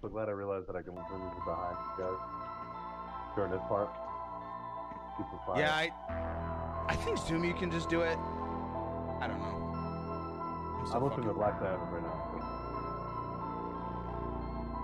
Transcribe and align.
so 0.00 0.08
glad 0.08 0.28
I 0.28 0.32
realized 0.32 0.66
that 0.68 0.76
I 0.76 0.82
can 0.82 0.94
it 0.94 1.44
behind 1.44 1.76
you 1.98 2.04
guys 2.04 2.16
during 3.36 3.50
this 3.52 3.60
part. 3.68 3.90
Keep 5.16 5.26
it 5.26 5.40
quiet. 5.44 5.60
Yeah, 5.60 5.74
I, 5.74 5.90
I 6.88 6.96
think 6.96 7.18
Zoom 7.18 7.44
you 7.44 7.52
can 7.54 7.70
just 7.70 7.90
do 7.90 8.00
it. 8.00 8.18
I 9.20 9.26
don't 9.28 9.38
know. 9.38 9.56
I'm 10.80 10.86
so 10.86 10.94
I'm 10.94 11.04
listening 11.04 11.28
to 11.28 11.34
Black 11.34 11.58
Sabbath 11.58 11.88
right 11.92 12.02
now. 12.02 12.16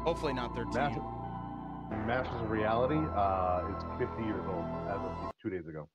Hopefully 0.04 0.34
not 0.34 0.54
13. 0.54 0.72
Master, 0.74 1.00
Masters 2.06 2.42
of 2.42 2.50
Reality 2.50 3.00
uh, 3.16 3.62
is 3.74 3.82
50 3.98 4.22
years 4.22 4.44
old 4.46 4.64
as 4.88 5.00
of 5.00 5.32
two 5.42 5.48
days 5.48 5.66
ago. 5.66 5.88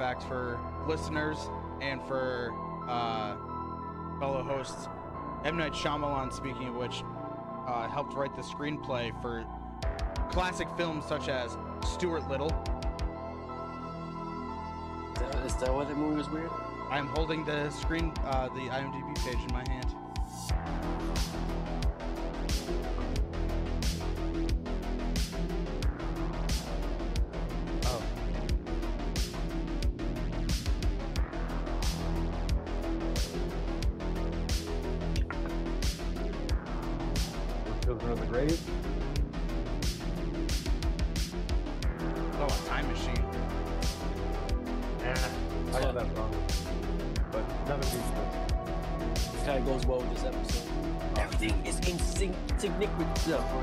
Facts 0.00 0.24
for 0.24 0.58
listeners 0.88 1.50
and 1.82 2.02
for 2.04 2.54
uh, 2.88 3.36
fellow 4.18 4.42
hosts. 4.42 4.88
M. 5.44 5.58
Night 5.58 5.74
Shyamalan, 5.74 6.32
speaking 6.32 6.68
of 6.68 6.74
which, 6.74 7.04
uh, 7.66 7.86
helped 7.86 8.14
write 8.14 8.34
the 8.34 8.40
screenplay 8.40 9.12
for 9.20 9.44
classic 10.30 10.68
films 10.78 11.04
such 11.04 11.28
as 11.28 11.58
Stuart 11.84 12.26
Little. 12.30 12.48
Is 15.12 15.20
that, 15.20 15.36
is 15.44 15.56
that 15.56 15.74
why 15.74 15.84
that 15.84 15.98
movie 15.98 16.16
was 16.16 16.30
weird? 16.30 16.50
I'm 16.90 17.08
holding 17.08 17.44
the 17.44 17.68
screen, 17.68 18.14
uh, 18.24 18.48
the 18.48 18.70
IMDb 18.70 19.14
page 19.22 19.36
in 19.46 19.52
my 19.52 19.68
hand. 19.68 19.94
Insignificant. 53.30 53.59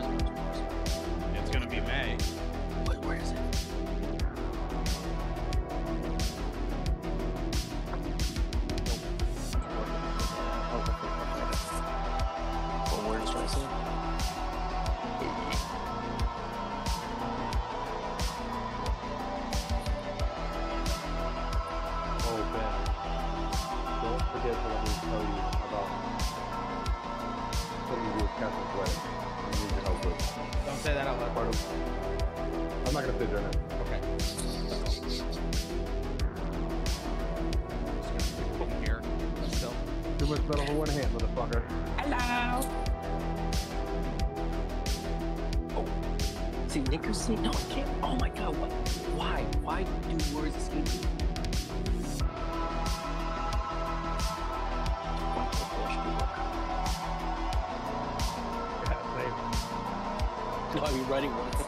No, 60.88 60.94
I'm 60.94 61.08
writing 61.10 61.32
one. 61.32 61.52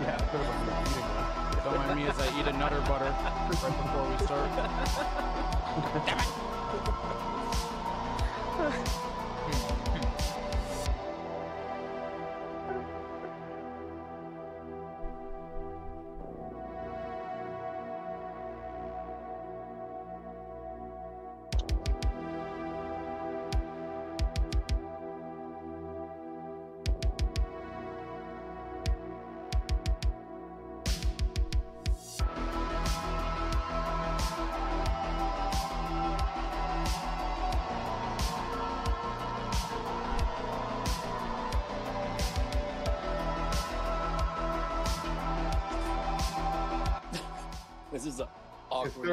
Yeah, 0.00 0.14
I 0.14 0.18
thought 0.18 0.40
about 0.40 0.64
the 0.64 0.90
eating 0.90 1.08
one. 1.12 1.64
Don't 1.64 1.76
mind 1.76 1.96
me 2.00 2.06
as 2.06 2.18
I 2.18 2.40
eat 2.40 2.46
a 2.46 2.52
nutter 2.52 2.80
butter 2.82 3.04
right 3.04 3.76
before 3.82 4.08
we 4.08 4.16
start. 4.24 4.50
This 6.04 6.39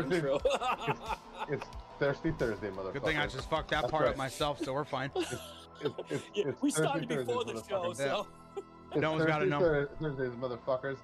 Thursday. 0.04 0.16
intro. 0.18 0.40
It's 1.50 1.66
Thirsty 2.00 2.32
Thursday, 2.38 2.70
motherfucker. 2.70 2.94
Good 2.94 3.04
thing 3.04 3.18
I 3.18 3.26
just 3.28 3.50
fucked 3.50 3.70
that 3.72 3.84
That's 3.84 3.92
part 3.92 4.08
up 4.08 4.18
myself, 4.18 4.60
so 4.64 4.74
we're 4.74 4.84
fine. 4.84 5.10
It's, 5.16 5.32
it's, 5.32 5.42
yeah, 6.36 6.44
it's 6.48 6.62
we 6.62 6.72
Thirsty 6.72 6.84
started 6.84 7.08
before 7.08 7.44
the 7.46 7.54
Thursdays, 7.54 7.70
show, 7.70 7.94
so 7.94 8.28
It's 8.92 9.00
No 9.02 9.12
one's 9.14 9.26
gotta 9.26 9.46
Thursday 9.46 9.50
know. 9.50 9.60
Thur- 9.60 9.90
Thursdays, 10.02 10.32
motherfuckers. 10.32 10.98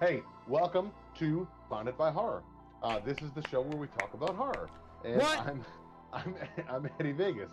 Hey, 0.00 0.22
welcome 0.48 0.90
to 1.18 1.46
Bonded 1.68 1.98
by 1.98 2.10
Horror. 2.10 2.42
Uh, 2.82 2.98
this 3.00 3.18
is 3.18 3.30
the 3.32 3.46
show 3.48 3.60
where 3.60 3.76
we 3.76 3.88
talk 3.98 4.14
about 4.14 4.34
horror. 4.34 4.70
And 5.04 5.16
What? 5.20 5.38
I'm, 5.40 5.64
I'm, 6.14 6.34
I'm 6.68 6.90
Eddie 6.98 7.12
Vegas. 7.12 7.50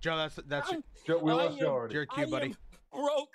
Joe, 0.00 0.16
that's 0.16 0.36
that's 0.48 0.72
I'm 0.72 0.82
Joe, 1.06 1.18
we 1.22 1.30
I 1.30 1.34
lost 1.34 1.58
Joe 1.58 1.66
am- 1.66 1.72
already. 1.72 1.94
your 1.94 2.06
I 2.10 2.14
cue, 2.16 2.26
buddy. 2.26 2.46
am 2.46 2.56
broke. 2.92 3.34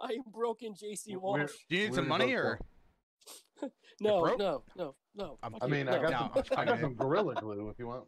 I 0.00 0.12
am 0.14 0.22
broken, 0.32 0.72
JC 0.74 1.08
We're- 1.10 1.18
Walsh. 1.20 1.52
Do 1.68 1.76
you 1.76 1.84
need 1.86 1.94
some 1.94 2.08
money 2.08 2.34
both 2.34 2.44
or? 2.44 2.60
No, 4.00 4.34
no, 4.36 4.62
no, 4.76 4.94
no. 5.14 5.38
I'm- 5.42 5.54
I 5.62 5.66
mean, 5.68 5.86
no. 5.86 5.92
I 5.98 6.02
got, 6.02 6.10
No, 6.34 6.42
some, 6.42 6.58
I'm 6.58 6.66
got 6.66 6.80
some 6.80 6.94
Gorilla 6.94 7.34
Glue 7.36 7.68
if 7.68 7.78
you 7.78 7.86
want. 7.86 8.04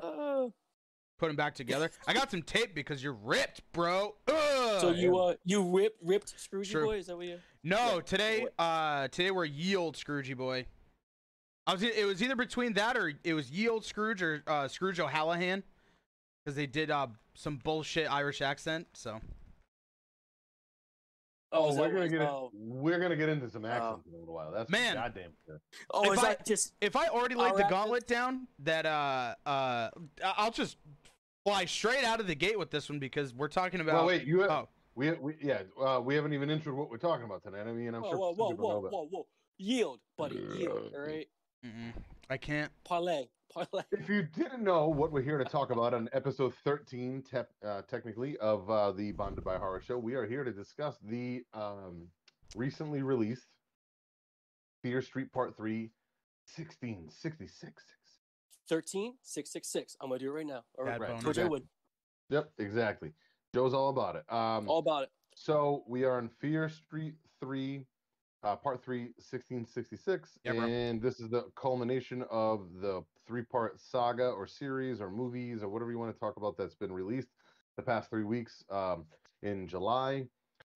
Uh, 0.00 0.48
Put 1.18 1.26
them 1.26 1.34
back 1.36 1.56
together. 1.56 1.90
I 2.06 2.14
got 2.14 2.30
some 2.30 2.42
tape 2.42 2.72
because 2.76 3.02
you're 3.02 3.14
ripped, 3.24 3.62
bro. 3.72 4.14
Ugh. 4.28 4.80
so 4.80 4.90
you 4.92 5.18
uh 5.18 5.34
you 5.44 5.62
ripped 5.76 6.00
ripped 6.00 6.32
Scroogey 6.36 6.66
Sure. 6.66 6.84
boy? 6.84 6.98
Is 6.98 7.08
that 7.08 7.16
what 7.16 7.26
you? 7.26 7.38
No, 7.64 7.96
Yeah, 7.96 8.00
today 8.02 8.46
uh 8.56 9.08
today 9.08 9.32
we're 9.32 9.44
yield 9.44 9.96
Scroogey 9.96 10.36
boy. 10.36 10.66
I 11.66 11.72
was 11.72 11.82
e- 11.82 11.88
it 11.96 12.04
was 12.06 12.22
either 12.22 12.36
between 12.36 12.74
that 12.74 12.96
or 12.96 13.12
it 13.24 13.34
was 13.34 13.50
yield 13.50 13.84
Scrooge 13.84 14.22
or 14.22 14.44
uh, 14.46 14.68
Scrooge 14.68 15.00
O'Hallahan 15.00 15.64
because 16.44 16.54
they 16.54 16.66
did 16.66 16.88
uh 16.92 17.08
some 17.34 17.56
bullshit 17.56 18.08
Irish 18.12 18.40
accent. 18.40 18.86
So 18.94 19.18
Oh, 21.50 21.74
we're 21.74 21.88
gonna 21.88 22.00
what- 22.00 22.10
get 22.10 22.20
in, 22.20 22.26
oh. 22.26 22.50
we're 22.54 22.98
gonna 22.98 23.16
get 23.16 23.28
into 23.28 23.48
some 23.48 23.64
accents 23.64 24.06
in 24.06 24.14
a 24.14 24.18
little 24.18 24.34
while. 24.34 24.52
That's 24.52 24.70
Man. 24.70 24.94
goddamn 24.94 25.30
sure. 25.46 25.60
Oh, 25.90 26.12
If 26.12 26.18
is 26.18 26.24
I- 26.24 26.28
that 26.34 26.46
just? 26.46 26.74
if 26.80 26.94
I 26.96 27.08
already 27.08 27.34
laid 27.34 27.52
the 27.54 27.64
accents- 27.64 27.70
gauntlet 27.70 28.06
down, 28.06 28.46
that 28.60 28.84
uh 28.86 29.34
uh 29.46 29.90
I'll 30.36 30.50
just 30.50 30.76
fly 31.44 31.64
straight 31.64 32.04
out 32.04 32.20
of 32.20 32.26
the 32.26 32.34
gate 32.34 32.58
with 32.58 32.70
this 32.70 32.88
one 32.90 32.98
because 32.98 33.32
we're 33.34 33.48
talking 33.48 33.80
about. 33.80 33.94
well, 33.94 34.06
wait, 34.06 34.24
you 34.26 34.40
have, 34.40 34.50
oh. 34.50 34.68
we, 34.94 35.10
we 35.12 35.36
yeah, 35.40 35.62
uh, 35.80 36.00
we 36.04 36.14
haven't 36.14 36.34
even 36.34 36.50
introed 36.50 36.74
what 36.74 36.90
we're 36.90 36.98
talking 36.98 37.24
about 37.24 37.42
tonight. 37.42 37.66
I 37.66 37.72
mean, 37.72 37.94
I'm 37.94 38.02
Whoa, 38.02 38.10
sure 38.10 38.18
whoa, 38.18 38.30
some 38.32 38.36
whoa, 38.38 38.50
people 38.50 38.68
know 38.68 38.74
whoa, 38.76 38.82
that. 38.82 38.92
whoa, 38.92 39.08
whoa! 39.10 39.26
Yield, 39.58 40.00
buddy, 40.18 40.36
yield. 40.56 40.92
All 40.94 41.00
right, 41.00 41.26
Mm-mm. 41.64 41.92
I 42.28 42.36
can't. 42.36 42.70
parlay, 42.84 43.24
parlay. 43.52 43.82
If 43.92 44.08
you 44.08 44.22
didn't 44.22 44.62
know 44.62 44.88
what 44.88 45.12
we're 45.12 45.22
here 45.22 45.38
to 45.38 45.44
talk 45.44 45.70
about 45.70 45.94
on 45.94 46.08
episode 46.12 46.54
13, 46.64 47.22
te- 47.22 47.38
uh, 47.66 47.82
technically, 47.88 48.36
of 48.38 48.68
uh, 48.70 48.92
the 48.92 49.12
Bonded 49.12 49.44
by 49.44 49.56
Horror 49.56 49.80
show, 49.80 49.98
we 49.98 50.14
are 50.14 50.26
here 50.26 50.44
to 50.44 50.52
discuss 50.52 50.96
the 51.02 51.42
um, 51.54 52.08
recently 52.56 53.02
released 53.02 53.46
Fear 54.82 55.02
Street 55.02 55.32
Part 55.32 55.56
3 55.56 55.90
1666. 56.56 57.82
13, 58.68 59.14
666. 59.22 59.96
I'm 60.00 60.10
gonna 60.10 60.18
do 60.18 60.28
it 60.28 60.32
right 60.32 60.46
now. 60.46 60.62
All 60.78 60.84
right, 60.84 61.00
Bad 61.00 61.08
boner. 61.08 61.22
Twitter 61.22 61.48
would 61.48 61.64
Yep, 62.30 62.50
exactly. 62.58 63.12
Joe's 63.54 63.72
all 63.72 63.88
about 63.88 64.16
it. 64.16 64.30
Um, 64.32 64.68
all 64.68 64.78
about 64.78 65.04
it. 65.04 65.10
So 65.34 65.84
we 65.86 66.04
are 66.04 66.18
on 66.18 66.28
Fear 66.28 66.68
Street 66.68 67.14
3 67.40 67.86
uh, 68.42 68.56
part 68.56 68.82
three, 68.82 69.12
1666, 69.16 70.38
Yeah, 70.44 70.52
and 70.52 71.02
this 71.02 71.20
is 71.20 71.28
the 71.28 71.44
culmination 71.56 72.24
of 72.30 72.68
the 72.80 73.02
three-part 73.28 73.78
saga 73.80 74.28
or 74.30 74.46
series 74.46 75.00
or 75.00 75.10
movies 75.10 75.62
or 75.62 75.68
whatever 75.68 75.92
you 75.92 75.98
want 75.98 76.12
to 76.12 76.18
talk 76.18 76.36
about 76.36 76.56
that's 76.56 76.74
been 76.74 76.90
released 76.90 77.28
the 77.76 77.82
past 77.82 78.10
three 78.10 78.24
weeks 78.24 78.64
um, 78.70 79.04
in 79.42 79.68
July, 79.68 80.24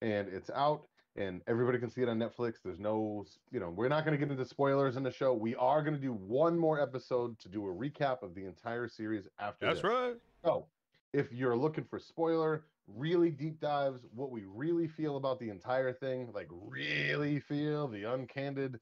and 0.00 0.28
it's 0.28 0.50
out. 0.50 0.86
And 1.14 1.42
everybody 1.46 1.78
can 1.78 1.90
see 1.90 2.00
it 2.00 2.08
on 2.08 2.18
Netflix. 2.18 2.54
There's 2.64 2.78
no, 2.78 3.26
you 3.50 3.60
know, 3.60 3.68
we're 3.68 3.88
not 3.88 4.06
going 4.06 4.18
to 4.18 4.24
get 4.24 4.32
into 4.32 4.46
spoilers 4.46 4.96
in 4.96 5.02
the 5.02 5.10
show. 5.10 5.34
We 5.34 5.54
are 5.56 5.82
going 5.82 5.94
to 5.94 6.00
do 6.00 6.14
one 6.14 6.58
more 6.58 6.80
episode 6.80 7.38
to 7.40 7.50
do 7.50 7.66
a 7.66 7.68
recap 7.68 8.22
of 8.22 8.34
the 8.34 8.46
entire 8.46 8.88
series 8.88 9.28
after 9.38 9.66
this. 9.74 9.84
right. 9.84 10.14
So, 10.42 10.68
if 11.12 11.30
you're 11.30 11.56
looking 11.56 11.84
for 11.84 11.98
spoiler, 11.98 12.64
really 12.86 13.30
deep 13.30 13.60
dives, 13.60 14.00
what 14.14 14.30
we 14.30 14.44
really 14.46 14.88
feel 14.88 15.18
about 15.18 15.38
the 15.38 15.50
entire 15.50 15.92
thing, 15.92 16.30
like 16.34 16.48
really 16.50 17.40
feel 17.40 17.88
the 17.88 18.04
uncandid, 18.04 18.76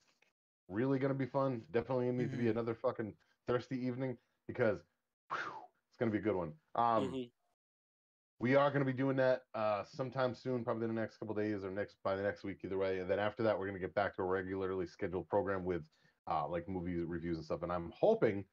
really 0.68 1.00
gonna 1.00 1.14
be 1.14 1.26
fun. 1.26 1.62
Definitely 1.72 2.06
gonna 2.06 2.18
need 2.18 2.30
to 2.30 2.36
be 2.36 2.48
another 2.48 2.74
fucking 2.74 3.12
thirsty 3.50 3.84
evening 3.84 4.16
because 4.46 4.78
whew, 5.30 5.52
it's 5.88 5.98
gonna 5.98 6.10
be 6.12 6.18
a 6.18 6.22
good 6.22 6.36
one. 6.36 6.52
Um, 6.74 7.12
Mhm. 7.12 7.30
we 8.38 8.54
are 8.54 8.70
going 8.70 8.80
to 8.80 8.90
be 8.90 8.96
doing 8.96 9.16
that 9.16 9.42
uh, 9.54 9.84
sometime 9.84 10.34
soon, 10.34 10.64
probably 10.64 10.84
in 10.88 10.94
the 10.94 10.98
next 11.00 11.18
couple 11.18 11.34
days 11.34 11.62
or 11.62 11.70
next 11.70 12.02
by 12.02 12.16
the 12.16 12.22
next 12.22 12.42
week, 12.42 12.64
either 12.64 12.78
way. 12.78 13.00
And 13.00 13.10
then 13.10 13.18
after 13.18 13.42
that, 13.42 13.58
we're 13.58 13.66
going 13.66 13.78
to 13.78 13.86
get 13.86 13.94
back 13.94 14.16
to 14.16 14.22
a 14.22 14.24
regularly 14.24 14.86
scheduled 14.86 15.28
program 15.28 15.62
with 15.62 15.82
uh, 16.26 16.48
like 16.48 16.66
movie 16.66 17.00
reviews 17.00 17.36
and 17.36 17.44
stuff. 17.44 17.62
And 17.62 17.70
I'm 17.70 17.90
hoping, 17.90 18.46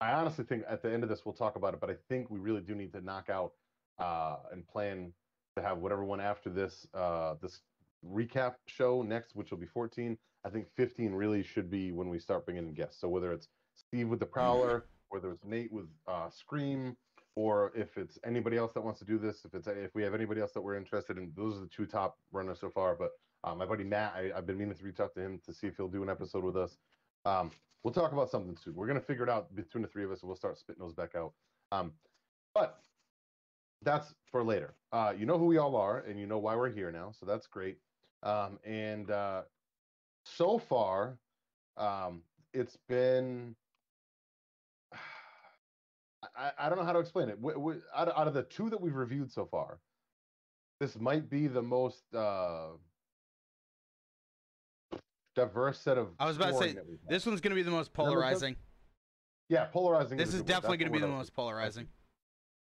I 0.00 0.12
honestly 0.12 0.44
think 0.44 0.64
at 0.68 0.80
the 0.80 0.92
end 0.92 1.02
of 1.02 1.08
this 1.08 1.24
we'll 1.24 1.34
talk 1.34 1.56
about 1.56 1.74
it, 1.74 1.80
but 1.80 1.90
I 1.90 1.96
think 2.08 2.30
we 2.30 2.38
really 2.38 2.60
do 2.60 2.76
need 2.76 2.92
to 2.92 3.00
knock 3.00 3.30
out 3.30 3.52
uh, 3.98 4.36
and 4.52 4.66
plan 4.68 5.12
to 5.56 5.62
have 5.62 5.78
whatever 5.78 6.04
one 6.04 6.20
after 6.20 6.48
this 6.48 6.86
uh, 6.94 7.34
this 7.42 7.62
recap 8.04 8.56
show 8.66 9.02
next, 9.02 9.34
which 9.34 9.50
will 9.50 9.58
be 9.58 9.66
14. 9.66 10.16
I 10.44 10.50
think 10.50 10.68
15 10.76 11.12
really 11.14 11.42
should 11.42 11.68
be 11.68 11.90
when 11.90 12.08
we 12.08 12.20
start 12.20 12.44
bringing 12.44 12.68
in 12.68 12.74
guests. 12.74 13.00
So 13.00 13.08
whether 13.08 13.32
it's 13.32 13.48
Steve 13.74 14.08
with 14.08 14.20
the 14.20 14.26
Prowler, 14.26 14.86
whether 15.08 15.30
it's 15.30 15.44
Nate 15.44 15.72
with 15.72 15.86
uh, 16.06 16.30
Scream, 16.30 16.96
or 17.34 17.72
if 17.74 17.96
it's 17.96 18.18
anybody 18.24 18.56
else 18.56 18.72
that 18.74 18.82
wants 18.82 18.98
to 19.00 19.06
do 19.06 19.18
this, 19.18 19.44
if 19.44 19.54
it's 19.54 19.66
if 19.66 19.94
we 19.94 20.02
have 20.02 20.14
anybody 20.14 20.40
else 20.40 20.52
that 20.52 20.60
we're 20.60 20.76
interested 20.76 21.18
in, 21.18 21.32
those 21.36 21.56
are 21.56 21.60
the 21.60 21.68
two 21.68 21.86
top 21.86 22.18
runners 22.32 22.58
so 22.60 22.70
far. 22.70 22.94
But 22.94 23.12
uh, 23.44 23.54
my 23.54 23.64
buddy 23.64 23.84
Matt, 23.84 24.14
I, 24.16 24.30
I've 24.36 24.46
been 24.46 24.58
meaning 24.58 24.74
to 24.74 24.84
reach 24.84 25.00
out 25.00 25.14
to 25.14 25.20
him 25.20 25.40
to 25.46 25.52
see 25.52 25.66
if 25.66 25.76
he'll 25.76 25.88
do 25.88 26.02
an 26.02 26.10
episode 26.10 26.44
with 26.44 26.56
us. 26.56 26.76
Um, 27.24 27.50
we'll 27.82 27.94
talk 27.94 28.12
about 28.12 28.30
something 28.30 28.56
soon. 28.62 28.74
We're 28.74 28.86
gonna 28.86 29.00
figure 29.00 29.24
it 29.24 29.30
out 29.30 29.54
between 29.54 29.82
the 29.82 29.88
three 29.88 30.04
of 30.04 30.10
us, 30.10 30.20
and 30.20 30.28
we'll 30.28 30.36
start 30.36 30.58
spitting 30.58 30.82
those 30.82 30.94
back 30.94 31.14
out. 31.14 31.32
Um, 31.70 31.92
but 32.54 32.80
that's 33.82 34.14
for 34.30 34.42
later. 34.44 34.74
Uh, 34.92 35.12
you 35.16 35.26
know 35.26 35.38
who 35.38 35.46
we 35.46 35.58
all 35.58 35.76
are, 35.76 36.00
and 36.00 36.18
you 36.18 36.26
know 36.26 36.38
why 36.38 36.54
we're 36.54 36.70
here 36.70 36.92
now, 36.92 37.12
so 37.18 37.26
that's 37.26 37.46
great. 37.46 37.78
Um, 38.22 38.58
and 38.64 39.10
uh, 39.10 39.42
so 40.24 40.58
far, 40.58 41.18
um, 41.76 42.22
it's 42.52 42.76
been 42.88 43.56
I, 46.36 46.50
I 46.58 46.68
don't 46.68 46.78
know 46.78 46.84
how 46.84 46.92
to 46.92 46.98
explain 46.98 47.28
it. 47.28 47.36
W- 47.40 47.56
w- 47.56 47.82
out, 47.94 48.08
of, 48.08 48.18
out 48.18 48.28
of 48.28 48.34
the 48.34 48.42
two 48.44 48.70
that 48.70 48.80
we've 48.80 48.94
reviewed 48.94 49.30
so 49.30 49.44
far, 49.44 49.78
this 50.80 50.98
might 50.98 51.28
be 51.28 51.46
the 51.46 51.62
most 51.62 52.02
uh, 52.14 52.68
diverse 55.34 55.78
set 55.78 55.98
of. 55.98 56.08
I 56.18 56.26
was 56.26 56.36
about 56.36 56.52
to 56.52 56.58
say, 56.58 56.72
that 56.72 56.86
we've 56.88 56.98
had. 57.00 57.10
This 57.10 57.26
one's 57.26 57.40
gonna 57.40 57.54
be 57.54 57.62
the 57.62 57.70
most 57.70 57.92
polarizing. 57.92 58.56
Yeah, 59.48 59.64
polarizing. 59.64 60.16
This 60.16 60.32
a 60.32 60.36
is 60.36 60.42
definitely 60.42 60.78
gonna 60.78 60.90
be 60.90 60.98
the 60.98 61.06
most 61.06 61.34
polarizing. 61.34 61.88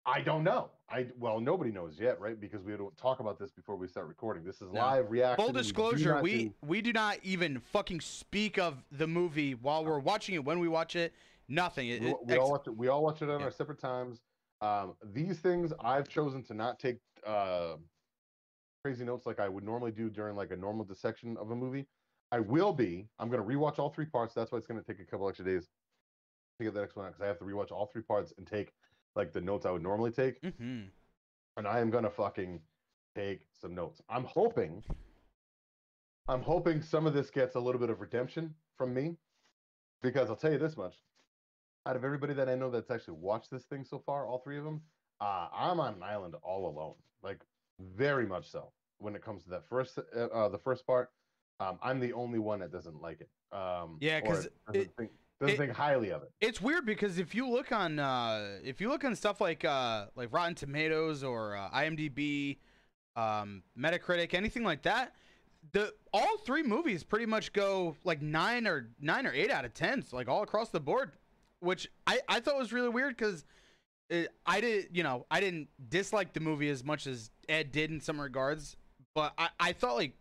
I 0.04 0.22
don't 0.22 0.44
know. 0.44 0.72
I 0.90 1.08
well, 1.20 1.40
nobody 1.40 1.72
knows 1.72 2.00
yet, 2.00 2.20
right? 2.20 2.40
Because 2.40 2.64
we 2.64 2.76
don't 2.76 2.96
talk 2.98 3.20
about 3.20 3.38
this 3.38 3.52
before 3.52 3.76
we 3.76 3.88
start 3.88 4.08
recording. 4.08 4.44
This 4.44 4.56
is 4.56 4.72
No. 4.74 4.80
live 4.80 5.12
reaction. 5.12 5.46
Full 5.46 5.54
We 5.54 5.62
disclosure, 5.62 6.22
we 6.22 6.44
do- 6.46 6.54
we 6.66 6.82
do 6.82 6.92
not 6.92 7.20
even 7.22 7.60
fucking 7.60 8.02
speak 8.02 8.58
of 8.58 8.84
the 8.92 9.06
movie 9.06 9.54
while 9.54 9.86
we're 9.86 10.00
watching 10.00 10.34
it. 10.34 10.44
When 10.44 10.60
we 10.60 10.68
watch 10.68 10.96
it, 10.96 11.14
nothing. 11.52 11.90
It, 11.90 12.02
we, 12.02 12.16
we 12.26 12.34
ex- 12.34 12.42
all 12.42 12.52
watch 12.52 12.68
it. 12.68 12.76
We 12.78 12.88
all 12.88 13.04
watch 13.04 13.22
it 13.22 13.30
on 13.30 13.40
Yeah. 13.40 13.46
our 13.46 13.52
separate 13.52 13.80
times. 13.80 14.22
Um, 14.62 14.96
these 15.14 15.40
things 15.40 15.74
I've 15.84 16.08
chosen 16.08 16.44
to 16.44 16.54
not 16.54 16.80
take 16.80 16.98
uh, 17.26 17.76
crazy 18.84 19.04
notes 19.04 19.26
like 19.26 19.40
I 19.40 19.50
would 19.50 19.64
normally 19.64 19.92
do 19.92 20.10
during 20.10 20.36
like 20.36 20.52
a 20.52 20.56
normal 20.58 20.86
dissection 20.86 21.38
of 21.38 21.52
a 21.52 21.56
movie. 21.56 21.86
I 22.32 22.40
will 22.40 22.72
be. 22.74 23.08
I'm 23.20 23.30
going 23.30 23.42
to 23.42 23.48
rewatch 23.48 23.78
all 23.80 23.90
three 23.90 24.06
parts. 24.06 24.34
That's 24.34 24.52
why 24.52 24.58
it's 24.58 24.68
going 24.68 24.82
to 24.82 24.86
take 24.86 25.02
a 25.02 25.06
couple 25.06 25.28
extra 25.28 25.46
days 25.46 25.68
to 26.60 26.64
get 26.66 26.74
the 26.74 26.80
next 26.82 26.96
one 26.96 27.06
out 27.06 27.14
because 27.14 27.24
I 27.24 27.28
have 27.28 27.40
to 27.40 27.46
rewatch 27.46 27.72
all 27.72 27.88
three 27.88 28.04
parts 28.04 28.34
and 28.38 28.46
take 28.48 28.72
like 29.16 29.34
the 29.34 29.42
notes 29.42 29.66
I 29.66 29.72
would 29.72 29.82
normally 29.84 30.12
take. 30.12 30.40
Mhm. 30.42 30.90
and 31.58 31.68
I 31.68 31.80
am 31.80 31.90
gonna 31.90 32.10
fucking 32.10 32.62
take 33.16 33.42
some 33.52 33.76
notes. 33.76 34.02
I'm 34.10 34.24
hoping, 34.24 34.82
I'm 36.30 36.42
hoping 36.42 36.82
some 36.82 37.06
of 37.06 37.14
this 37.14 37.30
gets 37.30 37.56
a 37.56 37.60
little 37.60 37.82
bit 37.82 37.90
of 37.90 38.00
redemption 38.00 38.56
from 38.78 38.94
me, 38.94 39.18
because 40.02 40.30
I'll 40.30 40.36
tell 40.38 40.52
you 40.54 40.58
this 40.60 40.78
much: 40.78 40.96
out 41.86 41.96
of 41.96 42.04
everybody 42.04 42.34
that 42.34 42.48
I 42.50 42.56
know 42.56 42.70
that's 42.70 42.92
actually 42.92 43.16
watched 43.16 43.50
this 43.52 43.64
thing 43.66 43.84
so 43.84 44.00
far, 44.06 44.26
all 44.28 44.40
three 44.40 44.58
of 44.58 44.64
them, 44.64 44.82
uh, 45.20 45.48
I'm 45.54 45.80
on 45.80 45.96
an 45.96 46.04
island 46.04 46.36
all 46.44 46.68
alone, 46.70 46.96
like 47.24 47.42
very 47.80 48.26
much 48.26 48.50
so. 48.50 48.72
When 49.00 49.16
it 49.16 49.24
comes 49.24 49.44
to 49.46 49.50
that 49.52 49.68
first, 49.68 49.98
uh, 49.98 50.20
uh, 50.20 50.50
the 50.50 50.60
first 50.60 50.86
part, 50.86 51.10
um, 51.60 51.80
I'm 51.82 52.00
the 52.00 52.14
only 52.14 52.38
one 52.40 52.60
that 52.60 52.72
doesn't 52.72 53.02
like 53.02 53.22
it. 53.22 53.30
Um, 53.56 53.98
Yeah, 54.00 54.20
because 54.22 54.48
doesn't, 54.72 54.96
think, 54.96 55.12
doesn't 55.40 55.56
it- 55.56 55.58
think 55.58 55.72
highly 55.72 56.12
of 56.12 56.22
it. 56.22 56.32
It's 56.40 56.62
weird 56.62 56.86
because 56.86 57.18
if 57.18 57.34
you 57.34 57.50
look 57.50 57.72
on 57.72 57.98
uh, 57.98 58.60
if 58.64 58.80
you 58.80 58.90
look 58.90 59.04
on 59.04 59.16
stuff 59.16 59.42
like 59.42 59.66
uh, 59.66 60.06
like 60.16 60.32
Rotten 60.32 60.54
Tomatoes 60.56 61.24
or 61.24 61.56
uh, 61.56 61.70
IMDb, 61.72 62.58
um, 63.16 63.64
Metacritic, 63.78 64.36
anything 64.36 64.64
like 64.64 64.84
that, 64.84 65.14
the 65.72 65.94
all 66.14 66.38
three 66.46 66.64
movies 66.64 67.04
pretty 67.04 67.26
much 67.26 67.54
go 67.54 67.96
like 68.04 68.22
nine 68.22 68.68
or 68.68 68.90
nine 69.00 69.26
or 69.26 69.34
eight 69.34 69.50
out 69.50 69.66
of 69.66 69.74
tens, 69.74 70.14
like 70.14 70.28
all 70.28 70.44
across 70.44 70.70
the 70.70 70.80
board, 70.80 71.12
which 71.62 71.90
I 72.06 72.20
I 72.28 72.40
thought 72.42 72.58
was 72.58 72.74
really 72.74 72.90
weird 72.90 73.16
because. 73.18 73.46
I 74.46 74.60
did, 74.60 74.90
you 74.92 75.04
know, 75.04 75.26
I 75.32 75.40
didn't 75.40 75.70
dislike 75.88 76.34
the 76.34 76.42
movie 76.42 76.70
as 76.70 76.84
much 76.84 77.08
as 77.08 77.32
Ed 77.48 77.72
did 77.72 77.92
in 77.92 78.02
some 78.02 78.20
regards, 78.20 78.76
but 79.16 79.32
I, 79.38 79.48
I 79.58 79.72
thought 79.72 79.96
like, 79.96 80.16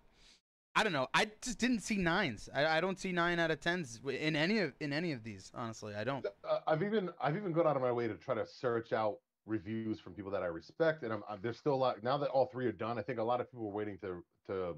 I 0.77 0.85
don't 0.85 0.93
know, 0.93 1.09
I 1.13 1.27
just 1.43 1.59
didn't 1.59 1.81
see 1.81 1.97
nines. 1.97 2.49
I, 2.55 2.79
I 2.79 2.81
don't 2.81 3.01
see 3.01 3.11
nine 3.11 3.41
out 3.41 3.51
of 3.51 3.59
tens 3.59 3.99
in 4.09 4.37
any 4.37 4.61
of 4.61 4.75
in 4.79 4.93
any 4.93 5.11
of 5.11 5.25
these. 5.25 5.51
Honestly, 5.57 5.97
I 5.97 6.05
don't. 6.05 6.25
uh, 6.49 6.61
I've 6.69 6.85
even 6.85 7.11
I've 7.21 7.37
even 7.37 7.53
gone 7.53 7.67
out 7.67 7.75
of 7.75 7.83
my 7.83 7.91
way 7.91 8.07
to 8.07 8.15
try 8.15 8.37
to 8.37 8.47
search 8.47 8.93
out 8.93 9.17
reviews 9.45 9.99
from 9.99 10.13
people 10.13 10.31
that 10.31 10.45
I 10.45 10.47
respect, 10.47 11.03
and 11.03 11.13
I'm, 11.13 11.25
I'm 11.29 11.41
there's 11.43 11.59
still 11.59 11.75
a 11.75 11.83
lot 11.83 12.01
now 12.05 12.17
that 12.19 12.29
all 12.31 12.47
three 12.47 12.67
are 12.67 12.73
done. 12.73 12.97
I 12.97 13.03
think 13.03 13.19
a 13.19 13.25
lot 13.25 13.41
of 13.41 13.51
people 13.51 13.67
are 13.67 13.73
waiting 13.73 13.99
to 14.03 14.23
to 14.47 14.77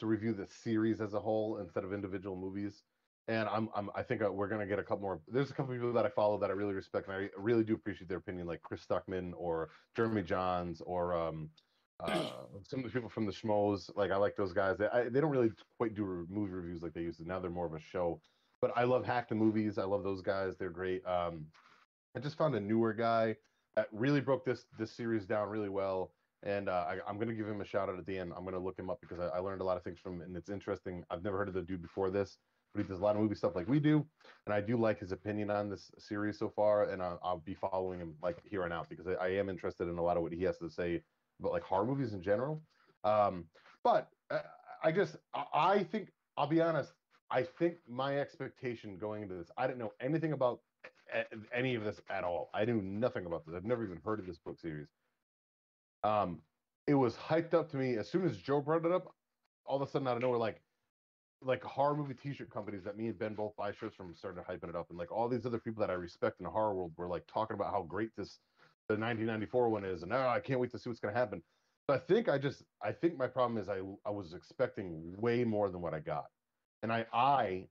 to 0.00 0.06
review 0.06 0.34
the 0.34 0.46
series 0.46 1.00
as 1.00 1.14
a 1.14 1.20
whole 1.20 1.56
instead 1.56 1.84
of 1.84 1.94
individual 1.94 2.36
movies. 2.36 2.82
And 3.28 3.48
I'm, 3.48 3.68
I'm 3.74 3.88
I 3.94 4.02
think 4.02 4.22
uh, 4.22 4.32
we're 4.32 4.48
gonna 4.48 4.66
get 4.66 4.78
a 4.78 4.82
couple 4.82 5.02
more. 5.02 5.20
There's 5.28 5.50
a 5.50 5.54
couple 5.54 5.72
people 5.74 5.92
that 5.92 6.04
I 6.04 6.08
follow 6.08 6.38
that 6.38 6.50
I 6.50 6.54
really 6.54 6.74
respect, 6.74 7.08
and 7.08 7.16
I 7.16 7.28
really 7.36 7.62
do 7.62 7.74
appreciate 7.74 8.08
their 8.08 8.18
opinion, 8.18 8.46
like 8.46 8.62
Chris 8.62 8.84
Stuckman 8.84 9.32
or 9.36 9.70
Jeremy 9.96 10.22
Jahns 10.22 10.82
or 10.84 11.14
um, 11.14 11.48
uh, 12.00 12.30
some 12.68 12.80
of 12.80 12.86
the 12.86 12.90
people 12.90 13.08
from 13.08 13.26
the 13.26 13.32
Schmoes. 13.32 13.90
Like 13.94 14.10
I 14.10 14.16
like 14.16 14.36
those 14.36 14.52
guys. 14.52 14.76
They 14.78 14.88
I, 14.88 15.08
they 15.08 15.20
don't 15.20 15.30
really 15.30 15.50
quite 15.78 15.94
do 15.94 16.26
movie 16.28 16.52
reviews 16.52 16.82
like 16.82 16.94
they 16.94 17.02
used 17.02 17.18
to. 17.18 17.28
Now 17.28 17.38
they're 17.38 17.50
more 17.50 17.66
of 17.66 17.74
a 17.74 17.80
show. 17.80 18.20
But 18.60 18.72
I 18.76 18.84
love 18.84 19.04
Hack 19.04 19.28
the 19.28 19.34
Movies. 19.34 19.76
I 19.78 19.84
love 19.84 20.04
those 20.04 20.22
guys. 20.22 20.56
They're 20.56 20.70
great. 20.70 21.04
Um, 21.04 21.46
I 22.16 22.20
just 22.20 22.36
found 22.36 22.54
a 22.54 22.60
newer 22.60 22.92
guy 22.92 23.36
that 23.76 23.88
really 23.92 24.20
broke 24.20 24.44
this 24.44 24.66
this 24.78 24.92
series 24.92 25.26
down 25.26 25.48
really 25.48 25.68
well, 25.68 26.12
and 26.42 26.68
uh, 26.68 26.86
I, 26.88 26.98
I'm 27.08 27.18
gonna 27.18 27.34
give 27.34 27.48
him 27.48 27.60
a 27.60 27.64
shout 27.64 27.88
out 27.88 27.98
at 27.98 28.06
the 28.06 28.18
end. 28.18 28.32
I'm 28.36 28.44
gonna 28.44 28.58
look 28.58 28.78
him 28.78 28.90
up 28.90 29.00
because 29.00 29.18
I, 29.18 29.36
I 29.36 29.38
learned 29.38 29.60
a 29.62 29.64
lot 29.64 29.76
of 29.76 29.82
things 29.82 29.98
from 29.98 30.16
him, 30.16 30.22
and 30.22 30.36
it's 30.36 30.50
interesting. 30.50 31.04
I've 31.10 31.24
never 31.24 31.38
heard 31.38 31.48
of 31.48 31.54
the 31.54 31.62
dude 31.62 31.82
before 31.82 32.10
this, 32.10 32.38
but 32.74 32.82
he 32.82 32.88
does 32.88 33.00
a 33.00 33.02
lot 33.02 33.16
of 33.16 33.22
movie 33.22 33.34
stuff 33.34 33.54
like 33.54 33.68
we 33.68 33.80
do, 33.80 34.04
and 34.46 34.54
I 34.54 34.60
do 34.60 34.76
like 34.76 34.98
his 34.98 35.12
opinion 35.12 35.50
on 35.50 35.68
this 35.68 35.90
series 35.98 36.38
so 36.38 36.48
far, 36.48 36.84
and 36.84 37.02
I'll, 37.02 37.20
I'll 37.22 37.38
be 37.38 37.54
following 37.54 38.00
him 38.00 38.14
like 38.22 38.38
here 38.44 38.62
and 38.64 38.72
out 38.72 38.88
because 38.88 39.06
I, 39.06 39.12
I 39.12 39.28
am 39.28 39.48
interested 39.48 39.88
in 39.88 39.98
a 39.98 40.02
lot 40.02 40.16
of 40.16 40.22
what 40.22 40.32
he 40.32 40.42
has 40.44 40.58
to 40.58 40.70
say 40.70 41.02
about 41.40 41.52
like 41.52 41.62
horror 41.62 41.86
movies 41.86 42.12
in 42.12 42.22
general. 42.22 42.62
Um, 43.04 43.44
but 43.84 44.08
uh, 44.30 44.40
I 44.82 44.92
just 44.92 45.16
I, 45.34 45.44
I 45.54 45.84
think 45.84 46.08
I'll 46.36 46.46
be 46.46 46.60
honest. 46.60 46.92
I 47.30 47.42
think 47.42 47.76
my 47.88 48.20
expectation 48.20 48.98
going 48.98 49.22
into 49.22 49.34
this, 49.34 49.50
I 49.56 49.66
didn't 49.66 49.78
know 49.78 49.92
anything 50.00 50.32
about 50.32 50.60
any 51.54 51.74
of 51.74 51.84
this 51.84 52.00
at 52.10 52.24
all. 52.24 52.50
I 52.54 52.64
knew 52.64 52.80
nothing 52.82 53.26
about 53.26 53.46
this. 53.46 53.54
I've 53.54 53.64
never 53.64 53.84
even 53.84 53.98
heard 54.04 54.20
of 54.20 54.26
this 54.26 54.38
book 54.38 54.58
series. 54.60 54.88
Um, 56.04 56.42
it 56.86 56.94
was 56.94 57.14
hyped 57.14 57.54
up 57.54 57.70
to 57.70 57.76
me 57.76 57.96
as 57.96 58.10
soon 58.10 58.26
as 58.26 58.36
Joe 58.36 58.60
brought 58.60 58.84
it 58.84 58.92
up. 58.92 59.14
All 59.64 59.80
of 59.80 59.88
a 59.88 59.90
sudden, 59.90 60.08
out 60.08 60.16
of 60.16 60.22
nowhere, 60.22 60.38
like 60.38 60.60
like 61.44 61.62
horror 61.62 61.96
movie 61.96 62.14
T-shirt 62.14 62.50
companies 62.50 62.84
that 62.84 62.96
me 62.96 63.06
and 63.06 63.18
Ben 63.18 63.34
both 63.34 63.56
buy 63.56 63.72
shirts 63.72 63.96
from 63.96 64.14
started 64.14 64.44
hyping 64.44 64.68
it 64.68 64.76
up, 64.76 64.90
and 64.90 64.98
like 64.98 65.12
all 65.12 65.28
these 65.28 65.46
other 65.46 65.58
people 65.58 65.80
that 65.80 65.90
I 65.90 65.94
respect 65.94 66.40
in 66.40 66.44
the 66.44 66.50
horror 66.50 66.74
world 66.74 66.92
were 66.96 67.08
like 67.08 67.24
talking 67.26 67.54
about 67.54 67.72
how 67.72 67.82
great 67.82 68.10
this 68.16 68.38
the 68.88 68.94
1994 68.94 69.68
one 69.68 69.84
is, 69.84 70.02
and 70.02 70.12
oh, 70.12 70.28
I 70.28 70.40
can't 70.40 70.60
wait 70.60 70.70
to 70.72 70.78
see 70.78 70.88
what's 70.90 71.00
gonna 71.00 71.14
happen. 71.14 71.42
But 71.88 71.94
I 71.94 71.98
think 72.12 72.28
I 72.28 72.38
just 72.38 72.62
I 72.82 72.92
think 72.92 73.16
my 73.16 73.26
problem 73.26 73.60
is 73.60 73.68
I 73.68 73.80
I 74.06 74.10
was 74.10 74.34
expecting 74.34 75.14
way 75.18 75.44
more 75.44 75.70
than 75.70 75.80
what 75.80 75.94
I 75.94 76.00
got, 76.00 76.26
and 76.82 76.92
I 76.92 77.06
I 77.12 77.66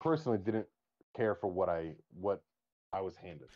personally 0.00 0.38
didn't 0.38 0.66
care 1.16 1.34
for 1.34 1.48
what 1.48 1.68
I 1.68 1.94
what 2.18 2.42
I 2.92 3.00
was 3.00 3.16
handed 3.16 3.48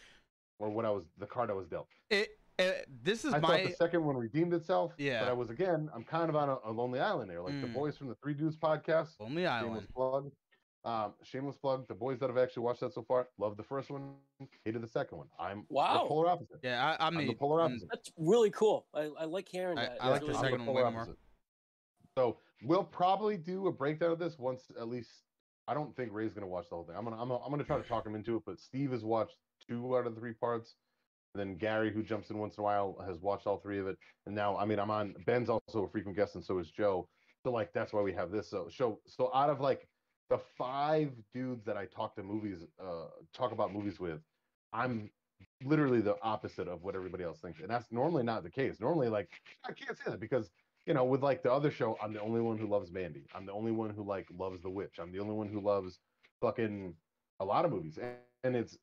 or 0.58 0.70
what 0.70 0.84
I 0.84 0.90
was 0.90 1.04
the 1.18 1.26
card 1.26 1.50
I 1.50 1.54
was 1.54 1.66
dealt. 1.66 1.88
It 2.10 2.38
uh, 2.58 2.64
this 3.02 3.24
is 3.24 3.34
I 3.34 3.38
my 3.38 3.48
thought 3.62 3.68
the 3.70 3.74
second 3.76 4.04
one 4.04 4.16
redeemed 4.16 4.52
itself. 4.54 4.92
Yeah. 4.98 5.20
But 5.24 5.30
I 5.30 5.32
was 5.32 5.50
again, 5.50 5.90
I'm 5.94 6.04
kind 6.04 6.28
of 6.28 6.36
on 6.36 6.48
a, 6.48 6.56
a 6.64 6.72
lonely 6.72 7.00
island 7.00 7.30
there. 7.30 7.40
Like 7.42 7.60
the 7.60 7.66
Mm. 7.66 7.74
boys 7.74 7.96
from 7.96 8.08
the 8.08 8.14
Three 8.22 8.34
Dudes 8.34 8.56
podcast. 8.56 9.18
Lonely 9.20 9.42
Shameless 9.44 9.84
Island. 9.84 9.88
plug. 9.94 10.30
Um, 10.86 11.14
shameless 11.22 11.56
plug. 11.56 11.88
The 11.88 11.94
boys 11.94 12.18
that 12.20 12.28
have 12.28 12.36
actually 12.36 12.64
watched 12.64 12.80
that 12.80 12.92
so 12.92 13.02
far 13.02 13.26
love 13.38 13.56
the 13.56 13.62
first 13.62 13.90
one, 13.90 14.12
hated 14.66 14.82
the 14.82 14.86
second 14.88 15.16
one. 15.16 15.28
I'm 15.40 15.64
Wow. 15.70 16.02
the 16.02 16.08
polar 16.08 16.28
opposite. 16.28 16.58
Yeah, 16.62 16.84
I, 17.00 17.06
I'm, 17.06 17.16
I'm 17.16 17.26
the, 17.26 17.32
the 17.32 17.38
polar 17.38 17.62
opposite. 17.62 17.88
That's 17.90 18.12
really 18.18 18.50
cool. 18.50 18.86
I, 18.92 19.08
I 19.18 19.24
like 19.24 19.48
hearing 19.48 19.78
I- 19.78 19.86
that. 19.86 19.96
I 20.00 20.10
like 20.10 20.20
That's 20.20 20.26
the 20.26 20.26
really 20.32 20.38
I'm 20.38 20.44
second 20.44 20.64
cool. 20.66 20.74
one 20.74 20.82
polar 20.82 20.90
way 20.90 21.06
more. 21.06 21.16
So 22.16 22.36
we'll 22.62 22.84
probably 22.84 23.36
do 23.36 23.66
a 23.66 23.72
breakdown 23.72 24.12
of 24.12 24.18
this 24.18 24.38
once 24.38 24.64
at 24.78 24.88
least. 24.88 25.10
I 25.66 25.72
don't 25.74 25.96
think 25.96 26.10
Ray's 26.12 26.34
gonna 26.34 26.46
watch 26.46 26.68
the 26.68 26.74
whole 26.76 26.84
thing. 26.84 26.94
I'm 26.96 27.04
gonna 27.04 27.20
I'm 27.20 27.28
gonna, 27.28 27.42
I'm 27.42 27.50
gonna 27.50 27.64
try 27.64 27.78
to 27.78 27.88
talk 27.88 28.06
him 28.06 28.14
into 28.14 28.36
it. 28.36 28.42
But 28.44 28.60
Steve 28.60 28.92
has 28.92 29.02
watched 29.04 29.36
two 29.66 29.96
out 29.96 30.06
of 30.06 30.14
the 30.14 30.20
three 30.20 30.34
parts. 30.34 30.74
Then 31.34 31.56
Gary, 31.56 31.92
who 31.92 32.02
jumps 32.02 32.30
in 32.30 32.38
once 32.38 32.56
in 32.56 32.60
a 32.60 32.64
while, 32.64 32.96
has 33.06 33.18
watched 33.18 33.46
all 33.46 33.58
three 33.58 33.78
of 33.78 33.86
it. 33.86 33.98
And 34.26 34.34
now, 34.34 34.56
I 34.56 34.64
mean, 34.64 34.78
I'm 34.78 34.90
on. 34.90 35.14
Ben's 35.26 35.50
also 35.50 35.84
a 35.84 35.88
frequent 35.88 36.16
guest, 36.16 36.34
and 36.34 36.44
so 36.44 36.58
is 36.58 36.70
Joe. 36.70 37.08
So 37.42 37.50
like 37.52 37.72
that's 37.72 37.92
why 37.92 38.02
we 38.02 38.12
have 38.12 38.30
this. 38.30 38.48
So 38.50 38.68
show. 38.70 39.00
So 39.06 39.30
out 39.34 39.50
of 39.50 39.60
like 39.60 39.88
the 40.30 40.38
five 40.56 41.12
dudes 41.32 41.64
that 41.64 41.76
I 41.76 41.86
talk 41.86 42.14
to 42.16 42.22
movies, 42.22 42.58
uh, 42.80 43.06
talk 43.34 43.52
about 43.52 43.72
movies 43.72 44.00
with, 44.00 44.20
I'm 44.72 45.10
literally 45.64 46.00
the 46.00 46.16
opposite 46.22 46.68
of 46.68 46.82
what 46.82 46.94
everybody 46.94 47.24
else 47.24 47.40
thinks, 47.40 47.60
and 47.60 47.68
that's 47.68 47.90
normally 47.90 48.22
not 48.22 48.42
the 48.42 48.50
case. 48.50 48.80
Normally, 48.80 49.08
like 49.08 49.28
I 49.68 49.72
can't 49.72 49.96
say 49.96 50.04
that 50.10 50.20
because 50.20 50.50
you 50.86 50.94
know, 50.94 51.04
with 51.04 51.22
like 51.22 51.42
the 51.42 51.52
other 51.52 51.70
show, 51.70 51.96
I'm 52.02 52.12
the 52.12 52.20
only 52.20 52.40
one 52.40 52.58
who 52.58 52.66
loves 52.66 52.92
Mandy. 52.92 53.26
I'm 53.34 53.46
the 53.46 53.52
only 53.52 53.72
one 53.72 53.90
who 53.90 54.04
like 54.04 54.28
loves 54.36 54.60
The 54.62 54.70
Witch. 54.70 54.98
I'm 55.00 55.12
the 55.12 55.20
only 55.20 55.34
one 55.34 55.48
who 55.48 55.60
loves 55.60 55.98
fucking 56.40 56.94
a 57.40 57.44
lot 57.44 57.64
of 57.64 57.72
movies, 57.72 57.98
and, 57.98 58.16
and 58.44 58.56
it's 58.56 58.78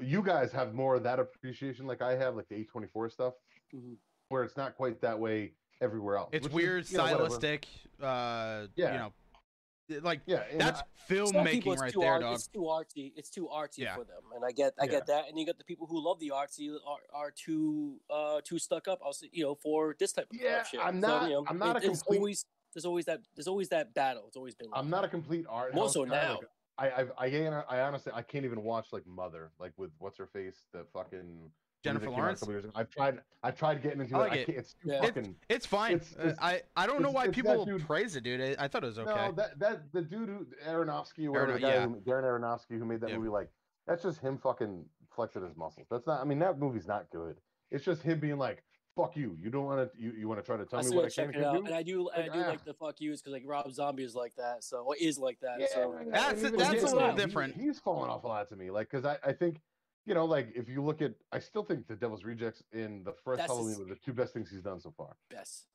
you 0.00 0.22
guys 0.22 0.52
have 0.52 0.74
more 0.74 0.94
of 0.96 1.02
that 1.04 1.18
appreciation 1.18 1.86
like 1.86 2.02
I 2.02 2.16
have, 2.16 2.36
like 2.36 2.48
the 2.48 2.64
A24 2.64 3.10
stuff, 3.12 3.34
Mhm. 3.74 3.96
where 4.28 4.42
it's 4.44 4.56
not 4.56 4.76
quite 4.76 5.00
that 5.00 5.18
way 5.18 5.52
everywhere 5.80 6.16
else. 6.16 6.30
it's 6.32 6.44
which 6.44 6.50
is, 6.50 6.54
weird, 6.54 6.92
know, 6.92 7.06
stylistic. 7.06 7.68
Uh, 8.00 8.66
Yeah. 8.76 8.92
you 8.92 8.98
know, 8.98 10.00
like 10.02 10.20
Yeah, 10.26 10.44
that's 10.56 10.80
I- 10.82 10.84
filmmaking 11.12 11.78
right 11.78 11.92
too 11.92 12.00
there, 12.00 12.12
art- 12.12 12.20
dog. 12.22 12.34
It's 12.34 12.46
too 12.48 12.60
artsy. 12.60 13.12
It's 13.16 13.30
too 13.30 13.46
artsy 13.50 13.78
Yeah. 13.78 13.94
for 13.94 14.04
them, 14.04 14.22
and 14.34 14.44
I 14.44 14.50
get, 14.52 14.74
I 14.78 14.84
Yeah. 14.84 14.90
get 14.90 15.06
that. 15.06 15.28
And 15.28 15.38
you 15.38 15.46
got 15.46 15.56
the 15.56 15.64
people 15.64 15.86
who 15.86 15.98
love 16.00 16.18
the 16.18 16.28
artsy 16.30 16.74
are, 16.86 16.98
are 17.12 17.30
too, 17.30 18.00
uh, 18.10 18.40
too 18.44 18.58
stuck 18.58 18.86
up. 18.88 19.00
I'll 19.04 19.12
say, 19.14 19.30
you 19.32 19.44
know, 19.44 19.54
for 19.54 19.94
this 19.98 20.12
type 20.12 20.30
of 20.30 20.38
Yeah, 20.40 20.62
shit. 20.64 20.80
I'm 20.80 21.00
So, 21.00 21.06
not- 21.06 21.22
you 21.24 21.30
know, 21.36 21.44
I'm 21.48 21.58
not 21.58 21.76
it- 21.76 21.84
a 21.84 21.86
complete- 21.88 22.18
always, 22.18 22.44
there's 22.74 22.84
always 22.84 23.06
that, 23.06 23.20
there's 23.34 23.48
always 23.48 23.68
that 23.70 23.94
battle. 23.94 24.26
It's 24.26 24.36
always 24.36 24.54
been. 24.54 24.68
Like 24.70 24.78
I'm 24.78 24.90
not 24.90 25.04
a 25.04 25.08
complete 25.08 25.46
art. 25.48 25.74
More 25.74 25.88
so 25.88 26.04
now. 26.04 26.34
Like, 26.40 26.48
I, 26.78 26.88
I, 26.88 27.04
I, 27.26 27.62
I 27.68 27.80
honestly, 27.80 28.12
I 28.14 28.22
can't 28.22 28.44
even 28.44 28.62
watch 28.62 28.88
like 28.92 29.06
Mother, 29.06 29.50
like 29.58 29.72
with 29.76 29.90
what's 29.98 30.16
her 30.18 30.26
face, 30.26 30.66
the 30.72 30.84
fucking 30.92 31.50
Jennifer 31.84 32.06
that 32.06 32.10
came 32.10 32.14
out 32.14 32.18
a 32.18 32.22
Lawrence. 32.22 32.40
couple 32.40 32.54
years 32.54 32.64
ago. 32.64 32.72
I've 32.76 32.90
tried, 32.90 33.20
I've 33.42 33.56
tried 33.58 33.82
getting 33.82 34.00
into 34.00 34.16
I 34.16 34.18
it. 34.18 34.22
like 34.22 34.32
I 34.32 34.36
it. 34.36 34.46
can't. 34.46 34.58
It's 34.58 34.74
too 34.74 34.88
Yeah. 34.90 35.00
fucking. 35.00 35.36
It's 35.48 35.66
fine. 35.66 35.92
It's- 35.96 36.14
Uh, 36.16 36.22
it's- 36.28 36.38
I 36.40 36.62
I 36.76 36.86
don't 36.86 37.02
know 37.02 37.10
why 37.10 37.28
people 37.28 37.64
dude- 37.64 37.84
praise 37.86 38.16
it, 38.16 38.22
dude. 38.24 38.40
I, 38.58 38.64
I 38.64 38.68
thought 38.68 38.84
it 38.84 38.88
was 38.88 38.98
okay. 38.98 39.10
No, 39.26 39.32
that 39.32 39.58
that 39.58 39.92
the 39.92 40.02
dude 40.02 40.28
who 40.28 40.46
Aronofsky, 40.66 41.26
or 41.26 41.32
whatever 41.32 41.52
Arono- 41.52 41.54
the 41.54 41.60
guy 41.60 41.74
yeah. 41.74 41.86
who, 41.86 41.96
Darren 42.00 42.24
Aronofsky, 42.24 42.78
who 42.78 42.84
made 42.84 43.00
that 43.00 43.10
Yeah. 43.10 43.16
movie, 43.18 43.28
like 43.30 43.48
that's 43.86 44.02
just 44.02 44.20
him 44.20 44.38
fucking 44.38 44.84
flexing 45.14 45.42
his 45.44 45.56
muscles. 45.56 45.86
That's 45.90 46.06
not. 46.06 46.20
I 46.20 46.24
mean, 46.24 46.38
that 46.40 46.58
movie's 46.58 46.86
not 46.86 47.10
good. 47.10 47.36
It's 47.70 47.84
just 47.84 48.02
him 48.02 48.18
being 48.20 48.38
like, 48.38 48.62
"Fuck 48.98 49.16
you. 49.16 49.36
You 49.40 49.48
don't 49.50 49.64
want 49.64 49.92
to. 49.92 50.02
You, 50.02 50.12
you 50.12 50.28
want 50.28 50.40
to 50.40 50.44
try 50.44 50.56
to 50.56 50.66
tell 50.66 50.80
I 50.80 50.82
me 50.82 50.88
what 50.96 51.04
I 51.04 51.08
gotta 51.08 51.14
can 51.14 51.26
check 51.26 51.34
and 51.34 51.36
it 51.36 51.46
out, 51.46 51.52
can't 51.54 51.66
and 51.66 51.68
do." 51.68 51.74
I 51.74 51.82
do, 51.82 52.08
and 52.08 52.30
I 52.30 52.34
do 52.34 52.42
ah. 52.44 52.48
like 52.48 52.64
the 52.64 52.74
fuck 52.74 53.00
yous 53.00 53.20
because 53.20 53.32
like 53.32 53.44
Rob 53.46 53.72
Zombie 53.72 54.02
is 54.02 54.14
like 54.14 54.34
that, 54.36 54.64
so 54.64 54.78
or 54.86 54.96
is 55.00 55.18
like 55.18 55.38
that. 55.40 55.60
Yeah, 55.60 55.66
so 55.72 55.92
and 55.92 56.12
That's- 56.12 56.38
even 56.42 56.56
that's 56.56 56.72
his 56.74 56.82
a 56.82 56.86
little 56.86 56.98
style, 57.00 57.16
he- 57.16 57.24
different. 57.24 57.54
he's 57.56 57.78
falling 57.78 58.10
off 58.10 58.24
a 58.24 58.26
lot 58.26 58.48
to 58.48 58.56
me, 58.56 58.70
like 58.70 58.90
because 58.90 59.04
I, 59.06 59.16
I 59.24 59.32
think, 59.32 59.60
you 60.06 60.14
know, 60.14 60.24
like 60.24 60.48
if 60.54 60.68
you 60.68 60.82
look 60.82 61.00
at, 61.00 61.14
I 61.32 61.38
still 61.38 61.62
think 61.64 61.86
the 61.86 61.94
Devil's 61.96 62.24
Rejects 62.24 62.62
in 62.72 63.04
the 63.04 63.12
first 63.12 63.38
That's 63.38 63.50
Halloween 63.50 63.70
his- 63.70 63.78
were 63.78 63.84
the 63.86 63.96
two 63.96 64.12
best 64.12 64.34
things 64.34 64.50
he's 64.50 64.62
done 64.62 64.80
so 64.80 64.92
far. 64.96 65.16
best. 65.30 65.66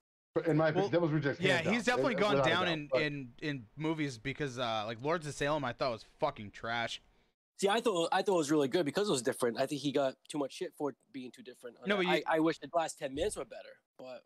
In 0.47 0.57
my 0.57 0.63
Well, 0.65 0.69
opinion, 0.71 0.91
Devil's 0.91 1.11
Rejects. 1.11 1.39
yeah, 1.39 1.53
hands 1.53 1.65
down, 1.65 1.73
he's 1.75 1.85
definitely 1.85 2.15
gone 2.15 2.31
without 2.37 2.45
down 2.47 2.65
doubt, 2.65 2.73
in, 2.73 2.87
but- 2.91 3.01
in 3.03 3.29
in 3.41 3.65
movies 3.77 4.17
because 4.17 4.57
uh 4.59 4.83
like 4.85 4.97
Lords 5.01 5.27
of 5.27 5.33
Salem 5.33 5.63
I 5.63 5.73
thought 5.73 5.91
was 5.91 6.05
fucking 6.19 6.51
trash. 6.51 7.01
See, 7.63 7.69
I 7.69 7.79
thought 7.79 8.09
I 8.11 8.21
thought 8.21 8.33
it 8.35 8.37
was 8.37 8.51
really 8.51 8.67
good 8.67 8.85
because 8.85 9.07
it 9.07 9.11
was 9.11 9.21
different. 9.21 9.57
I 9.57 9.65
think 9.65 9.79
he 9.81 9.93
got 9.93 10.15
too 10.29 10.37
much 10.37 10.51
shit 10.51 10.73
for 10.77 10.93
being 11.13 11.31
too 11.31 11.43
different. 11.43 11.77
No, 11.87 11.95
but 11.95 12.05
I, 12.05 12.15
you- 12.17 12.23
I 12.27 12.39
wish 12.39 12.59
the 12.59 12.67
last 12.75 12.99
ten 12.99 13.15
minutes 13.15 13.37
were 13.37 13.45
better, 13.45 13.69
but 13.97 14.21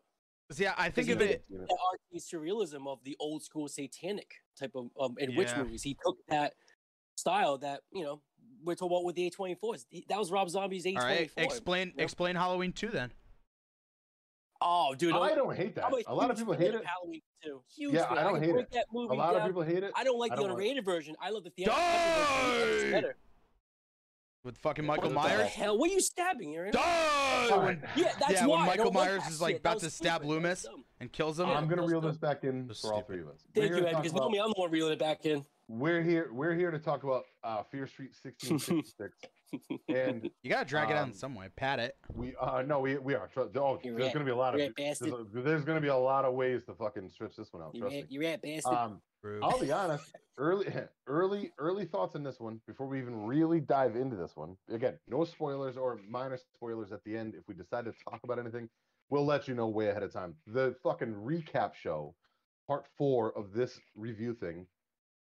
yeah, 0.56 0.74
I, 0.76 0.86
I 0.86 0.90
think 0.90 1.08
of 1.10 1.20
it. 1.20 1.44
you 1.48 1.58
know, 1.58 1.66
artsy 1.66 2.20
surrealism 2.20 2.88
of 2.88 2.98
the 3.04 3.16
old 3.20 3.44
school 3.44 3.68
satanic 3.68 4.28
type 4.58 4.72
of 4.74 4.86
um, 5.00 5.14
in 5.18 5.36
witch 5.36 5.50
movies. 5.56 5.84
He 5.84 5.96
took 6.04 6.16
that 6.30 6.54
style 7.16 7.58
that 7.58 7.82
you 7.92 8.02
know 8.02 8.22
we're 8.64 8.74
talking 8.74 8.96
about 8.96 9.04
with 9.04 9.14
the 9.14 9.30
A24s. 9.30 9.84
That 10.08 10.18
was 10.18 10.32
Rob 10.32 10.48
Zombie's 10.50 10.84
A24. 10.84 10.96
All 10.98 11.04
right, 11.04 11.30
explain 11.36 11.92
Yeah. 11.96 12.02
explain 12.02 12.34
Halloween 12.34 12.72
two 12.72 12.88
then. 12.88 13.12
Oh, 14.60 14.96
dude, 14.98 15.12
I 15.12 15.18
I'm- 15.18 15.36
don't 15.36 15.56
hate 15.56 15.76
that. 15.76 15.92
A 16.08 16.12
lot 16.14 16.32
of 16.32 16.36
people 16.38 16.54
hate 16.54 16.74
it. 16.74 16.82
Halloween 16.84 17.20
too. 17.44 17.62
Huge 17.76 17.94
Yeah, 17.94 18.08
fan. 18.08 18.18
I 18.18 18.22
don't 18.24 18.34
can 18.34 18.42
hate 18.42 18.52
break 18.52 18.64
it. 18.66 18.72
That 18.72 18.86
movie 18.92 19.14
A 19.14 19.16
lot 19.16 19.34
of 19.36 19.42
down. 19.42 19.48
people 19.50 19.62
hate 19.62 19.84
it. 19.84 19.92
I 19.94 20.02
don't 20.02 20.18
like 20.18 20.32
I 20.32 20.36
the 20.36 20.42
don't 20.42 20.58
like- 20.58 20.66
unrated 20.66 20.84
version. 20.84 21.14
I 21.22 21.30
love 21.30 21.44
the 21.44 21.50
theatrical 21.50 21.80
version. 21.84 22.68
It's 22.74 22.82
Die! 22.82 22.90
better. 22.90 23.16
With 24.48 24.56
fucking 24.56 24.86
Michael 24.86 25.10
the 25.10 25.14
What 25.14 25.28
the 25.28 25.36
Myers. 25.36 25.50
hell? 25.50 25.76
What 25.76 25.90
are 25.90 25.92
you 25.92 26.00
stabbing, 26.00 26.56
Aaron? 26.56 26.72
Die! 26.72 27.48
All 27.52 27.60
right. 27.60 27.78
Yeah, 27.94 28.12
that's 28.18 28.32
Yeah, 28.32 28.40
when 28.46 28.48
why 28.60 28.62
I 28.62 28.66
Michael 28.68 28.92
Myers 28.92 29.26
is 29.28 29.42
like, 29.42 29.56
shit. 29.56 29.60
about 29.60 29.80
to 29.80 29.86
was 29.86 29.94
stab 29.94 30.22
stupid. 30.22 30.26
Loomis. 30.28 30.64
and 31.00 31.12
kills 31.12 31.38
him. 31.38 31.50
I'm 31.50 31.68
gonna 31.68 31.82
reel 31.86 32.00
this 32.00 32.16
back 32.16 32.44
in 32.44 32.66
for 32.80 32.94
all 32.94 33.02
three 33.02 33.20
of 33.20 33.28
us. 33.28 33.44
Thank 33.54 33.68
you, 33.72 33.86
Ed, 33.86 33.96
because 33.96 34.12
about- 34.12 34.20
normally 34.20 34.40
I'm 34.40 34.48
the 34.48 34.54
one 34.56 34.70
reeling 34.70 34.94
it 34.94 34.98
back 34.98 35.26
in. 35.26 35.44
We're 35.68 36.00
here. 36.02 36.30
We're 36.32 36.54
here 36.54 36.70
to 36.70 36.78
talk 36.78 37.02
about 37.04 37.24
uh, 37.44 37.62
Fear 37.64 37.86
Street 37.88 38.12
1666, 38.22 39.18
and 39.88 40.30
You 40.42 40.50
gotta 40.50 40.64
drag 40.64 40.90
it 40.90 40.96
out 40.96 41.02
Um, 41.04 41.08
in 41.10 41.14
some 41.14 41.34
way. 41.34 41.48
Pat 41.56 41.78
it. 41.78 41.96
we 42.14 42.34
uh 42.40 42.62
no, 42.62 42.80
we 42.80 42.98
we 42.98 43.14
are. 43.14 43.28
Tr- 43.28 43.40
Oh, 43.56 43.78
You're 43.82 43.94
there's 43.94 44.04
right. 44.06 44.12
gonna 44.12 44.24
be 44.24 44.30
a 44.30 44.36
lot 44.36 44.54
of. 44.54 44.60
You're 44.60 44.70
There's, 44.76 45.00
a- 45.02 45.24
there's 45.32 45.64
gonna 45.64 45.80
be 45.80 45.88
a 45.88 45.96
lot 45.96 46.24
of 46.24 46.34
ways 46.34 46.64
to 46.66 46.74
fucking 46.74 47.10
stretch 47.10 47.36
this 47.36 47.52
one 47.52 47.62
out. 47.62 47.74
You 47.74 47.80
Trust 47.80 47.94
me. 47.94 48.00
at, 48.02 48.12
you 48.12 48.22
at, 48.26 48.42
bastard. 48.42 48.72
Um, 48.74 49.00
I'll 49.42 49.58
be 49.58 49.72
honest. 49.72 50.04
Early, 50.38 50.66
early, 51.08 51.50
early 51.58 51.84
thoughts 51.84 52.14
on 52.14 52.22
this 52.22 52.38
one 52.38 52.60
before 52.68 52.86
we 52.86 53.00
even 53.00 53.26
really 53.26 53.58
dive 53.60 53.96
into 53.96 54.14
this 54.14 54.36
one. 54.36 54.56
Again, 54.72 54.96
no 55.08 55.24
spoilers 55.24 55.76
or 55.76 55.98
minor 56.08 56.38
spoilers 56.54 56.92
at 56.92 57.02
the 57.02 57.16
end. 57.16 57.34
If 57.34 57.42
we 57.48 57.54
decide 57.54 57.86
to 57.86 57.92
talk 58.08 58.20
about 58.22 58.38
anything, 58.38 58.68
we'll 59.10 59.26
let 59.26 59.48
you 59.48 59.54
know 59.54 59.66
way 59.66 59.88
ahead 59.88 60.04
of 60.04 60.12
time. 60.12 60.34
The 60.46 60.76
fucking 60.84 61.12
recap 61.12 61.74
show, 61.74 62.14
part 62.68 62.86
four 62.96 63.36
of 63.36 63.52
this 63.52 63.80
review 63.96 64.32
thing, 64.32 64.64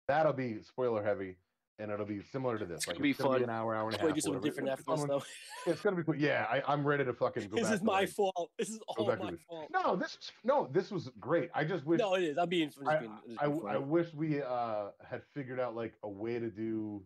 that'll 0.08 0.34
be 0.34 0.62
spoiler 0.62 1.04
heavy, 1.04 1.38
and 1.80 1.92
it'll 1.92 2.06
be 2.06 2.22
similar 2.32 2.58
to 2.58 2.66
this. 2.66 2.78
It's 2.80 2.88
like 2.88 2.98
gonna 2.98 3.04
be 3.04 3.14
gonna 3.14 3.30
be 3.30 3.34
fun. 3.42 3.44
an 3.44 3.50
hour, 3.50 3.76
hour 3.76 3.90
and 3.90 3.98
a 3.98 4.02
half. 4.02 4.14
do 4.14 4.22
some 4.22 4.40
different 4.42 4.70
It's 4.70 4.82
a 4.82 4.84
fun 4.84 4.94
efforts, 4.96 5.00
one. 5.02 5.08
though. 5.08 5.24
It's 5.72 5.82
gonna 5.82 5.96
be 5.96 6.04
cool. 6.04 6.16
Yeah, 6.16 6.46
I, 6.50 6.62
I'm 6.68 6.86
ready 6.86 7.06
to 7.06 7.14
fucking 7.14 7.50
go 7.50 7.56
This 7.56 7.70
is 7.72 7.82
my 7.84 8.02
like- 8.02 8.10
fault. 8.10 8.52
This 8.58 8.70
is 8.70 8.80
all 8.88 9.06
my 9.06 9.16
fault. 9.48 9.70
No, 9.72 9.96
this 9.96 10.12
is 10.12 10.32
no, 10.44 10.68
this 10.72 10.92
was 10.92 11.10
great. 11.20 11.50
I 11.54 11.64
just 11.64 11.86
wish 11.86 12.00
No, 12.00 12.16
it 12.16 12.24
is. 12.24 12.38
I'm 12.38 12.50
being. 12.50 12.70
Just 12.70 12.80
I, 12.88 12.98
being, 12.98 13.12
just 13.28 13.42
I, 13.42 13.48
being 13.48 13.62
I 13.68 13.74
funny. 13.74 13.86
wish 13.86 14.14
we 14.14 14.42
uh 14.42 14.86
had 15.08 15.22
figured 15.34 15.60
out 15.60 15.76
like 15.76 15.94
a 16.04 16.10
way 16.10 16.40
to 16.40 16.50
do 16.50 17.04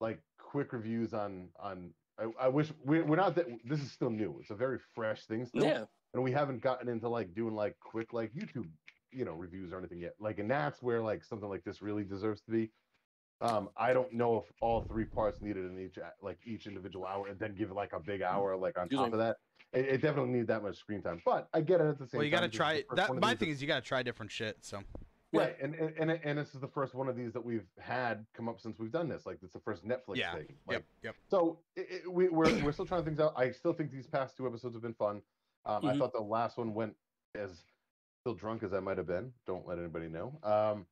like 0.00 0.20
quick 0.38 0.72
reviews 0.72 1.12
on 1.14 1.48
on 1.60 1.90
I, 2.18 2.26
I 2.46 2.48
wish 2.48 2.72
we, 2.84 3.02
we're 3.02 3.16
not 3.16 3.34
that 3.36 3.46
this 3.64 3.80
is 3.80 3.90
still 3.90 4.10
new 4.10 4.38
it's 4.40 4.50
a 4.50 4.54
very 4.54 4.78
fresh 4.94 5.24
thing 5.26 5.46
still 5.46 5.64
yeah. 5.64 5.84
and 6.14 6.22
we 6.22 6.30
haven't 6.30 6.62
gotten 6.62 6.88
into 6.88 7.08
like 7.08 7.34
doing 7.34 7.54
like 7.54 7.76
quick 7.80 8.12
like 8.12 8.32
youtube 8.34 8.68
you 9.12 9.24
know 9.24 9.32
reviews 9.32 9.72
or 9.72 9.78
anything 9.78 9.98
yet 10.00 10.14
like 10.20 10.38
and 10.38 10.48
that's 10.50 10.80
where 10.82 11.00
like 11.02 11.24
something 11.24 11.48
like 11.48 11.64
this 11.64 11.82
really 11.82 12.04
deserves 12.04 12.40
to 12.42 12.50
be 12.52 12.70
um 13.40 13.68
i 13.76 13.92
don't 13.92 14.12
know 14.12 14.36
if 14.38 14.44
all 14.60 14.82
three 14.82 15.04
parts 15.04 15.40
needed 15.40 15.64
in 15.64 15.78
each 15.78 15.98
like 16.22 16.38
each 16.44 16.66
individual 16.66 17.06
hour 17.06 17.26
and 17.28 17.38
then 17.38 17.54
give 17.54 17.70
it 17.70 17.74
like 17.74 17.92
a 17.92 18.00
big 18.00 18.22
hour 18.22 18.56
like 18.56 18.78
on 18.78 18.84
Excuse 18.86 19.00
top 19.00 19.08
me. 19.08 19.12
of 19.14 19.18
that 19.18 19.36
it, 19.72 19.86
it 19.86 20.02
definitely 20.02 20.30
needed 20.32 20.46
that 20.46 20.62
much 20.62 20.76
screen 20.76 21.02
time 21.02 21.20
but 21.24 21.48
i 21.52 21.60
get 21.60 21.80
it 21.80 21.84
at 21.86 21.98
the 21.98 22.06
same 22.06 22.18
Well, 22.18 22.24
you 22.24 22.30
gotta 22.30 22.46
because 22.48 22.56
try 22.56 22.84
that. 22.94 23.14
My 23.20 23.34
thing 23.34 23.50
is 23.50 23.60
you 23.60 23.66
gotta 23.68 23.80
try 23.82 24.02
different 24.02 24.30
shit. 24.30 24.58
So 24.64 24.82
Yeah. 25.32 25.40
Right, 25.40 25.56
and, 25.60 25.74
and 25.74 25.92
and 25.98 26.10
and 26.22 26.38
this 26.38 26.54
is 26.54 26.60
the 26.60 26.68
first 26.68 26.94
one 26.94 27.08
of 27.08 27.16
these 27.16 27.32
that 27.32 27.44
we've 27.44 27.66
had 27.80 28.24
come 28.34 28.48
up 28.48 28.60
since 28.60 28.78
we've 28.78 28.92
done 28.92 29.08
this. 29.08 29.26
Like 29.26 29.38
it's 29.42 29.52
the 29.52 29.58
first 29.60 29.84
Netflix 29.84 30.18
Yeah, 30.18 30.34
thing. 30.34 30.46
Like, 30.66 30.76
yep, 30.76 30.84
yep. 31.02 31.14
So 31.28 31.58
it, 31.74 31.86
it, 31.90 32.12
we, 32.12 32.28
we're 32.28 32.62
we're 32.64 32.70
still 32.70 32.86
trying 32.86 33.04
things 33.04 33.18
out. 33.18 33.32
I 33.36 33.50
still 33.50 33.72
think 33.72 33.90
these 33.90 34.06
past 34.06 34.36
two 34.36 34.46
episodes 34.46 34.76
have 34.76 34.82
been 34.82 34.94
fun. 34.94 35.22
Um, 35.66 35.84
I 35.86 35.94
Mhm. 35.94 35.98
thought 35.98 36.12
the 36.12 36.20
last 36.20 36.56
one 36.56 36.72
went 36.72 36.94
as 37.34 37.64
still 38.20 38.34
drunk 38.34 38.62
as 38.62 38.72
I 38.72 38.78
might 38.80 38.96
have 38.96 39.08
been. 39.08 39.32
Don't 39.44 39.66
let 39.66 39.78
anybody 39.78 40.08
know. 40.08 40.38
Um, 40.44 40.86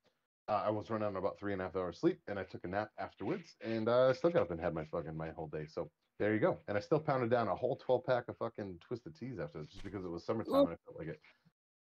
uh, 0.49 0.63
I 0.67 0.71
was 0.71 0.91
running 0.91 1.07
on 1.07 1.17
about 1.17 1.39
three 1.39 1.53
and 1.53 1.61
a 1.63 1.65
half 1.65 1.77
hours 1.77 1.99
sleep, 2.01 2.19
and 2.29 2.39
I 2.39 2.45
took 2.45 2.65
a 2.65 2.69
nap 2.69 2.91
afterwards, 2.99 3.55
and 3.63 3.89
uh, 3.89 4.09
I 4.09 4.13
still 4.13 4.31
got 4.31 4.43
up 4.43 4.51
and 4.51 4.61
had 4.61 4.75
my 4.75 4.85
fucking 4.85 5.17
my 5.17 5.31
whole 5.31 5.49
day. 5.49 5.67
So 5.69 5.91
there 6.19 6.35
you 6.35 6.41
go. 6.41 6.59
And 6.69 6.77
I 6.77 6.81
still 6.81 7.01
pounded 7.01 7.31
down 7.31 7.49
a 7.49 7.55
whole 7.55 7.77
twelve 7.77 8.05
pack 8.05 8.25
of 8.29 8.37
fucking 8.39 8.79
twisted 8.87 9.17
teas 9.17 9.39
after 9.39 9.61
this, 9.61 9.69
just 9.71 9.85
because 9.85 10.05
it 10.05 10.11
was 10.11 10.25
summertime 10.25 10.55
and 10.55 10.69
I 10.69 10.77
felt 10.85 10.99
like 10.99 11.09
it. 11.09 11.21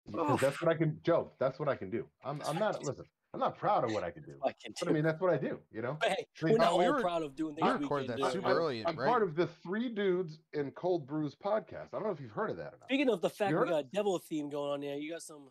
Because 0.09 0.39
that's 0.39 0.61
what 0.61 0.71
I 0.71 0.75
can, 0.75 0.99
Joe. 1.03 1.31
That's 1.39 1.59
what 1.59 1.69
I 1.69 1.75
can 1.75 1.89
do. 1.89 2.05
I'm 2.25 2.41
I'm 2.47 2.57
not 2.57 2.83
listen. 2.83 3.05
I'm 3.33 3.39
not 3.39 3.57
proud 3.57 3.85
of 3.85 3.93
what 3.93 4.03
I 4.03 4.11
can 4.11 4.23
do, 4.23 4.33
I 4.43 4.51
can 4.61 4.73
but 4.77 4.89
I 4.89 4.91
mean 4.91 5.03
that's 5.03 5.21
what 5.21 5.31
I 5.33 5.37
do. 5.37 5.57
You 5.71 5.81
know. 5.81 5.97
hey, 6.03 6.09
I 6.41 6.45
mean, 6.45 6.53
we're 6.53 6.57
not 6.57 6.73
uh, 6.73 6.77
we 6.77 6.85
all 6.85 6.93
were- 6.95 7.01
proud 7.01 7.23
of 7.23 7.33
doing 7.33 7.55
we 7.55 7.61
things 7.61 7.75
we 7.77 7.83
recorded 7.83 8.09
can 8.09 8.19
that 8.19 8.25
do. 8.27 8.31
super 8.33 8.47
I'm- 8.49 8.57
early, 8.57 8.85
I'm 8.85 8.95
right? 8.97 9.07
part 9.07 9.23
of 9.23 9.35
the 9.37 9.47
Three 9.63 9.87
Dudes 9.87 10.39
in 10.51 10.71
Cold 10.71 11.07
Brews 11.07 11.33
podcast. 11.33 11.87
I 11.93 11.97
don't 11.99 12.03
know 12.03 12.11
if 12.11 12.19
you've 12.19 12.31
heard 12.31 12.49
of 12.49 12.57
that 12.57 12.73
or 12.73 12.77
not. 12.81 12.89
Speaking 12.89 13.09
of 13.09 13.21
the 13.21 13.29
fact 13.29 13.51
You 13.51 13.59
we 13.61 13.69
got 13.69 13.79
a 13.79 13.87
devil 13.93 14.19
theme 14.19 14.49
going 14.49 14.71
on 14.73 14.81
there, 14.81 14.95
you 14.97 15.11
got 15.11 15.21
some 15.21 15.47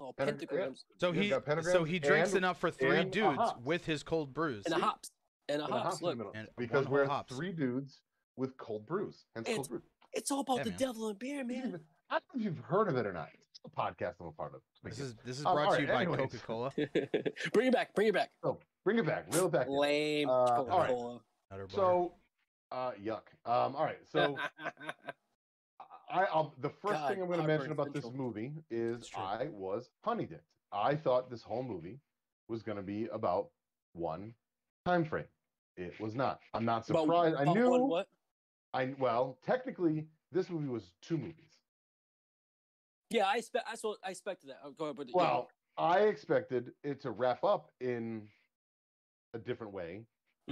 little 0.00 0.14
Pentag- 0.14 0.40
yeah. 0.50 0.58
pentagrams 0.58 0.84
so 0.98 1.12
he 1.12 1.30
so 1.62 1.84
he 1.84 1.98
drinks 1.98 2.30
and- 2.30 2.38
enough 2.38 2.58
for 2.58 2.70
three 2.70 3.04
dudes 3.04 3.52
with 3.62 3.84
his 3.84 4.02
cold 4.02 4.32
brews. 4.34 4.64
and 4.66 4.74
a 4.74 4.78
hops 4.78 5.10
and 5.48 5.60
a 5.60 5.64
And 5.66 5.72
a 5.74 5.76
hops. 5.78 6.00
hops 6.00 6.12
in 6.12 6.18
the 6.18 6.24
Look. 6.24 6.36
And 6.36 6.48
because 6.56 6.88
we're 6.88 7.04
whole 7.04 7.14
hops. 7.16 7.34
three 7.36 7.52
dudes 7.52 8.00
with 8.36 8.56
cold 8.56 8.86
brews. 8.86 9.24
Hence 9.34 9.46
And- 9.48 9.56
cold 9.56 9.68
brews. 9.68 9.82
It's 10.12 10.30
all 10.32 10.40
about 10.40 10.58
Yeah, 10.58 10.62
the 10.64 10.70
man. 10.70 10.78
devil 10.78 11.08
and 11.08 11.18
beer, 11.18 11.44
man. 11.44 11.80
I 12.08 12.14
don't 12.14 12.22
know 12.34 12.40
if 12.40 12.44
you've 12.44 12.58
heard 12.64 12.88
of 12.88 12.96
it 12.96 13.06
or 13.06 13.12
not. 13.12 13.28
It's 13.50 13.60
a 13.64 13.68
podcast 13.68 14.14
I'm 14.20 14.26
a 14.26 14.32
part 14.32 14.54
of. 14.54 14.62
This 14.82 14.98
is 14.98 15.14
this 15.24 15.38
is 15.38 15.46
Um, 15.46 15.54
brought 15.54 15.76
to 15.76 15.82
you 15.82 15.86
by. 15.86 16.04
Coca 16.06 16.38
Cola. 16.38 16.70
bring 17.52 17.68
it 17.68 17.72
back. 17.72 17.94
Bring 17.94 18.08
it 18.08 18.14
back. 18.14 18.30
So 18.42 18.58
bring 18.84 18.98
it 18.98 19.06
back, 19.06 19.32
reel 19.32 19.46
it 19.46 19.52
back. 19.52 19.68
Lame 19.68 20.28
Uh, 20.28 20.32
all 20.32 20.66
right. 20.66 20.88
Coca-Cola. 20.88 21.20
So, 21.68 22.14
uh, 22.72 22.92
yuck. 22.92 23.22
Um, 23.44 23.76
all 23.76 23.84
right. 23.84 23.98
So 24.08 24.36
I, 26.12 26.24
I'll, 26.24 26.54
the 26.60 26.68
first 26.68 27.00
God, 27.00 27.08
thing 27.08 27.22
I'm 27.22 27.28
going 27.28 27.40
to 27.40 27.46
mention 27.46 27.72
about 27.72 27.92
this 27.92 28.06
movie 28.12 28.52
is 28.70 29.10
I 29.16 29.48
was 29.52 29.90
honey 30.04 30.26
dicked. 30.26 30.44
I 30.72 30.94
thought 30.94 31.30
this 31.30 31.42
whole 31.42 31.62
movie 31.62 31.98
was 32.48 32.62
going 32.62 32.76
to 32.76 32.82
be 32.82 33.06
about 33.12 33.48
one 33.92 34.34
time 34.84 35.04
frame. 35.04 35.24
It 35.76 35.98
was 36.00 36.14
not. 36.14 36.40
I'm 36.54 36.64
not 36.64 36.86
surprised. 36.86 37.36
I 37.36 37.44
knew. 37.44 37.70
what? 37.70 38.08
I 38.74 38.94
well, 38.98 39.38
technically, 39.44 40.06
this 40.32 40.50
movie 40.50 40.68
was 40.68 40.92
two 41.00 41.16
movies. 41.16 41.58
Yeah, 43.10 43.26
I 43.26 43.36
expect. 43.36 43.66
I 43.70 43.74
saw. 43.74 43.94
I 44.04 44.10
expected 44.10 44.50
that. 44.50 44.60
Oh, 44.64 44.70
Go 44.70 44.84
ahead, 44.86 44.96
but 44.96 45.08
yeah. 45.08 45.16
Well, 45.16 45.48
I 45.76 46.00
expected 46.00 46.72
it 46.84 47.00
to 47.02 47.10
wrap 47.10 47.42
up 47.44 47.70
in 47.80 48.28
a 49.34 49.38
different 49.38 49.72
way. 49.72 50.04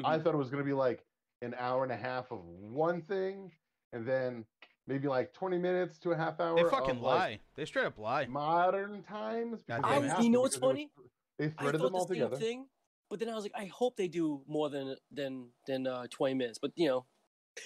I 0.04 0.16
Mhm. 0.18 0.22
thought 0.22 0.34
it 0.34 0.38
was 0.38 0.50
going 0.50 0.62
to 0.62 0.66
be 0.66 0.72
like 0.72 1.04
an 1.42 1.54
hour 1.58 1.82
and 1.82 1.92
a 1.92 1.96
half 1.96 2.30
of 2.32 2.44
one 2.44 3.02
thing, 3.02 3.52
and 3.92 4.06
then 4.06 4.44
maybe 4.88 5.07
like 5.07 5.33
20 5.35 5.59
minutes 5.59 5.99
to 5.99 6.11
a 6.12 6.16
half 6.16 6.40
hour. 6.40 6.57
They 6.57 6.68
fucking 6.68 6.97
of, 6.97 7.02
like, 7.02 7.18
lie. 7.18 7.38
They 7.54 7.64
straight 7.66 7.87
up 7.87 7.99
lie. 7.99 8.26
modern 8.26 9.02
times. 9.02 9.62
God 9.68 9.83
because 9.83 9.92
damn 9.92 10.00
they 10.02 10.07
it. 10.07 10.11
have 10.11 10.18
I- 10.18 10.23
you 10.23 10.30
know 10.30 10.40
what's 10.40 10.57
because 10.57 10.71
it 10.71 10.75
was- 10.75 10.76
funny? 10.76 10.90
They 11.38 11.45
I 11.45 11.49
threaded 11.62 11.80
thought 11.80 11.87
them 11.88 11.95
all 11.95 12.04
the 12.07 12.14
same 12.14 12.23
together. 12.25 12.37
thing, 12.37 12.66
but 13.11 13.21
then 13.21 13.28
I 13.28 13.35
was 13.37 13.45
like, 13.45 13.52
I 13.57 13.66
hope 13.66 13.97
they 13.97 14.09
do 14.09 14.42
more 14.49 14.68
than 14.71 14.97
than 15.12 15.50
than 15.68 15.87
uh, 15.87 16.07
twenty 16.11 16.35
minutes. 16.35 16.59
But 16.61 16.73
you 16.75 16.88
know, 16.88 17.07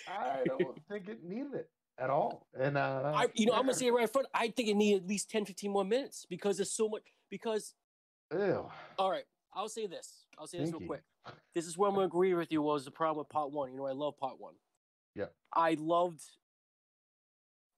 I 0.07 0.43
don't 0.47 0.79
think 0.91 1.09
it 1.09 1.25
needed 1.25 1.55
it 1.55 1.71
at 1.99 2.11
all. 2.11 2.47
And 2.52 2.76
uh, 2.76 3.12
I 3.14 3.29
you 3.35 3.47
know 3.47 3.55
I'm 3.55 3.62
gonna 3.62 3.73
say 3.73 3.87
it 3.87 3.93
right 3.93 4.02
in 4.02 4.09
front. 4.09 4.26
I 4.35 4.49
think 4.49 4.69
it 4.69 4.75
needed 4.75 5.05
at 5.05 5.09
least 5.09 5.31
10, 5.31 5.47
15 5.47 5.71
more 5.71 5.85
minutes 5.87 6.26
because 6.29 6.59
there's 6.59 6.71
so 6.73 6.87
much. 6.88 7.02
Because 7.31 7.75
Ew. 8.31 8.69
all 8.99 9.11
right, 9.11 9.25
I'll 9.55 9.71
say 9.71 9.87
this. 9.87 10.26
I'll 10.38 10.47
say 10.47 10.59
this 10.59 10.67
real 10.67 10.73
Stinky. 10.81 10.87
quick. 10.88 11.02
This 11.55 11.67
is 11.67 11.79
where 11.79 11.88
I'm 11.88 11.95
gonna 11.95 12.07
agree 12.12 12.35
with 12.35 12.52
you. 12.52 12.61
Was 12.61 12.85
the 12.85 12.91
problem 12.91 13.19
with 13.25 13.31
part 13.31 13.52
one? 13.52 13.71
You 13.73 13.79
know, 13.79 13.87
I 13.87 13.93
love 13.93 14.19
part 14.19 14.38
one. 14.38 14.55
Yeah. 15.14 15.26
I 15.55 15.76
loved. 15.81 16.21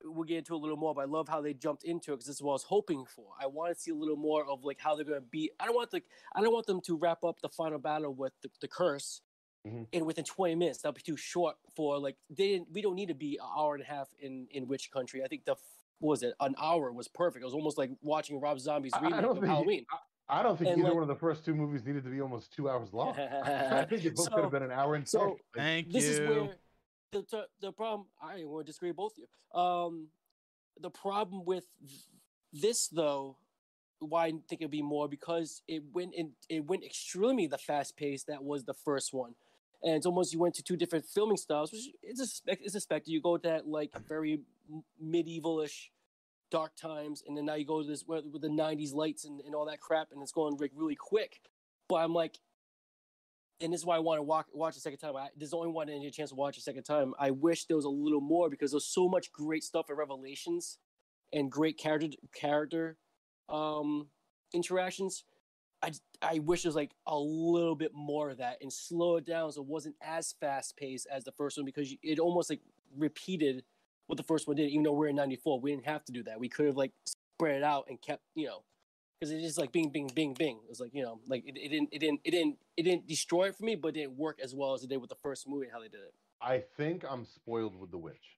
We'll 0.04 0.25
get 0.25 0.38
into 0.38 0.54
a 0.54 0.56
little 0.58 0.76
more, 0.76 0.94
but 0.94 1.00
I 1.02 1.04
love 1.06 1.28
how 1.28 1.40
they 1.40 1.54
jumped 1.54 1.84
into 1.84 2.12
it 2.12 2.16
because 2.16 2.26
this 2.26 2.37
is 2.37 2.42
what 2.42 2.52
I 2.52 2.54
was 2.54 2.62
hoping 2.64 3.04
for. 3.06 3.26
I 3.40 3.46
want 3.46 3.75
to 3.75 3.80
see 3.80 3.90
a 3.90 3.94
little 3.94 4.16
more 4.16 4.44
of 4.46 4.64
like 4.64 4.78
how 4.78 4.94
they're 4.94 5.04
gonna 5.04 5.20
beat. 5.20 5.52
I 5.58 5.64
don't 5.66 5.75
want 5.75 5.90
the. 5.90 6.02
I 6.34 6.40
don't 6.42 6.52
want 6.52 6.66
them 6.66 6.80
to 6.82 6.96
wrap 6.96 7.25
up 7.25 7.40
the 7.40 7.49
final 7.49 7.78
battle 7.78 8.12
with 8.14 8.32
the, 8.42 8.50
the 8.61 8.68
curse, 8.68 9.23
Mhm. 9.66 9.87
and 9.92 10.04
within 10.06 10.25
20 10.25 10.54
minutes. 10.56 10.78
That'll 10.82 10.94
be 10.94 11.00
too 11.02 11.16
short 11.16 11.56
for 11.75 11.99
like 11.99 12.16
they 12.28 12.49
didn't. 12.49 12.68
We 12.73 12.82
don't 12.82 12.94
need 12.96 13.08
to 13.08 13.14
be 13.14 13.38
an 13.40 13.46
hour 13.56 13.75
and 13.75 13.82
a 13.82 13.87
half 13.87 14.08
in 14.18 14.46
in 14.50 14.68
which 14.68 14.90
country. 14.90 15.25
I 15.25 15.26
think 15.28 15.44
the 15.46 15.56
what 16.00 16.11
was 16.11 16.23
it 16.23 16.34
an 16.40 16.54
hour 16.61 16.92
was 16.92 17.08
perfect. 17.08 17.42
It 17.42 17.46
was 17.46 17.54
almost 17.54 17.78
like 17.78 17.90
watching 18.02 18.40
Rob 18.40 18.58
Zombie's 18.61 18.92
I- 18.92 18.99
I 18.99 19.02
remake 19.04 19.20
don't 19.23 19.30
of 19.30 19.37
think- 19.38 19.46
Halloween. 19.46 19.87
I 20.28 20.42
don't 20.42 20.56
think 20.58 20.70
And, 20.70 20.78
either 20.80 20.88
like- 20.88 20.94
one 20.94 21.02
of 21.02 21.08
the 21.08 21.14
first 21.16 21.44
two 21.44 21.54
movies 21.54 21.84
needed 21.84 22.02
to 22.04 22.11
be 22.11 22.20
almost 22.20 22.52
two 22.52 22.68
hours 22.68 22.92
long. 22.92 23.11
I 23.18 23.84
think 23.84 24.04
it 24.04 24.14
both 24.16 24.30
could 24.32 24.42
have 24.42 24.50
been 24.52 24.62
an 24.62 24.70
hour 24.73 24.94
and 24.96 25.06
so- 25.08 25.18
10. 25.20 25.28
Like, 25.28 25.40
Thank 25.54 25.92
this 25.92 26.04
you. 26.04 26.11
is 26.11 26.18
where 26.20 26.56
the, 27.14 27.25
the 27.30 27.47
the 27.61 27.73
problem. 27.73 28.09
I 28.23 28.44
want 28.44 28.66
to 28.66 28.71
disagree 28.71 28.90
with 28.90 28.97
both 28.97 29.12
of 29.12 29.18
you. 29.18 29.59
Um, 29.61 30.09
the 30.80 30.90
problem 30.90 31.44
with 31.44 31.64
this 32.52 32.88
though, 32.88 33.37
why 34.00 34.26
I 34.26 34.30
think 34.49 34.61
it'd 34.61 34.71
be 34.71 34.83
more 34.83 35.09
because 35.09 35.62
it 35.66 35.83
went 35.92 36.14
in, 36.14 36.33
it 36.49 36.66
went 36.66 36.85
extremely 36.85 37.47
the 37.47 37.59
fast 37.59 37.97
pace 37.97 38.25
that 38.25 38.44
was 38.44 38.64
the 38.64 38.75
first 38.75 39.14
one, 39.14 39.35
and 39.83 39.94
it's 39.94 40.06
almost 40.06 40.33
you 40.33 40.38
went 40.38 40.54
to 40.56 40.62
two 40.62 40.76
different 40.76 41.06
filming 41.06 41.37
styles, 41.37 41.73
which 41.73 41.88
is 42.02 42.21
expect, 42.21 42.62
is 42.64 42.75
expected. 42.75 43.12
You 43.12 43.21
go 43.21 43.37
to 43.37 43.49
that 43.49 43.66
like 43.66 43.92
very 44.06 44.40
medievalish. 45.02 45.88
Dark 46.50 46.76
times, 46.76 47.25
and 47.26 47.37
then 47.37 47.47
now 47.47 47.54
you 47.54 47.64
go 47.64 47.83
to 47.83 47.88
this 47.88 48.04
with 48.06 48.26
with 48.30 48.42
the 48.42 48.49
'90s 48.49 48.94
lights 48.94 49.25
and, 49.25 49.40
and 49.40 49.56
all 49.56 49.64
that 49.64 49.80
crap, 49.80 50.12
and 50.12 50.23
it's 50.23 50.30
going 50.30 50.56
like 50.61 50.71
really 50.76 50.94
quick. 50.94 51.40
But 51.88 51.97
I'm 51.97 52.14
like, 52.14 52.38
and 53.64 53.73
this 53.73 53.80
is 53.80 53.87
why 53.87 53.97
I 53.97 54.00
want 54.00 54.18
to 54.18 54.23
watch 54.23 54.47
watch 54.52 54.76
a 54.76 54.80
second 54.80 54.99
time. 54.99 55.17
I, 55.17 55.28
this 55.36 55.47
is 55.47 55.50
the 55.50 55.56
only 55.56 55.71
one 55.71 55.89
a 55.89 56.10
chance 56.10 56.30
to 56.30 56.36
watch 56.36 56.58
a 56.58 56.60
second 56.60 56.82
time. 56.82 57.15
I 57.19 57.30
wish 57.30 57.65
there 57.65 57.76
was 57.76 57.86
a 57.86 57.91
little 57.91 58.21
more 58.21 58.50
because 58.50 58.73
there's 58.73 58.86
so 58.86 59.08
much 59.08 59.32
great 59.32 59.65
stuff 59.65 59.89
in 59.89 59.97
Revelations 59.97 60.78
and 61.32 61.50
great 61.50 61.78
character 61.78 62.08
character 62.34 62.99
um, 63.49 64.08
interactions. 64.52 65.25
I 65.82 65.93
I 66.21 66.41
wish 66.41 66.62
there's 66.62 66.75
like 66.75 66.93
a 67.06 67.19
little 67.19 67.75
bit 67.75 67.93
more 67.95 68.30
of 68.30 68.39
that 68.39 68.58
and 68.60 68.71
slow 68.71 69.17
it 69.17 69.25
down 69.25 69.50
so 69.50 69.62
it 69.62 69.67
wasn't 69.67 69.97
as 70.02 70.34
fast 70.41 70.76
paced 70.76 71.06
as 71.10 71.25
the 71.25 71.32
first 71.32 71.56
one 71.56 71.65
because 71.65 71.95
it 72.02 72.19
almost 72.19 72.50
like 72.50 72.60
repeated 72.97 73.65
what 74.08 74.19
the 74.19 74.23
first 74.23 74.47
one 74.47 74.56
did. 74.56 74.69
Even 74.69 74.82
though 74.82 74.93
we're 74.93 75.08
in 75.08 75.17
'94, 75.17 75.60
we 75.60 75.71
didn't 75.71 75.86
have 75.86 76.04
to 76.04 76.12
do 76.12 76.23
that. 76.25 76.39
We 76.39 76.50
could 76.50 76.67
have 76.67 76.76
like 76.76 76.93
spread 77.06 77.56
it 77.56 77.62
out 77.62 77.86
and 77.89 78.00
kept 78.02 78.23
you 78.34 78.47
know 78.47 78.62
because 79.25 79.43
it 79.43 79.45
is 79.47 79.56
like 79.58 79.73
bing 79.73 79.89
bing 79.89 80.10
bing 80.15 80.34
bing 80.34 80.58
it 80.65 80.69
was 80.69 80.80
like 80.80 80.91
you 80.93 81.02
know 81.02 81.19
like 81.28 81.45
it, 81.47 81.56
it 81.56 81.69
didn't 81.69 81.89
it 81.93 81.99
didn't 81.99 82.21
it 82.25 82.30
didn't 82.30 82.56
it 82.76 82.82
didn't 82.82 83.06
destroy 83.06 83.45
it 83.49 83.56
for 83.56 83.65
me 83.65 83.75
but 83.75 83.89
it 83.89 83.93
didn't 84.00 84.17
work 84.17 84.39
as 84.43 84.54
well 84.54 84.75
as 84.75 84.82
it 84.82 84.91
did 84.91 84.99
with 84.99 85.10
the 85.10 85.17
first 85.17 85.49
movie 85.49 85.67
how 85.73 85.80
they 85.80 85.89
did 85.89 86.00
it 86.00 86.15
I 86.43 86.63
think 86.76 87.04
I'm 87.08 87.25
spoiled 87.25 87.75
with 87.75 87.91
The 87.91 87.97
Witch. 87.97 88.37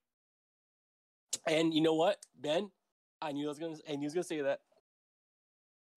and 1.47 1.75
you 1.75 1.81
know 1.81 1.95
what 1.95 2.19
ben 2.41 2.71
i 3.21 3.33
knew 3.33 3.47
i 3.47 3.49
was 3.49 3.59
gonna 3.59 3.77
i 3.89 3.93
knew 3.93 4.01
he 4.01 4.05
was 4.07 4.15
gonna 4.15 4.25
say 4.25 4.41
that 4.41 4.61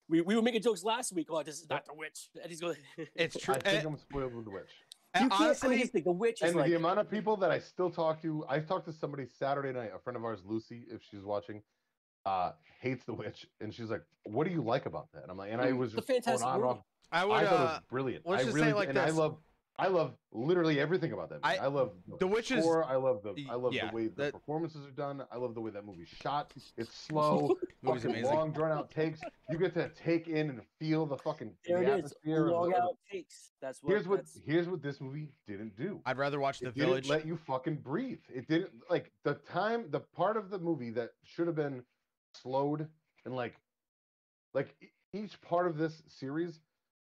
we, 0.07 0.21
we 0.21 0.35
were 0.35 0.41
making 0.41 0.61
jokes 0.61 0.83
last 0.83 1.13
week 1.13 1.29
about 1.29 1.45
this 1.45 1.59
is 1.61 1.69
not 1.69 1.85
the 1.85 1.93
witch 1.93 2.29
and 2.41 2.49
he's 2.49 2.61
going 2.61 2.75
It's 3.15 3.37
true. 3.37 3.53
I 3.55 3.59
think 3.59 3.85
I'm 3.85 3.97
spoiled 3.97 4.33
with 4.33 4.45
The 4.45 4.51
Witch. 4.51 4.71
and 5.13 5.25
you 5.25 5.29
can't, 5.29 5.41
honestly, 5.41 5.77
here's 5.77 5.91
the 5.91 6.01
the 6.01 6.11
witch 6.11 6.41
is 6.41 6.49
And 6.49 6.57
like 6.57 6.69
the 6.69 6.75
amount 6.75 6.99
of 6.99 7.11
people 7.11 7.37
that 7.37 7.51
I 7.51 7.59
still 7.59 7.91
talk 7.91 8.21
to, 8.23 8.43
I 8.49 8.59
talked 8.59 8.85
to 8.87 8.93
somebody 8.93 9.25
Saturday 9.27 9.71
night, 9.71 9.91
a 9.95 9.99
friend 9.99 10.17
of 10.17 10.23
ours, 10.25 10.39
Lucy, 10.45 10.85
if 10.89 11.01
she's 11.03 11.23
watching, 11.23 11.61
uh, 12.25 12.51
hates 12.81 13.03
The 13.05 13.13
Witch. 13.13 13.47
And 13.61 13.73
she's 13.73 13.89
like, 13.89 14.03
What 14.23 14.45
do 14.47 14.53
you 14.53 14.61
like 14.61 14.85
about 14.85 15.07
that? 15.13 15.23
And 15.23 15.31
I'm 15.31 15.37
like, 15.37 15.51
and 15.51 15.61
I 15.61 15.71
Mm, 15.71 15.77
was 15.77 15.93
it's 15.93 15.93
a 15.93 15.97
just 15.97 16.07
going 16.07 16.21
fantastic 16.21 16.47
on 16.47 16.53
and 16.55 16.63
movie. 16.63 16.73
on. 16.77 16.83
I 17.11 17.25
would. 17.25 17.33
I 17.33 17.43
thought 17.45 17.53
it 17.53 17.57
Uh, 17.57 17.63
was 17.63 17.79
brilliant. 17.89 18.25
let's 18.27 18.41
I 18.41 18.45
just 18.45 18.55
really, 18.55 18.69
it 18.69 18.75
like 18.75 18.89
and 18.89 18.97
I 18.99 19.09
love, 19.09 19.37
I 19.79 19.87
love 19.87 20.13
literally 20.33 20.77
everything 20.79 21.13
about 21.13 21.29
that. 21.29 21.35
Movie. 21.41 21.57
I- 21.57 21.63
I, 21.63 21.67
love 21.67 21.93
The 22.19 22.27
Witch 22.27 22.51
is- 22.51 22.63
score. 22.63 22.83
I 22.83 22.97
love 22.97 23.23
the, 23.23 23.33
I 23.49 23.55
love 23.55 23.73
yeah, 23.73 23.89
the 23.89 23.95
way 23.95 24.07
the 24.09 24.23
that- 24.23 24.33
performances 24.33 24.85
are 24.85 24.91
done. 24.91 25.23
I 25.31 25.37
love 25.37 25.55
the 25.55 25.61
way 25.61 25.71
that 25.71 25.85
movie's 25.85 26.09
shot. 26.09 26.53
It's 26.77 26.93
slow, 27.07 27.55
movie's 27.81 28.03
fucking 28.03 28.11
amazing. 28.11 28.35
long, 28.35 28.51
drawn 28.51 28.71
out 28.71 28.91
takes. 28.91 29.21
You 29.49 29.57
get 29.57 29.73
to 29.75 29.89
take 29.89 30.27
in 30.27 30.49
and 30.49 30.61
feel 30.79 31.05
the 31.07 31.17
fucking 31.17 31.51
there 31.65 31.77
the 31.79 31.83
it 31.83 31.87
is 31.87 32.11
atmosphere. 32.11 32.45
of 32.47 32.51
long 32.51 32.69
the- 32.71 32.77
out 32.83 32.97
takes 33.11 33.53
that's 33.61 33.81
what 33.81 33.89
here's 33.91 34.07
what 34.07 34.17
that's, 34.17 34.39
here's 34.45 34.67
what 34.67 34.83
this 34.83 34.99
movie 35.01 35.29
didn't 35.47 35.75
do. 35.77 35.99
I'd 36.05 36.17
rather 36.19 36.39
watch 36.39 36.59
The 36.59 36.67
it 36.67 36.75
didn't 36.75 36.89
Village. 36.89 37.09
let 37.09 37.25
you 37.25 37.37
fucking 37.37 37.77
breathe. 37.77 38.19
It 38.31 38.47
didn't 38.47 38.71
like 38.89 39.11
the 39.23 39.35
time, 39.35 39.89
the 39.89 40.01
part 40.01 40.37
of 40.37 40.49
the 40.51 40.59
movie 40.59 40.91
that 40.91 41.11
should 41.23 41.47
have 41.47 41.55
been 41.55 41.83
slowed 42.41 42.87
and 43.25 43.35
like, 43.35 43.55
like 44.53 44.75
each 45.13 45.39
part 45.41 45.67
of 45.67 45.77
this 45.77 46.03
series 46.07 46.59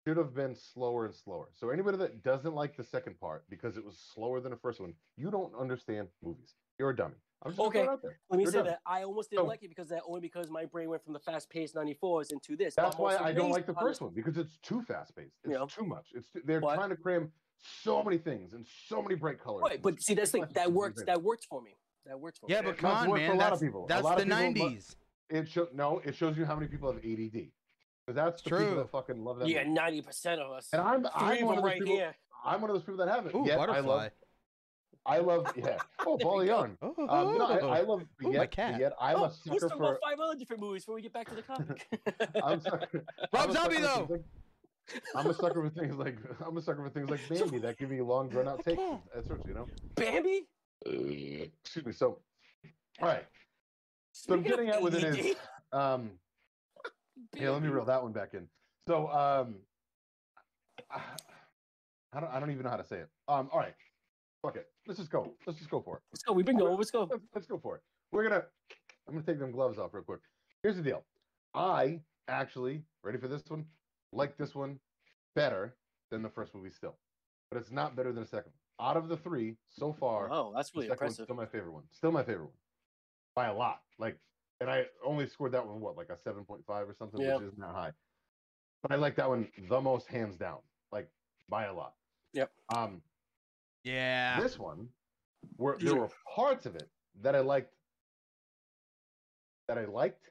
should 0.06 0.18
have 0.18 0.34
been 0.34 0.56
slower 0.56 1.06
and 1.06 1.16
slower. 1.16 1.48
So 1.54 1.70
anybody 1.70 1.98
that 1.98 2.24
doesn't 2.24 2.54
like 2.54 2.76
the 2.76 2.84
second 2.84 3.20
part 3.20 3.44
because 3.50 3.78
it 3.78 3.86
was 3.86 3.98
slower 4.14 4.40
than 4.42 4.52
the 4.52 4.58
first 4.58 4.80
one, 4.82 4.94
you 5.18 5.32
don't 5.32 5.54
understand 5.56 6.08
movies. 6.22 6.56
You're 6.78 6.90
a 6.90 6.96
dummy. 6.96 7.16
I'm 7.46 7.52
just 7.52 7.60
Okay. 7.60 7.86
out 7.86 8.02
there. 8.02 8.20
let 8.30 8.38
me 8.38 8.44
You're 8.44 8.52
say 8.54 8.58
done. 8.60 8.68
that 8.68 8.80
i 8.86 9.04
almost 9.04 9.30
didn't 9.30 9.44
So- 9.44 9.48
like 9.48 9.64
it 9.64 9.68
because 9.70 9.90
that 9.90 10.02
only 10.08 10.22
because 10.22 10.50
my 10.50 10.64
brain 10.66 10.90
went 10.90 11.04
from 11.04 11.12
the 11.14 11.20
fast 11.20 11.50
paced 11.50 11.76
94s 11.76 12.32
into 12.32 12.56
this 12.56 12.74
That's 12.76 12.98
why 12.98 13.18
I 13.18 13.34
don't 13.34 13.50
like 13.52 13.66
the 13.66 13.74
first 13.74 14.02
one 14.02 14.14
because 14.14 14.38
it's 14.38 14.58
too 14.60 14.82
fast 14.82 15.14
paced. 15.16 15.36
It's 15.44 15.52
Yeah. 15.54 15.66
too 15.68 15.84
much. 15.86 16.08
It's 16.14 16.30
too, 16.30 16.42
they're 16.46 16.62
But- 16.62 16.76
trying 16.76 16.90
to 16.90 16.96
cram 16.96 17.32
so 17.58 18.02
many 18.04 18.18
things 18.18 18.54
and 18.54 18.66
so 18.88 19.02
many 19.02 19.16
bright 19.16 19.40
colors. 19.40 19.62
right 19.64 19.82
but 19.82 20.02
see 20.02 20.14
that's 20.14 20.32
so 20.32 20.40
the 20.40 20.46
thing 20.48 20.54
that 20.54 20.72
works. 20.74 21.04
that 21.06 21.22
works 21.22 21.46
for 21.46 21.62
me 21.62 21.78
that 22.06 22.20
works 22.20 22.40
for 22.40 22.48
me 22.48 22.54
yeah, 22.54 22.62
but 22.62 22.72
It 22.72 22.78
come 22.78 22.92
on, 22.92 23.10
work 23.10 23.20
for 23.20 23.28
man. 23.28 23.30
a 23.30 23.34
lot 23.40 23.50
That's, 23.52 23.62
of 23.62 23.66
people. 23.68 23.86
A 23.86 23.88
that's 23.88 24.04
lot 24.04 24.18
the 24.18 24.24
of 24.24 24.30
people 24.30 24.66
mu- 24.70 24.76
'90s. 24.76 24.96
It 25.30 25.50
show 25.50 25.68
no, 25.74 26.02
it 26.04 26.16
shows 26.16 26.38
you 26.38 26.46
how 26.46 26.56
many 26.56 26.68
people 26.68 26.92
have 26.92 26.98
ADD. 27.04 27.32
Because 28.06 28.16
that's 28.16 28.42
the 28.42 28.50
True. 28.50 28.60
people 28.60 28.76
that 28.78 28.90
fucking 28.92 29.24
love 29.24 29.40
that. 29.40 29.48
yeah 29.48 29.64
ninety 29.64 30.02
percent 30.02 30.42
of 30.42 30.52
us 30.52 30.68
And 30.74 30.82
I'm 30.82 31.04
three 31.04 31.40
I'm 31.40 31.46
one 31.46 31.58
of 31.58 31.64
those 31.64 31.72
right 31.72 31.80
people. 31.80 31.96
here 31.96 32.16
I'm 32.46 32.62
one 32.62 32.70
of 32.70 32.76
those 32.76 32.84
people 32.84 32.98
that 33.06 33.08
have 33.10 33.26
it. 33.26 33.34
Ooh, 33.36 33.44
yet 33.46 33.60
I 33.60 33.66
butterfly. 33.68 33.82
love 33.96 34.12
I 35.06 35.18
love 35.20 35.54
yeah. 35.58 35.78
Oh, 36.06 36.18
There 36.18 36.26
ball 36.26 36.38
we 36.40 36.50
of 36.50 36.78
Oh, 36.82 37.08
Um, 37.10 37.38
no, 37.38 37.46
I, 37.46 37.58
I 37.58 37.82
oh. 37.82 37.86
love 37.86 38.02
Ooh, 38.02 38.06
my 38.22 38.30
yet, 38.32 38.38
but 38.40 38.52
cat. 38.52 38.80
yet 38.80 38.94
I'm 39.00 39.16
oh, 39.16 39.20
a 39.20 39.22
let's 39.24 39.44
sucker 39.44 39.60
talk 39.70 39.78
for 39.78 39.84
about 39.86 39.98
five 40.04 40.20
other 40.20 40.36
different 40.36 40.62
movies 40.62 40.84
before 40.84 40.96
we 40.96 41.02
get 41.02 41.14
back 41.14 41.30
to 41.30 41.36
the 41.36 41.42
comic. 41.42 41.88
I'm 42.44 42.60
sucker. 42.62 43.04
Rob 43.34 43.50
I'm 43.50 43.52
Zombie, 43.54 43.78
though. 43.82 44.08
like- 44.10 44.24
I'm 45.16 45.28
a 45.28 45.34
sucker 45.34 45.62
for 45.64 45.70
things 45.70 45.96
like 45.96 46.18
I'm 46.46 46.58
a 46.58 46.62
sucker 46.62 46.84
for 46.84 46.90
things 46.90 47.10
like 47.10 47.22
Bambi 47.30 47.58
that 47.60 47.78
give 47.78 47.92
you 47.94 48.04
long 48.06 48.28
drawn 48.28 48.50
out 48.50 48.64
takes. 48.66 48.82
That's 49.16 49.30
what 49.30 49.40
you 49.48 49.54
know. 49.54 49.68
Bambi. 49.96 50.46
Excuse 50.86 51.86
me. 51.86 51.94
So, 51.94 52.20
all 53.02 53.08
right. 53.08 53.24
So 54.14 54.34
I'm 54.36 54.44
getting 54.44 54.70
at 54.70 54.82
with 54.82 54.96
it 54.96 55.04
is, 55.04 55.36
um, 55.74 56.12
yeah. 57.36 57.50
Let 57.50 57.62
me 57.62 57.68
reel 57.68 57.86
that 57.86 58.02
one 58.02 58.14
back 58.14 58.34
in. 58.34 58.48
So, 58.88 59.08
um, 59.10 59.56
I 60.92 62.20
don't, 62.20 62.30
I 62.32 62.40
don't 62.40 62.52
even 62.52 62.64
know 62.64 62.70
how 62.70 62.78
to 62.78 62.84
say 62.84 62.98
it. 62.98 63.10
Um, 63.28 63.50
all 63.52 63.60
right. 63.60 63.74
Fuck 64.44 64.56
it. 64.58 64.68
Let's 64.88 65.00
just 65.00 65.12
go. 65.12 65.34
Let's 65.48 65.58
just 65.60 65.72
go 65.72 65.82
for 65.82 65.98
it. 65.98 66.04
Let's 66.12 66.22
go. 66.24 66.34
We've 66.34 66.46
been 66.46 66.58
going. 66.58 66.78
Let's 66.78 66.92
go. 66.92 67.08
Let's, 67.10 67.24
let's 67.34 67.48
go 67.48 67.58
for 67.58 67.76
it. 67.78 67.82
We're 68.12 68.24
gonna. 68.24 68.44
I'm 69.08 69.14
gonna 69.16 69.26
take 69.26 69.40
them 69.40 69.52
gloves 69.52 69.80
off 69.80 69.94
real 69.94 70.04
quick. 70.04 70.20
Here's 70.62 70.76
the 70.76 70.84
deal. 70.84 71.04
I 71.56 72.02
actually 72.28 72.84
ready 73.04 73.18
for 73.18 73.28
this 73.28 73.42
one. 73.48 73.66
Like 74.12 74.38
this 74.38 74.54
one 74.54 74.80
better 75.36 75.76
than 76.12 76.22
the 76.22 76.30
first 76.30 76.54
movie 76.54 76.70
still, 76.70 76.96
but 77.50 77.58
it's 77.60 77.72
not 77.72 77.96
better 77.96 78.12
than 78.12 78.24
the 78.24 78.30
second. 78.30 78.52
Out 78.80 78.96
of 78.98 79.08
the 79.08 79.18
three 79.18 79.56
so 79.70 79.92
far, 79.94 80.30
Oh, 80.32 80.52
that's 80.56 80.70
the 80.72 80.80
really 80.82 80.90
one's 80.90 81.00
impressive. 81.02 81.24
still 81.26 81.36
my 81.36 81.46
favorite 81.46 81.72
one. 81.74 81.84
Still 81.92 82.12
my 82.12 82.24
favorite 82.24 82.46
one. 82.46 82.54
By 83.36 83.48
a 83.48 83.54
lot. 83.54 83.82
Like, 84.00 84.18
and 84.60 84.70
I 84.70 84.86
only 85.04 85.28
scored 85.28 85.52
that 85.54 85.66
one 85.66 85.80
what 85.80 85.98
like 85.98 86.10
a 86.10 86.18
seven 86.18 86.46
point 86.46 86.66
five 86.66 86.88
or 86.88 86.94
something, 86.94 87.20
Yeah. 87.22 87.36
which 87.36 87.48
isn't 87.48 87.60
that 87.60 87.74
high. 87.74 87.92
But 88.82 88.92
I 88.92 88.96
like 88.96 89.16
that 89.16 89.30
one 89.30 89.48
the 89.70 89.82
most, 89.82 90.08
hands 90.08 90.38
down, 90.38 90.60
like 90.92 91.10
by 91.50 91.66
a 91.66 91.74
lot. 91.74 91.96
Yep. 92.34 92.52
Um, 92.70 93.02
Yeah. 93.84 94.40
this 94.42 94.58
one, 94.60 94.90
where 95.58 95.78
there 95.78 95.96
were 95.96 96.10
parts 96.36 96.66
of 96.66 96.76
it 96.76 96.90
that 97.22 97.36
I 97.36 97.40
liked, 97.40 97.74
that 99.68 99.78
I 99.78 99.86
liked, 99.86 100.30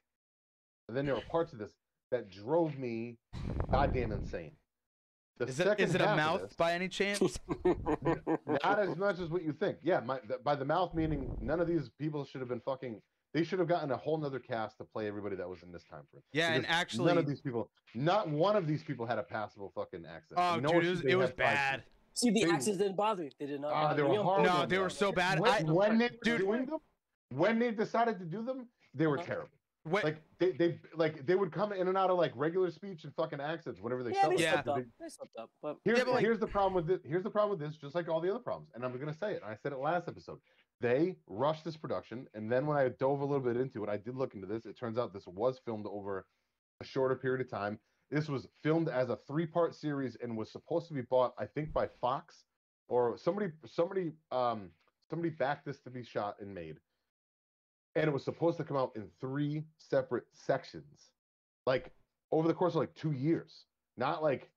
and 0.89 0.97
then 0.97 1.07
there 1.07 1.15
were 1.15 1.23
parts 1.23 1.53
of 1.53 1.59
this 1.59 1.73
that 2.11 2.29
drove 2.29 2.77
me 2.77 3.19
goddamn 3.71 4.13
insane. 4.13 4.57
The 5.47 5.51
Is 5.83 5.95
it 5.95 5.95
it 5.97 6.01
a 6.01 6.17
mouth 6.17 6.43
this- 6.43 6.53
by 6.55 6.73
any 6.73 6.89
chance? 6.89 7.21
not 8.65 8.79
as 8.79 8.97
much 8.97 9.19
as 9.19 9.29
what 9.29 9.43
you 9.43 9.53
think. 9.53 9.79
Yeah, 9.83 10.01
my, 10.01 10.19
th- 10.19 10.43
by 10.45 10.55
the 10.55 10.65
mouth 10.65 10.95
meaning 10.95 11.37
none 11.41 11.61
of 11.61 11.67
these 11.67 11.89
people 11.99 12.25
should 12.25 12.41
have 12.41 12.49
been 12.49 12.61
fucking. 12.61 13.01
They 13.35 13.45
should 13.45 13.59
have 13.61 13.69
gotten 13.69 13.91
a 13.91 13.97
whole 13.97 14.19
nother 14.19 14.39
cast 14.39 14.77
to 14.79 14.85
play 14.85 15.07
everybody 15.09 15.37
that 15.37 15.49
was 15.49 15.63
in 15.63 15.73
this 15.73 15.85
time 15.85 16.03
frame. 16.11 16.23
Yeah, 16.33 16.53
and 16.53 16.67
actually, 16.67 17.07
none 17.07 17.17
of 17.19 17.27
these 17.27 17.41
people, 17.41 17.71
not 17.95 18.29
one 18.29 18.57
of 18.57 18.67
these 18.67 18.83
people 18.83 19.07
had 19.07 19.19
a 19.19 19.23
passable 19.23 19.73
fucking 19.75 20.05
accent. 20.05 20.39
oh 20.39 20.59
Nor 20.61 20.83
dude, 20.83 20.85
it 20.85 20.91
was, 20.91 21.01
it 21.05 21.15
was 21.17 21.29
have 21.29 21.37
tried 21.37 21.51
to. 21.51 21.55
bad. 21.57 21.83
See, 22.15 22.31
the 22.31 22.45
They- 22.45 22.51
accents 22.51 22.79
didn't 22.79 22.97
bother 22.97 23.23
me. 23.23 23.31
They 23.41 23.47
did 23.47 23.61
not. 23.63 23.73
Ah, 23.73 23.83
bother 23.89 24.03
they 24.03 24.09
were 24.09 24.23
horrible. 24.23 24.45
No, 24.45 24.67
they 24.67 24.79
were 24.79 24.91
so 24.91 25.13
bad. 25.13 25.41
When, 25.41 25.51
I 25.51 25.63
when 25.63 25.97
they 25.99 26.11
were 26.11 26.17
Dude. 26.25 26.41
doing 26.41 26.67
them, 26.67 26.79
when 27.31 27.59
they 27.59 27.71
decided 27.71 28.19
to 28.19 28.27
do 28.27 28.43
them, 28.45 28.67
they 28.95 29.07
were 29.07 29.17
Uh-huh. 29.19 29.27
terrible. 29.27 29.49
When, 29.85 30.03
Like 30.05 30.23
they, 30.39 30.53
they, 30.53 30.79
like 30.95 31.27
they 31.27 31.35
would 31.35 31.51
come 31.53 31.73
in 31.73 31.89
and 31.89 31.97
out 31.99 32.11
of 32.11 32.17
like 32.19 32.33
regular 32.37 32.71
speech 32.71 33.05
and 33.05 33.13
fucking 33.15 33.41
accents 33.41 33.81
whenever 33.81 34.03
they 34.05 34.11
Yeah, 34.13 34.21
felt 34.23 34.31
they 34.31 34.37
like 34.37 34.45
Yeah. 34.45 34.55
something 34.55 34.73
up. 34.73 34.89
They 35.01 35.09
slipped 35.09 35.37
up, 35.39 35.51
but 35.61 35.77
Here's, 35.85 35.99
Yeah, 35.99 36.05
but, 36.05 36.15
like- 36.15 36.25
here's 36.25 36.39
the 36.39 36.47
problem 36.47 36.75
with 36.75 36.87
this. 36.87 37.01
Here's 37.05 37.25
the 37.25 37.31
problem 37.31 37.59
with 37.59 37.69
this, 37.69 37.77
just 37.81 37.95
like 37.95 38.09
all 38.09 38.21
the 38.21 38.31
other 38.31 38.39
problems. 38.43 38.71
And 38.75 38.85
I'm 38.85 38.97
gonna 38.99 39.13
say 39.15 39.33
it. 39.33 39.43
I 39.45 39.57
said 39.57 39.73
it 39.73 39.79
last 39.79 40.09
episode. 40.09 40.39
They 40.81 41.17
rushed 41.27 41.65
this 41.65 41.77
production, 41.77 42.27
and 42.35 42.51
then 42.51 42.67
when 42.67 42.77
I 42.77 42.89
dove 42.89 43.21
a 43.21 43.25
little 43.25 43.45
bit 43.45 43.57
into 43.57 43.83
it, 43.85 43.89
I 43.91 43.97
did 43.97 44.17
look 44.17 44.35
into 44.35 44.47
this. 44.47 44.67
It 44.67 44.77
turns 44.77 44.99
out 44.99 45.13
this 45.13 45.27
was 45.27 45.59
filmed 45.65 45.87
over 45.87 46.27
a 46.81 46.85
shorter 46.85 47.15
period 47.15 47.41
of 47.41 47.51
time. 47.51 47.79
This 48.11 48.29
was 48.29 48.47
filmed 48.63 48.89
as 48.89 49.09
a 49.09 49.17
three-part 49.29 49.75
series 49.75 50.17
and 50.17 50.37
was 50.37 50.51
supposed 50.51 50.89
to 50.89 50.95
be 50.95 51.03
bought, 51.03 51.35
I 51.39 51.47
think, 51.47 51.73
by 51.73 51.87
Fox 52.01 52.45
or 52.89 53.17
somebody. 53.17 53.53
Somebody, 53.65 54.13
um, 54.33 54.71
somebody 55.09 55.31
backed 55.31 55.65
this 55.65 55.79
to 55.81 55.91
be 55.91 56.03
shot 56.03 56.37
and 56.41 56.53
made, 56.53 56.79
and 57.95 58.07
it 58.07 58.13
was 58.13 58.25
supposed 58.25 58.57
to 58.59 58.65
come 58.65 58.77
out 58.77 58.93
in 58.97 59.09
three 59.21 59.65
separate 59.79 60.25
sections, 60.33 61.11
like 61.67 61.91
over 62.31 62.49
the 62.49 62.55
course 62.55 62.75
of 62.75 62.81
like 62.81 62.95
two 62.95 63.13
years. 63.13 63.65
Not 63.99 64.23
like 64.23 64.49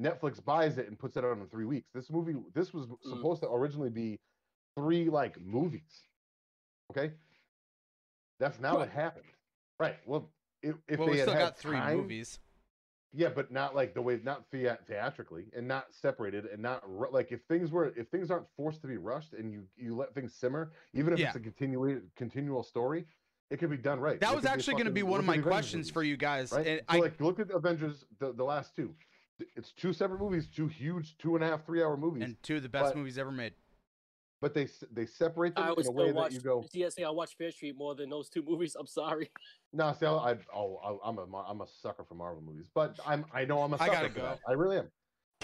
Netflix 0.00 0.44
buys 0.44 0.76
it 0.76 0.88
and 0.88 0.98
puts 0.98 1.16
it 1.16 1.24
out 1.24 1.38
in 1.38 1.46
three 1.46 1.64
weeks. 1.64 1.88
This 1.94 2.10
movie, 2.10 2.34
this 2.54 2.74
was 2.74 2.86
mm. 2.86 2.96
supposed 3.02 3.42
to 3.42 3.50
originally 3.50 3.90
be 3.90 4.18
three 4.76 5.08
like 5.08 5.40
movies. 5.40 6.02
Okay, 6.90 7.12
that's 8.38 8.60
not 8.60 8.78
what 8.78 8.90
happened. 8.90 9.24
Right. 9.80 9.96
Well, 10.06 10.30
if, 10.62 10.76
if 10.88 10.98
well, 10.98 11.08
they 11.08 11.12
we 11.12 11.18
had 11.18 11.28
still 11.28 11.34
had 11.34 11.40
got 11.40 11.58
three 11.58 11.78
time- 11.78 11.96
movies. 11.96 12.38
Yeah, 13.12 13.28
but 13.34 13.50
not 13.50 13.74
like 13.74 13.94
the 13.94 14.02
way, 14.02 14.20
not 14.22 14.44
thea- 14.50 14.78
theatrically, 14.86 15.46
and 15.56 15.66
not 15.66 15.86
separated, 15.92 16.46
and 16.46 16.60
not 16.60 16.82
like 17.12 17.32
if 17.32 17.40
things 17.48 17.70
were, 17.70 17.92
if 17.96 18.08
things 18.08 18.30
aren't 18.30 18.46
forced 18.56 18.80
to 18.82 18.86
be 18.88 18.96
rushed, 18.96 19.32
and 19.32 19.50
you 19.52 19.64
you 19.76 19.94
let 19.96 20.14
things 20.14 20.34
simmer, 20.34 20.72
even 20.92 21.12
if 21.12 21.18
Yeah. 21.18 21.28
it's 21.28 21.36
a 21.36 21.40
continual 21.40 22.00
continual 22.16 22.62
story, 22.62 23.06
it 23.50 23.58
could 23.58 23.70
be 23.70 23.76
done 23.76 24.00
right. 24.00 24.20
That 24.20 24.32
It 24.32 24.36
was 24.36 24.44
actually 24.46 24.74
going 24.74 24.86
to 24.86 24.90
be 24.92 25.02
one 25.02 25.20
of 25.20 25.26
my 25.26 25.34
Avengers 25.34 25.50
questions 25.50 25.74
movies, 25.86 25.90
for 25.92 26.02
you 26.02 26.16
guys. 26.16 26.52
Right. 26.52 26.66
And 26.66 26.80
so 26.80 26.84
I, 26.88 26.98
like, 26.98 27.20
look 27.20 27.38
at 27.40 27.50
Avengers, 27.50 28.04
the, 28.18 28.32
the 28.32 28.44
last 28.44 28.74
two. 28.74 28.94
It's 29.54 29.72
two 29.72 29.92
separate 29.92 30.20
movies, 30.20 30.48
two 30.48 30.66
huge 30.66 31.16
two 31.18 31.36
and 31.36 31.44
a 31.44 31.48
half, 31.48 31.64
three 31.64 31.82
hour 31.82 31.96
movies, 31.96 32.22
and 32.24 32.42
two 32.42 32.56
of 32.56 32.62
the 32.62 32.68
best 32.68 32.94
but- 32.94 32.96
movies 32.98 33.18
ever 33.18 33.30
made. 33.32 33.54
But 34.42 34.52
they 34.52 34.68
they 34.92 35.06
separate 35.06 35.54
them 35.56 35.64
I 35.64 35.72
in 35.80 35.86
a 35.86 35.90
way 35.90 36.12
watch. 36.12 36.32
that 36.32 36.34
you 36.34 36.40
go. 36.40 36.64
TSA, 36.70 37.04
I 37.04 37.10
watch 37.10 37.36
Fear 37.36 37.50
Street 37.52 37.76
more 37.78 37.94
than 37.94 38.10
those 38.10 38.28
two 38.28 38.42
movies. 38.46 38.76
I'm 38.78 38.86
sorry. 38.86 39.30
No, 39.72 39.92
see, 39.98 40.04
I, 40.06 40.10
I 40.12 40.36
oh, 40.54 40.76
I- 41.02 41.08
I'm 41.08 41.18
a 41.18 41.26
Mar- 41.26 41.46
I'm 41.48 41.62
a 41.62 41.66
sucker 41.66 42.04
for 42.04 42.14
Marvel 42.14 42.42
movies, 42.42 42.68
but 42.74 42.98
I'm 43.06 43.24
I 43.32 43.44
know 43.46 43.62
I'm 43.62 43.72
a 43.72 43.76
I 43.76 43.78
sucker 43.78 43.90
I 43.90 43.94
gotta 43.94 44.08
for 44.10 44.14
go. 44.16 44.22
that. 44.22 44.40
I 44.46 44.52
really 44.52 44.78
am. 44.78 44.88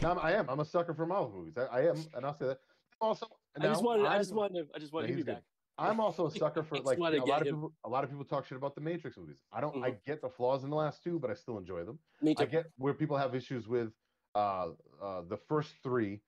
No, 0.03 0.11
I'm, 0.13 0.19
I 0.19 0.33
am. 0.35 0.49
A 0.61 0.65
sucker 0.65 0.93
for 0.95 1.07
Marvel 1.07 1.33
movies. 1.39 1.57
I, 1.57 1.65
I 1.79 1.81
am, 1.89 2.05
and 2.15 2.25
I'll 2.27 2.37
say 2.39 2.47
that. 2.47 2.59
Also, 3.01 3.27
I 3.59 3.63
just 3.63 3.83
now, 3.83 3.87
wanted. 3.87 4.07
I 4.07 4.13
I'm- 4.13 4.21
just 4.21 4.35
wanted. 4.35 4.69
I 4.75 4.79
just 4.79 4.93
wanted 4.93 5.09
to 5.09 5.15
be 5.15 5.23
back. 5.23 5.43
I'm 5.79 5.99
also 6.07 6.27
a 6.27 6.31
sucker 6.31 6.63
for 6.63 6.77
like 6.81 6.99
you 6.99 7.05
know, 7.05 7.09
a 7.11 7.17
lot 7.21 7.27
get 7.27 7.41
of 7.43 7.47
him. 7.49 7.55
people. 7.55 7.73
A 7.85 7.89
lot 7.89 8.05
of 8.05 8.11
people 8.11 8.25
talk 8.27 8.45
shit 8.47 8.59
about 8.59 8.75
the 8.75 8.83
Matrix 8.83 9.17
movies. 9.17 9.39
I 9.53 9.63
don't. 9.63 9.83
I 9.83 9.93
Mhm. 9.93 10.05
get 10.07 10.21
the 10.21 10.29
flaws 10.29 10.65
in 10.65 10.71
the 10.71 10.77
last 10.77 11.03
two, 11.03 11.19
but 11.19 11.31
I 11.31 11.35
still 11.35 11.57
enjoy 11.57 11.83
them. 11.85 11.99
Me 12.21 12.35
I 12.39 12.45
get 12.45 12.67
where 12.77 12.93
people 12.93 13.17
have 13.17 13.35
issues 13.35 13.67
with 13.69 13.89
uh, 14.35 14.69
uh, 15.03 15.23
the 15.29 15.39
first 15.49 15.73
three. 15.83 16.21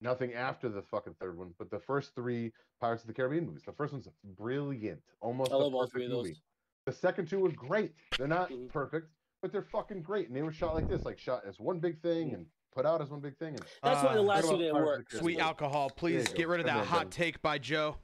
Nothing 0.00 0.34
after 0.34 0.68
the 0.68 0.82
fucking 0.82 1.14
third 1.20 1.36
one, 1.36 1.52
but 1.58 1.70
the 1.70 1.78
first 1.80 2.14
three 2.14 2.52
Pirates 2.80 3.02
of 3.02 3.08
the 3.08 3.14
Caribbean 3.14 3.46
movies. 3.46 3.62
The 3.66 3.72
first 3.72 3.92
one's 3.92 4.08
brilliant, 4.36 5.00
almost 5.20 5.50
I 5.50 5.54
a 5.54 5.58
love 5.58 5.74
all 5.74 5.80
perfect 5.80 5.92
three 5.92 6.04
of 6.04 6.10
those. 6.12 6.24
movie. 6.28 6.42
The 6.86 6.92
second 6.92 7.28
two 7.28 7.40
were 7.40 7.50
great. 7.52 7.94
They're 8.16 8.28
not 8.28 8.50
Mhm. 8.50 8.68
perfect, 8.68 9.08
but 9.42 9.50
they're 9.50 9.62
fucking 9.62 10.02
great. 10.02 10.28
And 10.28 10.36
they 10.36 10.42
were 10.42 10.52
shot 10.52 10.74
like 10.74 10.88
this, 10.88 11.04
like 11.04 11.18
shot 11.18 11.44
as 11.44 11.58
one 11.58 11.80
big 11.80 12.00
thing 12.00 12.32
and 12.32 12.46
put 12.72 12.86
out 12.86 13.02
as 13.02 13.10
one 13.10 13.20
big 13.20 13.36
thing. 13.38 13.54
And 13.56 13.64
That's 13.82 14.04
why 14.04 14.14
the 14.14 14.20
Uh, 14.20 14.22
last 14.22 14.44
what 14.44 14.50
two 14.50 14.54
about 14.56 14.58
didn't 14.78 14.86
work. 14.86 15.10
Sweet 15.10 15.38
alcohol, 15.40 15.90
please 15.90 16.28
get 16.32 16.46
rid 16.46 16.60
of 16.60 16.66
that 16.66 16.86
hot 16.86 17.10
take 17.10 17.42
by 17.42 17.58
Joe. 17.58 17.98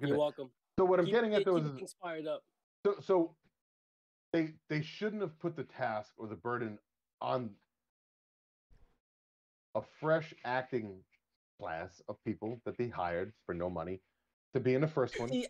You're 0.00 0.18
welcome. 0.18 0.52
so 0.78 0.84
what 0.84 0.98
I'm 0.98 1.06
Keep- 1.06 1.14
getting 1.14 1.34
at 1.34 1.38
keep 1.38 1.46
though 1.46 1.56
it 1.56 1.64
is 1.64 1.78
inspired 1.78 2.26
up. 2.26 2.42
so 2.86 3.00
so 3.00 3.36
they 4.32 4.54
they 4.68 4.80
shouldn't 4.82 5.20
have 5.22 5.38
put 5.38 5.56
the 5.56 5.64
task 5.64 6.12
or 6.18 6.26
the 6.26 6.36
burden 6.36 6.78
on 7.20 7.54
a 9.74 9.82
fresh 10.00 10.34
acting 10.44 11.02
class 11.60 12.00
of 12.08 12.16
people 12.24 12.60
that 12.64 12.76
they 12.78 12.88
hired 12.88 13.32
for 13.46 13.54
no 13.54 13.68
money 13.70 14.00
to 14.54 14.60
be 14.60 14.74
in 14.74 14.80
the 14.80 14.88
first 14.88 15.18
one 15.20 15.28
See, 15.28 15.46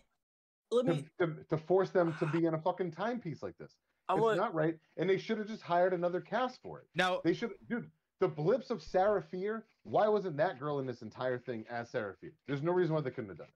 let 0.71 0.85
to, 0.85 0.93
me. 0.93 1.05
to, 1.19 1.35
to 1.49 1.57
force 1.57 1.89
them 1.89 2.13
to 2.19 2.25
be 2.27 2.45
in 2.45 2.53
a 2.53 2.57
fucking 2.61 2.91
timepiece 2.91 3.41
like 3.41 3.57
this. 3.57 3.75
I 4.09 4.13
it's 4.13 4.21
want. 4.21 4.37
not 4.37 4.53
right, 4.53 4.75
and 4.97 5.09
they 5.09 5.17
should 5.17 5.37
have 5.37 5.47
just 5.47 5.61
hired 5.61 5.93
another 5.93 6.19
cast 6.21 6.61
for 6.61 6.79
it. 6.79 6.87
Now, 6.95 7.21
They 7.23 7.33
should, 7.33 7.51
dude. 7.69 7.89
The 8.19 8.27
blips 8.27 8.69
of 8.69 8.83
Sarah 8.83 9.23
Fier. 9.23 9.65
Why 9.83 10.07
wasn't 10.07 10.37
that 10.37 10.59
girl 10.59 10.77
in 10.77 10.85
this 10.85 11.01
entire 11.01 11.39
thing 11.39 11.65
as 11.71 11.89
Sarah 11.89 12.13
Fier? 12.21 12.33
There's 12.47 12.61
no 12.61 12.71
reason 12.71 12.93
why 12.93 13.01
they 13.01 13.09
couldn't 13.09 13.29
have 13.29 13.39
done 13.39 13.47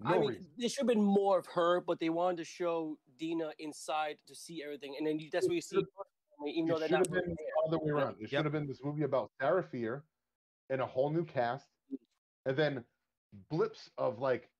that. 0.00 0.08
No 0.10 0.16
I 0.16 0.18
mean, 0.18 0.28
reason. 0.30 0.46
there 0.56 0.68
should 0.68 0.78
have 0.80 0.86
been 0.88 1.04
more 1.04 1.38
of 1.38 1.46
her, 1.54 1.80
but 1.80 2.00
they 2.00 2.08
wanted 2.08 2.38
to 2.38 2.44
show 2.44 2.98
Deena 3.20 3.52
inside 3.60 4.16
to 4.26 4.34
see 4.34 4.62
everything, 4.64 4.96
and 4.98 5.06
then 5.06 5.20
you, 5.20 5.28
that's 5.30 5.44
It 5.46 5.48
where 5.48 5.54
you 5.56 5.60
see, 5.60 5.76
should- 5.76 5.86
even 6.46 6.68
though 6.68 6.76
it 6.76 6.80
they're 6.80 6.88
should 6.88 6.92
not. 6.92 7.06
have 7.06 7.12
been 7.12 7.22
really 7.24 7.36
the 7.36 7.68
other 7.76 7.78
way 7.84 7.90
around. 7.90 8.12
It 8.14 8.20
Yep. 8.22 8.30
should 8.30 8.44
have 8.44 8.52
been 8.52 8.66
this 8.66 8.82
movie 8.82 9.02
about 9.02 9.30
Sarah 9.40 9.62
Fier 9.62 10.04
and 10.70 10.80
a 10.80 10.86
whole 10.86 11.10
new 11.10 11.24
cast, 11.24 11.68
and 12.46 12.56
then 12.56 12.84
blips 13.50 13.90
of 13.98 14.18
like 14.18 14.50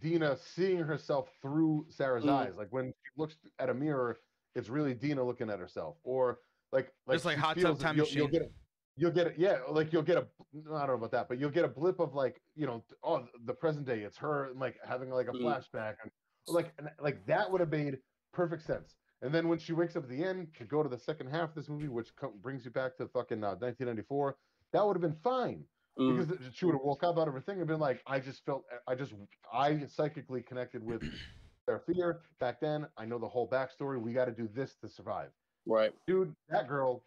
Deena 0.00 0.36
seeing 0.36 0.78
herself 0.78 1.30
through 1.40 1.86
Sarah's 1.88 2.24
Mm. 2.24 2.30
eyes. 2.30 2.56
Like 2.56 2.68
when 2.72 2.86
she 2.86 3.10
looks 3.16 3.36
at 3.58 3.68
a 3.70 3.74
mirror, 3.74 4.18
it's 4.54 4.68
really 4.68 4.94
Deena 4.94 5.22
looking 5.22 5.50
at 5.50 5.58
herself, 5.58 5.98
or 6.02 6.40
like 6.72 6.92
like 7.06 7.16
Just 7.16 7.24
like 7.24 7.38
Hot 7.38 7.56
Tub 7.58 7.78
Time 7.78 7.96
you'll, 7.96 8.06
You'll 8.06 8.26
Machine. 8.26 8.30
get 8.30 8.42
it. 8.42 8.52
You'll 8.96 9.12
get 9.12 9.26
it. 9.28 9.38
Yeah, 9.38 9.60
like 9.70 9.92
you'll 9.92 10.02
get 10.02 10.18
a. 10.18 10.22
I 10.22 10.60
don't 10.60 10.88
know 10.88 10.94
about 10.94 11.12
that, 11.12 11.28
but 11.28 11.38
you'll 11.38 11.50
get 11.50 11.64
a 11.64 11.68
blip 11.68 12.00
of 12.00 12.14
like 12.14 12.42
you 12.56 12.66
know, 12.66 12.84
oh, 13.04 13.26
the 13.44 13.54
present 13.54 13.86
day. 13.86 14.00
It's 14.00 14.16
her 14.18 14.50
and 14.50 14.58
like 14.58 14.76
having 14.84 15.10
like 15.10 15.28
a 15.28 15.32
Mm. 15.32 15.42
flashback, 15.42 15.96
and 16.02 16.10
like 16.48 16.74
and, 16.78 16.90
like 17.00 17.24
that 17.26 17.50
would 17.50 17.60
have 17.60 17.70
made 17.70 17.98
perfect 18.32 18.64
sense. 18.64 18.96
And 19.22 19.34
then 19.34 19.48
when 19.48 19.58
she 19.58 19.72
wakes 19.72 19.96
up 19.96 20.04
at 20.04 20.08
the 20.08 20.22
end 20.22 20.54
to 20.58 20.64
go 20.64 20.82
to 20.82 20.88
the 20.88 20.98
second 20.98 21.28
half 21.28 21.50
of 21.50 21.54
this 21.54 21.68
movie, 21.68 21.88
which 21.88 22.14
co- 22.16 22.30
brings 22.40 22.64
you 22.64 22.70
back 22.70 22.96
to 22.98 23.08
fucking 23.08 23.42
uh, 23.42 23.56
1994, 23.56 24.36
that 24.72 24.86
would 24.86 24.96
have 24.96 25.02
been 25.02 25.20
fine 25.22 25.64
Mm. 25.98 26.28
because 26.28 26.54
she 26.54 26.64
would 26.64 26.74
have 26.76 26.82
woke 26.82 27.02
up 27.02 27.18
out 27.18 27.26
of 27.26 27.34
her 27.34 27.40
thing 27.40 27.58
and 27.58 27.66
been 27.66 27.80
like, 27.80 28.00
I 28.06 28.20
just 28.20 28.44
felt, 28.44 28.64
I 28.86 28.94
just, 28.94 29.14
I 29.52 29.84
psychically 29.86 30.42
connected 30.42 30.80
with 30.80 31.02
their 31.66 31.80
fear 31.80 32.20
back 32.38 32.60
then. 32.60 32.86
I 32.96 33.04
know 33.04 33.18
the 33.18 33.26
whole 33.26 33.48
backstory. 33.50 34.00
We 34.00 34.12
got 34.12 34.26
to 34.26 34.30
do 34.32 34.46
this 34.46 34.76
to 34.76 34.88
survive, 34.88 35.32
Right. 35.66 35.92
dude. 36.06 36.36
That 36.50 36.68
girl 36.68 37.02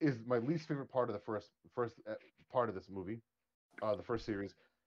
is 0.00 0.16
my 0.26 0.38
least 0.38 0.66
favorite 0.66 0.90
part 0.90 1.08
of 1.08 1.14
the 1.14 1.20
first 1.20 1.52
first 1.72 2.00
uh, 2.10 2.14
part 2.50 2.68
of 2.68 2.74
this 2.74 2.88
movie, 2.90 3.20
uh, 3.80 3.94
the 3.94 4.02
first 4.02 4.26
series, 4.26 4.56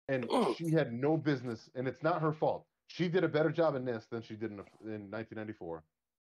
and 0.08 0.26
she 0.58 0.72
had 0.72 0.94
no 0.94 1.18
business, 1.18 1.70
and 1.76 1.86
it's 1.86 2.02
not 2.02 2.22
her 2.22 2.32
fault. 2.32 2.66
She 2.88 3.08
did 3.10 3.24
a 3.24 3.28
better 3.28 3.52
job 3.52 3.76
in 3.76 3.86
this 3.86 4.06
than 4.10 4.22
she 4.22 4.36
did 4.36 4.52
in, 4.52 4.60
in 4.84 5.12
1994. 5.12 5.84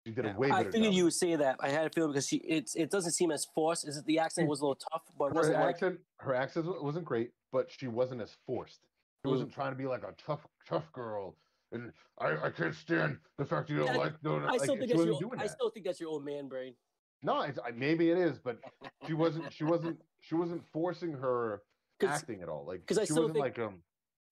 She 0.05 0.13
did 0.13 0.25
Yeah, 0.25 0.35
a 0.35 0.37
way 0.37 0.49
I 0.49 0.59
better 0.59 0.71
figured 0.71 0.91
job. 0.91 0.97
you 0.97 1.03
would 1.05 1.13
say 1.13 1.35
that. 1.35 1.57
I 1.61 1.69
had 1.69 1.85
a 1.87 1.89
feeling 1.89 2.11
because 2.11 2.27
she 2.27 2.37
it's 2.37 2.75
it 2.75 2.89
doesn't 2.89 3.11
seem 3.13 3.31
as 3.31 3.45
forced. 3.55 3.87
Is 3.87 3.97
it 3.97 4.05
the 4.05 4.19
accent 4.19 4.47
was 4.47 4.61
a 4.61 4.63
little 4.65 4.79
tough, 4.91 5.03
but 5.17 5.29
her 5.29 5.33
wasn't 5.35 5.57
like 5.59 5.75
accent, 5.75 5.99
her 6.19 6.35
accent 6.35 6.65
wasn't 6.83 7.05
great, 7.05 7.31
but 7.51 7.69
she 7.71 7.87
wasn't 7.87 8.21
as 8.21 8.35
forced. 8.45 8.79
She 9.23 9.27
Mm. 9.27 9.31
wasn't 9.31 9.53
trying 9.53 9.71
to 9.71 9.77
be 9.77 9.85
like 9.85 10.03
a 10.03 10.13
tough, 10.17 10.45
tough 10.67 10.91
girl. 10.93 11.35
And 11.71 11.91
I, 12.19 12.45
I 12.45 12.49
can't 12.49 12.73
stand 12.73 13.17
the 13.37 13.45
fact 13.45 13.69
you 13.69 13.77
don't 13.77 13.87
Yeah, 13.87 13.97
like 13.97 14.21
doing 14.23 14.43
I 14.43 14.51
like, 14.51 14.61
still 14.61 14.75
think 14.77 14.89
she 14.91 14.97
that's 14.97 15.19
your 15.19 15.33
I 15.33 15.43
that. 15.43 15.51
still 15.51 15.69
think 15.69 15.85
that's 15.85 15.99
your 15.99 16.09
old 16.09 16.25
man 16.25 16.47
brain. 16.47 16.73
No, 17.21 17.41
it's, 17.41 17.59
I- 17.63 17.71
maybe 17.71 18.09
it 18.09 18.17
is, 18.17 18.39
but 18.39 18.59
she 19.05 19.13
wasn't. 19.13 19.51
She 19.53 19.65
wasn't. 19.65 19.99
She 20.21 20.35
wasn't 20.35 20.63
forcing 20.71 21.11
her 21.13 21.61
acting 22.03 22.41
at 22.41 22.47
all. 22.49 22.65
Like 22.65 22.83
I 22.89 22.93
she 23.01 23.05
still 23.05 23.23
wasn't 23.23 23.33
think- 23.33 23.57
like 23.57 23.59
um. 23.59 23.81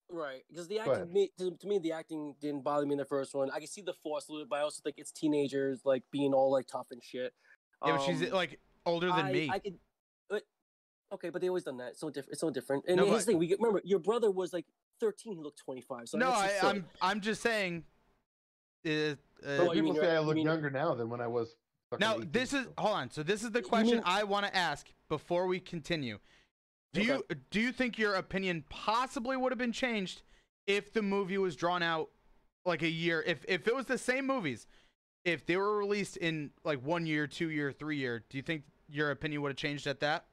Right, 0.09 0.43
because 0.49 0.67
the 0.69 0.79
acting 0.79 1.11
me, 1.11 1.31
to, 1.37 1.51
to 1.51 1.67
me 1.67 1.79
the 1.79 1.91
acting 1.91 2.33
didn't 2.39 2.63
bother 2.63 2.85
me 2.85 2.93
in 2.93 2.97
the 2.97 3.05
first 3.05 3.35
one. 3.35 3.51
I 3.51 3.59
can 3.59 3.67
see 3.67 3.81
the 3.81 3.93
force 4.03 4.29
a 4.29 4.31
little 4.31 4.45
bit, 4.45 4.51
but 4.51 4.59
I 4.59 4.61
also 4.61 4.81
think 4.81 4.95
it's 4.97 5.11
teenagers 5.11 5.81
like 5.83 6.03
being 6.11 6.33
all 6.33 6.49
like 6.51 6.67
tough 6.67 6.87
and 6.91 7.03
shit. 7.03 7.33
yeah, 7.85 7.97
but 7.97 8.01
she's 8.03 8.21
Um, 8.23 8.29
like 8.29 8.59
older 8.85 9.07
than 9.07 9.25
I, 9.25 9.31
me. 9.33 9.49
I 9.51 9.59
could, 9.59 9.77
but 10.29 10.43
okay, 11.11 11.29
but 11.29 11.41
they 11.41 11.49
always 11.49 11.65
done 11.65 11.77
that. 11.77 11.89
It's 11.89 11.99
so 11.99 12.09
different. 12.09 12.31
It's 12.31 12.41
so 12.41 12.49
different. 12.49 12.85
And 12.87 12.97
No, 12.97 13.03
here's 13.05 13.13
but- 13.13 13.19
the 13.19 13.31
thing: 13.33 13.37
we 13.39 13.53
remember 13.55 13.81
your 13.83 13.99
brother 13.99 14.31
was 14.31 14.53
like 14.53 14.65
13, 15.01 15.35
he 15.35 15.43
looked 15.43 15.59
25. 15.59 16.07
So 16.07 16.17
no, 16.17 16.31
I, 16.31 16.47
just 16.47 16.59
silly. 16.61 16.71
I'm 16.71 16.85
I'm 17.01 17.21
just 17.21 17.41
saying. 17.41 17.83
Uh, 18.85 18.89
uh, 18.89 19.15
Well, 19.43 19.71
people 19.71 19.91
mean- 19.91 20.01
say 20.01 20.15
I 20.15 20.19
look 20.19 20.35
mean- 20.35 20.45
younger 20.45 20.69
now 20.69 20.95
than 20.95 21.09
when 21.09 21.19
I 21.19 21.27
was. 21.27 21.53
now 21.99 22.17
this 22.31 22.53
is 22.53 22.65
hold 22.77 22.95
on. 22.95 23.11
So 23.11 23.23
this 23.23 23.43
is 23.43 23.51
the 23.51 23.61
question 23.61 23.95
mean- 23.97 24.03
I 24.05 24.23
want 24.23 24.45
to 24.45 24.55
ask 24.55 24.87
before 25.09 25.47
we 25.47 25.59
continue. 25.59 26.19
Do 26.93 27.03
you 27.03 27.23
do 27.51 27.59
you 27.59 27.71
think 27.71 27.97
your 27.97 28.15
opinion 28.15 28.63
possibly 28.69 29.37
would 29.37 29.51
have 29.51 29.59
been 29.59 29.71
changed 29.71 30.21
if 30.65 30.93
the 30.93 31.01
movie 31.01 31.37
was 31.37 31.55
drawn 31.55 31.83
out 31.83 32.09
like 32.65 32.81
a 32.81 32.89
year? 32.89 33.23
If 33.25 33.45
if 33.47 33.67
it 33.67 33.75
was 33.75 33.85
the 33.85 33.97
same 33.97 34.25
movies, 34.25 34.67
if 35.25 35.45
they 35.45 35.57
were 35.57 35.77
released 35.77 36.17
in 36.17 36.51
like 36.63 36.83
one 36.83 37.05
year, 37.05 37.27
two 37.27 37.49
year, 37.49 37.71
three 37.71 37.97
year, 37.97 38.23
do 38.29 38.37
you 38.37 38.43
think 38.43 38.63
your 38.89 39.11
opinion 39.11 39.41
would 39.41 39.49
have 39.49 39.57
changed 39.57 39.87
at 39.87 39.99
that? 39.99 40.25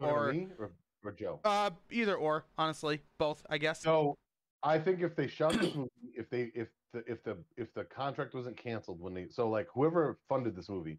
Or- 0.00 0.32
me 0.32 0.48
or, 0.58 0.72
or 1.04 1.12
Joe. 1.12 1.40
Uh, 1.44 1.70
either 1.90 2.14
or, 2.16 2.44
honestly, 2.58 3.00
both, 3.18 3.44
I 3.50 3.58
guess. 3.58 3.82
So 3.82 4.16
I 4.62 4.78
think 4.78 5.00
if 5.00 5.16
they 5.16 5.26
shot 5.26 5.52
this 5.60 5.74
movie, 5.74 5.90
if 6.16 6.30
they 6.30 6.50
if 6.54 6.68
the 6.92 7.02
if 7.06 7.22
the 7.24 7.36
if 7.56 7.72
the 7.74 7.84
contract 7.84 8.34
wasn't 8.34 8.56
canceled 8.56 9.00
when 9.00 9.14
they 9.14 9.26
so 9.30 9.48
like 9.48 9.66
whoever 9.74 10.18
funded 10.28 10.54
this 10.54 10.68
movie 10.68 10.98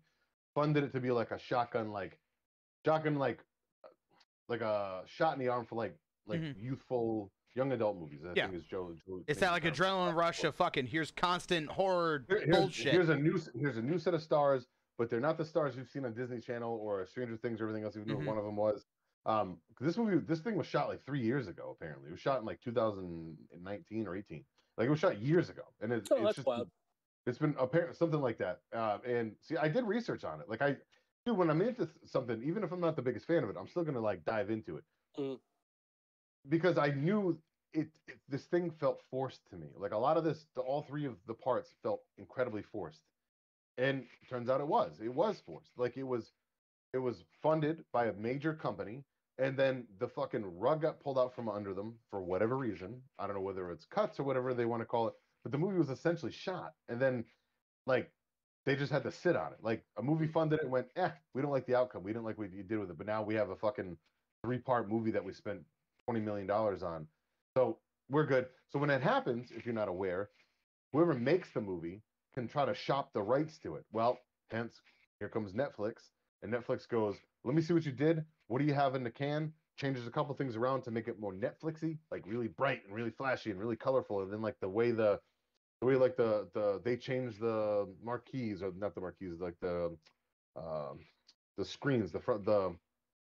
funded 0.55 0.83
it 0.83 0.91
to 0.91 0.99
be 0.99 1.11
like 1.11 1.31
a 1.31 1.39
shotgun 1.39 1.91
like 1.91 2.17
shotgun 2.85 3.15
like 3.15 3.39
like 4.47 4.61
a 4.61 5.03
shot 5.05 5.33
in 5.33 5.39
the 5.39 5.49
arm 5.49 5.65
for 5.65 5.75
like 5.75 5.95
like 6.25 6.39
Mhm. 6.39 6.61
youthful 6.61 7.31
young 7.55 7.71
adult 7.73 7.97
movies. 7.99 8.21
I 8.25 8.33
Yeah. 8.35 8.45
think 8.47 8.55
is 8.57 8.63
Joe. 8.65 8.95
Joe 9.05 9.21
It's 9.27 9.39
that 9.41 9.51
like 9.51 9.65
it 9.65 9.75
sound- 9.75 10.13
adrenaline 10.13 10.15
rush 10.15 10.43
of 10.43 10.55
fucking 10.55 10.87
here's 10.87 11.11
constant 11.11 11.69
horror 11.69 12.25
Here- 12.27 12.39
here's, 12.39 12.55
bullshit. 12.57 12.93
Here's 12.93 13.09
a 13.09 13.15
new 13.17 13.39
here's 13.55 13.77
a 13.77 13.81
new 13.81 13.99
set 13.99 14.13
of 14.13 14.21
stars, 14.23 14.65
but 14.97 15.09
they're 15.09 15.19
not 15.19 15.37
the 15.37 15.45
stars 15.45 15.75
you've 15.75 15.89
seen 15.89 16.05
on 16.05 16.13
Disney 16.13 16.39
Channel 16.39 16.73
or 16.81 17.05
Stranger 17.05 17.37
Things 17.37 17.59
or 17.61 17.65
everything 17.65 17.83
else. 17.83 17.95
Even 17.95 18.07
though 18.07 18.15
Mhm. 18.19 18.25
one 18.25 18.37
of 18.37 18.43
them 18.45 18.55
was. 18.55 18.85
Um, 19.25 19.61
'cause 19.75 19.85
this 19.85 19.97
movie, 19.97 20.17
this 20.17 20.41
thing 20.41 20.55
was 20.55 20.67
shot 20.67 20.89
like 20.89 21.01
three 21.05 21.21
years 21.21 21.47
ago. 21.47 21.69
Apparently, 21.71 22.09
it 22.09 22.11
was 22.11 22.19
shot 22.19 22.39
in 22.39 22.45
like 22.45 22.59
2019 22.61 24.07
or 24.07 24.15
18. 24.15 24.45
Like 24.77 24.87
it 24.87 24.89
was 24.89 24.99
shot 24.99 25.19
years 25.19 25.49
ago, 25.49 25.63
and 25.81 25.93
it, 25.93 26.07
oh, 26.11 26.25
it's 26.27 26.35
just 26.37 26.47
wild. 26.47 26.69
it's 27.25 27.37
been 27.37 27.55
apparent 27.57 27.95
something 27.95 28.19
like 28.21 28.37
that. 28.39 28.61
Uh, 28.73 28.99
and 29.05 29.35
see, 29.41 29.55
I 29.57 29.67
did 29.69 29.85
research 29.85 30.23
on 30.23 30.41
it. 30.41 30.49
Like 30.49 30.61
I, 30.61 30.77
dude, 31.25 31.37
when 31.37 31.49
I'm 31.49 31.61
into 31.61 31.87
something, 32.05 32.41
even 32.43 32.63
if 32.63 32.71
I'm 32.71 32.79
not 32.81 32.95
the 32.95 33.01
biggest 33.01 33.27
fan 33.27 33.43
of 33.43 33.49
it, 33.49 33.57
I'm 33.59 33.67
still 33.67 33.83
gonna 33.83 34.01
like 34.01 34.25
dive 34.25 34.49
into 34.49 34.77
it 34.77 34.83
Mm. 35.19 35.39
because 36.49 36.77
I 36.77 36.89
knew 36.89 37.39
it, 37.73 37.91
it. 38.07 38.19
This 38.29 38.45
thing 38.45 38.71
felt 38.71 39.01
forced 39.11 39.47
to 39.49 39.57
me. 39.57 39.67
Like 39.77 39.91
a 39.93 39.97
lot 39.97 40.17
of 40.17 40.23
this, 40.23 40.47
the, 40.55 40.61
all 40.61 40.81
three 40.83 41.05
of 41.05 41.17
the 41.27 41.33
parts 41.35 41.75
felt 41.83 42.01
incredibly 42.17 42.63
forced, 42.63 43.01
and 43.77 44.05
turns 44.29 44.49
out 44.49 44.61
it 44.61 44.67
was. 44.67 44.99
It 45.01 45.13
was 45.13 45.39
forced. 45.45 45.71
Like 45.77 45.97
it 45.97 46.03
was, 46.03 46.33
it 46.93 46.99
was 46.99 47.23
funded 47.41 47.85
by 47.93 48.07
a 48.07 48.13
major 48.13 48.53
company. 48.53 49.03
And 49.39 49.57
then 49.57 49.87
the 49.99 50.07
fucking 50.07 50.45
rug 50.59 50.81
got 50.83 50.99
pulled 50.99 51.17
out 51.17 51.33
from 51.33 51.49
under 51.49 51.73
them 51.73 51.99
for 52.11 52.21
whatever 52.23 52.55
reason. 52.57 53.01
I 53.17 53.25
don't 53.25 53.35
know 53.35 53.41
whether 53.41 53.71
it's 53.71 53.85
cuts 53.85 54.19
or 54.19 54.23
whatever 54.23 54.53
they 54.53 54.65
want 54.65 54.81
to 54.81 54.85
call 54.85 55.07
it 55.07 55.15
but 55.43 55.51
the 55.51 55.57
movie 55.57 55.77
was 55.77 55.89
essentially 55.89 56.31
shot 56.31 56.73
and 56.89 56.99
then 57.01 57.25
like 57.85 58.11
they 58.65 58.75
just 58.75 58.91
had 58.91 59.03
to 59.03 59.11
sit 59.11 59.35
on 59.35 59.51
it. 59.53 59.59
Like 59.61 59.83
a 59.97 60.01
movie 60.01 60.27
funded 60.27 60.59
it 60.59 60.63
and 60.63 60.71
went 60.71 60.87
eh 60.95 61.09
we 61.33 61.41
don't 61.41 61.51
like 61.51 61.65
the 61.65 61.75
outcome. 61.75 62.03
We 62.03 62.11
didn't 62.11 62.25
like 62.25 62.37
what 62.37 62.51
you 62.53 62.63
did 62.63 62.79
with 62.79 62.89
it. 62.89 62.97
But 62.97 63.07
now 63.07 63.21
we 63.23 63.35
have 63.35 63.49
a 63.49 63.55
fucking 63.55 63.97
three 64.45 64.59
part 64.59 64.89
movie 64.89 65.11
that 65.11 65.23
we 65.23 65.33
spent 65.33 65.61
20 66.07 66.21
million 66.21 66.47
dollars 66.47 66.83
on. 66.83 67.07
So 67.57 67.79
we're 68.09 68.25
good. 68.25 68.47
So 68.71 68.79
when 68.79 68.89
that 68.89 69.01
happens 69.01 69.51
if 69.51 69.65
you're 69.65 69.75
not 69.75 69.87
aware 69.89 70.29
whoever 70.91 71.13
makes 71.13 71.51
the 71.53 71.61
movie 71.61 72.01
can 72.33 72.47
try 72.47 72.65
to 72.65 72.73
shop 72.73 73.11
the 73.13 73.21
rights 73.21 73.57
to 73.59 73.75
it. 73.75 73.85
Well 73.91 74.19
hence 74.51 74.81
here 75.19 75.29
comes 75.29 75.53
netflix. 75.53 75.95
And 76.41 76.53
netflix 76.53 76.87
goes 76.87 77.17
let 77.43 77.55
me 77.55 77.61
see 77.61 77.73
what 77.73 77.85
you 77.85 77.91
did. 77.91 78.25
What 78.47 78.59
do 78.59 78.65
you 78.65 78.73
have 78.73 78.95
in 78.95 79.03
the 79.03 79.11
can? 79.11 79.53
Changes 79.75 80.05
a 80.07 80.11
couple 80.11 80.35
things 80.35 80.55
around 80.55 80.83
to 80.83 80.91
make 80.91 81.07
it 81.07 81.19
more 81.19 81.33
netflixy 81.33 81.97
like 82.11 82.23
really 82.25 82.47
bright 82.47 82.81
and 82.85 82.95
really 82.95 83.09
flashy 83.11 83.51
and 83.51 83.59
really 83.59 83.75
colorful. 83.75 84.21
And 84.21 84.31
then 84.31 84.41
like 84.41 84.59
the 84.61 84.69
way 84.69 84.91
the 84.91 85.19
the 85.83 85.89
way 85.89 85.95
like 85.97 86.15
the 86.15 86.47
the 86.53 86.81
they 86.85 86.95
changed 86.95 87.39
the 87.41 87.87
marquees 88.01 88.61
or 88.63 88.71
not 88.77 88.95
the 88.95 89.01
marquees 89.01 89.39
like 89.39 89.59
the 89.59 89.95
um 90.55 90.99
the 91.57 91.65
screens 91.65 92.11
the 92.11 92.19
front 92.19 92.45
the 92.45 92.73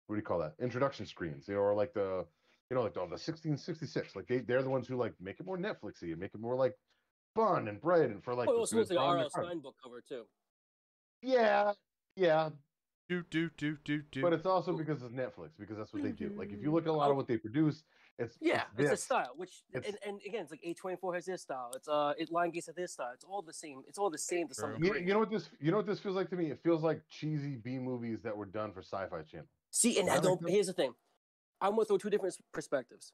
what 0.08 0.16
do 0.16 0.20
you 0.20 0.22
call 0.22 0.40
that 0.40 0.54
introduction 0.62 1.06
screens 1.06 1.48
you 1.48 1.54
know 1.54 1.62
or 1.62 1.74
like 1.74 1.94
the 1.94 2.26
you 2.70 2.76
know 2.76 2.84
like 2.84 2.94
the, 2.94 3.00
the 3.00 3.20
1666 3.20 4.16
like 4.16 4.28
they 4.28 4.40
they're 4.40 4.64
the 4.64 4.70
ones 4.70 4.88
who 4.88 4.98
like 4.98 5.14
make 5.22 5.40
it 5.40 5.46
more 5.46 5.58
netflixy 5.58 6.12
and 6.12 6.20
make 6.20 6.34
it 6.34 6.42
more 6.42 6.56
like 6.56 6.76
fun 7.36 7.70
and 7.70 7.80
bright 7.80 8.10
and 8.10 8.22
for 8.22 8.36
like 8.36 8.50
oh, 8.50 8.52
it 8.52 8.56
the 8.56 8.60
was 8.60 8.74
good 8.74 8.88
supposed 8.88 8.90
to 8.90 8.96
be 8.96 8.98
fun 8.98 9.10
and 9.20 9.20
R.L. 9.20 9.30
Stine 9.30 9.60
book 9.62 9.76
cover 9.82 10.04
too. 10.08 10.24
yeah 11.22 11.72
yeah 12.18 12.50
do 13.08 13.24
do 13.30 13.50
do 13.58 13.78
do 13.86 14.02
do. 14.12 14.22
but 14.22 14.34
it's 14.34 14.46
also 14.46 14.74
because 14.74 15.02
it's 15.02 15.14
netflix 15.14 15.52
because 15.58 15.78
that's 15.78 15.94
what 15.94 16.04
they 16.04 16.12
do 16.12 16.34
like 16.36 16.52
if 16.52 16.62
you 16.62 16.72
look 16.72 16.84
at 16.84 16.90
a 16.90 16.94
lot 16.94 17.12
of 17.12 17.16
what 17.16 17.28
they 17.28 17.38
produce 17.38 17.84
it's 18.24 18.38
Yeah, 18.42 18.64
it's, 18.78 18.92
a 18.92 18.98
style. 18.98 19.32
Which 19.36 19.64
and, 19.74 19.86
and 19.86 20.20
again, 20.26 20.44
it's 20.44 20.52
like 20.52 20.62
A24 20.62 21.16
has 21.16 21.26
their 21.26 21.38
style. 21.38 21.72
It's 21.76 21.88
uh, 21.88 22.14
it 22.18 22.32
Lionsgate 22.32 22.66
has 22.66 22.76
their 22.76 22.88
style. 22.88 23.12
It's 23.14 23.26
all 23.26 23.42
the 23.42 23.54
same. 23.54 23.84
It's 23.88 23.98
all 23.98 24.10
the 24.10 24.18
same 24.18 24.48
to 24.48 24.54
some 24.54 24.72
True. 24.72 24.78
You, 24.80 24.94
degree. 24.94 25.08
you 25.08 25.14
know 25.14 25.20
what 25.20 25.32
this 25.32 25.50
you 25.60 25.72
know 25.72 25.78
what 25.78 25.88
this 25.88 26.00
feels 26.00 26.16
like 26.16 26.30
to 26.30 26.36
me? 26.36 26.52
It 26.52 26.60
feels 26.64 26.84
like 26.84 27.02
cheesy 27.10 27.56
B 27.56 27.80
movies 27.80 28.22
that 28.24 28.36
were 28.36 28.46
done 28.46 28.72
for 28.72 28.82
Sci-Fi 28.82 29.22
Channel. 29.24 29.48
See, 29.72 30.00
and 30.00 30.10
I 30.10 30.20
don't. 30.20 30.40
sense. 30.40 30.52
Here's 30.52 30.68
the 30.68 30.74
thing. 30.74 30.94
I'm 31.60 31.72
gonna 31.72 31.86
throw 31.86 31.98
two 31.98 32.10
different 32.10 32.36
perspectives. 32.52 33.14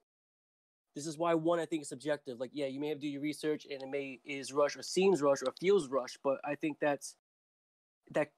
This 0.96 1.06
is 1.06 1.18
why 1.18 1.36
one 1.36 1.60
I 1.60 1.66
think 1.66 1.84
is 1.84 1.90
subjective. 1.90 2.40
Like, 2.40 2.50
yeah, 2.54 2.66
you 2.66 2.80
may 2.80 2.90
have 2.90 2.98
to 2.98 3.02
do 3.02 3.08
your 3.08 3.22
research, 3.22 3.68
and 3.70 3.84
it 3.84 3.90
may 3.90 4.20
is 4.26 4.52
rush 4.52 4.76
or 4.76 4.82
seems 4.82 5.22
rush 5.22 5.40
or 5.46 5.54
feels 5.60 5.90
rush, 5.90 6.18
but 6.24 6.38
I 6.44 6.56
think 6.56 6.78
that's 6.80 7.16
that 8.12 8.32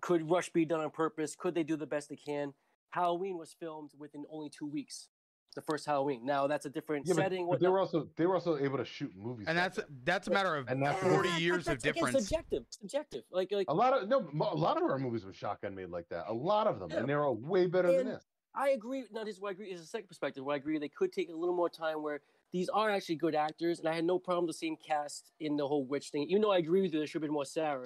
could 0.00 0.30
rush 0.30 0.50
be 0.50 0.64
done 0.64 0.80
on 0.80 0.90
purpose? 0.90 1.34
Could 1.36 1.54
they 1.54 1.62
do 1.62 1.76
the 1.76 1.86
best 1.86 2.08
they 2.08 2.16
can? 2.16 2.54
Halloween 2.90 3.38
was 3.38 3.54
filmed 3.58 3.90
within 3.98 4.24
only 4.30 4.50
two 4.50 4.66
weeks. 4.66 5.08
The 5.56 5.62
first 5.62 5.86
Halloween. 5.86 6.20
Now 6.22 6.46
that's 6.46 6.66
a 6.66 6.70
different 6.70 7.06
Yeah, 7.06 7.14
setting. 7.14 7.48
but 7.48 7.60
they 7.60 7.68
were 7.68 7.80
also 7.80 8.06
they 8.16 8.26
were 8.26 8.34
also 8.34 8.58
able 8.58 8.76
to 8.76 8.84
shoot 8.84 9.10
movies. 9.16 9.46
and 9.48 9.56
back 9.56 9.74
that's 9.74 9.76
then. 9.78 9.86
that's 10.04 10.28
a 10.28 10.30
matter 10.30 10.54
of 10.54 10.68
And 10.68 10.82
that's- 10.82 11.02
forty 11.02 11.30
But 11.32 11.40
years 11.40 11.58
of 11.60 11.64
that's, 11.64 11.84
again, 11.84 11.94
difference. 11.94 12.28
Subjective, 12.28 12.64
subjective. 12.68 13.22
Like, 13.30 13.50
like 13.52 13.64
a 13.70 13.74
lot 13.74 13.94
of 13.94 14.06
no 14.06 14.18
a 14.38 14.54
lot 14.54 14.76
of 14.76 14.82
our 14.82 14.98
movies 14.98 15.24
with 15.24 15.34
shotgun 15.34 15.74
made 15.74 15.88
like 15.88 16.10
that. 16.10 16.26
A 16.28 16.32
lot 16.32 16.66
of 16.66 16.78
them, 16.78 16.90
Yeah. 16.90 16.98
and 16.98 17.08
they're 17.08 17.24
all 17.24 17.36
way 17.36 17.66
better 17.66 17.90
than 17.90 18.06
this. 18.06 18.24
I 18.54 18.70
agree. 18.70 19.04
Not 19.10 19.26
his. 19.28 19.40
Where 19.40 19.48
I 19.48 19.52
agree 19.52 19.70
is 19.72 19.80
a 19.80 19.86
second 19.86 20.08
perspective. 20.08 20.44
Where 20.44 20.52
I 20.54 20.58
agree 20.58 20.78
they 20.78 20.90
could 20.90 21.10
take 21.10 21.30
a 21.30 21.34
little 21.34 21.56
more 21.56 21.70
time. 21.70 22.02
Where 22.02 22.20
these 22.52 22.68
are 22.68 22.90
actually 22.90 23.16
good 23.16 23.34
actors, 23.34 23.78
and 23.80 23.88
I 23.88 23.94
had 23.94 24.04
no 24.04 24.18
problem 24.18 24.46
with 24.46 24.56
the 24.56 24.58
same 24.66 24.76
cast 24.76 25.32
in 25.40 25.56
the 25.56 25.66
whole 25.66 25.86
witch 25.86 26.10
thing. 26.10 26.24
Even 26.28 26.42
though 26.42 26.52
I 26.52 26.58
agree 26.58 26.82
with 26.82 26.92
you, 26.92 26.98
there 26.98 27.06
should 27.06 27.22
have 27.22 27.28
been 27.28 27.32
more 27.34 27.46
Sarah. 27.46 27.84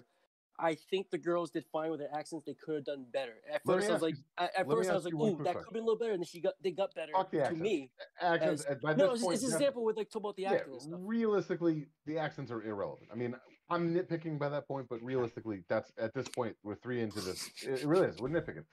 I 0.62 0.74
think 0.90 1.10
the 1.10 1.18
girls 1.18 1.50
did 1.50 1.64
fine 1.72 1.90
with 1.90 2.00
their 2.00 2.14
accents. 2.14 2.44
They 2.46 2.54
could 2.54 2.74
have 2.76 2.84
done 2.84 3.06
better. 3.12 3.32
At 3.52 3.62
Let 3.64 3.76
first, 3.78 3.90
I 3.90 3.92
was 3.94 4.02
like, 4.02 4.16
you- 4.16 4.24
at, 4.38 4.66
first 4.68 4.90
I 4.90 4.94
was 4.94 5.04
like, 5.04 5.14
ooh, 5.14 5.40
that 5.44 5.54
could 5.56 5.64
have 5.64 5.72
been 5.72 5.82
a 5.82 5.86
little 5.86 5.98
better, 5.98 6.12
and 6.12 6.20
then 6.20 6.26
she 6.26 6.40
got 6.40 6.54
they 6.62 6.70
got 6.70 6.94
better 6.94 7.12
Fuck 7.12 7.30
to 7.32 7.40
accents. 7.40 7.60
me. 7.60 7.90
Accents 8.20 8.62
as- 8.64 8.78
by 8.78 8.94
No, 8.94 9.06
this 9.08 9.14
it's, 9.16 9.22
point, 9.24 9.34
it's 9.36 9.44
an 9.44 9.52
example 9.52 9.84
with 9.84 9.96
like 9.96 10.10
talk 10.10 10.20
about 10.20 10.36
the 10.36 10.42
yeah, 10.42 10.52
acting 10.52 10.78
realistically, 11.06 11.86
the 12.06 12.18
accents 12.18 12.50
are 12.50 12.62
irrelevant. 12.62 13.08
I 13.12 13.16
mean, 13.16 13.34
I'm 13.70 13.94
nitpicking 13.94 14.38
by 14.38 14.48
that 14.50 14.66
point, 14.68 14.86
but 14.90 15.02
realistically, 15.02 15.64
that's 15.68 15.92
at 15.98 16.12
this 16.14 16.28
point 16.28 16.56
we're 16.62 16.74
three 16.76 17.00
into 17.00 17.20
this. 17.20 17.48
It, 17.62 17.84
really 17.84 18.08
is. 18.08 18.18
We're 18.20 18.28
nitpicking. 18.28 18.64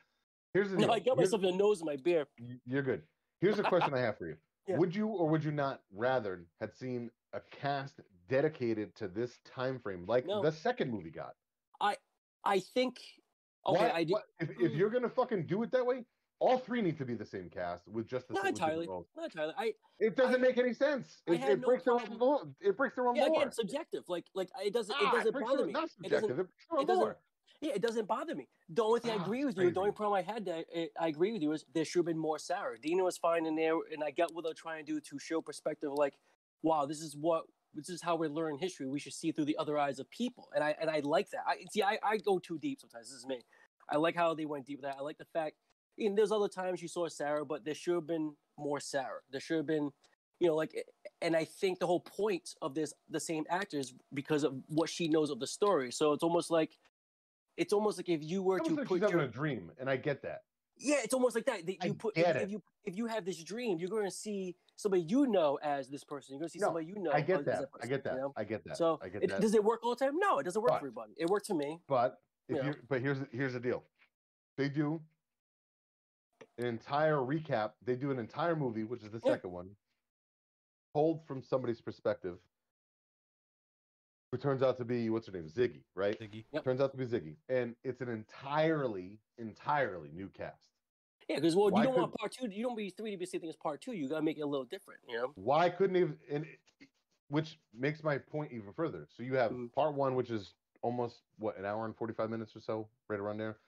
Here's 0.53 0.69
the 0.69 0.75
No, 0.77 0.83
deal. 0.87 0.91
I 0.91 0.99
got 0.99 1.17
myself 1.17 1.43
in 1.43 1.51
the 1.51 1.57
nose 1.57 1.81
of 1.81 1.85
my 1.87 1.97
beer. 1.97 2.25
You're 2.65 2.81
good. 2.83 3.03
Here's 3.41 3.59
a 3.59 3.63
question 3.63 3.93
I 3.93 3.99
have 3.99 4.17
for 4.17 4.27
you. 4.27 4.35
Yeah. 4.69 4.75
Would 4.79 4.93
you 4.93 5.07
or 5.07 5.29
would 5.29 5.45
you 5.45 5.51
not 5.51 5.79
rather 5.95 6.43
had 6.59 6.75
seen 6.75 7.09
a 7.31 7.39
cast 7.51 8.01
dedicated 8.27 8.93
to 8.97 9.07
this 9.07 9.39
time 9.45 9.79
frame 9.79 10.03
like 10.07 10.25
No. 10.27 10.41
the 10.41 10.51
second 10.51 10.91
movie 10.91 11.09
got? 11.09 11.35
I 11.81 12.59
think. 12.59 12.97
Okay, 13.65 13.79
Why- 13.79 13.91
I 13.91 14.03
do. 14.03 14.13
why- 14.13 14.21
if, 14.39 14.49
if 14.61 14.71
you're 14.73 14.89
gonna 14.89 15.09
fucking 15.09 15.47
do 15.47 15.61
it 15.63 15.71
that 15.71 15.85
way, 15.85 16.05
all 16.39 16.57
three 16.59 16.81
need 16.81 16.97
to 16.99 17.05
be 17.05 17.15
the 17.15 17.25
same 17.25 17.49
cast 17.49 17.87
with 17.87 18.07
just 18.07 18.27
the 18.27 18.35
Not 18.35 18.47
entirely. 18.47 18.87
Not 18.87 19.05
entirely. 19.25 19.53
I 19.57 19.73
It 19.99 20.15
doesn't 20.15 20.39
make 20.39 20.57
any 20.57 20.73
sense. 20.73 21.21
It, 21.25 21.41
it 21.43 21.59
no 21.59 21.67
breaks 21.67 21.83
their 21.83 21.97
problem- 21.97 22.21
own 22.21 22.27
law- 22.29 22.43
It 22.61 22.77
breaks 22.77 22.95
their 22.95 23.07
own 23.07 23.15
yeah, 23.15 23.25
lore. 23.25 23.41
again, 23.41 23.51
subjective. 23.51 24.03
Like, 24.07 24.25
like 24.33 24.49
it 24.63 24.71
doesn't. 24.73 24.95
Ah, 24.97 25.09
it 25.09 25.17
doesn't 25.17 25.31
breaks 25.33 25.49
bother 25.49 25.65
me. 25.65 25.71
Not 25.73 25.89
It 26.03 26.09
doesn't. 26.09 26.29
subjective. 26.29 26.39
It 26.39 26.71
own 26.71 26.81
it 26.81 26.87
doesn't- 26.87 27.17
Yeah, 27.59 27.71
it 27.73 27.81
doesn't 27.81 28.05
bother 28.07 28.35
me. 28.35 28.47
The 28.69 28.83
only 28.83 28.99
thing 29.01 29.11
I 29.11 29.15
Ah, 29.17 29.23
agree 29.23 29.43
with 29.43 29.55
it's 29.57 29.63
you, 29.63 29.71
the 29.71 29.79
only 29.79 29.91
crazy. 29.91 29.97
problem 29.97 30.17
I 30.19 30.21
had 30.33 30.45
that 30.45 30.65
I, 30.73 30.89
I 30.99 31.07
agree 31.07 31.33
with 31.33 31.41
you 31.41 31.51
is 31.53 31.65
there 31.73 31.83
should 31.83 31.99
have 31.99 32.05
been 32.05 32.17
more 32.19 32.37
Sarah. 32.39 32.77
Deena 32.79 33.03
was 33.03 33.17
fine 33.17 33.45
in 33.47 33.55
there, 33.55 33.73
and 33.91 34.03
I 34.03 34.11
get 34.11 34.31
what 34.33 34.45
they're 34.45 34.53
trying 34.53 34.85
to 34.85 34.93
do 34.93 35.01
to 35.01 35.19
show 35.19 35.41
perspective. 35.41 35.91
Like, 35.91 36.17
wow, 36.61 36.85
this 36.85 37.01
is 37.01 37.17
what 37.17 37.45
this 37.77 37.89
is 37.89 38.01
how 38.01 38.15
we 38.15 38.27
learn 38.27 38.57
history. 38.57 38.87
We 38.87 38.99
should 38.99 39.13
see 39.13 39.31
through 39.31 39.45
the 39.45 39.57
other 39.57 39.77
eyes 39.77 39.99
of 39.99 40.09
people, 40.09 40.49
and 40.53 40.63
I 40.63 40.75
and 40.81 40.89
I 40.89 40.99
like 40.99 41.29
that. 41.29 41.41
I 41.47 41.63
see. 41.71 41.83
I, 41.83 41.99
I 42.03 42.17
go 42.17 42.39
too 42.39 42.57
deep 42.57 42.81
sometimes. 42.81 43.07
This 43.09 43.19
is 43.19 43.25
me. 43.25 43.39
I 43.89 43.97
like 43.97 44.15
how 44.15 44.33
they 44.33 44.45
went 44.45 44.65
deep 44.65 44.79
with 44.79 44.85
that. 44.85 44.97
I 44.99 45.03
like 45.03 45.17
the 45.17 45.25
fact. 45.25 45.55
And 45.99 46.17
there's 46.17 46.31
other 46.31 46.49
times 46.49 46.81
you 46.81 46.87
saw 46.87 47.07
Sarah, 47.07 47.45
but 47.45 47.63
there 47.63 47.73
should 47.73 47.95
have 47.95 48.07
been 48.07 48.33
more 48.57 48.79
Sarah. 48.79 49.21
There 49.31 49.39
should 49.39 49.57
have 49.57 49.65
been, 49.67 49.91
you 50.39 50.47
know, 50.47 50.55
like. 50.55 50.73
And 51.21 51.35
I 51.35 51.45
think 51.45 51.79
the 51.79 51.87
whole 51.87 52.01
point 52.01 52.53
of 52.61 52.75
this, 52.75 52.93
the 53.09 53.19
same 53.19 53.45
actors, 53.49 53.93
because 54.13 54.43
of 54.43 54.55
what 54.67 54.89
she 54.89 55.07
knows 55.07 55.29
of 55.29 55.39
the 55.39 55.47
story. 55.47 55.91
So 55.91 56.13
it's 56.13 56.23
almost 56.23 56.51
like, 56.51 56.77
it's 57.55 57.73
almost 57.73 57.97
like 57.97 58.09
if 58.09 58.21
you 58.23 58.43
were 58.43 58.59
to 58.59 58.73
like 58.75 58.85
put 58.87 58.95
she's 58.97 59.01
having 59.01 59.17
your, 59.17 59.25
a 59.25 59.31
dream, 59.31 59.71
and 59.79 59.89
I 59.89 59.97
get 59.97 60.21
that. 60.23 60.41
yeah, 60.77 60.97
it's 61.03 61.13
almost 61.13 61.35
like 61.35 61.45
that. 61.45 61.65
that 61.65 61.75
I 61.81 61.87
you 61.87 61.93
put 61.93 62.15
get 62.15 62.35
if, 62.35 62.43
if 62.43 62.51
you 62.51 62.63
if 62.85 62.95
you 62.95 63.05
have 63.07 63.25
this 63.25 63.43
dream, 63.43 63.79
you're 63.79 63.89
going 63.89 64.05
to 64.05 64.11
see 64.11 64.55
somebody 64.77 65.01
you 65.03 65.27
know 65.27 65.59
as 65.61 65.89
this 65.89 66.03
person. 66.03 66.33
You're 66.33 66.39
going 66.39 66.47
to 66.49 66.53
see 66.53 66.59
No, 66.59 66.67
somebody 66.67 66.85
you 66.85 66.95
know. 66.99 67.11
I 67.11 67.21
get 67.21 67.39
as 67.39 67.45
that. 67.45 67.55
I 67.55 67.65
person, 67.65 67.89
get 67.89 68.03
that. 68.05 68.13
you 68.13 68.19
know? 68.19 68.33
I 68.37 68.43
get 68.45 68.63
that. 68.65 68.77
So 68.77 68.99
I 69.03 69.09
get 69.09 69.23
it, 69.23 69.29
that. 69.31 69.41
does 69.41 69.53
it 69.53 69.63
work 69.63 69.81
all 69.83 69.93
the 69.95 70.05
time? 70.05 70.17
No, 70.17 70.39
it 70.39 70.43
doesn't 70.43 70.61
work 70.61 70.69
But- 70.71 70.79
for 70.79 70.85
everybody. 70.87 71.13
It 71.17 71.27
worked 71.27 71.47
for 71.47 71.55
me. 71.55 71.79
But 71.87 72.21
if 72.47 72.57
Yeah. 72.57 72.65
you 72.67 72.75
but 72.87 73.01
here's 73.01 73.17
here's 73.31 73.53
the 73.53 73.59
deal. 73.59 73.83
They 74.57 74.69
do 74.69 75.01
an 76.57 76.65
entire 76.65 77.17
recap. 77.17 77.73
They 77.83 77.95
do 77.95 78.09
an 78.11 78.19
entire 78.19 78.55
movie, 78.55 78.83
which 78.85 79.03
is 79.03 79.11
the 79.11 79.19
Yeah. 79.23 79.33
second 79.33 79.51
one, 79.51 79.75
told 80.93 81.25
from 81.27 81.41
somebody's 81.41 81.81
perspective, 81.81 82.39
who 84.31 84.37
turns 84.37 84.61
out 84.63 84.77
to 84.77 84.85
be 84.85 85.09
what's 85.09 85.25
her 85.27 85.33
name, 85.33 85.47
Ziggy, 85.49 85.83
right? 85.95 86.19
Ziggy. 86.19 86.45
Yep. 86.51 86.63
Turns 86.63 86.81
out 86.81 86.91
to 86.91 86.97
be 86.97 87.05
Ziggy, 87.05 87.37
and 87.49 87.75
it's 87.83 88.01
an 88.01 88.09
entirely, 88.09 89.19
entirely 89.37 90.09
new 90.11 90.29
cast. 90.29 90.76
Yeah, 91.27 91.35
because 91.37 91.55
well, 91.55 91.69
Why 91.69 91.79
you 91.81 91.85
don't 91.85 91.93
could- 91.95 92.01
want 92.01 92.13
part 92.15 92.31
two. 92.31 92.47
You 92.49 92.63
don't 92.63 92.75
be 92.75 92.89
three 92.89 93.11
to 93.11 93.17
be 93.17 93.25
the 93.25 93.29
same 93.29 93.41
thing 93.41 93.49
as 93.49 93.55
part 93.57 93.81
two. 93.81 93.91
You 93.93 94.07
gotta 94.07 94.21
make 94.21 94.37
it 94.37 94.41
a 94.41 94.45
little 94.47 94.65
different. 94.65 95.01
You 95.09 95.17
know. 95.17 95.31
Why 95.35 95.69
couldn't 95.69 95.95
he? 95.95 96.01
have- 96.01 96.17
And 96.29 96.45
which 97.29 97.59
makes 97.73 98.03
my 98.03 98.17
point 98.17 98.53
even 98.53 98.71
further. 98.73 99.07
So 99.09 99.23
you 99.23 99.35
have 99.35 99.51
Mm. 99.51 99.71
part 99.73 99.93
one, 99.95 100.15
which 100.15 100.29
is 100.31 100.53
almost 100.81 101.23
what 101.37 101.57
an 101.57 101.65
hour 101.65 101.85
and 101.85 101.95
forty 101.97 102.13
five 102.13 102.29
minutes 102.29 102.55
or 102.55 102.61
so, 102.61 102.87
right 103.09 103.19
around 103.19 103.37
there. 103.37 103.59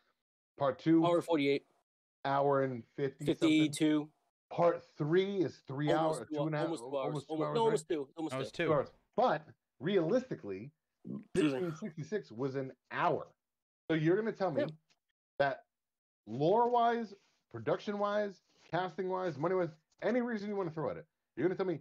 Part 0.58 0.80
two, 0.80 1.06
Hour 1.06 1.22
forty-eight, 1.22 1.66
hour 2.26 2.64
and 2.64 2.84
50 2.96 3.26
52, 3.26 4.10
Part 4.50 4.84
three 4.98 5.38
is 5.44 5.60
three 5.68 5.92
almost 5.92 6.20
hours, 6.22 6.28
two, 6.30 6.36
two 6.36 6.44
and 6.46 6.56
a 6.56 6.58
half, 6.58 6.66
almost 6.68 6.82
two 6.84 6.98
hours, 6.98 7.06
almost 7.06 7.28
two 7.28 7.34
almost, 7.34 7.48
hours, 7.48 7.56
no, 7.56 7.62
right? 7.62 7.66
almost 7.66 7.88
two, 7.90 8.10
almost 8.16 8.36
That 8.38 8.44
two. 8.46 8.64
two. 8.64 8.66
Two 8.68 8.74
hours. 8.74 8.92
But 9.16 9.48
realistically, 9.80 10.72
Excuse 11.06 11.54
me. 11.54 11.60
1666 11.60 12.32
was 12.32 12.56
an 12.56 12.72
hour. 12.92 13.28
So 13.90 13.96
you're 13.96 14.16
going 14.20 14.32
to 14.32 14.38
tell 14.38 14.52
me 14.52 14.62
Yeah. 14.62 14.68
that 15.40 15.66
lore 16.26 16.70
wise, 16.70 17.14
production 17.50 17.98
wise, 18.00 18.44
casting 18.70 19.10
wise, 19.10 19.38
money 19.38 19.56
wise, 19.56 19.70
any 20.02 20.22
reason 20.22 20.50
you 20.50 20.56
want 20.56 20.70
to 20.70 20.74
throw 20.74 20.90
at 20.90 20.98
it, 20.98 21.06
you're 21.36 21.48
going 21.48 21.56
to 21.56 21.62
tell 21.62 21.68
me 21.72 21.80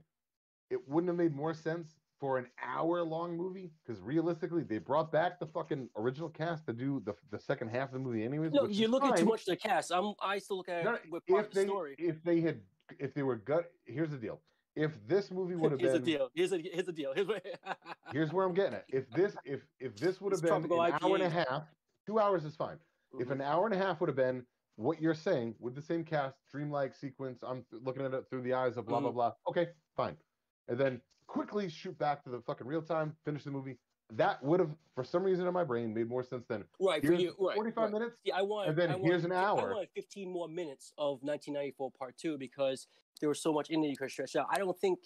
it 0.70 0.88
wouldn't 0.88 1.09
have 1.09 1.16
made 1.16 1.35
more 1.35 1.54
sense 1.54 1.96
for 2.18 2.37
an 2.38 2.46
hour 2.61 3.02
long 3.02 3.37
movie? 3.37 3.70
Because 3.85 4.00
realistically, 4.02 4.64
they 4.64 4.78
brought 4.78 5.12
back 5.12 5.38
the 5.38 5.46
fucking 5.46 5.88
original 5.96 6.28
cast 6.28 6.66
to 6.66 6.72
do 6.72 7.00
the, 7.04 7.14
the 7.31 7.38
second 7.38 7.68
half 7.68 7.88
of 7.88 7.92
the 7.94 7.98
movie, 8.00 8.24
anyways. 8.24 8.52
No, 8.52 8.66
you're 8.66 8.88
looking 8.88 9.14
too 9.14 9.24
much 9.24 9.42
at 9.42 9.46
the 9.46 9.57
cast. 9.57 9.92
I'm. 9.92 10.14
I 10.20 10.38
still 10.38 10.57
look 10.59 10.68
at 10.68 10.85
No, 10.85 10.94
it 10.94 11.02
with 11.11 11.26
part 11.26 11.46
if 11.46 11.52
the 11.52 11.62
story. 11.62 11.94
if 11.98 12.22
they 12.22 12.40
had 12.40 12.61
if 12.98 13.12
they 13.12 13.22
were 13.22 13.37
gut 13.37 13.70
here's 13.85 14.11
the 14.11 14.16
deal 14.16 14.40
if 14.74 14.92
this 15.07 15.31
movie 15.31 15.54
would 15.54 15.72
have 15.72 15.78
Here's 15.81 15.92
the 15.92 15.98
been 15.98 16.07
deal. 16.07 16.31
Here's 16.35 16.50
the 16.50 16.59
here's 16.72 16.87
the 16.87 16.92
deal. 16.92 17.12
Here's 17.14 17.26
what. 17.28 17.44
here's 18.12 18.33
where 18.33 18.46
i'm 18.46 18.54
getting 18.54 18.72
at 18.72 18.87
if 18.88 19.11
this 19.11 19.37
if 19.44 19.61
if 19.78 19.94
this 19.96 20.18
would 20.22 20.33
have 20.33 20.40
been 20.40 20.54
an 20.54 20.62
tropical 20.66 20.81
hour 20.81 21.14
and 21.16 21.22
a 21.24 21.28
half 21.28 21.64
two 22.07 22.18
hours 22.18 22.46
is 22.46 22.57
fine 22.57 22.78
if 23.20 23.28
Mhm. 23.28 23.33
an 23.33 23.40
hour 23.42 23.66
and 23.66 23.74
a 23.74 23.78
half 23.78 24.00
would 24.00 24.09
have 24.09 24.16
been 24.16 24.46
what 24.79 25.03
you're 25.03 25.12
saying 25.14 25.55
with 25.59 25.75
the 25.75 25.83
same 25.83 26.05
cast 26.05 26.37
dreamlike 26.51 26.95
sequence 26.95 27.41
i'm 27.43 27.64
looking 27.85 28.05
at 28.05 28.14
it 28.14 28.25
through 28.31 28.41
the 28.43 28.55
eyes 28.55 28.77
of 28.77 28.87
blah 28.87 29.01
blah 29.01 29.11
Mhm. 29.11 29.14
blah 29.14 29.33
okay 29.49 29.69
fine 29.97 30.17
and 30.69 30.79
then 30.79 31.01
quickly 31.27 31.69
shoot 31.69 31.99
back 31.99 32.23
to 32.23 32.31
the 32.31 32.41
fucking 32.43 32.67
real 32.67 32.81
time 32.81 33.17
finish 33.25 33.43
the 33.43 33.51
movie 33.51 33.77
that 34.12 34.41
would 34.43 34.61
have 34.61 34.71
for 34.95 35.03
some 35.03 35.25
reason 35.25 35.47
in 35.49 35.53
my 35.53 35.64
brain 35.64 35.93
made 35.93 36.09
more 36.09 36.23
sense 36.23 36.47
than 36.47 36.64
right 36.81 37.05
for 37.05 37.12
you. 37.12 37.35
Right. 37.38 37.57
45 37.57 37.83
right. 37.83 37.93
minutes 37.93 38.17
See, 38.25 38.31
I 38.33 38.41
want. 38.41 38.69
and 38.71 38.79
then 38.79 38.91
I 38.91 38.95
want, 38.95 39.05
here's 39.05 39.25
an 39.25 39.33
I 39.33 39.45
hour. 39.45 39.75
want 39.75 39.88
15 39.95 40.31
more 40.33 40.49
minutes 40.49 40.93
of 40.97 41.23
1994 41.23 41.91
Part 41.91 42.17
Two 42.17 42.38
because 42.38 42.87
there 43.21 43.29
was 43.29 43.43
so 43.43 43.53
much 43.53 43.69
in 43.69 43.83
there 43.83 43.91
you 43.91 43.97
could 43.99 44.11
stretch 44.11 44.35
out. 44.37 44.47
I 44.51 44.57
don't 44.57 44.79
think. 44.81 45.01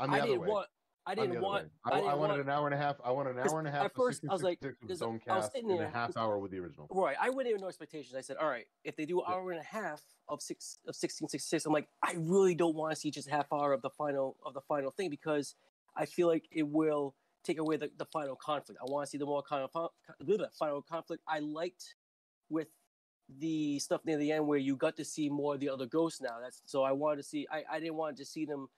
i'm 0.00 0.10
the 0.10 0.16
I 0.16 0.18
other 0.18 0.26
didn't 0.28 0.42
way 0.42 0.48
want. 0.48 0.68
I 1.04 1.14
didn't 1.16 1.40
want. 1.40 1.68
I, 1.84 1.90
I 1.90 1.92
I 1.94 2.00
didn't 2.00 2.18
wanted 2.18 2.32
want- 2.34 2.40
an 2.42 2.48
hour 2.50 2.66
and 2.66 2.74
a 2.74 2.78
half. 2.78 2.96
I 3.04 3.10
wanted 3.10 3.36
an 3.36 3.38
hour 3.48 3.58
and 3.58 3.68
a 3.68 3.70
half. 3.70 3.84
at 3.86 3.94
first 3.96 4.22
I 4.28 4.32
was 4.32 4.42
like- 4.42 4.62
1666 4.62 4.80
with 4.82 4.90
its 4.90 5.00
'cause 5.00 5.02
own 5.02 5.20
I 5.28 5.36
was 5.36 5.50
sitting 5.52 5.70
and 5.72 5.80
a 5.82 5.88
half 5.88 6.16
hour 6.16 6.38
with 6.38 6.50
the 6.52 6.58
original. 6.58 6.86
Right. 6.90 7.16
I 7.20 7.30
went 7.30 7.48
in 7.48 7.54
with 7.54 7.62
no 7.62 7.68
expectations. 7.68 8.14
I 8.14 8.20
said, 8.20 8.36
all 8.36 8.48
right, 8.48 8.66
if 8.84 8.94
they 8.96 9.04
do 9.04 9.18
an 9.20 9.26
Yeah. 9.28 9.34
hour 9.34 9.50
and 9.50 9.60
a 9.60 9.64
half 9.64 10.02
of 10.28 10.40
six 10.40 10.78
of 10.86 10.94
1666, 10.94 11.66
I'm 11.66 11.72
like, 11.72 11.88
I 12.02 12.14
really 12.18 12.54
don't 12.54 12.76
want 12.76 12.94
to 12.94 12.96
see 13.00 13.10
just 13.10 13.28
half 13.28 13.52
hour 13.52 13.72
of 13.72 13.82
the 13.82 13.90
final 13.90 14.36
of 14.46 14.54
the 14.54 14.60
final 14.60 14.90
thing 14.92 15.10
because 15.10 15.56
I 15.96 16.06
feel 16.06 16.28
like 16.28 16.46
it 16.52 16.68
will 16.68 17.14
take 17.42 17.58
away 17.58 17.76
the, 17.76 17.90
the 17.98 18.06
final 18.06 18.36
conflict. 18.36 18.80
I 18.80 18.84
want 18.90 19.04
to 19.06 19.10
see 19.10 19.18
the 19.18 19.26
more 19.26 19.42
kind 19.42 19.64
of 19.64 19.70
uh, 19.74 19.88
the 20.20 20.48
final 20.56 20.82
conflict. 20.82 21.22
I 21.26 21.40
liked 21.40 21.96
with 22.48 22.68
the 23.38 23.78
stuff 23.80 24.04
near 24.04 24.18
the 24.18 24.30
end 24.30 24.46
where 24.46 24.58
you 24.58 24.76
got 24.76 24.96
to 24.98 25.04
see 25.04 25.28
more 25.28 25.54
of 25.54 25.60
the 25.60 25.68
other 25.68 25.86
ghosts 25.86 26.20
now. 26.20 26.38
That's 26.40 26.62
so 26.66 26.82
I 26.84 26.92
wanted 26.92 27.16
to 27.16 27.22
see. 27.24 27.46
I, 27.50 27.64
I 27.70 27.80
didn't 27.80 27.96
want 27.96 28.16
to 28.18 28.24
see 28.24 28.44
them 28.44 28.68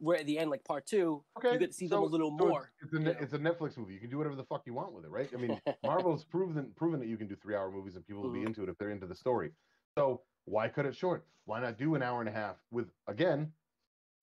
right 0.00 0.20
at 0.20 0.26
the 0.26 0.38
end 0.38 0.50
like 0.50 0.64
part 0.64 0.86
two. 0.86 1.22
Okay, 1.38 1.52
you 1.52 1.58
get 1.58 1.68
to 1.70 1.76
see 1.76 1.86
them 1.86 2.00
a 2.00 2.04
little 2.04 2.30
so 2.38 2.46
more. 2.46 2.70
It's, 2.82 2.92
it's, 2.92 3.06
a, 3.06 3.22
it's 3.22 3.32
a 3.34 3.38
Netflix 3.38 3.76
movie. 3.76 3.94
You 3.94 4.00
can 4.00 4.10
do 4.10 4.18
whatever 4.18 4.36
the 4.36 4.44
fuck 4.44 4.62
you 4.66 4.74
want 4.74 4.92
with 4.92 5.04
it, 5.04 5.10
right? 5.10 5.28
I 5.32 5.36
mean, 5.36 5.60
Marvel's 5.84 6.24
proven 6.24 6.70
proven 6.76 7.00
that 7.00 7.08
you 7.08 7.16
can 7.16 7.26
do 7.28 7.36
three 7.36 7.54
hour 7.54 7.70
movies 7.70 7.96
and 7.96 8.06
people 8.06 8.22
will 8.22 8.32
be 8.32 8.40
Mhm. 8.40 8.46
into 8.48 8.62
it 8.62 8.68
if 8.68 8.78
they're 8.78 8.90
into 8.90 9.06
the 9.06 9.14
story. 9.14 9.50
So 9.96 10.22
why 10.44 10.68
cut 10.68 10.86
it 10.86 10.96
short? 10.96 11.26
Why 11.44 11.60
not 11.60 11.78
do 11.78 11.94
an 11.94 12.02
hour 12.02 12.20
and 12.20 12.28
a 12.28 12.32
half 12.32 12.56
with 12.70 12.88
again 13.08 13.52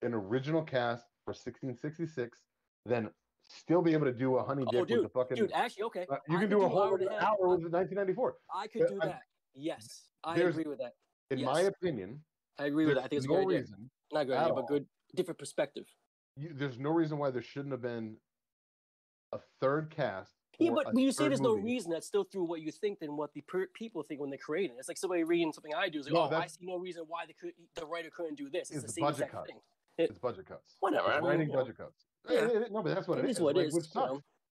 an 0.01 0.13
original 0.13 0.61
cast 0.63 1.05
for 1.25 1.31
1666? 1.33 2.39
Then 2.85 3.09
still 3.49 3.81
be 3.81 3.93
able 3.93 4.05
to 4.05 4.13
do 4.13 4.37
a 4.37 4.43
honey 4.43 4.63
Oh, 4.67 4.71
dip 4.71 4.79
with 4.81 4.89
dude, 4.89 5.05
the 5.05 5.09
fucking. 5.09 5.37
Dude, 5.37 5.51
actually, 5.53 5.83
okay. 5.83 6.05
uh, 6.09 6.17
you 6.29 6.37
I 6.37 6.41
can 6.41 6.49
do 6.49 6.61
a 6.63 6.67
whole 6.69 6.81
hour 6.83 6.95
and 6.97 7.07
other 7.07 7.17
a 7.17 7.19
half. 7.19 7.29
hour 7.39 7.47
with 7.49 7.71
1994. 7.73 8.35
I 8.53 8.67
could 8.67 8.87
do 8.87 8.99
I- 9.01 9.05
that. 9.07 9.21
Yes, 9.59 10.09
I 10.23 10.37
agree 10.39 10.65
with 10.65 10.79
that. 10.79 10.93
In 11.31 11.43
my 11.43 11.61
opinion, 11.61 12.23
I 12.59 12.65
agree 12.65 12.85
with 12.85 12.95
that. 12.95 13.05
I 13.05 13.07
think 13.07 13.17
it's 13.19 13.25
a 13.25 13.29
no 13.29 13.35
good 13.37 13.47
idea. 13.47 13.59
reason 13.61 13.89
Not 14.13 14.19
a 14.21 14.25
good 14.25 14.37
idea, 14.37 14.53
but 14.53 14.67
good, 14.67 14.85
different 15.15 15.37
perspective. 15.39 15.85
you, 16.35 16.51
there's 16.53 16.79
no 16.79 16.89
reason 16.91 17.17
why 17.17 17.31
there 17.31 17.41
shouldn't 17.41 17.71
have 17.71 17.81
been 17.81 18.17
a 19.33 19.39
third 19.61 19.89
cast. 19.89 20.33
Yeah, 20.59 20.71
but 20.73 20.87
when 20.87 21.03
you 21.03 21.11
say 21.11 21.27
there's 21.27 21.41
no 21.41 21.53
reason, 21.55 21.91
that's 21.91 22.07
still 22.07 22.23
through 22.23 22.45
what 22.45 22.61
you 22.61 22.71
think 22.71 22.99
than 22.99 23.15
what 23.15 23.31
the 23.33 23.41
per- 23.41 23.67
people 23.75 24.01
think 24.01 24.19
when 24.19 24.29
they're 24.31 24.39
creating. 24.39 24.77
It's 24.79 24.87
like 24.87 24.97
somebody 24.97 25.23
reading 25.23 25.51
something 25.53 25.73
I 25.75 25.87
do. 25.89 25.99
It's 25.99 26.07
like, 26.09 26.13
No, 26.31 26.35
oh, 26.35 26.39
I 26.39 26.47
see 26.47 26.65
no 26.65 26.77
reason 26.77 27.03
why 27.07 27.25
the 27.27 27.51
the 27.79 27.85
writer 27.85 28.09
couldn't 28.09 28.35
do 28.37 28.49
this. 28.49 28.71
It's 28.71 28.77
It's 28.83 28.85
the 28.87 28.91
same 28.93 29.03
budget 29.03 29.19
exact 29.19 29.33
cut. 29.33 29.47
thing. 29.47 29.57
It's 29.99 30.17
budget 30.17 30.45
cuts. 30.47 30.75
Whatever. 30.79 31.11
It's 31.11 31.25
writing 31.25 31.51
budget 31.51 31.77
cuts. 31.77 32.05
Yeah. 32.29 32.37
Eh, 32.39 32.43
eh, 32.45 32.59
no, 32.71 32.81
but 32.81 32.95
that's 32.95 33.07
what 33.07 33.19
It 33.19 33.25
it 33.25 33.29
is 33.31 33.37
is. 33.37 33.41
what 33.41 33.55
it 33.55 33.59
like, 33.59 33.67
is, 33.67 33.89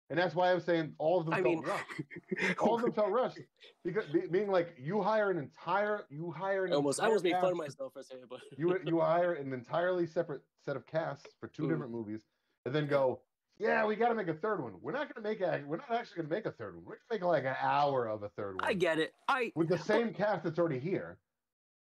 Which 0.08 0.16
you 0.16 0.16
sucks. 0.16 0.16
know. 0.16 0.16
And 0.16 0.18
that's 0.18 0.34
why 0.34 0.52
I'm 0.52 0.60
saying 0.60 0.94
all 0.98 1.20
of 1.20 1.26
them 1.26 1.34
I 1.34 1.36
felt 1.42 1.44
mean, 1.46 1.62
rushed. 1.62 2.58
All 2.60 2.74
of 2.76 2.82
them 2.82 2.92
felt 2.92 3.10
rushed 3.10 3.38
because 3.84 4.04
being 4.30 4.50
like 4.50 4.74
you 4.78 5.00
hire 5.00 5.30
an 5.30 5.38
entire 5.38 6.04
you 6.10 6.30
hire 6.30 6.66
an 6.66 6.72
almost, 6.72 7.00
I 7.00 7.06
almost 7.06 7.24
made 7.24 7.32
fun 7.40 7.52
of 7.52 7.56
myself 7.56 7.92
for 7.94 8.00
a 8.00 8.04
second, 8.04 8.26
but 8.28 8.40
You 8.56 8.78
you 8.84 9.00
hire 9.00 9.34
an 9.34 9.52
entirely 9.52 10.06
separate 10.06 10.42
set 10.64 10.76
of 10.76 10.86
casts 10.86 11.26
for 11.40 11.48
two 11.48 11.62
Mm. 11.64 11.68
different 11.70 11.92
movies, 11.92 12.20
and 12.66 12.74
then 12.74 12.86
go, 12.86 13.22
yeah, 13.56 13.86
we 13.86 13.96
got 13.96 14.08
to 14.08 14.14
make 14.14 14.28
a 14.28 14.34
third 14.34 14.62
one. 14.62 14.74
We're 14.82 14.92
not 14.92 15.12
going 15.14 15.22
to 15.22 15.28
make 15.30 15.40
a, 15.40 15.62
we're 15.66 15.76
not 15.76 15.90
actually 15.90 16.16
going 16.16 16.28
to 16.28 16.34
make 16.34 16.46
a 16.46 16.50
third 16.52 16.74
one. 16.74 16.84
We're 16.84 16.96
going 16.96 17.00
to 17.08 17.14
make 17.14 17.22
like 17.22 17.44
an 17.44 17.56
hour 17.60 18.06
of 18.06 18.22
a 18.24 18.28
third 18.30 18.56
one 18.60 18.68
I 18.68 18.74
get 18.74 18.98
it. 18.98 19.14
I 19.28 19.52
with 19.54 19.68
the 19.68 19.78
same 19.78 20.12
cast 20.12 20.44
that's 20.44 20.58
already 20.58 20.80
here, 20.80 21.18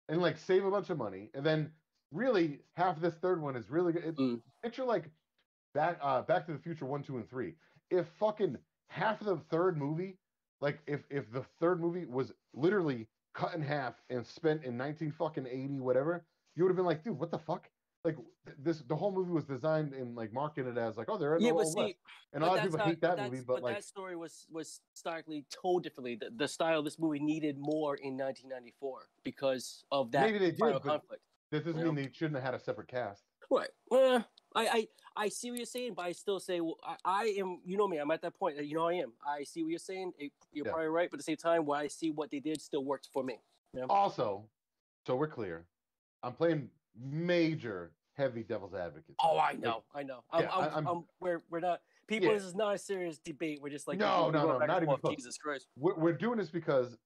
and 0.10 0.22
like 0.22 0.38
save 0.38 0.66
a 0.66 0.72
bunch 0.72 0.90
of 0.92 0.98
money, 0.98 1.30
and 1.34 1.44
then 1.46 1.72
really 2.12 2.60
half 2.76 3.00
this 3.02 3.16
third 3.16 3.42
one 3.42 3.56
is 3.56 3.70
really 3.72 3.94
good. 3.94 4.16
Mm. 4.18 4.42
Picture 4.62 4.84
like 4.84 5.10
back 5.74 5.98
uh 6.02 6.22
Back 6.22 6.46
to 6.46 6.54
the 6.54 6.60
Future 6.60 6.86
one, 6.86 7.02
two, 7.02 7.18
and 7.18 7.28
three. 7.30 7.56
If 7.94 8.08
fucking 8.20 8.58
half 8.88 9.22
of 9.22 9.28
the 9.28 9.38
third 9.38 9.78
movie, 9.78 10.18
like 10.62 10.80
if 10.88 11.02
if 11.12 11.32
the 11.32 11.44
third 11.60 11.80
movie 11.80 12.06
was 12.06 12.34
literally 12.54 13.08
cut 13.36 13.54
in 13.54 13.62
half 13.62 13.94
and 14.10 14.26
spent 14.26 14.64
in 14.64 14.76
nineteen 14.76 15.12
fucking 15.12 15.46
eighty 15.46 15.80
whatever, 15.80 16.26
you 16.56 16.64
would 16.64 16.70
have 16.70 16.76
been 16.76 16.86
like, 16.86 17.04
dude, 17.04 17.20
what 17.20 17.30
the 17.30 17.38
fuck? 17.38 17.70
Like 18.04 18.18
this, 18.58 18.80
the 18.80 18.96
whole 18.96 19.12
movie 19.12 19.32
was 19.32 19.46
designed 19.46 19.94
and 19.94 20.16
like 20.16 20.34
marketed 20.34 20.78
as 20.78 20.98
like, 20.98 21.08
oh, 21.08 21.18
there 21.18 21.36
are 21.36 21.40
no 21.40 21.46
yeah, 21.46 21.54
but 21.54 21.68
see, 21.68 21.96
and 22.34 22.44
a 22.44 22.48
lot 22.48 22.58
of 22.58 22.64
people 22.64 22.80
not- 22.80 22.88
hate 22.88 23.02
that 23.02 23.32
movie, 23.32 23.44
but, 23.48 23.62
like, 23.62 23.76
that 23.76 23.84
story 23.84 24.16
was 24.16 24.48
was 24.52 24.82
starkly 24.94 25.46
told 25.50 25.84
differently. 25.84 26.16
The, 26.20 26.32
the 26.36 26.48
style 26.48 26.80
of 26.80 26.86
this 26.86 26.98
movie 26.98 27.20
needed 27.20 27.58
more 27.60 27.96
in 27.96 28.18
1994 28.18 29.08
because 29.24 29.86
of 29.92 30.12
that 30.12 30.26
maybe 30.26 30.40
they 30.40 30.52
did, 30.52 30.60
but 30.60 30.84
conflict. 30.84 31.22
that 31.52 31.64
doesn't 31.64 31.80
you 31.80 31.94
mean 31.94 31.96
they 31.96 32.10
shouldn't 32.12 32.36
have 32.36 32.44
had 32.44 32.56
a 32.56 32.60
separate 32.60 32.88
cast. 32.88 33.24
Right. 33.50 33.70
Well, 33.90 34.26
I, 34.56 34.68
I 34.68 34.88
I 35.16 35.30
see 35.30 35.52
what 35.52 35.58
you're 35.58 35.66
saying, 35.66 35.94
but 35.96 36.06
I 36.06 36.12
still 36.12 36.40
say 36.40 36.60
well, 36.62 36.78
I, 36.84 36.96
I 37.06 37.24
am. 37.38 37.60
You 37.66 37.78
know 37.78 37.88
me. 37.88 37.98
I'm 37.98 38.10
at 38.12 38.22
that 38.22 38.38
point. 38.38 38.58
that 38.58 38.66
You 38.66 38.76
know 38.76 38.88
I 38.88 38.94
am. 38.94 39.14
I 39.26 39.44
see 39.44 39.64
what 39.64 39.70
you're 39.70 39.80
saying. 39.80 40.14
You're 40.18 40.66
Yeah. 40.66 40.72
probably 40.72 40.88
right, 40.88 41.10
but 41.10 41.16
at 41.16 41.20
the 41.20 41.24
same 41.24 41.38
time, 41.38 41.66
what 41.66 41.80
I 41.80 41.88
see 41.88 42.12
what 42.12 42.32
they 42.32 42.40
did 42.40 42.62
still 42.62 42.84
works 42.84 43.08
for 43.12 43.24
me. 43.24 43.40
Also, 43.90 44.46
so 45.06 45.16
we're 45.16 45.28
clear, 45.28 45.66
I'm 46.22 46.34
playing 46.34 46.70
major 47.00 47.92
heavy 48.14 48.44
devil's 48.44 48.74
advocate. 48.74 49.16
Oh, 49.24 49.40
I 49.40 49.54
know. 49.54 49.84
I 49.96 50.04
know. 50.04 50.24
I'm, 50.32 50.44
yeah, 50.44 50.50
I'm, 50.54 50.64
I'm- 50.76 50.88
I'm, 50.88 51.04
we're 51.20 51.42
we're 51.50 51.60
not 51.60 51.82
people. 52.08 52.28
Yeah. 52.30 52.36
This 52.36 52.44
is 52.44 52.56
not 52.56 52.76
a 52.76 52.78
serious 52.78 53.18
debate. 53.20 53.60
We're 53.62 53.70
just 53.70 53.88
like 53.88 53.98
No, 53.98 54.30
no, 54.30 54.58
no, 54.58 54.66
not 54.66 54.84
even 54.84 54.96
close. 54.98 55.16
Jesus 55.16 55.38
Christ. 55.38 55.68
We're, 55.78 55.96
we're 55.96 56.14
doing 56.14 56.38
this 56.38 56.50
because 56.50 56.98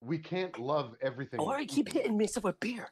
we 0.00 0.18
can't 0.18 0.58
love 0.58 0.94
everything. 1.00 1.40
Why 1.40 1.54
Oh, 1.54 1.58
I 1.58 1.66
keep 1.66 1.92
hitting 1.92 2.16
me 2.16 2.28
with 2.42 2.60
beer. 2.60 2.90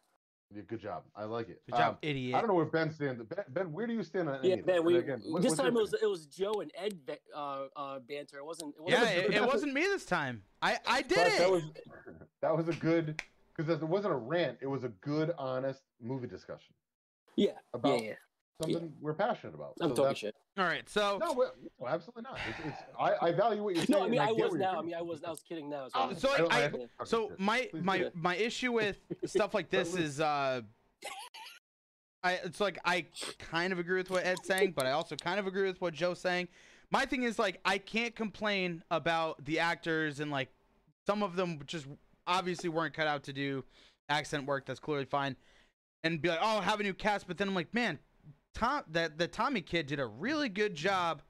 Yeah, 0.55 0.63
good 0.69 0.81
job. 0.81 1.05
I 1.17 1.25
like 1.25 1.49
it. 1.49 1.63
Good 1.67 1.77
job, 1.77 1.93
Um, 1.95 1.99
idiot. 2.03 2.35
I 2.35 2.41
don't 2.41 2.49
know 2.49 2.55
where 2.55 2.65
Ben 2.67 2.91
stands. 2.93 3.23
Ben, 3.23 3.45
ben 3.49 3.73
where 3.73 3.87
do 3.87 3.95
you 3.95 4.03
stand 4.03 4.29
on 4.29 4.37
any 4.41 4.49
Yeah, 4.49 4.55
of 4.57 4.67
this? 4.67 4.67
man. 4.67 4.85
We 4.85 4.97
again, 4.99 5.23
what- 5.27 5.43
this 5.43 5.57
time 5.57 5.69
it 5.69 5.81
was 5.81 5.95
it 5.95 6.07
was 6.07 6.27
Joe 6.27 6.61
and 6.61 6.71
Ed 6.75 7.07
ba- 7.07 7.19
uh, 7.35 7.67
uh, 7.77 7.99
banter. 8.01 8.39
It 8.39 8.45
wasn't. 8.45 8.75
It 8.77 8.83
yeah, 8.91 9.01
wasn't 9.01 9.19
it, 9.19 9.35
it 9.43 9.47
wasn't 9.47 9.73
me 9.73 9.81
this 9.83 10.05
time. 10.05 10.43
I 10.61 10.79
I 10.87 11.03
did 11.03 11.17
But 11.17 11.27
it. 11.29 11.39
That 11.39 11.51
was 11.51 11.63
that 12.43 12.57
was 12.57 12.69
a 12.69 12.73
good 12.75 13.23
because 13.57 13.71
it 13.71 13.83
wasn't 13.87 14.15
a 14.15 14.17
rant. 14.17 14.59
It 14.61 14.67
was 14.67 14.85
a 14.85 14.89
good, 14.89 15.33
honest 15.39 15.83
movie 16.01 16.27
discussion 16.27 16.75
Yeah. 17.37 17.47
Yeah. 17.53 17.53
about 17.75 18.03
Yeah. 18.03 18.15
something 18.61 18.93
we're 19.01 19.15
passionate 19.15 19.55
about. 19.55 19.75
I'm 19.81 19.91
So 19.91 19.95
talking 19.95 20.03
that's- 20.05 20.19
shit. 20.19 20.35
All 20.59 20.65
right, 20.65 20.87
so 20.89 21.19
No, 21.19 21.33
well, 21.33 21.53
no, 21.81 21.87
absolutely 21.89 22.23
not. 22.25 22.39
It's, 22.49 22.59
it's 22.67 22.83
I, 23.01 23.15
I 23.29 23.33
value 23.33 23.63
what 23.63 23.75
you're 23.75 23.87
saying. 23.87 23.99
No, 24.01 24.05
I 24.05 24.09
mean 24.09 24.21
and 24.21 24.29
I 24.29 24.33
was 24.33 24.53
now. 24.55 24.79
I 24.79 24.83
mean 24.83 24.95
I 24.95 24.99
from. 24.99 25.09
was 25.09 25.25
I 25.25 25.31
was 25.31 25.43
kidding 25.49 25.71
now. 25.71 25.89
So, 25.89 26.13
so 26.15 26.29
I 26.29 26.33
I, 26.33 26.61
I 26.61 26.65
I- 26.65 26.69
don't- 26.69 26.91
fucking 26.99 27.07
so 27.07 27.33
my 27.39 27.71
my 27.73 28.11
my 28.15 28.37
issue 28.37 28.73
with 28.73 28.99
stuff 29.25 29.55
like 29.55 29.71
this 29.71 29.95
is 29.95 30.21
uh 30.21 30.61
I 32.23 32.33
it's 32.45 32.61
like 32.61 32.79
I 32.85 33.07
kind 33.39 33.73
of 33.73 33.79
agree 33.79 33.97
with 33.97 34.11
what 34.11 34.25
Ed's 34.27 34.47
saying, 34.47 34.73
but 34.77 34.87
I 34.87 34.93
also 34.93 35.17
kind 35.17 35.41
of 35.41 35.47
agree 35.47 35.67
with 35.67 35.81
what 35.81 35.95
Joe's 35.95 36.21
saying. 36.21 36.49
My 36.91 37.07
thing 37.07 37.23
is 37.23 37.39
like 37.39 37.59
I 37.65 37.79
can't 37.79 38.15
complain 38.15 38.83
about 38.91 39.43
the 39.45 39.59
actors 39.59 40.21
and 40.21 40.31
like 40.31 40.51
some 41.07 41.23
of 41.23 41.35
them 41.35 41.61
just 41.67 41.87
obviously 42.27 42.69
weren't 42.69 42.95
cut 42.95 43.07
out 43.07 43.25
to 43.25 43.33
do 43.33 43.65
accent 44.09 44.45
work. 44.47 44.67
That's 44.67 44.79
clearly 44.79 45.07
fine, 45.07 45.35
and 46.05 46.21
be 46.21 46.29
like, 46.29 46.39
oh, 46.43 46.61
have 46.61 46.79
a 46.79 46.83
new 46.83 46.95
cast. 46.95 47.27
But 47.27 47.39
then 47.39 47.49
I'm 47.49 47.55
like, 47.55 47.73
man, 47.75 47.99
Tom 48.55 48.83
that 48.91 49.19
the 49.19 49.27
Tommy 49.29 49.61
kid 49.61 49.87
did 49.87 50.01
a 50.01 50.07
really 50.07 50.49
good 50.49 50.75
job. 50.75 51.23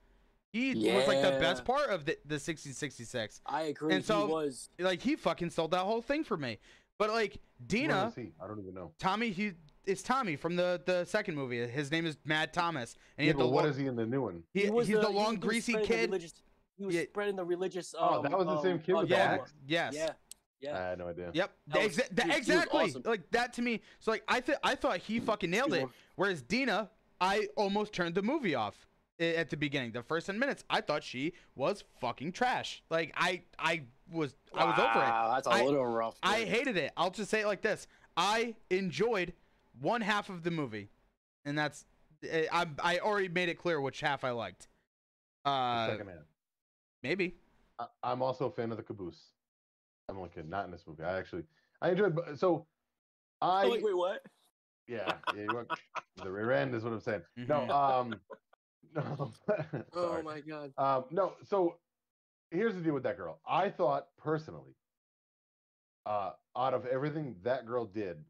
He 0.51 0.75
was 0.75 1.07
like 1.07 1.21
the 1.21 1.39
best 1.39 1.65
part 1.65 1.89
of 1.89 2.05
the 2.05 2.13
the 2.25 2.35
1666. 2.35 3.41
I 3.45 3.63
agree. 3.63 3.95
And 3.95 4.05
so- 4.05 4.27
he 4.27 4.31
was. 4.33 4.69
Like 4.79 5.01
he 5.01 5.15
fucking 5.15 5.49
sold 5.49 5.71
that 5.71 5.79
whole 5.81 6.01
thing 6.01 6.23
for 6.23 6.37
me. 6.37 6.59
But 6.99 7.09
like 7.09 7.39
Deena, 7.65 8.07
is 8.09 8.15
he? 8.15 8.31
I 8.41 8.47
don't 8.47 8.59
even 8.59 8.73
know. 8.75 8.91
Tommy, 8.99 9.31
he 9.31 9.53
it's 9.85 10.03
Tommy 10.03 10.35
from 10.35 10.55
the 10.55 10.81
the 10.85 11.05
second 11.05 11.35
movie. 11.35 11.65
His 11.67 11.91
name 11.91 12.05
is 12.05 12.17
Mad 12.23 12.53
Thomas, 12.53 12.95
and 13.17 13.23
he 13.23 13.27
Yeah, 13.27 13.33
had 13.33 13.39
the 13.39 13.43
but 13.45 13.51
what 13.51 13.63
lo- 13.63 13.69
is 13.71 13.77
he 13.77 13.87
in 13.87 13.95
the 13.95 14.05
new 14.05 14.21
one? 14.21 14.43
he, 14.53 14.69
was 14.69 14.87
he's 14.87 14.97
the, 14.99 15.07
he- 15.09 15.13
long 15.15 15.31
he 15.31 15.37
greasy 15.37 15.73
kid. 15.83 16.09
religious- 16.09 16.43
he 16.77 16.85
was 16.85 16.93
Yeah. 16.95 17.03
spreading 17.03 17.35
the 17.35 17.43
religious. 17.45 17.93
Um, 17.95 18.09
Oh, 18.11 18.21
that 18.21 18.31
was 18.31 18.45
the 18.45 18.61
same 18.61 18.73
um, 18.73 18.79
kid 18.79 18.93
with 18.95 19.09
the 19.09 19.15
Yeah. 19.15 19.23
axe? 19.23 19.53
Yes. 19.65 19.93
Yeah. 19.95 20.11
Yeah. 20.61 20.77
I 20.77 20.81
had 20.89 20.97
no 20.99 21.07
idea. 21.07 21.31
Yep. 21.33 21.51
That 21.67 21.83
was- 21.83 21.97
exa- 21.97 22.15
the- 22.15 22.21
he 22.23 22.27
was- 22.27 22.35
he 22.35 22.39
was 22.39 22.47
exactly. 22.47 22.79
awesome. 22.83 23.01
Like 23.05 23.31
that 23.31 23.53
to 23.53 23.61
me. 23.63 23.81
So 23.99 24.11
like 24.11 24.23
I 24.27 24.39
th- 24.39 24.57
I 24.63 24.75
thought 24.75 24.97
he 24.99 25.19
fucking 25.19 25.49
nailed 25.49 25.73
it. 25.73 25.87
Whereas 26.15 26.41
Deena, 26.43 26.89
I 27.23 27.47
almost 27.55 27.93
turned 27.93 28.15
the 28.15 28.21
movie 28.21 28.53
off 28.53 28.75
at 29.19 29.49
the 29.49 29.55
beginning. 29.55 29.91
The 29.93 30.03
first 30.03 30.25
10 30.27 30.37
minutes, 30.37 30.63
I 30.69 30.81
thought 30.81 31.03
she 31.03 31.33
was 31.55 31.83
fucking 32.01 32.33
trash. 32.33 32.83
Like 32.89 33.13
I 33.15 33.43
I 33.57 33.83
was 34.11 34.35
I 34.53 34.65
was 34.65 34.77
over 34.77 34.87
it. 34.89 34.95
Wow, 35.09 35.31
That's 35.35 35.47
a 35.47 35.51
I- 35.51 35.63
little 35.63 35.85
rough. 35.85 36.17
I 36.21 36.39
hated 36.41 36.75
it. 36.75 36.91
I'll 36.97 37.11
just 37.11 37.31
say 37.31 37.41
it 37.41 37.47
like 37.47 37.61
this. 37.61 37.87
I 38.17 38.55
enjoyed 38.69 39.33
one 39.79 40.01
half 40.01 40.29
of 40.29 40.43
the 40.43 40.51
movie. 40.51 40.89
And 41.45 41.57
that's 41.57 41.85
eh, 42.29 42.45
I 42.51 42.67
I 42.83 42.97
already 42.99 43.29
made 43.29 43.47
it 43.49 43.55
clear 43.57 43.79
which 43.79 44.01
half 44.01 44.23
I 44.25 44.31
liked. 44.31 44.67
Uh 45.45 45.87
second 45.87 46.07
half. 46.07 46.17
maybe. 47.03 47.35
I, 47.79 47.85
I'm 48.03 48.21
also 48.21 48.45
a 48.47 48.51
fan 48.51 48.71
of 48.71 48.77
the 48.77 48.83
caboose. 48.83 49.29
I'm 50.09 50.17
only 50.17 50.29
kidding. 50.29 50.49
Not 50.49 50.65
in 50.65 50.71
this 50.71 50.83
movie. 50.85 51.03
I 51.03 51.17
actually 51.17 51.43
I 51.81 51.91
enjoyed. 51.91 52.17
So 52.37 52.65
I 53.41 53.63
Oh, 53.65 53.71
wait, 53.71 53.83
wait, 53.83 53.95
what? 53.97 54.25
Yeah 54.87 55.19
yeah 55.31 55.49
went, 55.49 55.69
the 56.15 56.31
rear 56.31 56.51
end 56.51 56.75
is 56.75 56.83
what 56.83 56.93
I'm 56.93 56.99
saying. 56.99 57.23
No 57.47 57.67
um 57.69 58.21
no. 58.93 59.33
Oh 59.93 60.21
my 60.21 60.41
god. 60.41 60.73
Um, 60.77 61.05
no, 61.11 61.35
so 61.43 61.81
here's 62.51 62.75
the 62.75 62.81
deal 62.81 62.93
with 62.93 63.03
that 63.03 63.17
girl. 63.17 63.41
I 63.45 63.69
thought 63.69 64.15
personally, 64.17 64.75
uh, 66.05 66.33
out 66.55 66.73
of 66.73 66.85
everything 66.85 67.41
that 67.43 67.65
girl 67.65 67.85
did, 67.85 68.25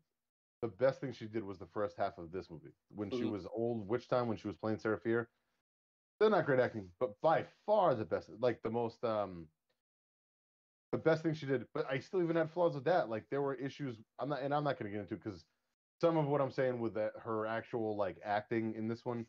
the 0.61 0.67
best 0.67 1.01
thing 1.01 1.11
she 1.11 1.27
did 1.27 1.43
was 1.43 1.59
the 1.59 1.65
first 1.67 1.97
half 1.97 2.17
of 2.17 2.31
this 2.31 2.49
movie 2.49 2.73
when 2.89 3.09
she 3.11 3.25
Mhm. 3.25 3.31
was 3.31 3.45
old 3.47 3.87
witch 3.87 4.07
time 4.07 4.27
when 4.27 4.37
she 4.37 4.47
was 4.47 4.57
playing 4.57 4.77
Sarah 4.77 4.99
They're 6.19 6.29
not 6.29 6.45
great 6.45 6.59
acting, 6.59 6.91
but 6.99 7.19
by 7.21 7.43
far 7.43 7.95
the 7.95 8.05
best, 8.05 8.29
like 8.29 8.61
the 8.61 8.69
most, 8.71 9.03
um, 9.03 9.49
the 10.91 10.97
best 10.97 11.23
thing 11.23 11.33
she 11.33 11.45
did. 11.45 11.67
But 11.73 11.85
I 11.89 11.99
still 11.99 12.21
even 12.23 12.35
had 12.35 12.51
flaws 12.51 12.75
with 12.75 12.85
that. 12.85 13.09
Like 13.09 13.29
there 13.29 13.41
were 13.41 13.55
issues. 13.55 14.01
I'm 14.19 14.29
not, 14.29 14.41
and 14.41 14.53
I'm 14.53 14.63
not 14.63 14.77
going 14.77 14.91
to 14.91 14.95
get 14.97 15.01
into 15.01 15.15
because 15.15 15.45
some 15.99 16.17
of 16.17 16.27
what 16.27 16.41
I'm 16.41 16.51
saying 16.51 16.79
with 16.79 16.93
that 16.95 17.11
her 17.23 17.45
actual 17.45 17.95
like 17.95 18.17
acting 18.25 18.73
in 18.75 18.87
this 18.87 19.05
one 19.05 19.25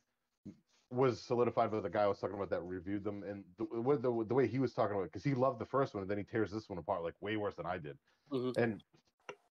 was 0.91 1.21
solidified 1.21 1.71
by 1.71 1.81
the 1.81 1.89
guy 1.89 2.03
I 2.03 2.07
was 2.07 2.19
talking 2.19 2.37
about 2.37 2.51
that 2.51 2.63
reviewed 2.63 3.05
them, 3.05 3.23
and 3.29 3.43
the 3.59 3.67
the, 3.83 3.97
the, 3.99 4.25
the 4.29 4.35
way 4.35 4.47
he 4.47 4.59
was 4.59 4.73
talking 4.75 4.95
about 4.95 5.05
it, 5.05 5.13
because 5.13 5.25
he 5.25 5.35
loved 5.35 5.59
the 5.59 5.67
first 5.67 5.95
one, 5.95 6.03
and 6.03 6.11
then 6.11 6.19
he 6.19 6.25
tears 6.25 6.51
this 6.53 6.69
one 6.69 6.79
apart 6.79 7.03
like 7.03 7.15
way 7.21 7.37
worse 7.37 7.55
than 7.55 7.67
I 7.67 7.79
did. 7.79 7.97
Mhm. 8.33 8.57
And 8.57 8.83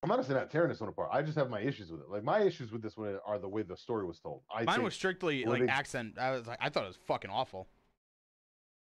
I'm 0.03 0.11
honestly 0.11 0.35
not 0.35 0.51
tearing 0.51 0.69
this 0.69 0.79
one 0.81 0.89
apart. 0.89 1.09
I 1.13 1.21
just 1.21 1.37
have 1.37 1.49
my 1.49 1.61
issues 1.61 1.91
with 1.91 2.01
it. 2.01 2.09
Like 2.09 2.23
my 2.23 2.41
issues 2.41 2.71
with 2.71 2.81
this 2.81 2.97
one 2.97 3.17
are 3.25 3.39
the 3.39 3.47
way 3.49 3.61
the 3.63 3.77
story 3.77 4.05
was 4.05 4.19
told. 4.19 4.41
I 4.53 4.63
Mine 4.63 4.75
think, 4.75 4.85
was 4.85 4.93
strictly 4.93 5.45
like 5.45 5.61
they- 5.61 5.67
accent. 5.67 6.17
I 6.19 6.31
was 6.31 6.45
like 6.47 6.59
I 6.61 6.69
thought 6.69 6.83
it 6.83 6.87
was 6.87 6.99
fucking 7.07 7.31
awful. 7.31 7.67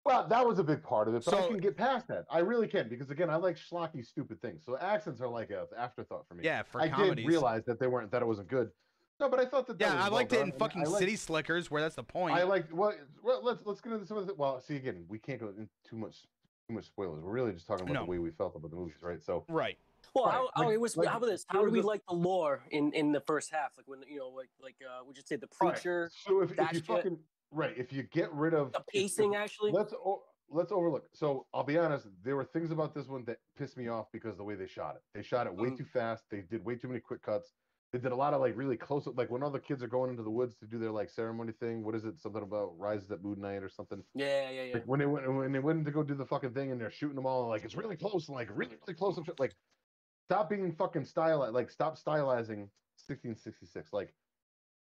Well, 0.09 0.27
that 0.27 0.45
was 0.45 0.59
a 0.59 0.63
big 0.63 0.81
part 0.83 1.07
of 1.07 1.13
it, 1.15 1.23
but 1.23 1.33
I 1.35 1.47
can 1.47 1.57
get 1.59 1.77
past 1.77 2.07
that. 2.07 2.25
I 2.29 2.39
really 2.39 2.67
can 2.67 2.89
because 2.89 3.09
again, 3.11 3.29
I 3.29 3.35
like 3.35 3.57
schlocky, 3.57 4.05
stupid 4.05 4.41
things. 4.41 4.63
So 4.65 4.77
accents 4.77 5.21
are 5.21 5.27
like 5.27 5.51
a 5.51 5.67
afterthought 5.77 6.27
for 6.27 6.33
me. 6.35 6.43
Yeah, 6.43 6.63
for 6.63 6.81
I 6.81 6.89
comedies. 6.89 7.25
did 7.25 7.27
realize 7.27 7.63
that 7.65 7.79
they 7.79 7.87
weren't 7.87 8.11
that 8.11 8.21
it 8.21 8.25
wasn't 8.25 8.47
good. 8.49 8.71
No, 9.19 9.29
but 9.29 9.39
I 9.39 9.45
thought 9.45 9.67
that. 9.67 9.77
that 9.79 9.85
Yeah, 9.85 9.95
was 9.95 10.01
I 10.05 10.07
well 10.09 10.13
liked 10.15 10.33
it 10.33 10.37
done, 10.37 10.47
in 10.49 10.53
fucking 10.53 10.83
liked- 10.85 10.97
City 10.99 11.15
Slickers, 11.15 11.69
where 11.69 11.81
that's 11.81 11.95
the 11.95 12.03
point. 12.03 12.35
I 12.35 12.43
like 12.43 12.65
well, 12.71 12.93
well 13.23 13.41
let's 13.43 13.65
let's 13.65 13.81
get 13.81 13.93
into 13.93 14.05
some 14.05 14.17
of 14.17 14.25
the 14.27 14.33
well 14.33 14.59
see 14.61 14.75
again 14.77 15.05
we 15.07 15.19
can't 15.19 15.39
go 15.39 15.49
into 15.49 15.67
too 15.87 15.95
much 15.97 16.15
too 16.67 16.73
much 16.73 16.85
spoilers. 16.85 17.21
We're 17.23 17.31
really 17.31 17.51
just 17.53 17.67
talking 17.67 17.83
about 17.83 17.93
No. 17.93 18.05
the 18.05 18.11
way 18.11 18.17
we 18.19 18.31
felt 18.31 18.55
about 18.55 18.71
the 18.71 18.77
movies, 18.77 18.97
right? 19.01 19.23
So 19.23 19.45
right. 19.47 19.77
Well, 20.15 20.25
Right, 20.25 20.33
how, 20.33 20.49
how, 20.55 20.63
like- 20.65 20.73
it 20.73 20.81
was, 20.81 20.97
like, 20.97 21.07
how 21.09 21.17
about 21.17 21.27
this? 21.29 21.45
How 21.49 21.63
do 21.63 21.69
we 21.69 21.81
a- 21.81 21.83
like 21.83 22.01
the 22.07 22.15
lore 22.15 22.63
in 22.71 22.91
in 22.93 23.11
the 23.11 23.19
first 23.21 23.51
half? 23.51 23.73
Like 23.77 23.87
when 23.87 23.99
you 24.07 24.17
know, 24.19 24.29
like 24.29 24.49
like 24.63 24.75
uh, 24.83 25.03
would 25.05 25.17
you 25.17 25.23
say 25.25 25.35
the 25.35 25.47
all 25.61 25.67
right, 25.67 25.75
preacher, 25.75 26.09
So 26.25 26.41
if, 26.41 26.51
if 26.53 26.57
you 26.57 26.77
shit. 26.79 26.85
fucking 26.87 27.19
right, 27.51 27.73
if 27.77 27.91
you 27.93 28.03
get 28.03 28.31
rid 28.33 28.53
of 28.53 28.71
the 28.71 28.79
if- 28.79 28.85
if- 28.87 28.93
pacing 28.93 29.35
actually? 29.35 29.71
let's 29.71 29.93
let's 30.51 30.71
overlook. 30.71 31.07
So 31.13 31.45
I'll 31.53 31.63
be 31.63 31.77
honest, 31.77 32.07
there 32.23 32.35
were 32.35 32.43
things 32.45 32.71
about 32.71 32.93
this 32.95 33.07
one 33.07 33.23
that 33.25 33.37
pissed 33.55 33.77
me 33.77 33.87
off 33.87 34.07
because 34.11 34.35
the 34.35 34.43
way 34.43 34.55
they 34.55 34.65
shot 34.67 34.95
it. 34.95 35.03
They 35.13 35.21
shot 35.21 35.45
it 35.45 35.53
way 35.55 35.69
Mhm. 35.69 35.77
too 35.77 35.85
fast. 35.85 36.23
They 36.31 36.41
did 36.41 36.65
way 36.65 36.75
too 36.75 36.87
many 36.87 36.99
quick 36.99 37.21
cuts. 37.21 37.53
They 37.91 37.99
did 37.99 38.11
a 38.11 38.15
lot 38.15 38.33
of 38.33 38.41
like 38.41 38.55
really 38.57 38.77
close 38.77 39.05
up, 39.07 39.15
like 39.17 39.29
when 39.29 39.41
all 39.43 39.49
the 39.51 39.59
kids 39.59 39.81
are 39.83 39.87
going 39.87 40.09
into 40.11 40.23
the 40.23 40.29
woods 40.31 40.55
to 40.57 40.65
do 40.65 40.77
their 40.79 40.91
like 40.91 41.09
ceremony 41.09 41.51
thing. 41.53 41.83
What 41.83 41.93
is 41.95 42.05
it? 42.05 42.19
Something 42.19 42.41
about 42.43 42.77
rises 42.79 43.11
at 43.11 43.23
moon 43.23 43.39
night 43.41 43.61
or 43.63 43.69
something. 43.69 44.03
Yeah, 44.15 44.49
yeah, 44.49 44.63
yeah. 44.63 44.73
Like 44.75 44.85
when 44.85 44.99
they 44.99 45.05
went 45.05 45.31
when 45.31 45.51
they 45.51 45.59
went 45.59 45.85
to 45.85 45.91
go 45.91 46.01
do 46.03 46.15
the 46.15 46.25
fucking 46.25 46.53
thing 46.53 46.71
and 46.71 46.79
they're 46.81 46.91
shooting 46.91 47.15
them 47.15 47.25
all 47.27 47.47
like 47.47 47.63
it's 47.63 47.75
really 47.75 47.97
close 47.97 48.27
and 48.27 48.35
like 48.35 48.49
really 48.51 48.75
really 48.87 48.93
close 48.95 49.19
shit. 49.23 49.39
Like 49.39 49.55
stop 50.25 50.49
being 50.49 50.71
fucking 50.71 51.05
stylized. 51.05 51.53
Like 51.53 51.69
stop 51.71 51.95
stylizing 51.97 52.69
1666. 53.07 53.93
Like 53.93 54.13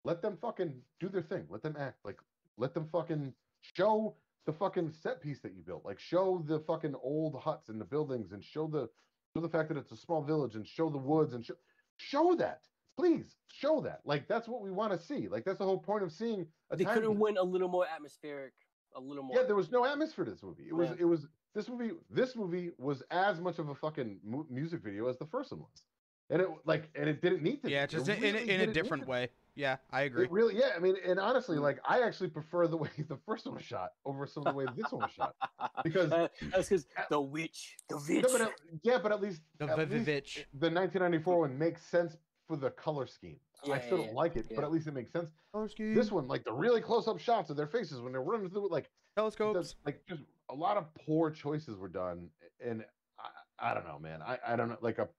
let 0.03 0.21
them 0.21 0.37
fucking 0.37 0.81
do 0.99 1.09
their 1.09 1.21
thing. 1.23 1.45
Let 1.49 1.61
them 1.61 1.75
act. 1.77 1.99
Like 2.05 2.19
let 2.57 2.73
them 2.73 2.87
fucking 2.91 3.33
show 3.75 4.15
the 4.45 4.53
fucking 4.53 4.91
set 4.91 5.21
piece 5.21 5.39
that 5.41 5.53
you 5.55 5.61
built. 5.61 5.85
Like 5.85 5.99
show 5.99 6.43
the 6.47 6.59
fucking 6.61 6.95
old 7.03 7.35
huts 7.35 7.69
and 7.69 7.79
the 7.79 7.85
buildings 7.85 8.31
and 8.31 8.43
show 8.43 8.67
the 8.67 8.89
show 9.35 9.41
the 9.41 9.49
fact 9.49 9.69
that 9.69 9.77
it's 9.77 9.91
a 9.91 9.97
small 9.97 10.21
village 10.21 10.55
and 10.55 10.65
show 10.67 10.89
the 10.89 10.97
woods 10.97 11.33
and 11.33 11.45
show 11.45 11.55
show 11.97 12.35
that. 12.35 12.61
Please 12.97 13.35
show 13.53 13.81
that. 13.81 13.99
Like 14.05 14.27
that's 14.27 14.47
what 14.47 14.61
we 14.61 14.71
want 14.71 14.91
to 14.93 14.97
see. 15.05 15.27
Like 15.27 15.45
that's 15.45 15.59
the 15.59 15.65
whole 15.65 15.77
point 15.79 16.03
of 16.03 16.11
seeing 16.11 16.47
a 16.71 16.75
They 16.77 16.83
time 16.83 16.93
could 16.95 17.03
have 17.03 17.11
piece. 17.13 17.19
went 17.19 17.37
a 17.37 17.43
little 17.43 17.67
more 17.69 17.85
atmospheric, 17.93 18.53
a 18.95 18.99
little 18.99 19.23
more. 19.23 19.37
Yeah, 19.37 19.43
there 19.45 19.55
was 19.55 19.71
no 19.71 19.85
atmosphere 19.85 20.25
to 20.25 20.31
this 20.31 20.41
movie. 20.43 20.63
It 20.67 20.73
was 20.73 20.89
Yeah. 20.89 20.95
it 21.01 21.05
was 21.05 21.27
this 21.53 21.67
movie 21.69 21.91
this 22.09 22.35
movie 22.35 22.71
was 22.77 23.03
as 23.11 23.39
much 23.41 23.59
of 23.59 23.69
a 23.69 23.75
fucking 23.75 24.19
mu- 24.23 24.45
music 24.49 24.81
video 24.81 25.07
as 25.07 25.17
the 25.17 25.25
first 25.25 25.51
one 25.51 25.61
was. 25.61 25.83
And 26.29 26.41
it 26.41 26.47
like 26.65 26.89
and 26.95 27.07
it 27.09 27.21
didn't 27.21 27.43
need 27.43 27.61
to. 27.63 27.69
Yeah, 27.69 27.85
be. 27.85 27.91
just 27.91 28.09
It 28.09 28.17
in, 28.23 28.35
in, 28.35 28.35
in 28.35 28.41
a 28.41 28.47
didn't 28.65 28.73
different 28.73 29.03
to. 29.03 29.09
way. 29.09 29.29
Yeah, 29.57 29.77
I 29.91 30.03
agree. 30.03 30.25
It 30.25 30.31
really 30.31 30.55
yeah, 30.55 30.69
I 30.75 30.79
mean 30.79 30.95
and 31.03 31.19
honestly 31.19 31.57
Mm. 31.57 31.61
like 31.61 31.79
I 31.83 32.01
actually 32.01 32.29
prefer 32.29 32.67
the 32.67 32.77
way 32.77 32.89
the 33.09 33.17
first 33.25 33.45
one 33.47 33.55
was 33.55 33.63
shot 33.63 33.89
over 34.05 34.27
some 34.27 34.45
of 34.45 34.53
the 34.53 34.57
way 34.57 34.65
this 34.75 34.91
one 34.91 35.01
was 35.01 35.11
shot 35.11 35.35
because 35.83 36.11
uh, 36.11 36.27
that's 36.51 36.69
because 36.69 36.85
the 37.09 37.19
witch, 37.19 37.75
the 37.89 37.97
witch. 37.97 38.23
no, 38.23 38.29
but 38.31 38.41
at, 38.41 38.51
yeah, 38.83 38.99
but 39.01 39.11
at 39.11 39.19
least 39.19 39.41
The 39.57 39.65
at 39.65 39.77
least 39.89 40.05
Vivitch. 40.05 40.35
the 40.53 40.69
1994 40.69 41.39
one 41.39 41.57
makes 41.57 41.83
sense 41.83 42.15
for 42.47 42.55
the 42.55 42.69
color 42.69 43.07
scheme. 43.07 43.39
I 43.69 43.79
still 43.79 43.97
don't 43.97 44.13
like 44.13 44.35
it, 44.35 44.45
but 44.55 44.63
at 44.63 44.71
least 44.71 44.85
it 44.87 44.93
makes 44.93 45.11
sense. 45.11 45.29
Mm. 45.55 45.95
This 45.95 46.11
one, 46.11 46.27
like 46.27 46.43
the 46.45 46.53
really 46.53 46.79
close-up 46.79 47.19
shots 47.19 47.49
of 47.49 47.57
their 47.57 47.65
faces 47.67 47.99
when 47.99 48.11
they're 48.11 48.21
running 48.21 48.49
through, 48.51 48.67
it, 48.67 48.71
like 48.71 48.91
telescopes. 49.17 49.75
Like 49.83 50.03
just 50.07 50.21
a 50.49 50.53
lot 50.55 50.77
of 50.77 50.85
poor 50.93 51.31
choices 51.31 51.75
were 51.77 51.89
done 51.89 52.29
and 52.63 52.85
I, 53.19 53.71
I 53.71 53.73
don't 53.73 53.85
know 53.87 53.99
man 53.99 54.21
I, 54.21 54.37
I 54.47 54.55
don't 54.55 54.69
know 54.69 54.77
like 54.81 54.99
a 54.99 55.09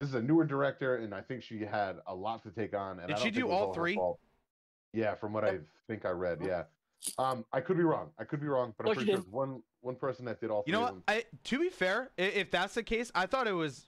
this 0.00 0.08
is 0.08 0.14
a 0.14 0.22
newer 0.22 0.44
director 0.44 0.96
and 0.96 1.14
i 1.14 1.20
think 1.20 1.42
she 1.42 1.60
had 1.60 1.96
a 2.06 2.14
lot 2.14 2.42
to 2.42 2.50
take 2.50 2.74
on 2.74 2.98
and 2.98 3.08
Did 3.08 3.16
I 3.16 3.20
she 3.20 3.30
do 3.30 3.40
it 3.40 3.48
was 3.48 3.52
all 3.68 3.74
three? 3.74 3.98
yeah 4.92 5.14
from 5.14 5.32
what 5.32 5.44
i 5.44 5.58
think 5.86 6.04
i 6.04 6.10
read 6.10 6.38
yeah 6.44 6.64
um 7.18 7.44
i 7.52 7.60
could 7.60 7.76
be 7.76 7.82
wrong 7.82 8.10
i 8.18 8.24
could 8.24 8.40
be 8.40 8.46
wrong 8.46 8.74
but 8.76 8.84
No, 8.86 8.92
i'm 8.92 8.98
she 8.98 9.04
pretty 9.04 9.22
sure 9.22 9.30
one 9.30 9.62
one 9.80 9.94
person 9.96 10.24
that 10.24 10.40
did 10.40 10.50
all 10.50 10.64
You 10.66 10.72
know 10.72 10.80
what? 10.82 10.96
I 11.06 11.24
to 11.44 11.58
be 11.60 11.68
fair, 11.68 12.10
if 12.18 12.50
that's 12.50 12.74
the 12.74 12.82
case, 12.82 13.12
I 13.14 13.26
thought 13.26 13.46
it 13.46 13.52
was. 13.52 13.86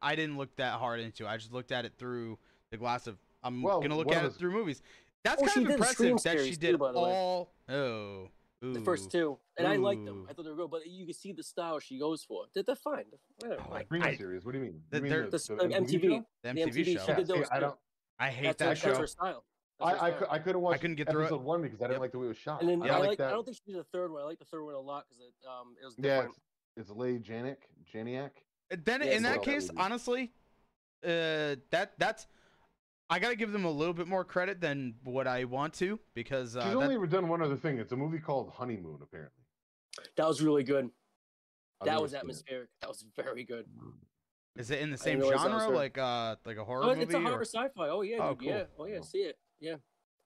I 0.00 0.14
didn't 0.14 0.36
look 0.36 0.54
that 0.56 0.74
hard 0.74 1.00
into. 1.00 1.24
it. 1.24 1.28
I 1.28 1.36
just 1.38 1.52
looked 1.52 1.72
at 1.72 1.84
it 1.84 1.94
through 1.98 2.38
the 2.70 2.76
glass 2.76 3.08
of. 3.08 3.16
I'm 3.42 3.62
Well, 3.62 3.80
gonna 3.80 3.96
look 3.96 4.12
at 4.12 4.24
of 4.24 4.32
it 4.32 4.38
through 4.38 4.52
movies. 4.52 4.80
That's 5.24 5.42
Oh, 5.42 5.46
she 5.46 5.54
kind 5.54 5.66
of 5.66 5.72
did 5.72 5.80
the 5.80 5.84
Scream 5.86 6.08
impressive 6.10 6.36
that 6.38 6.44
she 6.44 6.54
did 6.56 6.70
too, 6.72 6.78
by 6.78 6.92
all. 6.92 7.52
Oh, 7.68 8.28
the 8.60 8.80
first 8.80 9.10
two, 9.10 9.38
and 9.58 9.66
I 9.66 9.76
liked 9.76 10.04
them. 10.04 10.26
I 10.28 10.32
thought 10.32 10.44
they 10.44 10.50
were 10.50 10.56
good, 10.56 10.70
but 10.70 10.86
you 10.86 11.04
can 11.04 11.14
see 11.14 11.32
the 11.32 11.42
style 11.42 11.78
she 11.80 11.98
goes 11.98 12.24
for. 12.24 12.44
They're, 12.54 12.62
they're 12.64 12.76
fine. 12.76 13.04
They're 13.40 13.58
Oh, 13.60 13.64
fine. 13.90 14.02
I- 14.02 14.16
series 14.16 14.44
what 14.44 14.52
do 14.52 14.58
you 14.58 14.64
mean 14.64 14.82
The- 14.90 14.96
you 14.98 15.02
mean 15.02 15.12
they're- 15.12 15.30
The, 15.30 15.38
the 15.38 15.54
uh, 15.54 15.68
MTV 15.68 16.00
MTV. 16.00 16.00
The 16.00 16.24
the 16.42 16.48
MTV 16.48 16.66
MTV, 16.66 16.84
show. 16.84 17.04
she 17.04 17.10
Yeah, 17.10 17.14
did 17.16 17.26
see, 17.28 17.44
I 17.50 17.60
don't 17.60 17.78
I 18.18 18.30
hate 18.30 18.44
That's, 18.44 18.58
that 18.58 18.68
her, 18.68 18.74
show. 18.76 18.86
that's 18.88 18.98
her 19.00 19.06
style. 19.06 19.44
That's 19.80 20.00
I, 20.00 20.08
I, 20.10 20.32
I 20.34 20.38
couldn't 20.38 20.60
watch 20.62 20.74
I 20.76 20.78
couldn't 20.78 20.96
get 20.96 21.10
through 21.10 21.24
it. 21.26 21.40
one 21.40 21.60
because 21.62 21.80
I 21.80 21.84
didn't 21.88 21.94
Yep. 21.94 22.00
like 22.00 22.12
the 22.12 22.18
way 22.20 22.26
it 22.26 22.28
was 22.28 22.38
shot 22.38 22.60
And 22.62 22.70
then 22.70 22.82
I, 22.82 22.94
I, 22.94 22.98
like, 22.98 23.08
like 23.18 23.20
I 23.20 23.30
don't 23.30 23.44
think 23.44 23.56
she 23.56 23.72
did 23.72 23.80
the 23.80 23.84
third 23.84 24.12
one. 24.12 24.22
I 24.22 24.24
like 24.24 24.38
the 24.38 24.44
third 24.44 24.62
one 24.64 24.74
a 24.74 24.78
lot 24.80 25.04
because 25.08 25.20
it 25.24 25.34
um 25.48 25.74
it 25.82 25.84
was 25.84 25.94
yeah 25.98 26.02
different. 26.22 26.36
it's, 26.76 26.88
it's 26.88 26.96
Lay 26.96 27.18
Janik 27.18 27.56
Janiak 27.92 28.30
Then 28.70 29.02
Yeah, 29.02 29.08
in 29.12 29.22
that 29.24 29.34
that 29.34 29.42
case, 29.42 29.68
would 29.70 29.78
honestly, 29.80 30.32
uh, 31.04 31.56
that 31.70 31.92
that's. 31.98 32.26
I 33.10 33.18
gotta 33.18 33.36
give 33.36 33.52
them 33.52 33.64
a 33.64 33.70
little 33.70 33.94
bit 33.94 34.08
more 34.08 34.24
credit 34.24 34.60
than 34.60 34.94
what 35.04 35.26
I 35.26 35.44
want 35.44 35.74
to 35.74 35.98
because 36.14 36.56
uh, 36.56 36.62
she's 36.64 36.72
that- 36.72 36.76
only 36.78 36.94
ever 36.94 37.06
done 37.06 37.28
one 37.28 37.42
other 37.42 37.56
thing 37.56 37.78
it's 37.78 37.92
a 37.92 37.96
movie 37.96 38.18
called 38.18 38.50
Honeymoon 38.50 38.98
apparently 39.02 39.42
That 40.16 40.26
was 40.26 40.42
really 40.42 40.64
good. 40.64 40.90
I've 41.80 41.86
that 41.86 42.00
was 42.00 42.12
seen 42.12 42.16
it. 42.16 42.20
atmospheric. 42.20 42.68
That 42.80 42.88
was 42.88 43.04
very 43.16 43.44
good. 43.44 43.66
is 44.56 44.70
it 44.70 44.80
in 44.80 44.90
the 44.90 44.96
same 44.96 45.18
didn't 45.18 45.30
realize 45.30 45.44
that 45.46 45.52
was 45.54 45.62
genre, 45.64 45.76
like 45.76 45.98
uh, 45.98 46.36
like 46.46 46.56
a 46.56 46.64
horror 46.64 46.84
Oh, 46.84 46.88
movie? 46.88 47.02
it's 47.02 47.14
a 47.14 47.18
or- 47.18 47.22
horror 47.22 47.44
sci-fi. 47.44 47.88
Oh 47.88 48.00
yeah, 48.02 48.18
Oh, 48.20 48.34
dude, 48.34 48.48
yeah. 48.48 48.62
Oh 48.78 48.86
yeah, 48.86 48.94
Cool. 48.96 49.02
see 49.04 49.18
it. 49.18 49.38
Yeah. 49.60 49.76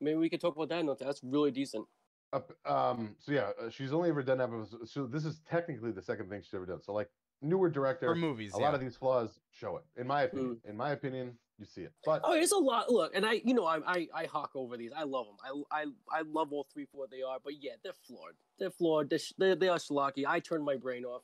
Maybe 0.01 0.16
we 0.16 0.29
could 0.31 0.41
talk 0.41 0.55
about 0.55 0.68
that. 0.68 0.85
Note 0.85 0.99
that's 1.01 1.20
really 1.24 1.51
decent. 1.51 1.85
Up, 2.33 2.53
um, 2.66 3.16
so 3.18 3.33
yeah, 3.33 3.51
uh, 3.61 3.70
she's 3.70 3.93
only 3.93 4.11
ever 4.11 4.22
done 4.22 4.41
episodes. 4.41 4.93
So 4.93 5.07
this 5.07 5.24
is 5.24 5.41
technically 5.51 5.91
the 5.91 6.03
second 6.03 6.29
thing 6.31 6.43
she's 6.43 6.55
ever 6.55 6.66
done. 6.66 6.81
So 6.83 6.93
like 6.93 7.09
newer 7.43 7.68
director. 7.70 8.07
For 8.07 8.14
movies, 8.14 8.53
a 8.55 8.59
yeah. 8.61 8.64
lot 8.66 8.74
of 8.74 8.81
these 8.81 8.97
flaws 8.97 9.41
show 9.51 9.79
it. 9.79 9.85
In 10.01 10.07
my 10.07 10.22
opinion, 10.22 10.61
in 10.68 10.76
my 10.76 10.91
opinion, 10.91 11.33
you 11.59 11.66
see 11.66 11.82
it. 11.82 11.92
But 12.04 12.20
Oh, 12.24 12.34
it's 12.34 12.52
a 12.52 12.56
lot. 12.56 12.90
Look, 12.90 13.14
and 13.14 13.26
I, 13.26 13.40
you 13.44 13.54
know, 13.54 13.64
I, 13.66 13.78
I, 13.86 14.09
I 14.14 14.24
hawk 14.26 14.52
over 14.54 14.76
these. 14.76 14.92
I 14.96 15.02
love 15.04 15.26
them. 15.26 15.36
I, 15.72 15.80
I, 15.82 15.84
I 16.18 16.22
love 16.22 16.52
all 16.52 16.66
three 16.72 16.86
for 16.86 16.98
what 16.98 17.11
they 17.11 17.22
are. 17.22 17.38
But 17.42 17.54
yeah, 17.61 17.72
they're 17.82 17.92
flawed. 18.06 18.32
They're 18.59 18.70
flawed. 18.70 19.11
They're, 19.11 19.18
sh- 19.18 19.32
they 19.38 19.54
they 19.54 19.68
are 19.68 19.78
schlocky. 19.78 20.24
I 20.26 20.40
turn 20.40 20.64
my 20.64 20.76
brain 20.76 21.04
off. 21.04 21.22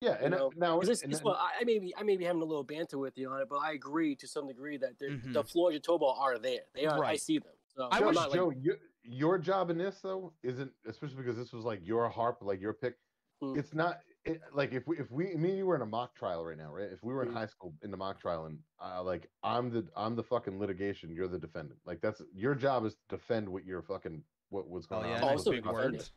yeah, 0.00 0.16
and 0.20 0.34
uh, 0.34 0.38
know, 0.38 0.52
now 0.56 0.78
'Cause 0.80 0.88
It's, 0.90 1.02
and 1.02 1.12
it's 1.12 1.20
then- 1.20 1.26
what 1.26 1.38
I, 1.38 1.60
I 1.60 1.64
may 1.64 1.78
be, 1.78 1.94
I 1.96 2.02
may 2.02 2.16
be 2.16 2.24
having 2.24 2.42
a 2.42 2.44
little 2.44 2.64
banter 2.64 2.98
with 2.98 3.16
you 3.16 3.30
on 3.30 3.40
it, 3.40 3.48
but 3.48 3.56
I 3.58 3.72
agree 3.72 4.14
to 4.16 4.26
some 4.28 4.46
degree 4.48 4.76
that 4.78 4.98
the 4.98 5.20
the 5.32 5.44
flaws 5.44 5.72
you're 5.72 6.04
are 6.04 6.38
there. 6.38 6.60
They 6.74 6.86
are. 6.86 7.02
I 7.04 7.16
see 7.16 7.38
them. 7.38 7.52
So 7.68 7.88
I 7.90 7.98
I'm 7.98 8.06
wish 8.06 8.14
not, 8.16 8.30
like, 8.30 8.38
Joe, 8.38 8.50
you, 8.60 8.76
your 9.04 9.38
job 9.38 9.70
in 9.70 9.78
this 9.78 10.00
though 10.02 10.32
isn't 10.42 10.70
especially 10.86 11.16
because 11.16 11.36
this 11.36 11.52
was 11.52 11.64
like 11.64 11.80
your 11.86 12.08
harp, 12.08 12.38
like 12.42 12.60
your 12.60 12.72
pick. 12.72 12.94
Mm. 13.42 13.56
It's 13.58 13.74
not 13.74 13.98
it, 14.26 14.42
like 14.52 14.72
if 14.72 14.86
we 14.86 14.98
if 14.98 15.10
we 15.10 15.34
me 15.36 15.50
and 15.50 15.58
you 15.58 15.66
were 15.66 15.76
in 15.76 15.82
a 15.82 15.86
mock 15.86 16.14
trial 16.16 16.44
right 16.44 16.58
now, 16.58 16.72
right? 16.72 16.88
If 16.92 17.02
we 17.02 17.12
were 17.12 17.22
in 17.22 17.28
Mm. 17.30 17.34
high 17.34 17.46
school 17.46 17.74
in 17.82 17.90
the 17.90 17.96
mock 17.96 18.20
trial 18.20 18.46
and 18.46 18.58
uh, 18.82 19.02
like 19.02 19.30
I'm 19.42 19.70
the 19.70 19.86
I'm 19.96 20.16
the 20.16 20.22
fucking 20.22 20.58
litigation, 20.58 21.10
you're 21.10 21.28
the 21.28 21.38
defendant. 21.38 21.78
Like 21.84 22.00
that's 22.00 22.20
your 22.34 22.54
job 22.54 22.84
is 22.84 22.94
to 22.94 23.00
defend 23.08 23.48
what 23.48 23.64
you're 23.64 23.82
fucking 23.82 24.22
what 24.50 24.68
what's 24.68 24.86
Oh 24.86 25.00
going 25.00 25.10
yeah, 25.10 25.16
on. 25.18 25.22
Oh, 25.22 25.34
nice 25.34 25.44
big 25.44 25.64
words. 25.66 26.12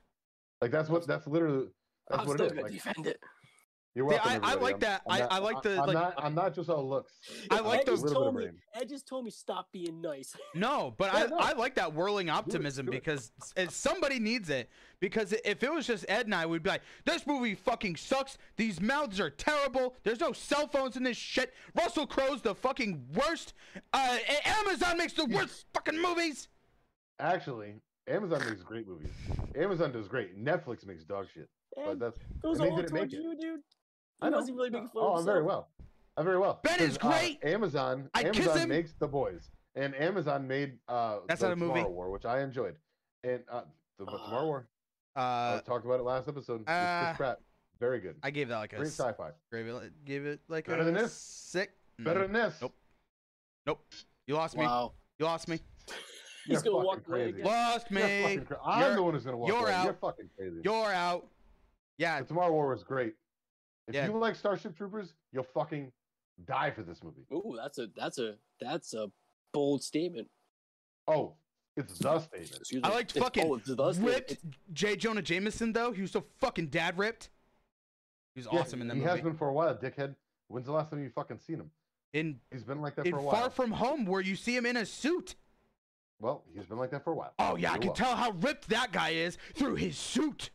Like 0.61 0.71
that's 0.71 0.89
what 0.89 1.07
that's 1.07 1.27
literally 1.27 1.67
that's 2.09 2.21
I'm 2.21 2.27
what 2.27 2.35
still 2.35 2.47
it 2.47 2.51
is. 2.51 2.57
gonna 2.57 2.63
Like, 2.63 2.73
defend 2.73 3.07
it. 3.07 3.23
You're 3.95 4.07
See, 4.09 4.15
welcome. 4.15 4.29
I- 4.31 4.33
I 4.33 4.53
everybody. 4.53 4.61
like 4.61 4.73
I'm- 4.73 4.79
that. 4.81 5.01
I'm 5.07 5.19
not- 5.19 5.31
I 5.31 5.37
like 5.39 5.61
the, 5.63 5.71
I'm 5.71 5.87
like- 5.87 5.93
not 5.93 6.13
I'm 6.23 6.35
not 6.35 6.53
just 6.53 6.69
all 6.69 6.87
looks. 6.87 7.13
I 7.49 7.59
like 7.59 7.79
Ed 7.81 7.85
the- 7.87 7.91
just 7.91 8.03
little 8.03 8.31
bit 8.31 8.43
of 8.43 8.45
told 8.49 8.53
me. 8.55 8.61
Ed 8.75 8.89
just 8.89 9.07
told 9.07 9.25
me 9.25 9.31
stop 9.31 9.71
being 9.71 10.01
nice. 10.01 10.35
No, 10.55 10.93
but 10.97 11.11
Yeah, 11.13 11.19
I, 11.23 11.25
no. 11.27 11.37
I 11.37 11.51
like 11.53 11.75
that 11.75 11.93
whirling 11.93 12.29
optimism 12.29 12.85
do 12.85 12.91
it. 12.91 12.95
because 12.95 13.31
s- 13.41 13.53
if 13.57 13.71
somebody 13.71 14.19
needs 14.19 14.49
it. 14.49 14.69
Because 14.99 15.33
if 15.45 15.63
it 15.63 15.71
was 15.71 15.87
just 15.87 16.05
Ed 16.09 16.25
and 16.25 16.35
I, 16.35 16.45
we'd 16.45 16.61
be 16.61 16.69
like, 16.69 16.81
"This 17.05 17.25
movie 17.25 17.55
fucking 17.55 17.95
sucks. 17.95 18.37
These 18.57 18.81
mouths 18.81 19.19
are 19.19 19.29
terrible. 19.29 19.95
There's 20.03 20.19
no 20.19 20.33
cell 20.33 20.67
phones 20.67 20.97
in 20.97 21.03
this 21.03 21.15
shit. 21.17 21.53
Russell 21.73 22.05
Crowe's 22.05 22.41
the 22.41 22.53
fucking 22.53 23.07
worst. 23.13 23.53
Uh, 23.93 24.17
Amazon 24.45 24.97
makes 24.97 25.13
the 25.13 25.25
worst 25.25 25.65
fucking 25.73 26.01
movies." 26.01 26.49
Actually, 27.19 27.75
Amazon 28.07 28.41
makes 28.49 28.61
great 28.61 28.87
movies. 28.87 29.09
Amazon 29.55 29.91
does 29.91 30.07
great. 30.07 30.37
Netflix 30.37 30.85
makes 30.85 31.03
dog 31.03 31.27
shit. 31.33 31.49
But 31.75 31.99
that's 31.99 32.17
those 32.41 32.59
and 32.59 32.67
are 32.67 32.71
all 32.71 32.77
didn't 32.77 32.93
make 32.93 33.01
towards 33.11 33.13
you, 33.13 33.35
dude. 33.39 33.59
I 34.21 34.25
He 34.25 34.31
know. 34.31 34.37
wasn't 34.37 34.57
really 34.57 34.69
making 34.69 34.89
fun 34.89 35.03
Oh, 35.03 35.13
of 35.13 35.19
I'm 35.19 35.25
very 35.25 35.43
well. 35.43 35.69
I'm 36.17 36.25
very 36.25 36.37
well. 36.37 36.59
Ben 36.63 36.79
is 36.81 36.97
'Cause, 36.97 37.13
uh, 37.13 37.17
great. 37.17 37.43
Amazon. 37.43 38.09
I'd 38.13 38.33
kiss 38.33 38.45
Amazon 38.47 38.57
him. 38.63 38.69
makes 38.69 38.93
the 38.93 39.07
boys, 39.07 39.49
and 39.75 39.95
Amazon 39.95 40.47
made 40.47 40.77
uh, 40.87 41.19
That's 41.27 41.39
the 41.41 41.47
not 41.47 41.53
a 41.53 41.55
movie. 41.55 41.73
Tomorrow 41.75 41.91
War, 41.93 42.11
which 42.11 42.25
I 42.25 42.41
enjoyed, 42.41 42.75
and 43.23 43.43
uh, 43.49 43.61
the 43.97 44.05
the 44.05 44.11
Ah. 44.11 44.25
Tomorrow 44.25 44.45
War. 44.45 44.67
I 45.15 45.21
Uh, 45.21 45.61
talked 45.61 45.85
about 45.85 45.99
it 45.99 46.03
last 46.03 46.27
episode. 46.27 46.59
with 46.59 46.69
uh, 46.69 47.05
Chris 47.07 47.17
Pratt. 47.17 47.39
Very 47.79 47.99
good. 48.01 48.17
I 48.21 48.31
gave 48.31 48.49
that 48.49 48.57
like 48.57 48.73
a 48.73 48.77
Great 48.77 48.89
sci-fi. 48.89 49.31
gave 49.51 49.67
it 49.67 50.05
gave 50.05 50.25
it 50.25 50.41
like 50.49 50.65
Better 50.67 50.81
a 50.81 50.85
than 50.85 50.93
this? 50.95 51.13
sick. 51.13 51.71
Better 51.99 52.21
than 52.23 52.33
this. 52.33 52.57
Nope. 52.61 52.73
Nope. 53.65 53.85
You 54.27 54.35
lost 54.35 54.57
me. 54.57 54.65
Wow. 54.65 54.93
You 55.17 55.25
lost 55.25 55.47
me. 55.47 55.59
He's 56.45 56.63
You're 56.63 56.73
gonna 56.73 56.75
fucking 56.75 56.83
walk 56.85 57.07
away 57.07 57.29
again. 57.29 57.45
Lost 57.45 57.89
You're 57.91 58.05
me. 58.07 58.37
cra- 58.39 58.59
I'm 58.65 58.81
You're- 58.81 58.95
the 58.95 59.03
one 59.03 59.13
who's 59.13 59.23
gonna 59.25 59.37
walk 59.37 59.47
you're 59.49 59.59
away. 59.59 59.71
You're 59.83 59.91
out. 59.93 59.99
fucking 60.01 60.29
crazy. 60.37 60.61
You're 60.63 60.93
out. 60.93 61.27
Yeah. 61.97 62.19
The 62.21 62.27
Tomorrow 62.27 62.51
War 62.51 62.69
was 62.69 62.83
great. 62.83 63.15
If 63.89 63.95
Yeah. 63.95 64.05
you 64.07 64.17
like 64.17 64.35
Starship 64.35 64.77
Troopers, 64.77 65.15
you'll 65.31 65.43
fucking 65.43 65.91
die 66.45 66.69
for 66.69 66.83
this 66.83 67.03
movie. 67.03 67.25
Ooh, 67.33 67.55
that's 67.57 67.79
a 67.79 67.87
that's 67.95 68.19
a 68.19 68.37
that's 68.61 68.93
a 68.93 69.11
bold 69.51 69.83
statement. 69.83 70.29
Oh, 71.07 71.33
it's 71.75 71.97
the 71.97 72.19
statement. 72.19 72.55
Excuse 72.57 72.81
I 72.83 72.89
me. 72.89 72.93
liked 72.93 73.11
It's- 73.11 73.23
fucking 73.23 73.45
oh, 73.49 73.55
it's 73.55 73.67
the 73.67 73.93
ripped 73.99 74.31
It's- 74.33 74.53
J. 74.71 74.95
Jonah 74.95 75.23
Jameson 75.23 75.73
though. 75.73 75.91
He 75.91 76.01
was 76.03 76.11
so 76.11 76.21
fucking 76.37 76.67
dad 76.67 76.99
ripped. 76.99 77.31
He 78.35 78.41
was 78.41 78.47
Yeah, 78.53 78.59
awesome 78.59 78.81
in 78.81 78.87
that 78.89 78.93
movie. 78.93 79.05
he 79.05 79.07
movie. 79.07 79.17
has 79.21 79.23
been 79.27 79.37
for 79.37 79.49
a 79.49 79.53
while, 79.53 79.75
dickhead. 79.75 80.15
When's 80.49 80.67
the 80.67 80.71
last 80.71 80.91
time 80.91 81.01
you 81.01 81.09
fucking 81.09 81.39
seen 81.39 81.59
him? 81.59 81.71
in 82.13 82.39
He's 82.51 82.63
been 82.63 82.81
like 82.81 82.95
that 82.95 83.05
in 83.07 83.11
for 83.13 83.19
a 83.19 83.21
while. 83.23 83.35
Far 83.35 83.49
From 83.49 83.71
Home, 83.71 84.05
where 84.05 84.21
you 84.21 84.35
see 84.35 84.55
him 84.55 84.65
in 84.67 84.77
a 84.77 84.85
suit. 84.85 85.35
Well, 86.19 86.43
he's 86.53 86.65
been 86.65 86.77
like 86.77 86.89
that 86.91 87.03
for 87.03 87.11
a 87.13 87.15
while. 87.15 87.33
Oh 87.39 87.55
yeah, 87.55 87.71
I 87.71 87.77
can 87.77 87.87
welcome. 87.87 88.05
tell 88.05 88.15
how 88.15 88.31
ripped 88.31 88.67
that 88.69 88.91
guy 88.91 89.09
is 89.09 89.37
through 89.55 89.75
his 89.75 89.97
suit. 89.97 90.51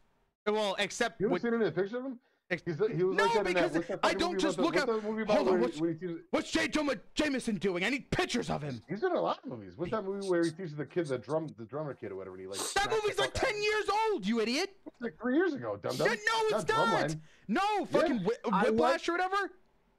Well, 0.47 0.77
except 0.79 1.21
You 1.21 1.27
haven't 1.27 1.33
with, 1.33 1.43
seen 1.43 1.55
any 1.63 1.71
picture 1.71 1.99
of 1.99 2.05
him? 2.05 2.21
Ex- 2.51 2.63
He's, 2.65 2.77
he 2.97 3.03
was 3.05 3.17
No, 3.17 3.25
like 3.25 3.33
that 3.35 3.47
in 3.47 3.55
that, 3.55 3.73
because 3.73 3.89
that 3.89 4.01
I 4.03 4.15
don't 4.15 4.39
just 4.39 4.59
look 4.59 4.75
the, 4.75 4.83
up- 4.83 4.89
What's 4.89 5.03
that 5.03 5.09
movie 5.11 5.23
about 5.23 5.37
hold 5.37 5.49
on, 5.49 5.61
where, 5.61 5.71
he- 5.71 5.81
what's- 5.81 6.01
he 6.01 6.07
teaches, 6.07 6.23
what's 6.31 6.51
J. 6.51 6.69
Jonah 6.69 6.97
Jameson 7.15 7.57
doing? 7.57 7.85
I 7.85 7.89
need 7.91 8.11
pictures 8.11 8.51
of 8.51 8.63
him. 8.63 8.81
He's 8.89 9.03
in 9.03 9.13
a 9.13 9.21
lot 9.21 9.41
of 9.45 9.51
movies. 9.51 9.73
What's 9.77 9.91
that 9.93 10.05
movie 10.05 10.29
where 10.29 10.45
he 10.45 10.51
teaches 10.51 10.77
the 10.77 10.87
kid, 10.87 11.07
the 11.07 11.19
drum, 11.19 11.49
the 11.59 11.65
drummer 11.65 11.95
kid 11.95 12.13
or 12.13 12.17
whatever? 12.17 12.37
And 12.37 12.43
he 12.43 12.49
like 12.49 12.59
That 12.75 12.91
movie's 12.91 13.19
like 13.19 13.35
fuck 13.35 13.45
out 13.45 13.51
ten 13.51 13.63
years 13.63 13.85
old. 14.11 14.27
You 14.27 14.41
idiot. 14.41 14.71
It's 14.87 15.01
like 15.01 15.19
three 15.21 15.37
years 15.37 15.55
ago, 15.55 15.79
dum 15.83 15.97
dum. 15.97 16.07
Yeah, 16.09 16.15
no, 16.15 16.57
it's 16.59 16.69
Not 16.69 16.89
not. 17.11 17.17
No, 17.49 17.85
fucking 17.87 18.21
Whi- 18.21 18.37
I 18.53 18.65
Whiplash 18.71 19.09
or 19.09 19.13
whatever. 19.13 19.51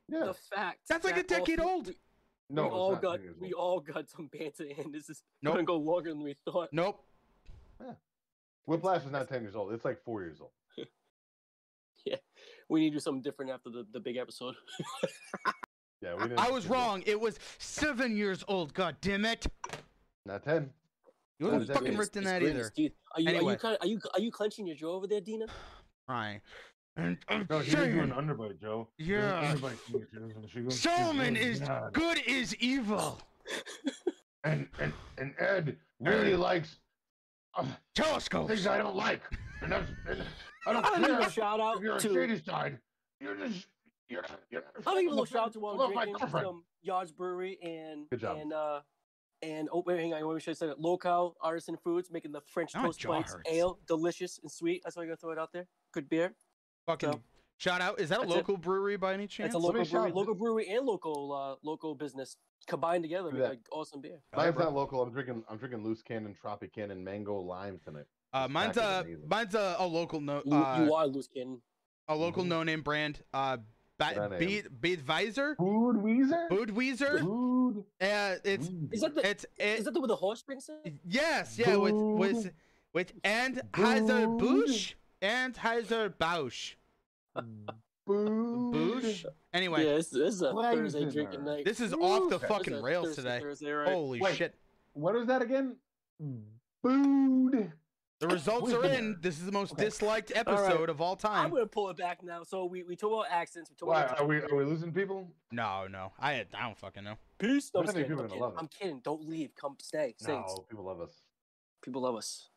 Yeah. 0.07 0.25
the 0.25 0.33
fact. 0.33 0.79
That's 0.87 1.03
like 1.03 1.17
a 1.17 1.23
that 1.23 1.31
all 1.31 1.39
decade 1.39 1.59
three- 1.59 1.65
old. 1.65 1.87
We, 1.87 1.95
No, 2.51 2.63
we 2.63 2.69
all 2.69 2.95
got 2.95 3.19
we 3.39 3.53
all 3.53 3.79
got 3.79 4.07
some 4.09 4.27
banter, 4.27 4.65
and 4.77 4.93
this 4.93 5.09
is 5.09 5.23
Nope. 5.41 5.55
gonna 5.55 5.65
go 5.65 5.77
longer 5.77 6.09
than 6.11 6.21
we 6.21 6.35
thought. 6.45 6.69
Nope. 6.71 7.03
Yeah. 7.81 7.93
Whiplash 8.67 9.03
is 9.03 9.11
not 9.11 9.27
ten 9.27 9.41
years 9.41 9.55
old. 9.55 9.73
It's 9.73 9.83
like 9.85 10.03
four 10.03 10.21
years 10.21 10.37
old. 10.41 10.51
We 12.69 12.79
need 12.81 12.89
to 12.89 12.95
do 12.95 12.99
something 12.99 13.21
different 13.21 13.51
after 13.51 13.69
the, 13.69 13.85
the 13.91 13.99
big 13.99 14.17
episode. 14.17 14.55
Yeah, 16.01 16.13
we 16.15 16.23
didn't. 16.23 16.39
I 16.39 16.51
was 16.51 16.67
wrong. 16.67 17.01
It 17.07 17.19
was 17.19 17.39
seven 17.57 18.15
years 18.15 18.43
old. 18.47 18.73
God 18.73 18.95
damn 19.01 19.25
it. 19.25 19.47
Not 20.25 20.43
ten. 20.43 20.69
You 21.39 21.47
wasn't 21.47 21.73
fucking 21.73 21.93
is- 21.93 21.97
ripped 21.97 22.17
in 22.17 22.25
that 22.25 22.43
either. 22.43 22.59
as 22.59 22.71
teeth. 22.71 22.91
Are 23.15 23.21
you 23.21 23.29
are 23.29 23.51
you 23.51 23.57
kind 23.57 23.77
are 23.81 23.87
you 23.87 23.99
are 24.13 24.19
you 24.19 24.31
clenching 24.31 24.67
your 24.67 24.75
jaw 24.75 24.93
over 24.93 25.07
there, 25.07 25.21
Deena? 25.21 25.45
Right. 26.07 26.41
And 26.97 27.17
I'm 27.29 27.47
No, 27.49 27.59
he 27.59 27.75
was 27.75 27.85
doing 27.87 27.99
an 27.99 28.11
underbite, 28.11 28.61
Joe. 28.61 28.87
Yeah. 28.99 29.55
Solomon 29.55 30.69
Solomon 30.69 31.35
is 31.35 31.61
good 31.93 32.19
is 32.27 32.55
evil. 32.57 33.19
and 34.43 34.67
and 34.79 34.93
and 35.17 35.33
Ed 35.39 35.77
really 35.99 36.35
likes 36.35 36.77
uh, 37.57 37.65
Telescopes. 37.95 38.49
things 38.49 38.67
I 38.67 38.77
don't 38.77 38.95
like, 38.95 39.21
and 39.63 39.71
that's 39.71 39.89
and 40.07 40.21
I 40.65 40.73
don't 40.73 40.85
I'll 40.85 40.99
give 40.99 41.09
a 41.09 41.21
care 41.21 41.29
shout 41.29 41.59
out 41.59 41.77
if 41.77 41.83
you're 41.83 41.95
a 41.95 41.99
Shadyside. 42.01 42.79
You're 43.19 43.35
just 43.35 43.67
you're 44.09 44.21
not, 44.21 44.39
you're 44.51 44.61
not 44.61 44.87
I'll 44.87 44.95
give 45.01 45.07
a 45.07 45.09
little 45.09 45.25
shout 45.25 45.45
out 45.47 45.53
to 45.53 45.59
while 45.59 45.77
love 45.77 45.89
I'm 45.89 45.95
my 45.95 46.05
drinking 46.05 46.29
some 46.29 46.63
Yards 46.81 47.11
Brewery 47.11 47.57
and 47.63 48.09
Good 48.09 48.19
job. 48.21 48.37
and 48.39 48.53
uh 48.53 48.81
and 49.41 49.67
oh 49.71 49.83
wait, 49.85 49.99
hang 49.99 50.13
on, 50.13 50.25
what 50.25 50.41
should 50.41 50.51
I 50.51 50.53
say? 50.53 50.71
Local 50.77 51.35
artisan 51.41 51.77
foods 51.83 52.09
making 52.11 52.31
the 52.31 52.41
French 52.41 52.73
Now 52.73 52.83
toast 52.83 53.05
bites 53.05 53.33
hurts. 53.33 53.49
ale, 53.51 53.79
delicious 53.87 54.39
and 54.41 54.51
sweet. 54.51 54.81
That's 54.83 54.95
why 54.95 55.03
I'm 55.03 55.09
gonna 55.09 55.17
throw 55.17 55.31
it 55.31 55.37
out 55.39 55.51
there. 55.53 55.67
Good 55.93 56.09
beer. 56.09 56.33
Fucking 56.85 57.11
So- 57.13 57.21
shout 57.57 57.81
out. 57.81 57.99
Is 57.99 58.09
that 58.09 58.19
a 58.19 58.21
That's 58.21 58.33
it. 58.33 58.35
local 58.37 58.57
brewery 58.57 58.97
by 58.97 59.13
any 59.13 59.27
chance? 59.27 59.47
It's 59.47 59.55
a 59.55 59.57
Let 59.59 59.73
me 59.73 59.79
local 59.81 59.91
brewery, 59.91 60.11
local 60.11 60.35
brewery 60.35 60.67
and 60.69 60.85
local 60.85 61.33
uh 61.33 61.55
local 61.67 61.95
business 61.95 62.37
combined 62.67 63.03
together 63.03 63.31
make 63.31 63.41
like 63.43 63.59
awesome 63.71 64.01
beer. 64.01 64.19
Mine's 64.35 64.57
not 64.57 64.73
local. 64.73 65.01
I'm 65.01 65.11
drinking. 65.11 65.43
I'm 65.49 65.57
drinking 65.57 65.83
loose 65.83 66.01
cannon, 66.01 66.35
Tropicana, 66.41 66.97
mango 66.97 67.39
lime 67.39 67.79
tonight. 67.83 68.05
Uh, 68.35 68.47
mine's 68.49 68.75
a 68.77 69.01
amazing. 69.05 69.23
mine's 69.27 69.55
a, 69.55 69.75
a 69.79 69.87
local 69.87 70.19
no 70.19 70.41
You, 70.45 70.53
uh, 70.53 70.83
you 70.83 70.93
are 70.93 71.07
loose 71.07 71.27
cannon. 71.33 71.61
a 72.09 72.15
local 72.15 72.43
Mhm. 72.43 72.47
no 72.47 72.63
name 72.63 72.81
brand. 72.81 73.21
Uh, 73.33 73.57
That 73.97 74.17
I 74.19 74.27
ba- 74.27 74.33
am. 74.35 74.39
Beat 74.39 74.65
Budweiser. 74.81 75.55
Food 75.55 75.95
Weezer. 76.05 76.49
Budweiser. 76.49 77.21
Food. 77.21 77.85
Uh, 78.01 78.35
it's 78.43 78.67
Is 78.91 79.01
that 79.01 79.15
the 79.15 79.21
it's 79.29 79.45
it, 79.57 79.79
is 79.79 79.85
that 79.85 79.93
the 79.93 80.01
with 80.01 80.09
the 80.09 80.17
horse 80.17 80.39
springs 80.41 80.67
in 80.69 80.75
it? 80.83 80.99
yes 81.05 81.57
yeah 81.57 81.77
with 81.77 81.93
with 81.95 82.43
Bud. 82.43 82.53
with 82.97 83.21
Anheuser 83.23 84.37
Busch 84.37 84.95
Anheuser 85.21 86.05
Busch 86.17 86.75
Food. 88.05 88.71
Busch. 89.01 89.25
Anyway, 89.53 89.85
Yeah, 89.85 89.95
this, 89.95 90.09
this 90.09 90.33
is 90.35 90.41
a 90.41 90.51
Thursday 90.53 91.09
drinking 91.09 91.43
night. 91.45 91.63
this 91.65 91.79
is 91.79 91.95
Woo. 91.95 92.03
off 92.03 92.29
the 92.29 92.37
This 92.37 92.49
fucking 92.49 92.73
This 92.73 92.79
is 92.79 92.81
a 92.81 92.85
rails 92.85 93.05
Thursday- 93.07 93.21
today. 93.23 93.39
Thursday, 93.39 93.71
right? 93.71 93.87
Holy 93.93 94.19
Wait. 94.19 94.35
shit! 94.35 94.53
What 94.93 95.15
is 95.15 95.25
that 95.27 95.41
again? 95.41 95.77
Food. 96.83 97.71
The 98.27 98.33
results 98.33 98.73
are 98.73 98.85
in. 98.85 99.17
This 99.21 99.39
is 99.39 99.45
the 99.45 99.51
most 99.51 99.73
Okay. 99.73 99.85
disliked 99.85 100.31
right. 100.31 100.39
episode 100.47 100.89
of 100.89 100.99
all 100.99 101.15
time. 101.15 101.45
I'm 101.45 101.51
gonna 101.51 101.65
pull 101.67 101.89
it 101.89 101.97
back 101.97 102.23
now. 102.23 102.43
So 102.43 102.65
we, 102.65 102.83
we 102.83 102.95
talk 102.95 103.11
about 103.11 103.31
accents. 103.31 103.69
We 103.69 103.75
talk 103.75 103.89
Why 103.89 104.03
about 104.03 104.19
are 104.19 104.25
we? 104.25 104.37
Are 104.37 104.55
we 104.55 104.63
losing 104.63 104.91
people? 104.91 105.29
No, 105.51 105.87
no, 105.87 106.11
I 106.19 106.45
I 106.53 106.63
don't 106.63 106.77
fucking 106.77 107.03
know. 107.03 107.17
peace. 107.37 107.71
No, 107.73 107.81
I 107.81 107.83
I'm, 107.83 107.93
kidding. 107.93 108.11
I'm, 108.19 108.27
kidding. 108.27 108.43
I'm 108.57 108.67
kidding. 108.67 108.99
Don't 109.03 109.27
leave. 109.27 109.55
Come 109.55 109.77
stay. 109.79 110.15
Stay. 110.17 110.31
No, 110.33 110.65
people 110.69 110.85
love 110.85 111.01
us. 111.01 111.21
People 111.81 112.01
love 112.01 112.15
us. 112.15 112.49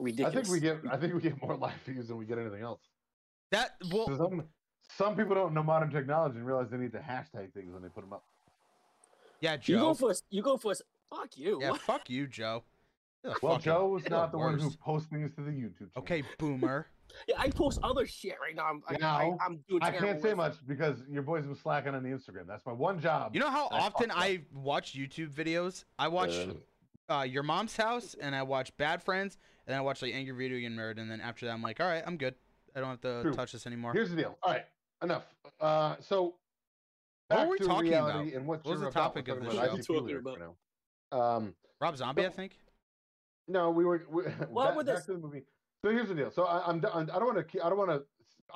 Ridiculous. 0.00 0.32
I 0.32 0.40
think 0.42 0.48
we 0.52 0.60
get. 0.60 0.78
I 0.90 0.96
think 0.96 1.14
we 1.14 1.20
get 1.20 1.40
more 1.40 1.56
live 1.66 1.74
views 1.86 2.08
than 2.08 2.16
we 2.16 2.26
get 2.26 2.38
anything 2.38 2.62
else. 2.62 2.80
That 3.50 3.76
well, 3.92 4.06
Some, 4.16 4.44
some 4.96 5.16
people 5.16 5.34
don't 5.34 5.54
know 5.54 5.62
modern 5.62 5.90
technology 5.90 6.38
and 6.38 6.46
realize 6.46 6.70
they 6.70 6.78
need 6.78 6.92
to 6.92 6.98
hashtag 6.98 7.52
things 7.52 7.72
when 7.72 7.82
they 7.82 7.88
put 7.88 8.00
them 8.00 8.12
up. 8.12 8.24
yeah, 9.40 9.56
Joe. 9.56 9.72
You 9.72 9.78
go 9.78 9.88
Joe. 9.90 9.94
for. 9.94 10.14
You 10.30 10.42
go 10.42 10.56
for. 10.56 10.74
Fuck 11.08 11.36
you. 11.36 11.60
Yeah, 11.60 11.74
fuck 11.86 12.10
you, 12.10 12.26
Joe. 12.26 12.64
You're 13.24 13.32
the 13.32 13.38
Well, 13.42 13.58
Joe 13.58 13.88
was 13.88 14.08
not 14.08 14.30
the 14.32 14.38
one 14.38 14.58
who 14.58 14.66
worst. 14.66 14.80
posts 14.80 15.08
things 15.08 15.30
to 15.36 15.40
the 15.42 15.50
YouTube 15.50 15.78
channel. 15.78 15.90
Okay, 15.98 16.22
boomer. 16.38 16.86
Yeah, 17.28 17.36
I 17.38 17.48
post 17.48 17.78
other 17.84 18.06
shit 18.08 18.34
right 18.42 18.56
now. 18.56 18.64
I'm, 18.64 18.82
I, 18.88 18.96
Now, 18.96 19.16
I, 19.40 19.44
I'm 19.46 19.60
doing. 19.68 19.80
I 19.84 19.92
can't 19.92 20.20
say 20.20 20.30
with. 20.30 20.36
much 20.38 20.54
because 20.66 21.04
your 21.08 21.22
boy's 21.22 21.46
been 21.46 21.54
slacking 21.54 21.94
on 21.94 22.02
the 22.02 22.08
Instagram. 22.08 22.48
That's 22.48 22.66
my 22.66 22.72
one 22.72 22.98
job. 22.98 23.34
You 23.34 23.40
know 23.40 23.50
how 23.50 23.68
I 23.68 23.78
often. 23.80 24.10
I 24.10 24.40
watch 24.52 24.94
YouTube 24.94 25.28
videos? 25.30 25.84
I 25.96 26.08
watch 26.08 26.32
Uh, 27.08 27.12
uh, 27.18 27.22
Your 27.22 27.44
Mom's 27.44 27.76
House, 27.76 28.16
and 28.20 28.34
I 28.34 28.42
watch 28.42 28.76
Bad 28.78 29.00
Friends, 29.00 29.38
and 29.64 29.72
then 29.72 29.78
I 29.78 29.82
watch 29.82 30.02
like 30.02 30.12
Angry 30.12 30.34
Video 30.36 30.58
Game 30.58 30.76
Nerd, 30.76 30.98
and 30.98 31.08
then 31.08 31.20
after 31.20 31.46
that 31.46 31.52
I'm 31.52 31.62
like, 31.62 31.78
all 31.78 31.86
right, 31.86 32.02
I'm 32.04 32.16
good. 32.16 32.34
I 32.74 32.80
don't 32.80 32.88
have 32.88 33.00
to 33.02 33.22
True. 33.22 33.32
touch 33.34 33.52
this 33.52 33.64
anymore. 33.68 33.92
Here's 33.92 34.10
the 34.10 34.16
deal. 34.16 34.36
All 34.42 34.52
right, 34.52 34.64
enough. 35.00 35.22
Uh, 35.60 35.94
so 36.00 36.34
What 37.28 37.36
back 37.36 37.46
were 37.46 37.52
we 37.52 37.58
to 37.58 37.64
talking 37.64 37.94
about? 37.94 38.24
and 38.26 38.44
what, 38.46 38.64
What 38.64 38.72
was 38.72 38.80
the 38.80 38.90
topic 38.90 39.28
We're 39.28 39.34
of 39.34 39.42
talking 39.44 39.56
the 39.60 39.62
about 39.68 39.84
show? 39.86 39.92
ICP 39.94 40.00
Talking 40.00 40.16
about- 40.16 40.40
right. 41.12 41.36
Um, 41.36 41.54
Rob 41.80 41.96
Zombie, 41.96 42.26
I 42.26 42.30
think. 42.30 42.58
No, 43.48 43.70
we 43.70 43.84
were. 43.84 44.04
We, 44.10 44.22
Well, 44.50 44.68
back, 44.68 44.76
with 44.76 44.86
back 44.86 44.96
this- 44.96 45.06
to 45.06 45.12
the 45.12 45.18
movie. 45.18 45.42
So 45.84 45.90
here's 45.90 46.08
the 46.08 46.14
deal. 46.14 46.30
So 46.30 46.44
I, 46.44 46.66
I'm. 46.66 46.80
done- 46.80 47.10
I 47.10 47.18
don't 47.18 47.34
want 47.34 47.46
to. 47.48 47.64
I 47.64 47.68
don't 47.68 47.78
want 47.78 47.90
to. 47.90 48.02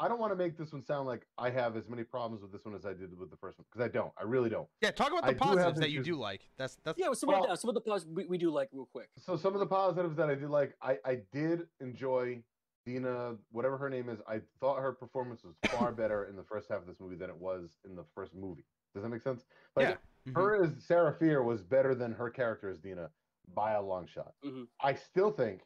I 0.01 0.07
don't 0.07 0.19
want 0.21 0.33
to 0.33 0.37
make 0.37 0.57
this 0.57 0.73
one 0.73 0.83
sound 0.85 1.07
like 1.07 1.27
I 1.39 1.51
have 1.51 1.77
as 1.77 1.89
many 1.89 2.05
problems 2.05 2.41
with 2.43 2.53
this 2.53 2.65
one 2.65 2.75
as 2.75 2.87
I 2.87 2.93
did 2.93 3.19
with 3.19 3.31
the 3.31 3.37
first 3.37 3.59
one 3.59 3.67
because 3.71 3.85
I 3.85 3.89
don't. 3.89 4.13
I 4.19 4.23
really 4.23 4.49
don't. 4.49 4.69
Yeah, 4.81 4.93
talk 4.93 5.09
about 5.09 5.27
the 5.27 5.33
do 5.33 5.39
have 5.39 5.49
positives 5.57 5.81
that 5.81 5.91
you 5.91 6.03
do 6.03 6.15
like. 6.17 6.43
That's 6.57 6.79
that's 6.85 6.99
Yeah, 6.99 7.13
some 7.13 7.29
Well- 7.29 7.45
of 7.45 7.51
the 7.51 7.57
some 7.57 7.69
of 7.69 7.75
the 7.75 7.81
parts 7.81 8.07
we, 8.07 8.25
we 8.27 8.39
do 8.39 8.51
like 8.51 8.69
real 8.73 8.89
quick. 8.91 9.09
So 9.19 9.37
some 9.37 9.55
of 9.55 9.61
the 9.61 9.67
positives 9.67 10.17
that 10.17 10.31
I 10.31 10.35
did 10.37 10.49
like, 10.51 10.75
I 10.81 10.99
I 11.05 11.19
did 11.33 11.63
enjoy 11.81 12.43
Deena, 12.87 13.35
whatever 13.51 13.77
her 13.77 13.91
name 13.91 14.09
is. 14.09 14.21
I 14.27 14.41
thought 14.61 14.81
her 14.81 14.93
performance 14.93 15.43
was 15.45 15.55
far 15.71 15.93
better 16.03 16.25
in 16.27 16.37
the 16.37 16.45
first 16.45 16.69
half 16.71 16.79
of 16.81 16.87
this 16.87 16.97
movie 17.01 17.17
than 17.17 17.29
it 17.29 17.37
was 17.37 17.71
in 17.85 17.95
the 17.95 18.05
first 18.15 18.35
movie. 18.35 18.65
Does 18.95 19.03
that 19.03 19.11
make 19.11 19.23
sense? 19.23 19.45
Like 19.77 19.89
yeah. 19.89 20.33
mhm. 20.33 20.37
her 20.37 20.65
as 20.65 20.71
Sarah 20.83 21.15
Fier 21.19 21.43
was 21.43 21.63
better 21.63 21.95
than 21.95 22.13
her 22.13 22.31
character 22.31 22.71
as 22.71 22.79
Deena 22.79 23.11
by 23.55 23.73
a 23.73 23.83
long 23.83 24.07
shot. 24.07 24.35
Mhm. 24.45 24.69
I 24.81 24.95
still 24.95 25.31
think, 25.31 25.63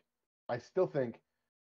I 0.49 0.59
still 0.59 0.87
think, 0.87 1.21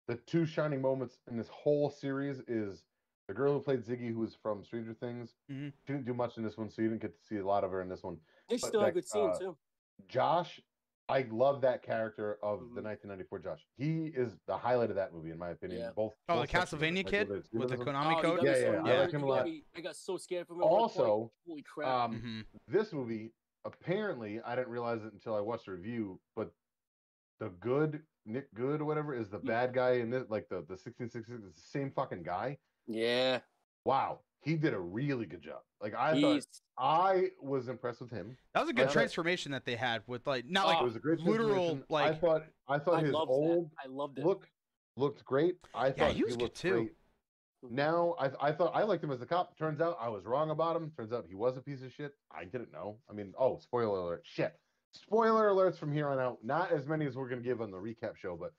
the 0.09 0.17
two 0.17 0.45
shining 0.45 0.81
moments 0.83 1.21
in 1.29 1.37
this 1.37 1.49
whole 1.49 1.89
series 1.89 2.41
is 2.49 2.85
the 3.29 3.35
girl 3.35 3.53
who 3.55 3.61
played 3.61 3.81
Ziggy, 3.83 4.13
who 4.13 4.19
was 4.19 4.35
from 4.35 4.65
Stranger 4.65 4.95
Things. 4.95 5.37
Mhm. 5.51 5.73
She 5.87 5.93
didn't 5.93 6.05
do 6.07 6.15
much 6.15 6.37
in 6.39 6.43
this 6.45 6.57
one, 6.59 6.69
so 6.71 6.83
you 6.83 6.89
didn't 6.89 7.03
get 7.03 7.15
to 7.15 7.23
see 7.25 7.37
a 7.37 7.47
lot 7.47 7.65
of 7.65 7.71
her 7.71 7.81
in 7.81 7.89
this 7.89 8.03
one. 8.03 8.21
They 8.49 8.57
But 8.57 8.69
still 8.69 8.81
have 8.81 8.89
like, 8.89 8.95
good 8.95 9.07
scene 9.07 9.31
uh, 9.31 9.39
too. 9.39 9.57
Josh, 10.09 10.61
I 11.09 11.23
love 11.31 11.61
that 11.63 11.83
character 11.83 12.39
of 12.43 12.75
the 12.75 12.81
Mhm. 12.81 12.85
1994 12.85 13.39
Josh. 13.39 13.67
He 13.77 14.07
is 14.09 14.37
the 14.47 14.57
highlight 14.57 14.91
of 14.91 14.97
that 14.97 15.13
movie, 15.13 15.31
in 15.31 15.39
my 15.39 15.51
opinion. 15.51 15.81
Yeah. 15.81 15.93
Both. 15.93 16.15
Oh, 16.29 16.35
the 16.35 16.41
both 16.43 16.51
sections 16.51 16.73
of 16.73 16.83
it. 16.83 16.87
Castlevania 16.95 17.07
kid 17.07 17.29
whether 17.29 17.41
it's 17.41 17.53
with 17.53 17.69
the 17.69 17.77
Konami 17.77 18.19
Oh, 18.19 18.23
code. 18.23 18.31
you 18.33 18.37
got 18.37 18.45
Yeah, 18.47 18.57
yeah, 18.57 18.71
I 18.71 18.75
got 18.75 18.99
like 19.01 19.11
him 19.13 19.23
a 19.23 19.27
lot. 19.27 19.47
I 19.75 19.81
got 19.81 19.97
so 19.97 20.17
scared 20.17 20.47
from 20.47 20.57
him. 20.57 20.63
at. 20.65 20.69
Also, 20.69 21.33
holy 21.47 21.63
crap! 21.63 21.89
Um, 21.89 22.21
Mhm. 22.21 22.47
this 22.67 22.93
movie 22.93 23.33
apparently 23.65 24.41
I 24.45 24.55
didn't 24.57 24.71
realize 24.71 25.03
it 25.05 25.13
until 25.13 25.35
I 25.35 25.41
watched 25.41 25.67
the 25.67 25.73
review, 25.73 26.21
but 26.37 26.51
the 27.41 27.49
good 27.61 28.03
Nick 28.25 28.53
Goode 28.55 28.81
or 28.81 28.85
whatever 28.85 29.15
is 29.15 29.29
the 29.31 29.39
Hmm. 29.39 29.47
bad 29.47 29.75
guy 29.75 29.93
in 29.95 30.11
this 30.11 30.25
like 30.29 30.49
the 30.49 30.57
the 30.69 30.77
1666 30.77 31.29
is 31.45 31.55
the 31.55 31.61
same 31.61 31.91
fucking 31.91 32.23
guy. 32.23 32.59
yeah, 32.87 33.41
Wow, 33.85 34.21
he 34.43 34.55
did 34.57 34.75
a 34.75 34.79
really 34.79 35.27
good 35.27 35.43
job. 35.43 35.61
Like 35.81 35.95
I 35.95 36.15
he's 36.15 36.45
thought 36.45 36.61
I 36.79 37.31
was 37.41 37.69
impressed 37.69 38.01
with 38.01 38.11
him. 38.11 38.37
That 38.55 38.61
was 38.61 38.71
a 38.71 38.73
good 38.73 38.83
I 38.83 38.87
thought- 38.87 38.93
transformation 38.93 39.51
that 39.53 39.65
they 39.65 39.75
had 39.77 40.03
with 40.07 40.25
like 40.27 40.45
not 40.47 40.67
like 40.67 40.81
it 40.81 40.85
was 40.85 40.95
a 40.97 41.01
great 41.01 41.19
literal, 41.21 41.77
transformation. 41.77 41.85
I 41.91 41.95
like- 42.11 42.21
thought 42.21 42.43
I 42.69 42.79
thought 42.79 42.95
I 42.95 43.01
his 43.07 43.15
old 43.15 43.71
that. 43.71 43.85
I 43.85 43.87
loved 43.89 44.19
it. 44.19 44.25
look 44.25 44.49
looked 44.97 45.25
great. 45.25 45.57
I 45.75 45.87
Yeah, 45.89 45.93
thought 45.95 46.13
he 46.13 46.23
was 46.25 46.37
good 46.37 46.43
looked 46.43 46.57
too. 46.57 46.71
great. 46.75 46.93
Mm-hmm. 47.65 47.75
Now 47.77 48.15
I 48.19 48.31
I 48.49 48.53
thought 48.53 48.73
I 48.75 48.83
liked 48.83 49.05
him 49.05 49.11
as 49.11 49.23
a 49.23 49.27
cop. 49.27 49.57
Turns 49.57 49.81
out 49.81 49.97
I 50.01 50.09
was 50.09 50.25
wrong 50.25 50.51
about 50.51 50.77
him. 50.77 50.91
Turns 50.97 51.13
out 51.13 51.25
he 51.29 51.35
was 51.35 51.57
a 51.57 51.61
piece 51.61 51.83
of 51.83 51.93
shit. 51.93 52.13
I 52.31 52.45
didn't 52.45 52.73
know. 52.73 52.99
I 53.09 53.13
mean, 53.13 53.33
oh, 53.39 53.59
spoiler 53.59 53.99
alert. 53.99 54.23
Shit. 54.25 54.55
Spoiler 54.93 55.49
alerts 55.51 55.79
from 55.79 55.93
here 55.93 56.09
on 56.09 56.19
out. 56.19 56.39
Not 56.43 56.73
as 56.73 56.87
many 56.87 57.07
as 57.07 57.17
we're 57.17 57.29
gonna 57.29 57.41
give 57.41 57.61
on 57.61 57.71
the 57.71 57.79
recap 57.79 58.17
show, 58.17 58.37
but 58.37 58.53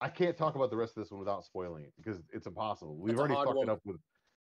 I 0.00 0.08
can't 0.08 0.36
talk 0.36 0.54
about 0.54 0.70
the 0.70 0.76
rest 0.76 0.96
of 0.96 1.02
this 1.02 1.10
one 1.10 1.18
without 1.20 1.44
spoiling 1.44 1.84
it 1.84 1.92
because 1.96 2.22
it's 2.32 2.46
impossible. 2.46 2.96
We've 2.96 3.16
That's 3.16 3.20
already 3.20 3.34
fucked 3.34 3.56
one. 3.56 3.68
it 3.68 3.70
up 3.70 3.80
with 3.84 3.96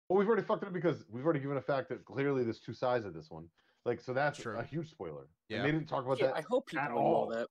well, 0.09 0.17
we've 0.19 0.27
already 0.27 0.43
fucked 0.43 0.63
it 0.63 0.67
up 0.67 0.73
because 0.73 1.05
we've 1.09 1.23
already 1.23 1.39
given 1.39 1.57
a 1.57 1.61
fact 1.61 1.89
that 1.89 2.03
clearly 2.03 2.43
there's 2.43 2.59
two 2.59 2.73
sides 2.73 3.05
of 3.05 3.13
this 3.13 3.29
one. 3.29 3.45
Like 3.85 4.01
so 4.01 4.13
that's 4.13 4.39
True. 4.39 4.57
a 4.57 4.63
huge 4.63 4.89
spoiler. 4.89 5.27
Yeah. 5.47 5.57
And 5.57 5.65
they 5.67 5.71
didn't 5.71 5.87
talk 5.87 6.05
about 6.05 6.19
yeah, 6.19 6.27
that. 6.27 6.35
I 6.37 6.41
hope 6.41 6.67
people 6.67 6.85
at 6.85 6.91
know 6.91 6.97
all. 6.97 7.27
that. 7.29 7.47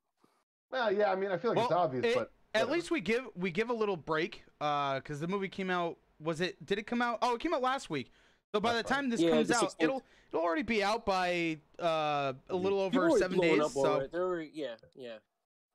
Well, 0.71 0.93
yeah, 0.93 1.11
I 1.11 1.17
mean 1.17 1.31
I 1.31 1.39
feel 1.39 1.55
like 1.55 1.65
it's 1.65 1.73
obvious, 1.73 2.05
it- 2.05 2.15
but 2.15 2.33
At 2.55 2.71
least 2.71 2.91
we 2.91 3.01
give 3.01 3.27
we 3.35 3.51
give 3.51 3.71
a 3.71 3.75
little 3.75 3.97
break 3.97 4.45
uh, 4.61 4.97
because 4.97 5.21
the 5.21 5.29
movie 5.29 5.49
came 5.49 5.71
out. 5.71 5.97
Was 6.21 6.41
it? 6.41 6.65
Did 6.65 6.79
it 6.79 6.87
come 6.87 7.01
out? 7.03 7.19
Oh, 7.23 7.35
it 7.35 7.41
came 7.41 7.55
out 7.55 7.63
last 7.63 7.91
week. 7.91 8.11
So 8.55 8.61
by 8.61 8.73
the 8.73 8.79
That's 8.79 8.91
right. 8.91 8.97
time 8.97 9.11
this 9.11 9.21
Yeah, 9.21 9.31
comes 9.31 9.51
out, 9.51 9.75
it'll 9.79 10.03
it'll 10.33 10.45
already 10.45 10.63
be 10.63 10.83
out 10.83 11.05
by 11.05 11.59
uh, 11.79 12.33
a 12.49 12.57
little 12.57 12.81
over 12.81 13.11
seven 13.19 13.39
days. 13.41 13.73
So 13.73 13.85
over 13.95 14.03
it. 14.05 14.13
They 14.13 14.19
were, 14.19 14.43
yeah, 14.43 14.75
yeah. 14.95 15.17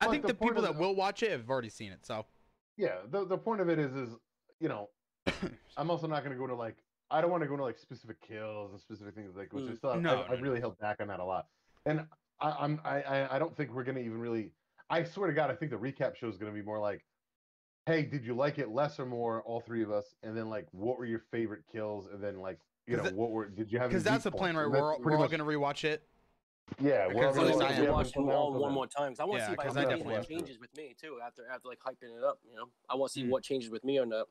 I 0.02 0.06
But 0.08 0.12
think 0.12 0.22
the 0.24 0.28
the, 0.30 0.34
people 0.34 0.62
that 0.64 0.74
the- 0.74 0.80
will 0.80 0.96
watch 0.96 1.24
it 1.24 1.32
have 1.32 1.50
already 1.50 1.70
seen 1.70 1.92
it. 1.92 2.06
So 2.06 2.26
yeah 2.76 2.96
the, 3.12 3.24
the 3.26 3.38
point 3.38 3.62
of 3.62 3.70
it 3.70 3.78
is 3.78 3.94
is 3.94 4.10
you 4.60 4.68
know 4.68 4.90
i'm 5.78 5.92
also 5.92 6.08
not 6.08 6.24
going 6.24 6.36
to 6.36 6.40
go 6.40 6.48
to 6.48 6.56
like 6.56 6.76
i 7.12 7.22
don't 7.22 7.30
want 7.30 7.42
to 7.44 7.48
go 7.48 7.54
into 7.54 7.64
like 7.64 7.78
specific 7.78 8.20
kills 8.20 8.72
and 8.72 8.82
specific 8.82 9.14
things 9.14 9.36
like 9.36 9.54
which 9.54 9.66
i 9.66 9.68
Mm. 9.68 9.78
still 9.78 9.96
No, 10.02 10.10
I, 10.10 10.16
no, 10.16 10.22
I 10.36 10.40
really 10.40 10.60
held 10.60 10.80
back 10.80 10.98
on 11.00 11.08
that 11.10 11.20
a 11.20 11.24
lot 11.24 11.46
and 11.86 12.04
I, 12.42 12.50
i'm 12.60 12.82
I, 12.84 13.02
I 13.04 13.36
i 13.36 13.40
don't 13.40 13.56
think 13.56 13.72
we're 13.72 13.84
going 13.84 13.98
to 13.98 14.02
even 14.04 14.18
really 14.20 14.50
i 14.90 15.04
swear 15.04 15.28
to 15.28 15.34
god 15.36 15.52
i 15.52 15.56
think 15.56 15.70
the 15.70 15.78
recap 15.78 16.16
show 16.16 16.28
is 16.28 16.38
going 16.38 16.52
to 16.52 16.56
be 16.60 16.66
more 16.66 16.80
like 16.80 17.06
hey 17.86 18.04
did 18.04 18.26
you 18.26 18.34
like 18.34 18.60
it 18.60 18.70
less 18.70 19.00
or 19.00 19.06
more 19.06 19.42
all 19.44 19.60
three 19.62 19.84
of 19.84 19.92
us 19.92 20.16
and 20.24 20.36
then 20.38 20.50
like 20.50 20.68
what 20.72 20.98
were 20.98 21.06
your 21.06 21.20
favorite 21.32 21.64
kills 21.72 22.08
and 22.12 22.22
then 22.24 22.40
like 22.40 22.60
you 22.88 22.96
know 22.98 23.04
that- 23.04 23.16
what 23.16 23.32
were 23.32 23.48
did 23.50 23.72
you 23.72 23.78
have 23.80 23.86
any 23.86 23.94
because 23.94 24.04
that's 24.04 24.24
the 24.24 24.32
plan, 24.32 24.56
right? 24.56 24.66
We're, 24.68 24.72
that's 24.74 24.82
all- 24.82 24.98
we're 25.00 25.04
pretty 25.04 25.24
all 25.24 25.28
gonna 25.30 25.44
rewatch 25.46 25.84
it. 25.84 26.04
yeah 26.80 27.08
we're 27.08 27.28
all 27.28 27.34
because 27.34 27.38
I 27.38 27.40
at 27.40 27.46
gonna 27.46 27.48
least 27.48 27.60
want 27.60 27.88
I 27.88 27.92
watch 27.92 28.08
it 28.08 28.14
them 28.16 28.30
all 28.30 28.52
one 28.54 28.62
then. 28.62 28.72
more 28.74 28.88
time 28.88 29.12
because 29.12 29.20
I 29.20 29.24
want 29.26 29.40
to 29.40 29.44
Yeah, 29.44 29.48
see 29.48 29.54
if 29.54 29.60
I 29.60 29.64
'cause 29.64 29.76
have 29.76 29.78
I 29.78 29.80
anything 29.92 29.98
definitely 30.08 30.14
that 30.14 30.18
have 30.20 30.28
to. 30.28 30.34
changes 30.36 30.60
with 30.60 30.78
me 30.78 30.96
too 31.00 31.20
after 31.26 31.48
after 31.52 31.68
like 31.68 31.80
hyping 31.80 32.18
it 32.18 32.24
up. 32.24 32.40
You 32.50 32.56
know, 32.58 32.66
I 32.90 32.96
want 32.96 33.12
to 33.12 33.20
see 33.20 33.26
Mm. 33.26 33.30
what 33.30 33.44
changes 33.44 33.70
with 33.70 33.84
me 33.84 34.00
or 34.00 34.06
not. 34.06 34.28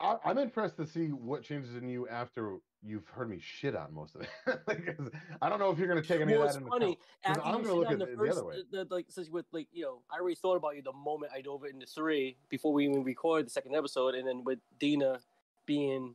I, 0.00 0.16
I'm 0.24 0.38
impressed 0.38 0.76
to 0.78 0.86
see 0.86 1.08
what 1.08 1.42
changes 1.42 1.76
in 1.76 1.88
you 1.88 2.08
after 2.08 2.56
you've 2.82 3.06
heard 3.08 3.28
me 3.30 3.38
shit 3.40 3.74
on 3.76 3.92
most 3.94 4.14
of 4.14 4.22
it. 4.22 4.28
Because 4.66 5.08
I 5.42 5.48
don't 5.48 5.58
know 5.58 5.70
if 5.70 5.78
you're 5.78 5.88
going 5.88 6.02
to 6.02 6.06
take 6.06 6.20
any 6.20 6.32
Well, 6.34 6.42
of 6.46 6.52
that 6.52 6.58
into 6.58 6.68
funny. 6.70 6.98
After 7.24 7.42
I'm 7.44 7.58
you 7.58 7.64
gonna 7.64 7.74
look 7.78 7.90
at 7.90 7.98
the 7.98 8.04
it 8.04 8.10
the 8.12 8.16
first, 8.16 8.38
other 8.38 8.46
way. 8.46 8.54
the, 8.70 8.86
like, 8.90 9.06
since 9.10 9.28
with 9.28 9.46
like 9.52 9.68
you 9.72 9.82
know, 9.84 10.02
I 10.10 10.18
already 10.20 10.36
thought 10.36 10.56
about 10.56 10.76
you 10.76 10.82
the 10.82 10.92
moment 10.92 11.32
I 11.34 11.40
dove 11.42 11.64
into 11.64 11.86
three 11.86 12.36
before 12.48 12.72
we 12.72 12.84
even 12.88 13.04
recorded 13.04 13.46
the 13.46 13.50
second 13.50 13.74
episode, 13.74 14.14
and 14.14 14.26
then 14.26 14.44
with 14.44 14.58
Deena 14.78 15.20
being 15.66 16.14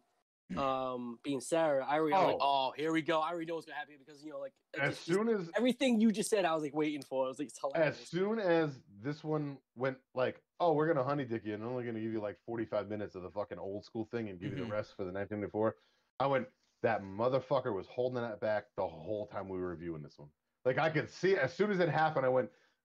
um 0.58 1.18
being 1.24 1.42
Sarah, 1.42 1.84
I 1.88 1.96
already 1.98 2.16
I'm 2.16 2.28
like, 2.28 2.38
oh, 2.40 2.72
here 2.78 2.92
we 2.92 3.02
go. 3.02 3.20
I 3.20 3.30
already 3.30 3.48
know 3.48 3.56
what's 3.56 3.66
gonna 3.66 3.78
happen 3.78 3.96
because 3.98 4.24
you 4.24 4.32
know, 4.32 4.40
like 4.40 4.54
As 4.80 4.94
just- 4.96 5.06
soon 5.06 5.28
as 5.30 5.50
everything 5.58 6.00
you 6.00 6.12
just 6.12 6.30
said, 6.30 6.46
I 6.46 6.54
was 6.54 6.62
like 6.64 6.76
waiting 6.76 7.02
for. 7.02 7.26
I 7.26 7.30
was 7.30 7.40
like, 7.40 7.48
it's 7.50 7.60
as 7.76 7.98
soon 7.98 8.38
as 8.40 8.80
this 9.04 9.24
one 9.24 9.58
went 9.76 9.98
like, 10.14 10.42
oh, 10.60 10.74
we're 10.74 10.88
gonna 10.88 11.04
honey 11.04 11.26
dick 11.26 11.44
you 11.46 11.56
and 11.56 11.64
only 11.64 11.84
gonna 11.84 12.00
give 12.00 12.12
you 12.14 12.22
like 12.22 12.38
45 12.46 12.90
minutes 12.90 13.16
of 13.16 13.24
the 13.24 13.30
fucking 13.32 13.58
old 13.58 13.86
school 13.86 14.08
thing 14.12 14.30
and 14.30 14.40
give 14.40 14.52
you 14.52 14.64
Mhm. 14.64 14.68
the 14.70 14.72
rest 14.74 14.92
for 14.96 15.04
the 15.04 15.12
1994, 15.12 15.76
I 16.20 16.28
went, 16.28 16.48
that 16.84 17.04
motherfucker 17.04 17.74
was 17.74 17.88
holding 17.88 18.22
that 18.22 18.40
back 18.40 18.66
the 18.78 18.88
whole 18.88 19.28
time 19.28 19.50
we 19.50 19.58
were 19.58 19.70
reviewing 19.70 20.02
this 20.04 20.18
one. 20.18 20.30
Like 20.66 20.78
I 20.78 20.90
could 20.90 21.10
see 21.10 21.36
as 21.36 21.54
soon 21.54 21.72
as 21.72 21.80
it 21.80 21.90
happened, 21.90 22.26
I 22.26 22.30
went, 22.30 22.50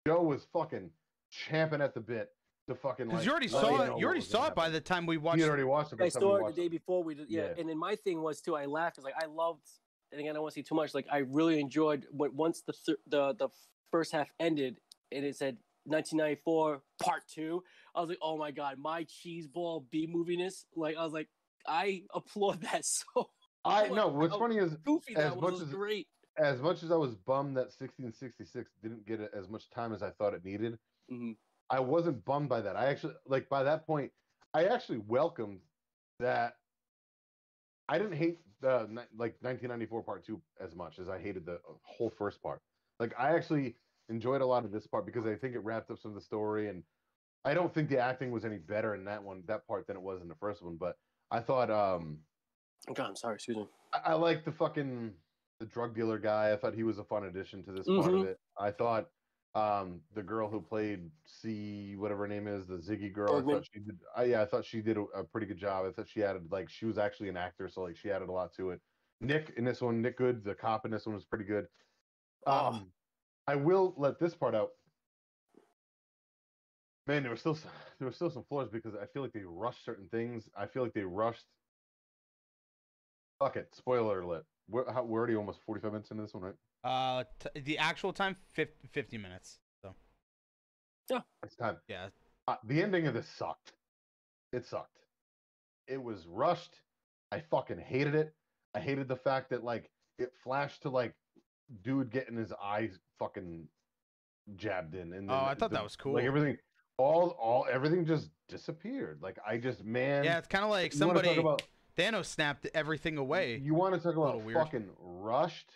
Joe 0.07 0.24
was 0.24 0.45
fucking 0.53 0.89
champing 1.32 1.82
at 1.82 1.93
the 1.93 1.99
bit 2.01 2.30
to 2.67 2.76
fucking 2.76 3.07
Because 3.07 3.19
like. 3.19 3.26
you 3.26 3.32
already 3.32 3.47
let 3.49 3.63
me 3.63 3.69
saw 3.69 3.78
know 3.86 3.95
it. 3.95 3.99
You 3.99 4.05
already 4.05 4.22
saw 4.22 4.47
it 4.47 4.55
by 4.55 4.69
the 4.69 4.82
time 4.82 5.05
we 5.05 5.17
watched. 5.17 5.39
had 5.41 5.47
already 5.47 5.63
watched 5.63 5.93
it. 5.93 5.97
by 5.99 6.05
I 6.05 6.09
the 6.09 6.11
time 6.19 6.22
we 6.22 6.28
saw 6.28 6.36
it 6.36 6.38
the 6.38 6.43
watched 6.43 6.55
day 6.57 6.67
before 6.67 7.03
we 7.03 7.15
did, 7.15 7.30
yeah. 7.30 7.43
Yeah. 7.43 7.53
And 7.59 7.69
then 7.69 7.78
my 7.78 7.95
thing 7.95 8.22
was 8.22 8.41
too. 8.41 8.55
I 8.55 8.65
laughed 8.65 8.95
because 8.95 9.05
like 9.05 9.22
I 9.22 9.28
loved. 9.28 9.67
And 10.11 10.19
again, 10.19 10.32
I 10.32 10.34
don't 10.34 10.43
want 10.43 10.53
to 10.55 10.59
see 10.59 10.63
too 10.63 10.76
much. 10.76 10.93
Like 10.93 11.07
I 11.11 11.19
really 11.19 11.59
enjoyed 11.59 12.05
when 12.11 12.36
once 12.36 12.61
the 12.61 12.74
th- 12.86 12.97
the 13.07 13.34
the 13.34 13.49
first 13.91 14.11
half 14.11 14.30
ended 14.39 14.80
and 15.11 15.24
it 15.26 15.36
said 15.36 15.57
1994 15.86 16.82
Part 17.01 17.24
Two. 17.34 17.63
I 17.95 18.01
was 18.01 18.09
like, 18.09 18.19
oh 18.22 18.38
my 18.38 18.51
god, 18.51 18.78
my 18.78 19.05
cheeseball 19.05 19.86
B 19.89 20.07
moviness. 20.07 20.65
Like 20.76 20.97
I 20.97 21.03
was 21.03 21.13
like, 21.13 21.28
I 21.68 22.03
applaud 22.14 22.62
that 22.62 22.86
so 22.86 23.30
I 23.66 23.88
know 23.88 23.93
no. 23.95 24.07
What's 24.09 24.36
funny 24.36 24.57
is 24.57 24.76
goofy 24.76 25.16
As 25.16 25.34
was. 25.34 25.41
much 25.41 25.51
was 25.53 25.62
as- 25.64 25.70
great. 25.70 26.07
as 26.38 26.59
much 26.62 26.82
as 26.84 26.91
I 26.91 26.95
was 26.95 27.14
bummed 27.16 27.57
that 27.57 27.72
1666 27.78 28.72
didn't 28.82 29.05
get 29.05 29.20
as 29.34 29.49
much 29.49 29.70
time 29.70 29.93
as 29.93 30.01
I 30.01 30.09
thought 30.12 30.34
it 30.34 30.43
needed, 30.43 30.78
Mhm. 31.12 31.36
I 31.70 31.80
wasn't 31.80 32.24
bummed 32.26 32.49
by 32.49 32.62
that. 32.62 32.76
I 32.76 32.86
actually 32.88 33.16
like 33.26 33.47
by 33.49 33.64
that 33.64 33.86
point, 33.86 34.12
I 34.53 34.66
actually 34.66 34.99
welcomed 34.99 35.62
that. 36.20 36.55
I 37.89 37.97
didn't 37.97 38.14
hate 38.18 38.39
the 38.62 38.88
like 39.16 39.36
1994 39.41 40.03
part 40.03 40.24
two 40.24 40.41
as 40.59 40.76
much 40.76 40.99
as 40.99 41.09
I 41.09 41.20
hated 41.20 41.45
the 41.45 41.59
whole 41.84 42.09
first 42.09 42.41
part. 42.41 42.62
Like 42.99 43.14
I 43.20 43.36
actually 43.36 43.76
enjoyed 44.09 44.41
a 44.41 44.45
lot 44.45 44.66
of 44.66 44.72
this 44.72 44.88
part 44.88 45.05
because 45.05 45.26
I 45.26 45.36
think 45.36 45.55
it 45.55 45.59
wrapped 45.59 45.89
up 45.91 45.99
some 45.99 46.12
of 46.12 46.16
the 46.16 46.22
story, 46.22 46.70
and 46.70 46.84
I 47.43 47.53
don't 47.53 47.74
think 47.74 47.89
the 47.89 47.97
acting 47.99 48.32
was 48.32 48.45
any 48.45 48.57
better 48.59 48.93
in 48.95 49.03
that 49.05 49.24
one, 49.24 49.43
that 49.47 49.66
part 49.68 49.88
than 49.88 49.95
it 49.97 50.01
was 50.01 50.22
in 50.22 50.28
the 50.28 50.36
first 50.36 50.62
one. 50.64 50.78
But 50.78 50.97
I 51.32 51.39
thought, 51.39 51.69
um, 51.71 52.19
Oh, 52.89 52.93
God, 52.93 53.07
I'm 53.09 53.15
sorry. 53.15 53.36
Excuse 53.36 53.57
me. 53.57 53.67
I, 53.93 54.11
I 54.11 54.13
like 54.13 54.43
the 54.43 54.51
fucking 54.51 55.13
the 55.59 55.65
drug 55.67 55.93
dealer 55.95 56.17
guy. 56.17 56.51
I 56.51 56.55
thought 56.57 56.73
he 56.73 56.82
was 56.84 56.97
a 56.97 57.03
fun 57.03 57.25
addition 57.25 57.63
to 57.65 57.71
this 57.71 57.86
part 57.86 57.99
of 58.13 58.21
Mhm. 58.21 58.25
it. 58.25 58.39
I 58.59 58.71
thought 58.71 59.07
um 59.53 60.01
the 60.15 60.23
girl 60.23 60.49
who 60.49 60.61
played 60.61 61.11
C 61.25 61.95
whatever 61.97 62.21
her 62.23 62.27
name 62.27 62.47
is, 62.47 62.65
the 62.65 62.77
Ziggy 62.77 63.13
girl. 63.13 63.36
I 63.38 63.41
thought 63.41 63.65
she 63.71 63.79
did 63.82 63.99
I, 64.15 64.23
yeah, 64.23 64.41
I 64.41 64.45
thought 64.45 64.65
she 64.65 64.82
did 64.82 64.97
a, 64.97 65.01
a 65.13 65.23
pretty 65.23 65.45
good 65.45 65.57
job. 65.59 65.86
I 65.86 65.91
thought 65.91 66.07
she 66.07 66.23
added 66.23 66.51
like 66.51 66.69
she 66.69 66.86
was 66.86 66.97
actually 66.97 67.29
an 67.29 67.38
actor, 67.38 67.69
so 67.69 67.82
like 67.84 67.95
she 67.97 68.09
added 68.11 68.29
a 68.29 68.32
lot 68.32 68.53
to 68.53 68.71
it. 68.71 68.82
Nick 69.19 69.53
in 69.57 69.63
this 69.63 69.82
one, 69.82 70.01
Nick 70.01 70.17
Goode, 70.17 70.43
the 70.43 70.55
cop 70.55 70.86
in 70.86 70.91
this 70.91 71.05
one 71.05 71.13
was 71.13 71.25
pretty 71.25 71.45
good. 71.45 71.67
Oh. 72.47 72.67
Um 72.67 72.91
I 73.45 73.55
will 73.55 73.93
let 73.97 74.19
this 74.19 74.34
part 74.34 74.55
out. 74.55 74.71
Man, 77.07 77.21
there 77.23 77.32
were 77.32 77.38
still 77.38 77.57
there 78.01 78.07
were 78.07 78.13
still 78.13 78.31
some 78.31 78.43
flaws 78.49 78.67
because 78.67 78.95
I 78.95 79.05
feel 79.05 79.21
like 79.21 79.31
they 79.31 79.43
rushed 79.45 79.85
certain 79.85 80.07
things. 80.09 80.49
I 80.57 80.65
feel 80.65 80.81
like 80.81 80.93
they 80.93 81.03
rushed. 81.03 81.45
Fuck 83.39 83.57
it, 83.57 83.67
spoiler 83.75 84.21
alert. 84.21 84.43
We're, 84.67 84.91
how, 84.91 85.03
we're 85.03 85.19
already 85.19 85.35
almost 85.35 85.59
forty 85.67 85.79
five 85.81 85.91
minutes 85.91 86.09
into 86.09 86.23
this 86.23 86.33
one, 86.33 86.41
right? 86.43 86.55
Uh, 86.83 87.23
t- 87.39 87.61
the 87.61 87.77
actual 87.77 88.11
time 88.11 88.35
50, 88.53 88.87
50 88.87 89.17
minutes. 89.19 89.59
So 89.83 89.93
It's 91.43 91.55
time. 91.55 91.77
yeah, 91.87 92.07
Uh, 92.47 92.55
the 92.63 92.81
ending 92.81 93.05
of 93.05 93.13
this 93.13 93.27
sucked. 93.27 93.73
It 94.51 94.65
sucked. 94.65 94.97
It 95.87 96.01
was 96.01 96.25
rushed. 96.25 96.79
I 97.31 97.39
fucking 97.41 97.77
hated 97.77 98.15
it. 98.15 98.33
I 98.73 98.79
hated 98.79 99.07
the 99.09 99.15
fact 99.15 99.51
that 99.51 99.63
like 99.63 99.91
it 100.17 100.31
flashed 100.43 100.81
to 100.83 100.89
like 100.89 101.13
dude 101.83 102.09
getting 102.09 102.35
his 102.35 102.51
eyes 102.63 102.97
fucking 103.19 103.67
jabbed 104.55 104.95
in, 104.95 105.13
and 105.13 105.29
Oh, 105.29 105.35
I 105.35 105.53
thought 105.53 105.69
the- 105.69 105.75
that 105.77 105.83
was 105.83 105.95
cool. 105.95 106.13
Like 106.13 106.23
everything, 106.25 106.57
all 106.97 107.29
all 107.39 107.65
everything 107.71 108.05
just 108.05 108.29
disappeared. 108.47 109.19
Like 109.21 109.37
I 109.47 109.57
just 109.57 109.83
man, 109.83 110.23
Yeah, 110.23 110.37
it's 110.37 110.47
kind 110.47 110.63
of 110.63 110.69
like 110.69 110.93
you 110.93 110.99
wanna 111.07 111.13
talk 111.21 111.23
somebody 111.25 111.39
about 111.41 111.63
Thanos 111.97 112.25
snapped 112.25 112.67
everything 112.73 113.17
away. 113.17 113.57
you 113.57 113.73
want 113.73 113.93
to 113.95 113.99
talk 113.99 114.15
about 114.15 114.41
fucking 114.53 114.87
rushed? 114.99 115.71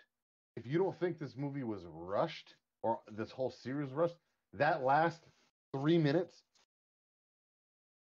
If 0.55 0.65
you 0.65 0.77
don't 0.77 0.97
think 0.99 1.19
this 1.19 1.35
movie 1.35 1.63
was 1.63 1.81
rushed 1.85 2.55
or 2.83 2.99
this 3.11 3.31
whole 3.31 3.51
series 3.51 3.91
rushed, 3.91 4.15
that 4.53 4.83
last 4.83 5.21
three 5.73 5.97
minutes, 5.97 6.43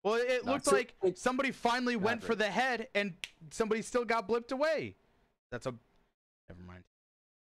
Well, 0.04 0.14
it 0.14 0.44
Not 0.44 0.52
looked 0.52 0.66
like 0.72 0.94
it's- 1.02 1.20
somebody 1.20 1.50
finally 1.50 1.96
went 1.96 2.22
for 2.22 2.34
the 2.34 2.50
head, 2.50 2.88
and 2.94 3.14
somebody 3.50 3.80
still 3.82 4.04
got 4.04 4.28
blipped 4.28 4.52
away. 4.52 4.96
That's 5.50 5.64
a. 5.66 5.74
Never 6.50 6.62
mind. 6.62 6.84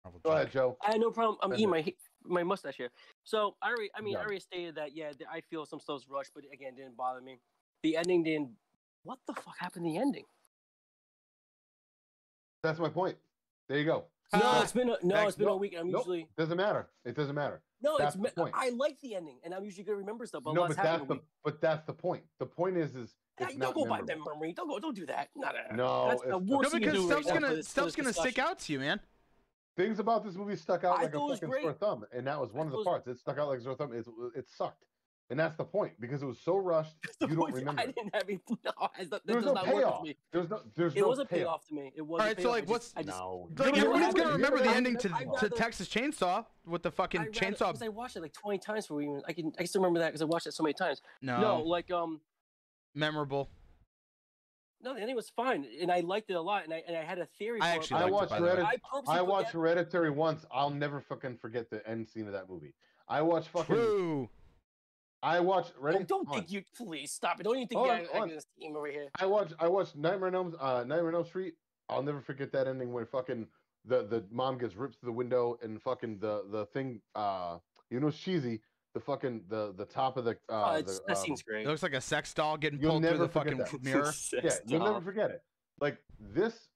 Marvel 0.05 0.21
go 0.23 0.29
joke. 0.29 0.35
ahead, 0.37 0.51
Joe. 0.51 0.77
I 0.81 0.91
had 0.93 1.01
no 1.01 1.11
problem. 1.11 1.37
I'm 1.41 1.49
Send 1.51 1.59
eating 1.59 1.67
it. 1.67 1.71
my 1.71 1.81
my 2.25 2.43
mustache 2.43 2.75
here. 2.77 2.89
So 3.23 3.55
I 3.61 3.69
already, 3.69 3.89
I 3.95 4.01
mean, 4.01 4.15
I 4.15 4.19
Done. 4.19 4.25
already 4.25 4.39
stated 4.41 4.75
that. 4.75 4.95
Yeah, 4.95 5.11
I 5.31 5.41
feel 5.41 5.65
some 5.65 5.79
stuff's 5.79 6.07
rushed, 6.09 6.31
but 6.33 6.43
again, 6.53 6.75
didn't 6.75 6.97
bother 6.97 7.21
me. 7.21 7.39
The 7.83 7.97
ending 7.97 8.23
didn't. 8.23 8.51
What 9.03 9.19
the 9.27 9.33
fuck 9.33 9.57
happened? 9.59 9.85
to 9.85 9.91
The 9.91 9.97
ending? 9.97 10.23
That's 12.63 12.79
my 12.79 12.89
point. 12.89 13.17
There 13.67 13.77
you 13.77 13.85
go. 13.85 14.05
No, 14.33 14.39
Ah, 14.41 14.63
it's 14.63 14.71
been 14.71 14.89
a, 14.89 14.97
no, 15.03 15.15
next- 15.15 15.27
it's 15.29 15.37
been 15.37 15.47
a 15.47 15.51
nope, 15.51 15.59
week. 15.61 15.75
I'm 15.77 15.91
nope. 15.91 16.01
usually 16.01 16.27
Doesn't 16.37 16.57
matter. 16.57 16.87
It 17.05 17.15
doesn't 17.15 17.35
matter. 17.35 17.61
no, 17.81 17.97
That's 17.99 18.15
it's 18.15 18.23
the 18.23 18.31
point. 18.31 18.53
I 18.57 18.69
like 18.69 18.99
the 19.01 19.15
ending, 19.15 19.37
and 19.43 19.53
I'm 19.53 19.63
usually 19.63 19.83
gonna 19.83 19.97
remember 19.97 20.25
stuff. 20.25 20.43
But 20.43 20.53
no, 20.53 20.67
but 20.67 20.77
that's 20.77 21.05
the 21.05 21.19
but 21.43 21.61
that's 21.61 21.85
the 21.85 21.93
point. 21.93 22.23
The 22.39 22.45
point 22.45 22.77
is 22.77 22.95
is 22.95 23.15
Yeah, 23.39 23.47
don't 23.47 23.59
not 23.59 23.73
go 23.75 23.85
by 23.85 24.01
that 24.01 24.17
memory. 24.17 24.53
Don't 24.53 24.67
go. 24.69 24.79
Don't 24.79 24.95
do 24.95 25.05
that. 25.07 25.29
No, 25.35 25.49
no, 25.49 25.53
no. 25.71 25.75
No, 25.75 26.07
That's 26.09 26.21
the 26.21 26.27
it's- 26.29 26.41
worst 26.49 26.73
No, 26.73 26.79
because 26.79 27.05
stuff's 27.05 27.25
right 27.29 27.41
gonna 27.41 27.63
stuff's 27.63 27.95
gonna 27.95 28.13
stick 28.13 28.39
out 28.39 28.59
to 28.59 28.73
you, 28.73 28.79
man. 28.79 28.99
Things 29.75 29.99
about 29.99 30.23
this 30.23 30.35
movie 30.35 30.55
stuck 30.55 30.83
out 30.83 30.99
I 30.99 31.03
like 31.03 31.09
a 31.09 31.17
thought 31.17 31.31
it 31.31 31.33
fucking 31.35 31.49
great. 31.49 31.63
sore 31.63 31.73
thumb, 31.73 32.05
and 32.11 32.27
that 32.27 32.39
was 32.39 32.53
one 32.53 32.65
I 32.65 32.67
of 32.67 32.71
the 32.71 32.77
was- 32.77 32.85
parts. 32.85 33.07
It 33.07 33.17
stuck 33.17 33.37
out 33.39 33.47
like 33.47 33.59
a 33.59 33.63
sore 33.63 33.75
thumb. 33.75 33.91
It, 33.93 34.05
it 34.35 34.47
sucked, 34.47 34.83
and 35.31 35.39
that's 35.39 35.55
the 35.55 35.63
point 35.63 35.93
because 35.99 36.21
it 36.21 36.27
was 36.27 36.39
so 36.39 36.57
rushed. 36.57 36.95
The 37.19 37.27
you 37.27 37.35
don't 37.35 37.51
remember. 37.51 37.81
I 37.81 37.85
didn't 37.87 38.13
have 38.13 38.29
it. 38.29 38.41
No, 38.63 38.71
that, 38.99 39.09
that 39.09 39.21
There 39.25 39.35
was 39.37 39.45
no 39.45 39.55
payoff. 39.55 40.05
There's 40.31 40.49
no. 40.49 40.59
There's 40.75 40.93
It 40.95 41.01
no 41.01 41.07
was 41.07 41.17
a 41.19 41.25
payoff. 41.25 41.39
payoff 41.65 41.67
to 41.69 41.73
me. 41.73 41.91
It 41.95 42.01
was. 42.03 42.19
All 42.21 42.27
right, 42.27 42.33
a 42.33 42.35
right, 42.35 42.43
so, 42.43 42.49
like, 42.51 42.69
what's- 42.69 42.93
I 42.95 43.01
just, 43.01 43.17
No, 43.17 43.49
Like 43.57 43.59
No, 43.59 43.65
You 43.65 43.71
no, 43.71 43.77
everybody's 43.95 44.13
gonna 44.13 44.25
no, 44.27 44.33
remember 44.35 44.57
no, 44.57 44.63
the 44.63 44.69
ending 44.69 44.97
to, 44.97 45.09
to 45.39 45.49
Texas 45.49 45.89
Chainsaw 45.89 46.45
with 46.67 46.83
the 46.83 46.91
fucking 46.91 47.21
I'd 47.21 47.27
rather- 47.27 47.39
chainsaw. 47.55 47.71
'cause 47.71 47.81
I 47.81 47.87
watched 47.87 48.15
it 48.15 48.21
like 48.21 48.33
20 48.33 48.59
times 48.59 48.85
for 48.85 49.01
even. 49.01 49.21
I 49.27 49.33
can. 49.33 49.51
I 49.59 49.63
still 49.65 49.81
remember 49.81 49.99
that 50.01 50.09
because 50.09 50.21
I 50.21 50.25
watched 50.25 50.45
it 50.45 50.53
so 50.53 50.61
many 50.61 50.73
times. 50.73 51.01
No, 51.23 51.41
No, 51.41 51.61
like 51.63 51.89
um, 51.89 52.21
memorable. 52.93 53.49
No, 54.83 54.93
the 54.93 54.99
ending 55.01 55.15
was 55.15 55.29
fine, 55.29 55.65
and 55.81 55.91
I 55.91 56.01
liked 56.01 56.29
it 56.29 56.33
a 56.33 56.41
lot, 56.41 56.63
and 56.65 56.73
I 56.73 56.83
and 56.87 56.95
I 56.95 57.03
had 57.03 57.19
a 57.19 57.25
theory. 57.37 57.59
I 57.61 57.69
actually 57.69 57.97
it, 57.97 57.99
I 57.99 58.03
liked 58.03 58.09
it, 58.09 58.13
watched 58.13 58.29
by 58.31 58.39
the 58.39 58.45
way. 58.45 58.51
Reddit. 58.51 58.65
I 58.65 58.75
purposely 58.91 59.15
I 59.15 59.21
watched 59.21 59.51
that- 59.53 59.57
Hereditary 59.59 60.11
once. 60.11 60.45
I'll 60.51 60.69
never 60.69 61.01
fucking 61.01 61.37
forget 61.37 61.69
the 61.69 61.87
end 61.87 62.07
scene 62.07 62.27
of 62.27 62.33
that 62.33 62.49
movie. 62.49 62.73
I 63.07 63.21
watched 63.21 63.49
fucking. 63.49 63.75
True. 63.75 64.29
I 65.21 65.39
watched. 65.39 65.73
Ready? 65.79 65.99
Don't, 66.03 66.27
don't 66.27 66.33
think 66.35 66.51
you. 66.51 66.63
Please 66.75 67.11
stop 67.11 67.39
it. 67.39 67.43
Don't 67.43 67.55
even 67.55 67.67
think 67.67 67.79
Hold 67.79 67.87
you 67.91 67.93
on, 67.95 68.03
got 68.05 68.21
on. 68.23 68.29
this 68.29 68.45
team 68.59 68.75
over 68.75 68.87
here. 68.87 69.09
I 69.19 69.25
watched. 69.25 69.53
I 69.59 69.67
watched 69.67 69.95
Nightmare 69.95 70.27
on 70.27 70.35
Elm. 70.35 70.55
Uh, 70.59 70.83
Nightmare 70.85 71.09
on 71.09 71.15
Elm 71.15 71.25
Street. 71.25 71.53
I'll 71.89 72.03
never 72.03 72.21
forget 72.21 72.51
that 72.51 72.67
ending 72.67 72.91
when 72.91 73.05
fucking 73.05 73.47
the 73.85 74.03
the 74.03 74.25
mom 74.31 74.57
gets 74.57 74.75
ripped 74.75 74.99
through 74.99 75.07
the 75.07 75.13
window 75.13 75.57
and 75.61 75.81
fucking 75.81 76.19
the 76.19 76.43
the 76.51 76.65
thing. 76.67 77.01
Uh, 77.15 77.57
you 77.89 77.99
know, 77.99 78.07
it's 78.07 78.17
cheesy. 78.17 78.61
The 78.93 78.99
fucking 78.99 79.41
the 79.49 79.73
the 79.75 79.85
top 79.85 80.17
of 80.17 80.25
the. 80.25 80.31
Uh, 80.49 80.75
oh, 80.77 80.81
the, 80.81 80.99
that 81.07 81.17
um, 81.17 81.23
seems 81.23 81.41
great. 81.41 81.65
It 81.65 81.69
looks 81.69 81.81
like 81.83 81.93
a 81.93 82.01
sex 82.01 82.33
doll 82.33 82.57
getting 82.57 82.79
You'll 82.79 82.91
pulled 82.91 83.03
through 83.03 83.11
never 83.11 83.23
the 83.25 83.29
forget 83.29 83.53
fucking 83.57 83.79
that. 83.79 83.83
mirror. 83.83 84.13
Yeah, 84.43 84.51
you'll 84.67 84.83
never 84.85 85.01
forget 85.01 85.31
it. 85.31 85.41
Like 85.81 85.97
this. 86.19 86.67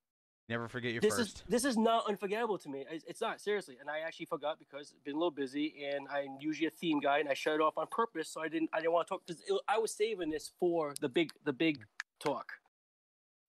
Never 0.49 0.69
forget 0.69 0.93
your 0.93 1.01
This 1.01 1.17
first. 1.17 1.37
is 1.39 1.43
this 1.49 1.65
is 1.65 1.77
not 1.77 2.07
unforgettable 2.07 2.57
to 2.59 2.69
me. 2.69 2.85
It's, 2.89 3.03
it's 3.05 3.19
not 3.21 3.41
seriously, 3.41 3.77
and 3.81 3.89
I 3.89 3.99
actually 3.99 4.27
forgot 4.27 4.57
because 4.57 4.93
I've 4.97 5.03
been 5.03 5.15
a 5.15 5.17
little 5.17 5.29
busy, 5.29 5.85
and 5.93 6.07
I'm 6.09 6.37
usually 6.39 6.67
a 6.67 6.71
theme 6.71 7.01
guy, 7.01 7.19
and 7.19 7.27
I 7.27 7.33
shut 7.33 7.53
it 7.55 7.61
off 7.61 7.77
on 7.77 7.85
purpose, 7.91 8.29
so 8.29 8.41
I 8.41 8.47
didn't 8.47 8.69
I 8.73 8.77
didn't 8.79 8.93
want 8.93 9.07
to 9.07 9.11
talk 9.15 9.23
because 9.27 9.43
I 9.67 9.77
was 9.77 9.91
saving 9.93 10.29
this 10.29 10.51
for 10.59 10.93
the 11.01 11.09
big 11.09 11.31
the 11.43 11.51
big 11.53 11.83
talk. 12.23 12.53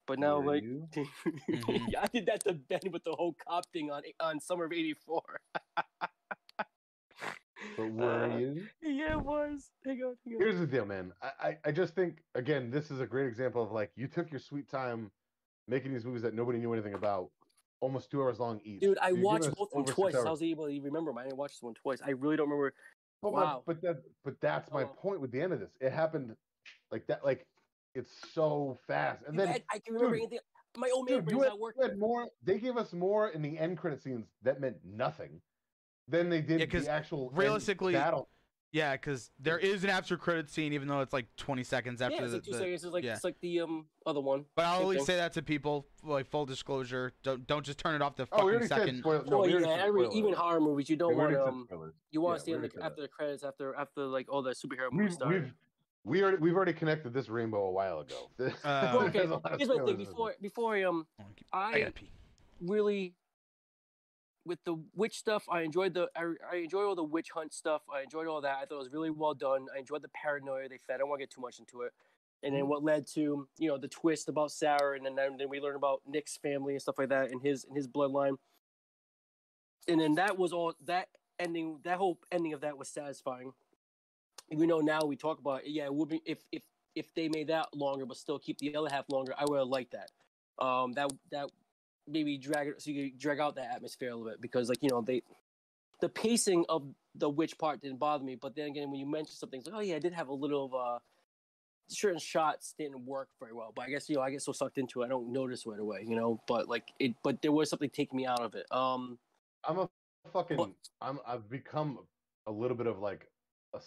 But 0.09 0.19
now, 0.19 0.41
Were 0.41 0.55
like, 0.57 0.63
you? 0.65 0.89
Mhm. 1.49 1.95
I 1.97 2.07
did 2.09 2.27
that 2.27 2.43
to 2.45 2.55
Ben 2.55 2.81
with 2.91 3.05
the 3.05 3.13
whole 3.13 3.35
cop 3.47 3.65
thing 3.73 3.91
on 3.93 4.03
on 4.21 4.41
summer 4.41 4.65
of 4.65 4.73
'84. 4.73 5.23
But 7.77 7.91
were 7.93 8.25
Uh, 8.25 8.39
you? 8.39 8.67
Yeah, 8.83 9.13
it 9.13 9.21
was. 9.21 9.71
Hang 9.85 10.03
on, 10.03 10.17
hang 10.25 10.35
on. 10.35 10.41
Here's 10.41 10.59
the 10.59 10.67
deal, 10.67 10.85
man. 10.87 11.13
I, 11.23 11.31
I, 11.49 11.59
I 11.67 11.73
just 11.73 11.95
think 11.95 12.19
again, 12.35 12.71
this 12.71 12.91
is 12.91 13.01
a 13.01 13.07
great 13.07 13.27
example 13.27 13.63
of 13.63 13.73
like 13.73 13.91
you 13.97 14.07
took 14.07 14.31
your 14.31 14.41
sweet 14.41 14.69
time 14.69 15.11
making 15.67 15.93
these 15.93 16.05
movies 16.05 16.23
that 16.23 16.35
nobody 16.35 16.59
knew 16.59 16.73
anything 16.73 16.95
about, 16.95 17.31
almost 17.81 18.11
two 18.11 18.23
hours 18.23 18.39
long 18.41 18.61
each. 18.65 18.81
Dude, 18.81 18.99
I 19.03 19.09
You're 19.11 19.21
watched 19.23 19.55
both 19.55 19.69
of 19.69 19.71
them 19.71 19.81
over 19.83 19.87
six 19.89 19.95
twice. 19.97 20.15
I 20.15 20.31
was 20.31 20.43
able 20.43 20.67
to 20.69 20.81
remember 20.81 21.11
them. 21.11 21.19
I 21.19 21.33
watched 21.35 21.55
this 21.57 21.63
one 21.63 21.75
twice. 21.75 22.01
I 22.05 22.11
really 22.11 22.37
don't 22.37 22.49
remember. 22.49 22.73
But, 23.23 23.33
my- 23.33 23.43
Wow. 23.43 23.63
but 23.67 23.81
that 23.83 24.03
but 24.25 24.41
that's 24.41 24.71
my 24.73 24.85
Oh. 24.85 24.87
point 24.87 25.21
with 25.21 25.33
the 25.33 25.41
end 25.41 25.53
of 25.53 25.61
this. 25.61 25.71
It 25.81 25.93
happened 25.93 26.35
like 26.91 27.07
that. 27.09 27.25
Like 27.25 27.47
it's 27.95 28.11
so 28.33 28.79
fast, 28.87 29.25
and 29.27 29.35
You 29.35 29.39
then 29.41 29.49
had- 29.49 29.63
I 29.73 29.79
can 29.81 29.95
remember 29.95 30.17
dude, 30.17 30.23
anything. 30.23 30.39
My 30.77 30.91
old 30.95 31.11
man 31.11 31.21
dude, 31.21 31.31
you 31.33 31.39
brain's 31.39 31.45
had, 31.45 31.49
not 31.49 31.57
you 31.57 31.63
working. 31.81 31.99
more. 31.99 32.29
They 32.45 32.59
gave 32.59 32.77
us 32.77 32.93
more 32.93 33.29
in 33.31 33.43
the 33.43 33.59
end 33.59 33.79
credit 33.79 34.03
scenes 34.03 34.27
that 34.43 34.61
meant 34.61 34.77
nothing 34.85 35.41
than 36.09 36.29
they 36.29 36.41
did 36.41 36.61
Yeah, 36.61 36.67
'cause 36.67 36.85
the 36.85 36.91
actual 36.91 37.31
realistically, 37.31 37.93
battle. 37.93 38.29
Yeah, 38.71 38.93
because 38.97 39.31
there 39.39 39.59
is 39.59 39.83
an 39.83 39.89
after 39.89 40.19
credit 40.19 40.51
scene, 40.51 40.75
even 40.75 40.89
though 40.89 41.01
it's 41.01 41.15
like 41.15 41.35
20 41.37 41.65
seconds 41.65 42.03
after 42.03 42.17
yeah, 42.17 42.23
it's 42.25 42.31
the. 42.33 42.37
like 42.37 42.45
two 42.45 42.53
the- 42.53 42.59
seconds. 42.59 42.85
It's 42.85 42.93
like 42.93 43.05
yeah. 43.05 43.15
it's 43.15 43.25
like 43.25 43.41
the 43.41 43.61
um 43.61 43.87
other 44.05 44.21
one. 44.21 44.45
But 44.57 44.67
I'll 44.67 44.75
same 44.77 44.83
always 44.83 45.07
say 45.07 45.17
that 45.17 45.33
to 45.35 45.43
people, 45.43 45.87
like 46.03 46.27
full 46.27 46.45
disclosure. 46.45 47.13
Don't 47.23 47.47
don't 47.47 47.65
just 47.65 47.79
turn 47.79 47.95
it 47.95 48.03
off 48.03 48.17
the 48.17 48.25
Oh, 48.25 48.37
fucking 48.37 48.45
already 48.51 48.67
second. 48.67 48.99
spoil- 48.99 49.25
no, 49.27 49.39
oh 49.39 49.43
we 49.47 49.53
already 49.53 49.65
yeah, 49.69 49.77
said 49.77 49.87
every, 49.87 50.05
spoiler 50.05 50.19
even 50.19 50.33
horror 50.35 50.61
movies, 50.61 50.91
you 50.91 50.97
don't 50.97 51.17
want 51.17 51.35
Um, 51.37 51.67
you 52.11 52.21
want 52.21 52.37
to 52.37 52.43
stay 52.43 52.53
we 52.57 52.65
in 52.65 52.71
the, 52.75 52.85
after 52.85 53.01
the 53.01 53.09
credits, 53.09 53.43
after 53.43 53.75
after 53.75 54.05
like 54.05 54.31
all 54.31 54.43
the 54.43 54.51
superhero 54.51 54.93
movies 54.93 55.11
We've, 55.11 55.13
start. 55.15 55.33
we've 55.33 55.55
we 56.05 56.23
already 56.23 56.37
we've 56.37 56.55
already 56.55 56.75
connected 56.75 57.15
this 57.15 57.31
rainbow 57.31 57.65
a 57.69 57.71
while 57.71 58.01
ago. 58.01 58.31
Uh, 58.65 58.99
okay, 59.09 59.19
There's 59.21 59.31
a 59.31 59.35
lot 59.35 59.45
of 59.53 59.59
here's 59.59 59.69
my 59.71 59.85
thing. 59.87 59.97
Before 59.97 60.35
before 60.43 60.87
um 60.87 61.07
Oh, 61.19 61.25
I 61.55 61.73
I 61.85 61.93
really 62.61 63.15
with 64.49 64.59
the 64.65 64.77
witch 64.97 65.17
stuff 65.19 65.45
i 65.51 65.61
enjoyed 65.61 65.95
the 65.95 66.09
I, 66.17 66.33
I 66.53 66.57
enjoyed 66.57 66.87
all 66.87 66.95
the 66.95 67.05
witch 67.05 67.31
hunt 67.31 67.53
stuff. 67.53 67.83
I 67.93 68.03
enjoyed 68.03 68.27
all 68.27 68.41
that. 68.41 68.57
I 68.61 68.65
thought 68.65 68.77
it 68.77 68.79
was 68.79 68.93
really 68.93 69.11
well 69.11 69.35
done. 69.35 69.67
I 69.75 69.79
enjoyed 69.79 70.03
the 70.03 70.09
paranoia 70.09 70.69
they 70.69 70.79
fed. 70.87 70.95
I 70.95 70.99
don't 70.99 71.09
want 71.09 71.21
to 71.21 71.23
get 71.23 71.31
too 71.31 71.41
much 71.41 71.59
into 71.59 71.83
it. 71.83 71.93
And 72.43 72.55
then 72.55 72.69
what 72.69 72.83
led 72.83 73.07
to 73.15 73.49
you 73.59 73.69
know 73.69 73.79
the 73.79 73.89
twist 73.89 74.29
about 74.29 74.53
sarah 74.53 74.97
and 74.97 75.05
then, 75.07 75.37
then 75.39 75.49
we 75.49 75.61
learn 75.61 75.77
about 75.77 76.03
nick's 76.07 76.37
family 76.37 76.75
and 76.75 76.83
stuff 76.83 76.99
like 76.99 77.09
that 77.09 77.31
and 77.31 77.43
his 77.43 77.65
and 77.65 77.77
his 77.77 77.89
bloodline. 77.89 78.37
And 79.87 80.01
then 80.01 80.15
that 80.17 80.39
was 80.39 80.53
all 80.53 80.75
that 80.87 81.09
ending 81.39 81.81
that 81.85 81.99
whole 81.99 82.19
ending 82.31 82.53
of 82.53 82.61
that 82.63 82.79
was 82.79 82.89
satisfying. 82.89 83.53
We 84.51 84.67
know 84.67 84.79
now 84.79 85.03
we 85.05 85.17
talk 85.17 85.39
about 85.39 85.65
it, 85.65 85.71
yeah 85.71 85.85
it 85.85 85.95
would 85.95 86.09
be 86.09 86.23
if 86.25 86.39
if 86.53 86.63
if 86.95 87.15
they 87.15 87.29
made 87.29 87.49
that 87.49 87.69
longer 87.75 88.07
but 88.07 88.17
still 88.17 88.39
keep 88.39 88.59
the 88.59 88.75
other 88.75 88.89
half 88.91 89.05
longer 89.09 89.33
i 89.39 89.45
would 89.47 89.59
have 89.59 89.69
liked 89.69 89.93
that. 89.93 90.11
Um 90.65 90.93
that 90.93 91.11
that 91.31 91.49
maybe 92.09 92.39
drag 92.39 92.69
it 92.69 92.83
so 92.83 92.91
you 92.91 93.11
could 93.11 93.19
drag 93.19 93.41
out 93.41 93.55
that 93.57 93.71
atmosphere 93.75 94.11
a 94.11 94.17
little 94.17 94.31
bit 94.31 94.41
because 94.41 94.69
like 94.69 94.83
you 94.83 94.89
know 94.91 95.01
they 95.01 95.23
the 96.01 96.09
pacing 96.09 96.65
of 96.69 96.83
the 97.15 97.29
witch 97.29 97.59
part 97.59 97.81
didn't 97.81 97.99
bother 97.99 98.25
me 98.25 98.35
but 98.35 98.55
then 98.55 98.67
again 98.69 98.91
when 98.91 99.01
you 99.01 99.07
mention 99.07 99.35
something 99.35 99.63
like 99.67 99.75
oh 99.75 99.81
yeah 99.81 99.97
i 99.97 99.99
did 99.99 100.13
have 100.13 100.29
a 100.29 100.35
little 100.35 100.67
of 100.67 100.75
uh 100.75 100.99
certain 101.89 102.19
shots 102.19 102.75
didn't 102.79 103.05
work 103.07 103.29
very 103.41 103.53
well 103.53 103.73
but 103.75 103.87
i 103.87 103.89
guess 103.89 104.09
you 104.09 104.17
know 104.17 104.23
i 104.23 104.31
get 104.31 104.43
so 104.43 104.53
sucked 104.53 104.79
into 104.79 105.03
it 105.03 105.07
i 105.07 105.09
don't 105.09 105.33
notice 105.33 105.67
right 105.67 105.81
away 105.81 106.05
you 106.07 106.15
know 106.15 106.39
but 106.47 106.69
like 106.69 106.85
it 107.01 107.15
but 107.25 107.41
there 107.43 107.51
was 107.53 107.71
something 107.71 107.91
taking 107.91 108.17
me 108.17 108.27
out 108.27 108.41
of 108.41 108.55
it 108.55 108.67
um 108.71 109.19
I'm 109.67 109.79
a 109.79 109.89
fucking 110.33 110.57
What? 110.57 110.71
I'm 111.01 111.19
I've 111.27 111.49
become 111.51 111.99
a 112.47 112.53
little 112.53 112.77
bit 112.77 112.87
of 112.87 113.01
like 113.01 113.27
a 113.75 113.81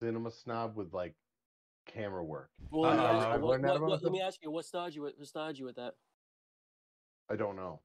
cinema 0.00 0.30
snob 0.30 0.76
with 0.76 0.92
like 0.92 1.14
camera 1.86 2.22
work. 2.24 2.50
well, 2.70 2.90
let, 2.90 2.98
me 2.98 3.04
Uh, 3.04 3.08
ask 3.08 3.26
you, 3.26 3.32
I've 3.34 3.42
what, 3.42 3.60
what, 3.60 3.80
what, 3.82 4.02
let 4.02 4.12
me 4.12 4.20
ask 4.20 4.42
you 4.42 4.50
what 4.50 4.64
started 4.64 4.94
you 4.94 5.02
with 5.02 5.14
what 5.18 5.26
started 5.28 5.58
you 5.58 5.64
with 5.64 5.76
that 5.76 5.94
I 7.30 7.36
don't 7.36 7.56
know. 7.56 7.80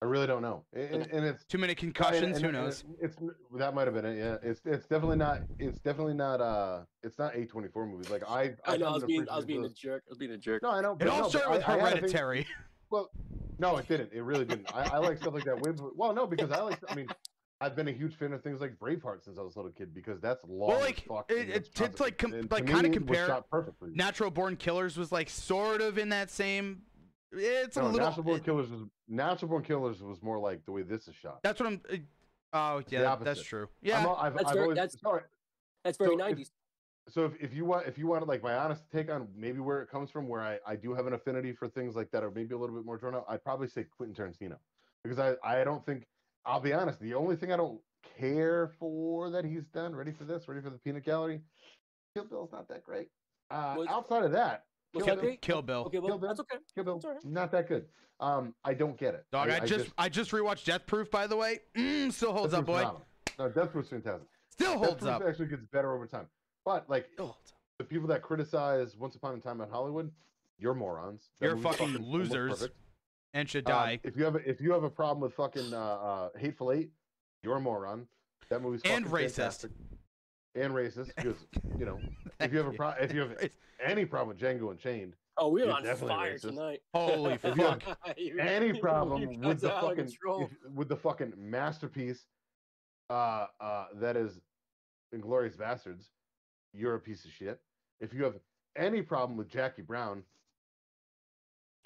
I 0.00 0.04
really 0.06 0.26
don't 0.26 0.42
know. 0.42 0.64
And, 0.72 1.06
and 1.12 1.24
it's 1.24 1.44
Too 1.44 1.58
many 1.58 1.76
concussions. 1.76 2.36
and- 2.38 2.44
Who 2.44 2.50
knows? 2.50 2.82
It's, 3.00 3.14
it's 3.20 3.32
that 3.56 3.72
might 3.72 3.86
have 3.86 3.94
been 3.94 4.04
it. 4.04 4.18
Yeah, 4.18 4.36
it's 4.42 4.60
it's 4.64 4.84
definitely 4.86 5.16
not. 5.16 5.42
It's 5.60 5.78
definitely 5.78 6.14
not. 6.14 6.40
Uh, 6.40 6.80
it's 7.04 7.18
not 7.20 7.34
A24 7.34 7.88
movies. 7.88 8.10
Like 8.10 8.28
I. 8.28 8.54
i 8.66 8.76
know 8.76 8.86
i 8.86 8.92
was 8.92 9.04
being 9.04 9.20
i 9.30 9.36
was 9.36 9.44
appreciate 9.44 9.46
being 9.46 9.64
a 9.64 9.68
jerk 9.74 10.02
i 10.08 10.10
was 10.10 10.18
being 10.18 10.32
a 10.32 10.38
jerk 10.38 10.62
No, 10.62 10.70
I 10.70 10.80
know. 10.80 10.92
It 10.94 10.98
but 10.98 11.08
all 11.08 11.16
no, 11.18 11.22
but 11.22 11.30
started 11.30 11.50
with 11.50 11.68
I- 11.68 11.74
I 11.74 11.78
had 11.78 11.88
Hereditary. 11.98 12.46
Well, 12.90 13.10
no, 13.58 13.78
it 13.78 13.88
didn't. 13.88 14.10
It 14.12 14.20
really 14.22 14.44
didn't. 14.44 14.66
I, 14.74 14.96
I 14.96 14.98
like 14.98 15.16
stuff 15.16 15.32
like 15.32 15.44
that. 15.44 15.58
With, 15.62 15.80
well, 15.96 16.12
no, 16.12 16.26
because 16.26 16.50
I 16.50 16.60
like. 16.60 16.78
I 16.90 16.94
mean, 16.94 17.06
I've 17.58 17.74
been 17.74 17.88
a 17.88 17.92
huge 17.92 18.16
fan 18.16 18.34
of 18.34 18.42
things 18.42 18.60
like 18.60 18.76
Braveheart 18.78 19.24
since 19.24 19.38
I 19.38 19.42
was 19.42 19.54
a 19.54 19.60
little 19.60 19.72
kid 19.72 19.94
because 19.94 20.20
that's 20.20 20.44
long. 20.46 20.72
as 20.72 20.80
like, 20.82 21.04
fuck 21.06 21.30
it- 21.30 21.38
and 21.38 21.50
it- 21.50 21.70
it's 21.80 22.00
like, 22.00 22.18
com- 22.18 22.32
like, 22.50 22.66
kinda 22.66 22.82
me, 22.82 22.88
it 22.88 22.88
was 22.88 22.96
compare 22.98 23.26
shot 23.28 23.48
perfectly. 23.48 23.92
Natural 23.94 24.30
Born 24.30 24.56
Killers 24.56 24.98
was 24.98 25.10
like 25.10 25.30
sort 25.30 25.80
of 25.80 25.96
in 25.96 26.10
that 26.10 26.30
same. 26.30 26.82
It's 27.32 27.76
a 27.76 27.82
little. 27.82 27.98
Natural 27.98 28.24
Born 28.24 28.36
it- 28.38 28.44
Killers 28.44 28.68
was 28.70 28.80
Natural 29.08 29.48
Born 29.48 29.62
Killers 29.62 30.02
was 30.02 30.22
more 30.22 30.38
like 30.38 30.64
the 30.66 30.72
way 30.72 30.82
this 30.82 31.08
is 31.08 31.14
shot. 31.14 31.42
that's 31.42 31.58
what 31.60 31.66
I'm. 31.68 31.80
uh, 31.90 31.96
Oh 32.54 32.82
yeah, 32.88 33.00
that- 33.02 33.20
that's 33.24 33.38
opposite. 33.40 33.44
true. 33.46 33.62
I'm 33.62 33.68
Yeah, 33.80 34.08
I've, 34.12 34.34
That's 34.34 34.46
I've 34.48 34.52
very- 34.54 34.62
always, 34.64 34.76
that's- 34.76 35.00
sorry. 35.00 35.22
that's 35.84 35.96
very 35.98 36.10
So 36.10 36.14
if- 36.26 36.36
90s 36.38 36.50
so 37.08 37.24
if, 37.24 37.32
if 37.40 37.52
you 37.54 37.64
want 37.64 37.86
if 37.88 37.98
you 37.98 38.06
want 38.06 38.26
like 38.28 38.42
my 38.44 38.54
honest 38.54 38.88
take 38.90 39.10
on 39.10 39.26
maybe 39.34 39.58
where 39.58 39.80
it 39.82 39.88
comes 39.90 40.10
from, 40.10 40.28
where 40.28 40.42
I, 40.42 40.60
I 40.66 40.76
do 40.76 40.94
have 40.94 41.06
an 41.06 41.14
affinity 41.14 41.52
for 41.52 41.66
things 41.66 41.96
like 41.96 42.10
that, 42.12 42.22
or 42.22 42.30
maybe 42.30 42.54
a 42.54 42.58
little 42.58 42.76
bit 42.76 42.84
more 42.84 42.96
drawn 42.96 43.14
out, 43.14 43.24
I'd 43.28 43.42
probably 43.42 43.66
say 43.68 43.84
Quentin 43.84 44.14
Tarantino 44.14 44.56
because 45.02 45.18
I 45.18 45.34
I 45.42 45.64
don't 45.64 45.84
think 45.84 46.06
I'll 46.44 46.60
be 46.60 46.72
honest. 46.72 47.00
The 47.00 47.14
only 47.14 47.34
thing 47.36 47.52
I 47.52 47.56
don't 47.56 47.80
care 48.18 48.68
for 48.78 49.30
that 49.30 49.44
he's 49.44 49.64
done, 49.66 49.96
ready 49.96 50.12
for 50.12 50.24
this, 50.24 50.46
ready 50.46 50.60
for 50.60 50.70
the 50.70 50.78
peanut 50.78 51.04
gallery, 51.04 51.40
Kill 52.14 52.24
Bill's 52.26 52.52
not 52.52 52.68
that 52.68 52.84
great. 52.84 53.08
Uh, 53.50 53.74
Was- 53.78 53.88
outside 53.88 54.24
of 54.24 54.32
that, 54.32 54.66
Was 54.94 55.04
Kill 55.04 55.16
Bill- 55.16 55.36
Kill 55.40 55.62
Bill. 55.62 55.80
Okay, 55.86 55.98
well, 55.98 56.08
Kill 56.10 56.18
Bill. 56.18 56.28
that's 56.28 56.40
okay. 56.40 56.56
Kill 56.74 56.84
Bill, 56.84 56.96
It's 56.96 57.04
all 57.04 57.12
right. 57.12 57.24
not 57.24 57.50
that 57.52 57.68
good. 57.68 57.86
Um, 58.20 58.54
I 58.64 58.74
don't 58.74 58.96
get 58.96 59.14
it. 59.14 59.24
Dog, 59.32 59.50
I, 59.50 59.60
just, 59.60 59.90
I 59.98 60.08
just 60.08 60.30
rewatched 60.30 60.64
Death 60.64 60.86
Proof, 60.86 61.10
by 61.10 61.26
the 61.26 61.36
way. 61.36 61.60
Mm, 61.76 62.12
still 62.12 62.32
holds 62.32 62.52
Death 62.52 62.60
up, 62.60 62.66
boy. 62.66 62.78
phenomenal. 62.78 63.06
No, 63.38 63.48
Death 63.48 63.72
Proof's 63.72 63.88
fantastic. 63.88 64.28
Still 64.50 64.72
holds 64.78 65.02
Death 65.02 65.02
holds 65.02 65.18
Proof 65.22 65.30
actually 65.30 65.46
gets 65.48 65.62
better 65.72 65.94
over 65.94 66.06
time. 66.06 66.26
But 66.64 66.88
like 66.88 67.08
Still 67.14 67.26
holds 67.28 67.50
up. 67.52 67.58
the 67.78 67.84
people 67.84 68.06
that 68.08 68.22
criticize 68.22 68.96
Once 68.96 69.16
Upon 69.16 69.34
a 69.34 69.40
Time 69.40 69.60
in 69.60 69.68
Hollywood, 69.70 70.12
you're 70.58 70.74
morons. 70.74 71.30
That 71.40 71.46
You're 71.46 71.56
movie's 71.56 71.76
fucking 71.76 71.96
losers. 71.98 72.68
And 73.34 73.48
should 73.48 73.66
Um, 73.68 73.72
die. 73.72 74.00
if 74.04 74.16
you 74.16 74.24
have 74.24 74.36
a, 74.36 74.48
if 74.48 74.60
you 74.60 74.72
have 74.72 74.84
a 74.84 74.90
problem 74.90 75.22
with 75.22 75.32
fucking 75.34 75.72
uh, 75.72 75.78
uh, 75.78 76.28
Hateful 76.38 76.70
Eight, 76.70 76.90
you're 77.42 77.56
a 77.56 77.60
moron. 77.60 78.06
That 78.50 78.60
movie's 78.62 78.82
And 78.84 79.06
racist. 79.06 79.36
fantastic. 79.36 79.70
And 80.54 80.72
racist 80.74 81.10
because 81.16 81.46
you 81.78 81.86
know 81.86 81.98
if 82.40 82.52
you 82.52 82.58
have 82.58 82.66
a 82.66 82.72
pro- 82.72 82.90
if 83.00 83.12
you 83.14 83.20
have 83.20 83.36
any 83.84 84.04
problem 84.04 84.28
with 84.36 84.38
Django 84.38 84.70
Unchained, 84.70 85.14
Oh, 85.38 85.48
we're 85.48 85.70
on 85.70 85.82
fire 85.82 86.34
racist. 86.34 86.40
tonight. 86.42 86.80
Holy 86.92 87.32
If 87.32 87.44
you 87.44 87.50
have 87.62 87.82
fuck. 87.82 87.98
You- 88.18 88.38
any 88.38 88.78
problem 88.78 89.40
with 89.40 89.60
the 89.60 89.70
are 89.72 89.76
out 89.78 89.84
of 89.84 89.88
fucking 89.96 90.04
if- 90.42 90.70
with 90.74 90.88
the 90.88 90.96
fucking 90.96 91.32
masterpiece 91.38 92.26
uh 93.08 93.46
uh 93.60 93.86
that 93.94 94.16
is 94.16 94.40
Inglourious 95.14 95.56
Basterds, 95.56 96.08
you're 96.74 96.94
a 96.96 97.00
piece 97.00 97.24
of 97.24 97.30
shit. 97.30 97.60
If 98.00 98.12
you 98.12 98.22
have 98.24 98.34
any 98.76 99.00
problem 99.02 99.38
with 99.38 99.48
Jackie 99.48 99.82
Brown, 99.82 100.22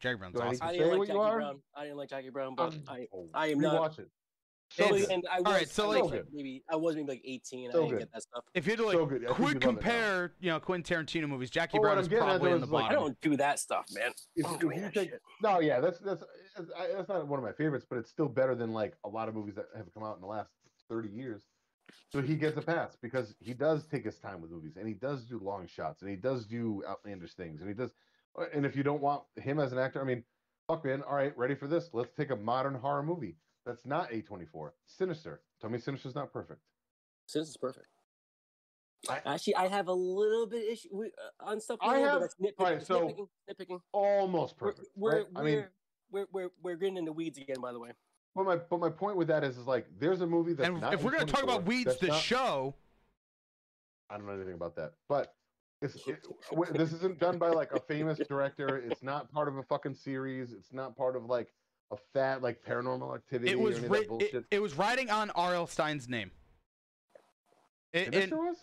Jackie 0.01 0.17
Brown's 0.19 0.35
Do 0.35 0.41
I 0.43 0.51
need 0.51 0.55
awesome. 0.57 0.67
I 0.69 0.71
Say 0.73 0.79
didn't 0.79 0.91
like 0.91 0.99
what 0.99 1.09
you 1.09 1.15
Jackie 1.15 1.19
are? 1.29 1.37
Brown. 1.37 1.59
I 1.77 1.83
didn't 1.85 1.97
like 1.99 2.09
Jackie 2.11 2.31
Brown, 2.31 2.55
but 2.57 2.73
um, 2.73 2.83
I, 2.89 3.07
oh, 3.15 3.29
I 3.33 3.47
am 3.49 3.61
not. 3.61 3.93
rewatch 3.93 3.99
it. 4.01 4.09
So 4.71 4.85
It's- 4.95 5.09
and 5.09 5.25
I 5.31 5.39
was, 5.41 5.47
Alright, 5.47 5.69
so, 5.69 5.93
I 5.93 6.01
like- 6.01 6.11
like 6.11 6.25
maybe 6.33 6.65
I 6.69 6.77
was 6.77 6.97
maybe 6.97 7.09
like 7.09 7.23
18. 7.25 7.71
So 7.71 7.79
I 7.79 7.81
didn't 7.83 7.91
good. 7.91 7.99
get 8.01 8.13
that 8.13 8.23
stuff. 8.23 8.45
If 8.55 8.67
you 8.67 8.73
had 8.73 8.79
to 8.81 8.87
like 8.87 8.95
So 8.97 9.07
good. 9.07 9.25
I 9.25 9.33
quick 9.33 9.49
you'd 9.49 9.57
it 9.59 9.61
compare, 9.63 10.35
you 10.41 10.51
know, 10.51 10.59
Quentin 10.61 11.05
Tarantino 11.07 11.29
movies, 11.29 11.51
Jackie 11.51 11.79
Well, 11.79 11.83
what 11.91 11.95
Brown 11.95 11.99
is 12.03 12.09
probably 12.09 12.51
in 12.53 12.59
the 12.61 12.67
is, 12.67 12.73
like- 12.73 12.91
I 12.91 12.95
don't 12.95 13.21
do 13.21 13.37
that 13.37 13.59
stuff, 13.61 13.87
man. 13.95 14.11
If, 14.35 14.45
I 14.45 14.49
don't 14.49 14.55
if 14.57 14.61
do 14.61 14.75
you 14.75 14.81
that 14.83 14.95
take- 14.95 15.11
shit. 15.11 15.23
no, 15.43 15.61
yeah, 15.61 15.81
that's 15.81 15.99
that's 16.01 16.25
that's 16.57 17.09
not 17.09 17.27
one 17.29 17.39
of 17.39 17.45
my 17.45 17.53
favorites, 17.53 17.87
but 17.89 17.99
it's 17.99 18.11
still 18.11 18.29
better 18.29 18.55
than 18.55 18.73
like 18.73 18.97
a 19.05 19.09
lot 19.09 19.29
of 19.29 19.35
movies 19.35 19.55
that 19.55 19.67
have 19.77 19.93
come 19.95 20.03
out 20.03 20.17
in 20.17 20.21
the 20.21 20.27
last 20.27 20.51
thirty 20.89 21.09
years. 21.11 21.43
So 22.11 22.21
he 22.21 22.35
gets 22.35 22.57
a 22.57 22.63
pass 22.63 22.97
because 23.01 23.35
he 23.39 23.55
does 23.55 23.87
take 23.87 24.05
his 24.05 24.19
time 24.19 24.41
with 24.43 24.51
movies, 24.51 24.77
and 24.77 24.89
he 24.89 24.95
does 24.95 25.25
do 25.25 25.39
long 25.39 25.67
shots, 25.69 26.03
and 26.03 26.11
he 26.11 26.17
does 26.17 26.45
do 26.45 26.83
outlandish 26.89 27.35
things, 27.35 27.61
and 27.61 27.69
he 27.69 27.75
does. 27.75 27.93
And 28.53 28.67
if 28.67 28.75
you 28.77 28.83
don't 28.83 29.01
want 29.01 29.23
him 29.37 29.61
as 29.61 29.73
an 29.73 29.79
actor, 29.79 30.01
I 30.01 30.05
mean, 30.05 30.25
fuck 30.67 30.85
man, 30.85 31.03
all 31.03 31.15
right, 31.15 31.37
ready 31.39 31.55
for 31.55 31.69
this? 31.69 31.91
Let's 31.93 32.13
take 32.15 32.31
a 32.31 32.37
modern 32.37 32.75
horror 32.75 33.03
movie 33.05 33.37
that's 33.67 33.85
not 33.85 34.13
A 34.13 34.23
twenty 34.23 34.47
four. 34.47 34.75
Sinister. 34.87 35.43
Tell 35.61 35.69
me, 35.69 35.79
Sinister's 35.79 36.15
not 36.15 36.33
perfect. 36.33 36.61
Sinister's 37.27 37.57
perfect. 37.57 37.87
I- 39.11 39.21
Actually, 39.27 39.57
I 39.57 39.69
have 39.69 39.89
a 39.89 39.93
little 39.93 40.47
bit 40.47 40.65
issue 40.73 40.89
with, 40.93 41.13
uh, 41.43 41.45
on 41.51 41.61
stuff. 41.61 41.79
I 41.83 41.99
have- 41.99 42.21
that's 42.21 42.35
nitpick, 42.37 42.59
alright, 42.59 42.77
it's 42.79 42.87
so- 42.87 43.09
nitpicking. 43.09 43.29
nitpicking. 43.51 43.81
Almost 43.93 44.55
We're, 44.61 44.69
perfect. 44.73 44.89
we're, 44.97 45.17
right? 45.19 45.27
I 45.37 45.39
we're, 45.41 45.45
mean, 45.45 45.65
we're, 46.11 46.27
we're, 46.33 46.49
we're 46.63 46.77
getting 46.77 46.97
in 46.97 47.05
the 47.05 47.13
weeds 47.13 47.39
again, 47.39 47.61
by 47.61 47.73
the 47.73 47.79
way. 47.79 47.91
but 48.35 48.45
my 48.45 48.57
but 48.57 48.81
my 48.81 48.89
point 48.91 49.17
with 49.17 49.29
that 49.29 49.45
is, 49.45 49.59
is 49.59 49.67
like 49.67 49.87
there's 49.99 50.21
a 50.23 50.27
movie 50.27 50.53
that's 50.55 50.69
And 50.69 50.81
not 50.81 50.95
if 50.95 51.03
we're 51.03 51.11
gonna 51.13 51.25
talk 51.27 51.43
about 51.43 51.67
weeds, 51.67 51.97
the 51.99 52.09
not- 52.09 52.21
show, 52.21 52.75
I 54.11 54.17
don't 54.17 54.27
know 54.27 54.33
anything 54.35 54.55
about 54.55 54.77
that, 54.77 54.95
but 55.09 55.35
it's, 55.83 55.97
it, 56.07 56.25
this 56.73 56.93
isn't 56.93 57.19
done 57.19 57.39
by 57.39 57.49
like 57.49 57.73
a 57.73 57.81
famous 57.81 58.19
director. 58.29 58.79
It's 58.79 59.03
not 59.03 59.31
part 59.33 59.49
of 59.49 59.57
a 59.59 59.63
fucking 59.65 59.95
series. 59.95 60.53
It's 60.53 60.73
not 60.73 60.97
part 60.97 61.17
of 61.17 61.27
like 61.27 61.53
a 61.93 61.97
fat 62.13 62.43
like 62.43 62.63
paranormal 62.65 63.15
activity. 63.15 63.51
it 63.53 63.59
was 63.59 63.77
any 63.77 63.87
of 63.87 63.91
ri- 63.93 63.99
that 64.01 64.09
bullshit. 64.09 64.35
it, 64.35 64.45
it 64.51 64.63
was 64.63 64.75
riding 64.75 65.11
on 65.11 65.31
R.L. 65.31 65.67
Stine's 65.67 66.09
name. 66.09 66.31
It, 67.93 68.15
it- 68.15 68.29
show 68.31 68.37
was? 68.37 68.57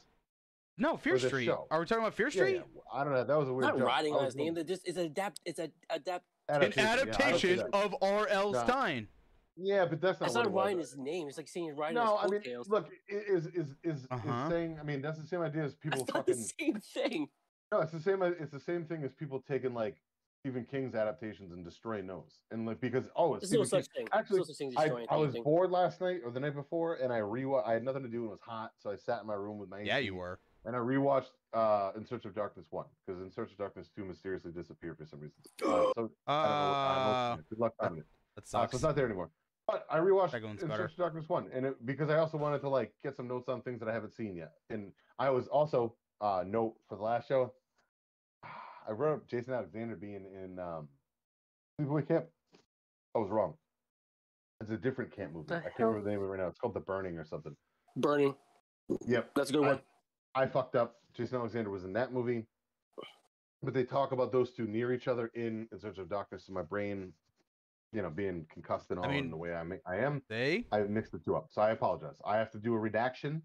no, 0.77 0.97
Fear 0.97 1.19
Street. 1.19 1.45
show? 1.45 1.67
Are 1.71 1.79
we 1.79 1.85
talking 1.85 2.03
about 2.03 2.13
Fear 2.13 2.31
Street? 2.31 2.55
yeah. 2.55 2.61
I 2.93 3.03
don't 3.03 3.13
know. 3.13 3.23
That 3.23 3.37
was 3.37 3.47
a 3.49 3.53
weird. 3.53 3.61
Not 3.65 3.77
jump. 3.77 3.87
riding 3.87 4.13
on 4.13 4.19
was 4.25 4.33
his 4.33 4.35
name. 4.35 4.53
going- 4.53 4.65
They're 4.65 4.75
just 4.75 4.87
it's 4.87 4.97
a 4.97 5.01
adapt. 5.03 5.39
It's 5.45 5.59
a 5.59 5.69
adapt. 5.89 6.25
An 6.49 6.55
Adaptation, 6.57 6.83
yeah, 6.83 6.91
I 6.91 6.95
don't 6.97 7.05
see 7.05 7.23
adaptation 7.23 7.57
that. 7.57 7.73
of 7.73 7.95
R.L. 8.01 8.51
No. 8.51 8.63
Stine. 8.65 9.07
Yeah, 9.55 9.85
but 9.85 10.01
that's 10.01 10.19
not. 10.19 10.25
It's 10.27 10.35
what 10.35 10.43
not 10.51 10.71
it 10.71 10.75
was. 10.77 10.91
his 10.91 10.97
name. 10.97 11.27
It's 11.29 11.37
like 11.37 11.47
saying 11.47 11.75
riding 11.75 11.95
No, 11.95 12.17
I 12.17 12.23
mean, 12.27 12.41
coattails. 12.41 12.67
look, 12.69 12.89
is 13.07 13.45
is 13.47 13.67
is, 13.83 14.05
Uh-huh. 14.11 14.43
is 14.45 14.49
saying. 14.49 14.77
I 14.79 14.83
mean, 14.83 15.01
that's 15.01 15.19
the 15.19 15.27
same 15.27 15.41
idea 15.41 15.63
as 15.63 15.75
people 15.75 15.99
That's 15.99 16.13
not 16.13 16.25
the 16.27 16.33
same 16.33 16.79
thing. 16.81 17.27
No, 17.71 17.79
it's 17.81 17.91
the 17.93 17.99
same. 18.01 18.21
It's 18.23 18.51
the 18.51 18.59
same 18.59 18.83
thing 18.85 19.03
as 19.03 19.13
people 19.13 19.39
taking 19.47 19.73
like 19.73 20.01
Stephen 20.43 20.65
King's 20.69 20.93
adaptations 20.93 21.53
and 21.53 21.63
destroy 21.63 22.01
those, 22.01 22.39
and 22.51 22.65
like 22.65 22.81
because 22.81 23.05
oh, 23.15 23.35
it's 23.35 23.49
There's 23.49 23.59
no 23.59 23.63
Stephen 23.63 23.79
King. 23.79 23.83
such 23.83 23.95
thing. 23.95 24.07
Actually, 24.11 24.37
no 24.39 24.43
such 24.43 24.57
thing 24.57 24.73
I, 24.75 25.05
I 25.09 25.15
was 25.15 25.33
bored 25.35 25.71
last 25.71 26.01
night 26.01 26.19
or 26.25 26.31
the 26.31 26.39
night 26.41 26.53
before, 26.53 26.95
and 26.95 27.13
I 27.13 27.19
re 27.19 27.45
I 27.65 27.71
had 27.71 27.83
nothing 27.85 28.03
to 28.03 28.09
do 28.09 28.17
and 28.23 28.25
it 28.27 28.31
was 28.31 28.41
hot, 28.41 28.73
so 28.77 28.91
I 28.91 28.97
sat 28.97 29.21
in 29.21 29.27
my 29.27 29.35
room 29.35 29.57
with 29.57 29.69
my 29.69 29.79
Yeah, 29.79 29.99
you 29.99 30.15
were. 30.15 30.41
and 30.65 30.75
I 30.75 30.79
rewatched 30.79 31.29
uh, 31.53 31.91
In 31.95 32.05
Search 32.05 32.25
of 32.25 32.35
Darkness 32.35 32.65
one 32.71 32.87
because 33.07 33.21
In 33.21 33.31
Search 33.31 33.51
of 33.51 33.57
Darkness 33.57 33.89
two 33.95 34.03
mysteriously 34.03 34.51
disappeared 34.51 34.97
for 34.97 35.05
some 35.05 35.21
reason. 35.21 35.37
Uh, 35.65 35.93
so 35.95 36.11
I 36.27 36.47
don't 36.49 36.59
know. 36.59 36.73
Uh, 36.73 37.07
Uh, 37.13 37.35
good 37.49 37.59
luck 37.59 37.73
finding 37.79 37.99
it. 37.99 38.05
that 38.35 38.41
Uh, 38.53 38.67
so 38.67 38.75
it's 38.75 38.83
not 38.83 38.97
there 38.97 39.05
anymore. 39.05 39.29
But 39.65 39.85
I 39.89 39.97
rewatched 39.99 40.31
Second 40.31 40.61
In 40.61 40.67
better. 40.67 40.83
Search 40.83 40.91
of 40.91 40.97
Darkness 40.97 41.29
one, 41.29 41.47
and 41.53 41.67
it, 41.67 41.85
because 41.85 42.09
I 42.09 42.17
also 42.17 42.37
wanted 42.37 42.59
to 42.63 42.69
like 42.69 42.91
get 43.01 43.15
some 43.15 43.29
notes 43.29 43.47
on 43.47 43.61
things 43.61 43.79
that 43.79 43.87
I 43.87 43.93
haven't 43.93 44.11
seen 44.13 44.35
yet, 44.35 44.55
and 44.69 44.91
I 45.19 45.29
was 45.29 45.47
also 45.47 45.95
uh, 46.19 46.43
note 46.45 46.75
for 46.89 46.97
the 46.97 47.03
last 47.03 47.29
show. 47.29 47.53
I 48.87 48.91
wrote 48.91 49.13
up 49.15 49.27
Jason 49.27 49.53
Alexander 49.53 49.95
being 49.95 50.25
in 50.43 50.59
um, 50.59 50.87
Sleepaway 51.79 52.07
Camp. 52.07 52.25
I 53.15 53.19
was 53.19 53.29
wrong. 53.29 53.53
It's 54.61 54.71
a 54.71 54.77
different 54.77 55.15
camp 55.15 55.33
movie. 55.33 55.45
The 55.49 55.55
I 55.57 55.61
can't 55.61 55.73
hell? 55.77 55.87
remember 55.89 56.05
the 56.05 56.11
name 56.11 56.19
of 56.19 56.25
it 56.25 56.29
right 56.31 56.39
now. 56.39 56.47
It's 56.47 56.59
called 56.59 56.73
The 56.73 56.79
Burning 56.79 57.17
or 57.17 57.25
something. 57.25 57.55
Burning. 57.97 58.33
Yep. 59.07 59.31
That's 59.35 59.49
a 59.49 59.53
good 59.53 59.63
I- 59.63 59.67
one. 59.67 59.79
I 60.35 60.45
fucked 60.47 60.75
up. 60.75 60.95
Jason 61.15 61.37
Alexander 61.37 61.69
was 61.69 61.83
in 61.83 61.93
that 61.93 62.11
movie. 62.11 62.45
But 63.61 63.73
they 63.73 63.83
talk 63.83 64.11
about 64.11 64.31
those 64.31 64.51
two 64.51 64.65
near 64.65 64.91
each 64.93 65.07
other 65.07 65.27
in 65.35 65.67
In 65.71 65.79
Search 65.79 65.97
of 65.99 66.09
Darkness. 66.09 66.45
So 66.47 66.53
my 66.53 66.63
brain, 66.63 67.13
you 67.93 68.01
know, 68.01 68.09
being 68.09 68.45
concussed 68.51 68.89
and 68.91 68.99
all 68.99 69.07
mean- 69.09 69.25
in 69.25 69.29
the 69.29 69.37
way 69.37 69.53
I, 69.53 69.63
ma- 69.63 69.75
I 69.87 69.97
am, 69.97 70.21
They? 70.27 70.65
I 70.71 70.79
mixed 70.81 71.11
the 71.11 71.19
two 71.19 71.35
up. 71.35 71.47
So 71.51 71.61
I 71.61 71.71
apologize. 71.71 72.15
I 72.25 72.37
have 72.37 72.51
to 72.51 72.57
do 72.57 72.73
a 72.73 72.79
redaction, 72.79 73.41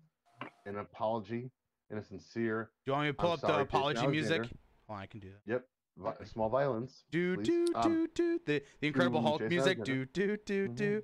an 0.66 0.78
apology, 0.78 1.50
and 1.90 1.98
a 1.98 2.02
sincere, 2.02 2.70
Do 2.84 2.90
you 2.90 2.94
want 2.94 3.04
me 3.06 3.10
to 3.10 3.14
pull 3.14 3.30
I'm 3.30 3.34
up 3.34 3.40
sorry, 3.40 3.52
the 3.52 3.64
Jason 3.64 3.78
apology 3.78 4.06
music? 4.08 4.42
Oh, 4.88 4.94
I 4.94 5.06
can 5.06 5.20
do 5.20 5.28
that. 5.46 5.62
vi- 5.96 6.24
small 6.24 6.48
violence. 6.48 7.04
Do 7.10 7.36
please. 7.36 7.46
do 7.46 7.66
Um, 7.74 7.82
do 7.92 8.08
do 8.14 8.40
the 8.46 8.62
the 8.80 8.86
Incredible 8.86 9.20
Hulk 9.22 9.40
Jason 9.40 9.54
music. 9.54 9.84
Do 9.84 10.04
do 10.06 10.36
do 10.46 10.68
do. 10.68 11.02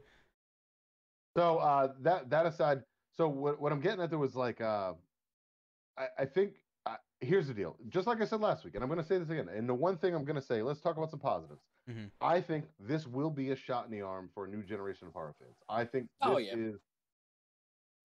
So 1.37 1.59
uh, 1.59 1.93
that 2.03 2.31
that 2.31 2.47
aside, 2.47 2.83
so 3.17 3.29
what 3.29 3.61
what 3.61 3.73
I'm 3.73 3.81
getting 3.81 4.01
at 4.01 4.11
there 4.11 4.19
was 4.19 4.35
like, 4.37 4.61
uh, 4.61 4.93
I, 5.99 6.07
I 6.21 6.25
think 6.25 6.55
uh, 6.87 6.97
here's 7.21 7.49
the 7.49 7.55
deal. 7.55 7.77
Just 7.89 8.07
like 8.07 8.21
I 8.23 8.25
said 8.25 8.41
last 8.41 8.65
week, 8.65 8.75
and 8.75 8.85
I'm 8.85 8.89
going 8.89 9.01
to 9.03 9.07
say 9.07 9.19
this 9.19 9.31
again. 9.31 9.49
And 9.49 9.69
the 9.69 9.75
one 9.75 9.97
thing 9.97 10.15
I'm 10.15 10.25
going 10.25 10.37
to 10.41 10.47
say, 10.47 10.63
let's 10.63 10.81
talk 10.81 10.97
about 10.97 11.11
some 11.11 11.21
positives. 11.21 11.63
Mhm. 11.91 12.11
I 12.21 12.41
think 12.41 12.65
this 12.79 13.07
will 13.07 13.31
be 13.31 13.51
a 13.51 13.57
shot 13.57 13.85
in 13.85 13.91
the 13.91 14.01
arm 14.01 14.31
for 14.33 14.45
a 14.45 14.49
new 14.49 14.63
generation 14.63 15.07
of 15.09 15.13
horror 15.13 15.35
fans. 15.39 15.57
I 15.69 15.85
think 15.85 16.05
this 16.23 16.31
Oh, 16.31 16.39
yeah. 16.39 16.55
is. 16.57 16.77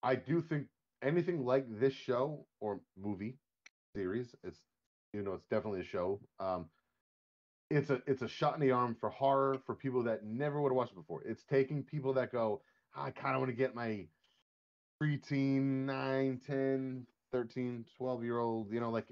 I 0.03 0.15
do 0.15 0.41
think 0.41 0.67
anything 1.01 1.45
like 1.45 1.65
this 1.79 1.93
show 1.93 2.45
or 2.59 2.81
movie 2.97 3.37
series, 3.95 4.33
it's 4.43 4.59
you 5.13 5.21
know 5.23 5.33
it's 5.33 5.45
definitely 5.49 5.81
a 5.81 5.85
show. 5.85 6.19
Um, 6.39 6.67
it's 7.69 7.89
a 7.89 8.01
it's 8.07 8.21
a 8.21 8.27
shot 8.27 8.55
in 8.55 8.61
the 8.61 8.71
arm 8.71 8.95
for 8.99 9.09
horror 9.09 9.59
for 9.65 9.75
people 9.75 10.03
that 10.03 10.25
never 10.25 10.61
would 10.61 10.69
have 10.69 10.77
watched 10.77 10.91
it 10.91 10.95
before. 10.95 11.21
It's 11.23 11.43
taking 11.43 11.83
people 11.83 12.13
that 12.13 12.31
go, 12.31 12.61
"Ah, 12.95 13.05
I 13.05 13.11
kind 13.11 13.35
of 13.35 13.41
want 13.41 13.51
to 13.51 13.55
get 13.57 13.75
my 13.75 14.07
preteen, 15.01 15.85
9, 15.85 16.41
10, 16.45 17.05
13, 17.31 17.85
12 17.97 18.23
year 18.23 18.39
old, 18.39 18.71
you 18.71 18.79
know, 18.79 18.89
like 18.89 19.07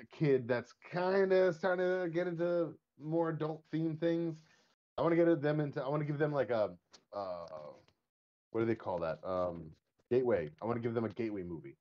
a 0.00 0.04
kid 0.16 0.46
that's 0.46 0.74
kind 0.92 1.32
of 1.32 1.54
starting 1.54 1.86
to 1.86 2.08
get 2.08 2.26
into 2.26 2.74
more 3.00 3.30
adult 3.30 3.62
theme 3.72 3.96
things. 3.96 4.42
I 4.98 5.02
want 5.02 5.12
to 5.12 5.16
get 5.16 5.40
them 5.40 5.60
into, 5.60 5.82
I 5.82 5.88
want 5.88 6.02
to 6.02 6.06
give 6.06 6.18
them 6.18 6.32
like 6.32 6.50
a, 6.50 6.70
uh, 7.14 7.46
what 8.50 8.60
do 8.60 8.66
they 8.66 8.74
call 8.74 8.98
that? 8.98 9.18
Um, 9.24 9.70
gateway. 10.10 10.50
I 10.60 10.66
want 10.66 10.76
to 10.76 10.82
give 10.82 10.94
them 10.94 11.04
a 11.04 11.08
gateway 11.08 11.42
movie 11.42 11.76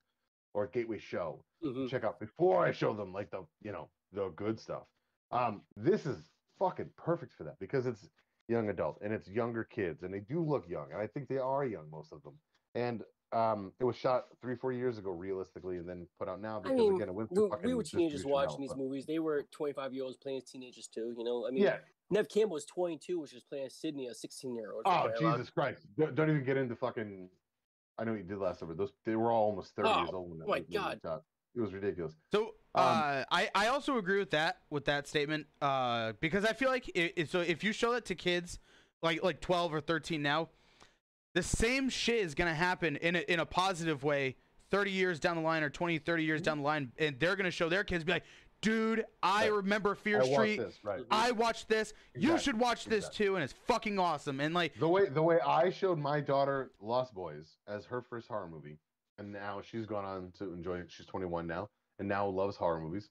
or 0.53 0.63
a 0.63 0.69
gateway 0.69 0.99
show 0.99 1.43
Mhm. 1.63 1.89
check 1.89 2.03
out 2.03 2.19
before 2.19 2.65
I 2.65 2.71
show 2.71 2.93
them 2.93 3.13
like 3.13 3.29
the 3.31 3.43
you 3.61 3.71
know 3.71 3.89
the 4.11 4.29
good 4.29 4.59
stuff. 4.59 4.83
Um, 5.31 5.61
this 5.75 6.05
is 6.05 6.29
fucking 6.57 6.89
perfect 6.97 7.33
for 7.33 7.43
that 7.43 7.59
because 7.59 7.85
it's 7.85 8.09
young 8.47 8.69
adult 8.69 8.97
and 9.01 9.13
it's 9.13 9.27
younger 9.27 9.63
kids 9.63 10.03
and 10.03 10.13
they 10.13 10.19
do 10.21 10.41
look 10.41 10.67
young 10.67 10.91
and 10.91 10.99
I 10.99 11.07
think 11.07 11.27
they 11.27 11.37
are 11.37 11.65
young 11.65 11.89
most 11.91 12.11
of 12.11 12.23
them. 12.23 12.33
And 12.75 13.03
um, 13.31 13.71
it 13.79 13.83
was 13.83 13.95
shot 13.95 14.25
three 14.41 14.55
four 14.55 14.71
years 14.73 14.97
ago 14.97 15.11
realistically 15.11 15.77
and 15.77 15.87
then 15.87 16.07
put 16.17 16.27
out 16.27 16.41
now 16.41 16.57
I 16.57 16.61
because 16.63 16.77
mean, 16.77 16.95
again 16.95 17.09
it 17.09 17.13
went 17.13 17.29
we, 17.31 17.35
through 17.35 17.51
we 17.63 17.73
were 17.75 17.83
teenagers 17.83 18.25
watching 18.25 18.59
these 18.61 18.69
but- 18.69 18.79
movies. 18.79 19.05
They 19.05 19.19
were 19.19 19.43
25 19.51 19.93
year 19.93 20.03
olds 20.05 20.17
playing 20.17 20.37
as 20.39 20.45
teenagers 20.45 20.87
too. 20.87 21.13
You 21.15 21.23
know, 21.23 21.45
I 21.47 21.51
mean, 21.51 21.63
Yeah. 21.63 21.77
Neve 22.11 22.27
Campbell 22.27 22.55
was 22.55 22.65
22, 22.65 23.19
which 23.19 23.33
was 23.33 23.43
playing 23.43 23.69
Sidney, 23.69 24.07
a 24.07 24.15
16 24.15 24.55
year 24.55 24.71
old. 24.71 24.81
Oh 24.87 25.11
Jesus 25.19 25.51
Christ! 25.51 25.85
Don't, 25.95 26.15
don't 26.15 26.29
even 26.31 26.43
get 26.43 26.57
into 26.57 26.75
fucking. 26.75 27.29
I 27.99 28.03
know 28.03 28.11
what 28.13 28.17
you 28.17 28.23
did 28.23 28.39
last 28.39 28.59
summer. 28.61 28.73
Those 28.73 28.93
they 29.05 29.15
were 29.15 29.31
all 29.31 29.49
almost 29.51 29.75
thirty 29.75 29.89
Oh, 29.89 29.99
years 29.99 30.09
old 30.11 30.29
when 30.31 30.39
that 30.39 30.47
my 30.47 30.61
God. 30.61 30.99
It 31.55 31.61
was 31.61 31.73
ridiculous. 31.73 32.13
So 32.31 32.55
uh, 32.75 33.23
I 33.31 33.49
I 33.55 33.67
also 33.67 33.97
agree 33.97 34.19
with 34.19 34.31
that 34.31 34.59
with 34.69 34.85
that 34.85 35.07
statement 35.07 35.47
uh, 35.61 36.13
because 36.19 36.45
I 36.45 36.53
feel 36.53 36.69
like 36.69 36.87
it, 36.89 37.13
it- 37.15 37.29
so 37.29 37.39
if 37.41 37.63
you 37.63 37.71
show 37.73 37.93
that 37.93 38.05
to 38.05 38.15
kids 38.15 38.59
like 39.01 39.23
like 39.23 39.41
12 39.41 39.73
or 39.73 39.81
13 39.81 40.21
now, 40.21 40.49
the 41.33 41.43
same 41.43 41.89
shit 41.89 42.17
is 42.25 42.35
gonna 42.35 42.53
happen 42.55 42.95
in 42.97 43.15
a, 43.15 43.19
in 43.19 43.39
a 43.39 43.45
positive 43.45 44.03
way 44.03 44.35
30 44.71 44.91
years 44.91 45.19
down 45.19 45.35
the 45.35 45.41
line 45.41 45.63
or 45.63 45.69
20 45.69 45.97
30 45.99 46.23
years 46.23 46.41
down 46.41 46.59
the 46.59 46.63
line 46.63 46.91
and 46.99 47.19
they're 47.19 47.35
gonna 47.35 47.49
show 47.51 47.69
their 47.69 47.83
kids 47.83 48.03
be 48.03 48.11
like, 48.11 48.23
dude, 48.61 49.03
I 49.23 49.43
Right. 49.45 49.53
remember 49.53 49.95
Fear 49.95 50.21
I 50.21 50.25
Street. 50.31 50.61
right? 50.83 51.01
I 51.09 51.31
watched 51.31 51.69
this. 51.69 51.93
You 52.13 52.37
should 52.37 52.59
watch 52.59 52.85
this 52.85 53.05
exactly. 53.05 53.25
too, 53.25 53.35
and 53.35 53.43
it's 53.43 53.53
fucking 53.65 53.97
awesome. 53.97 54.39
And 54.41 54.53
like, 54.53 54.77
The 54.79 54.87
way 54.87 55.07
the 55.09 55.23
way 55.23 55.39
I 55.39 55.71
showed 55.71 55.97
my 55.97 56.19
daughter 56.19 56.71
Lost 56.81 57.13
Boys 57.15 57.57
as 57.67 57.85
her 57.85 58.01
first 58.01 58.27
horror 58.27 58.47
movie, 58.47 58.77
and 59.19 59.31
now 59.31 59.61
she's 59.61 59.85
gone 59.85 60.05
on 60.05 60.31
to 60.39 60.45
enjoy 60.53 60.77
it. 60.79 60.87
She's 60.89 61.05
21 61.05 61.45
now, 61.45 61.69
and 61.99 62.07
now 62.07 62.25
loves 62.27 62.55
horror 62.55 62.79
movies. 62.79 63.09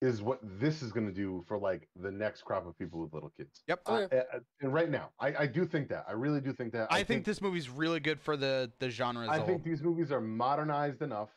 Is 0.00 0.22
what 0.22 0.38
this 0.60 0.80
is 0.80 0.92
going 0.92 1.06
to 1.08 1.12
do 1.12 1.42
for 1.48 1.58
like 1.58 1.88
the 2.00 2.10
next 2.12 2.42
crop 2.42 2.68
of 2.68 2.78
people 2.78 3.00
with 3.00 3.12
little 3.12 3.32
kids. 3.36 3.62
Yep. 3.66 3.80
Oh, 3.86 4.06
yeah. 4.12 4.22
I- 4.32 4.38
and 4.60 4.72
right 4.72 4.88
now, 4.88 5.10
I, 5.18 5.34
I 5.40 5.46
do 5.46 5.66
think 5.66 5.88
that. 5.88 6.04
I 6.08 6.12
really 6.12 6.40
do 6.40 6.52
think 6.52 6.72
that. 6.74 6.86
I, 6.92 7.02
think, 7.02 7.24
this 7.24 7.40
movie's 7.42 7.68
really 7.68 7.98
good 7.98 8.20
for 8.20 8.36
the 8.36 8.70
the 8.78 8.90
genre 8.90 9.24
as 9.24 9.30
I 9.30 9.36
a 9.36 9.38
think 9.38 9.48
whole. 9.48 9.58
these 9.72 9.82
movies 9.82 10.12
are 10.12 10.20
modernized 10.20 11.02
enough 11.02 11.30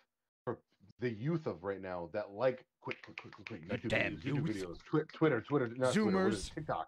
for 0.44 0.60
the 1.00 1.10
youth 1.10 1.48
of 1.48 1.64
right 1.64 1.82
now 1.82 2.10
that 2.14 2.34
like 2.34 2.64
quick, 2.84 3.02
quick, 3.04 3.20
quick, 3.20 3.34
quick, 3.34 3.48
quick 3.48 3.68
The 3.68 3.88
YouTube 3.88 3.90
damn 3.90 4.18
videos, 4.18 4.24
YouTube 4.36 4.48
videos, 4.56 4.78
Twi- 4.86 5.02
Twitter, 5.12 5.42
Twitter, 5.42 5.68
not 5.78 5.94
Twitter, 5.94 6.24
what 6.26 6.32
is 6.34 6.44
Zoomers. 6.44 6.48
it? 6.52 6.54
TikTok, 6.54 6.88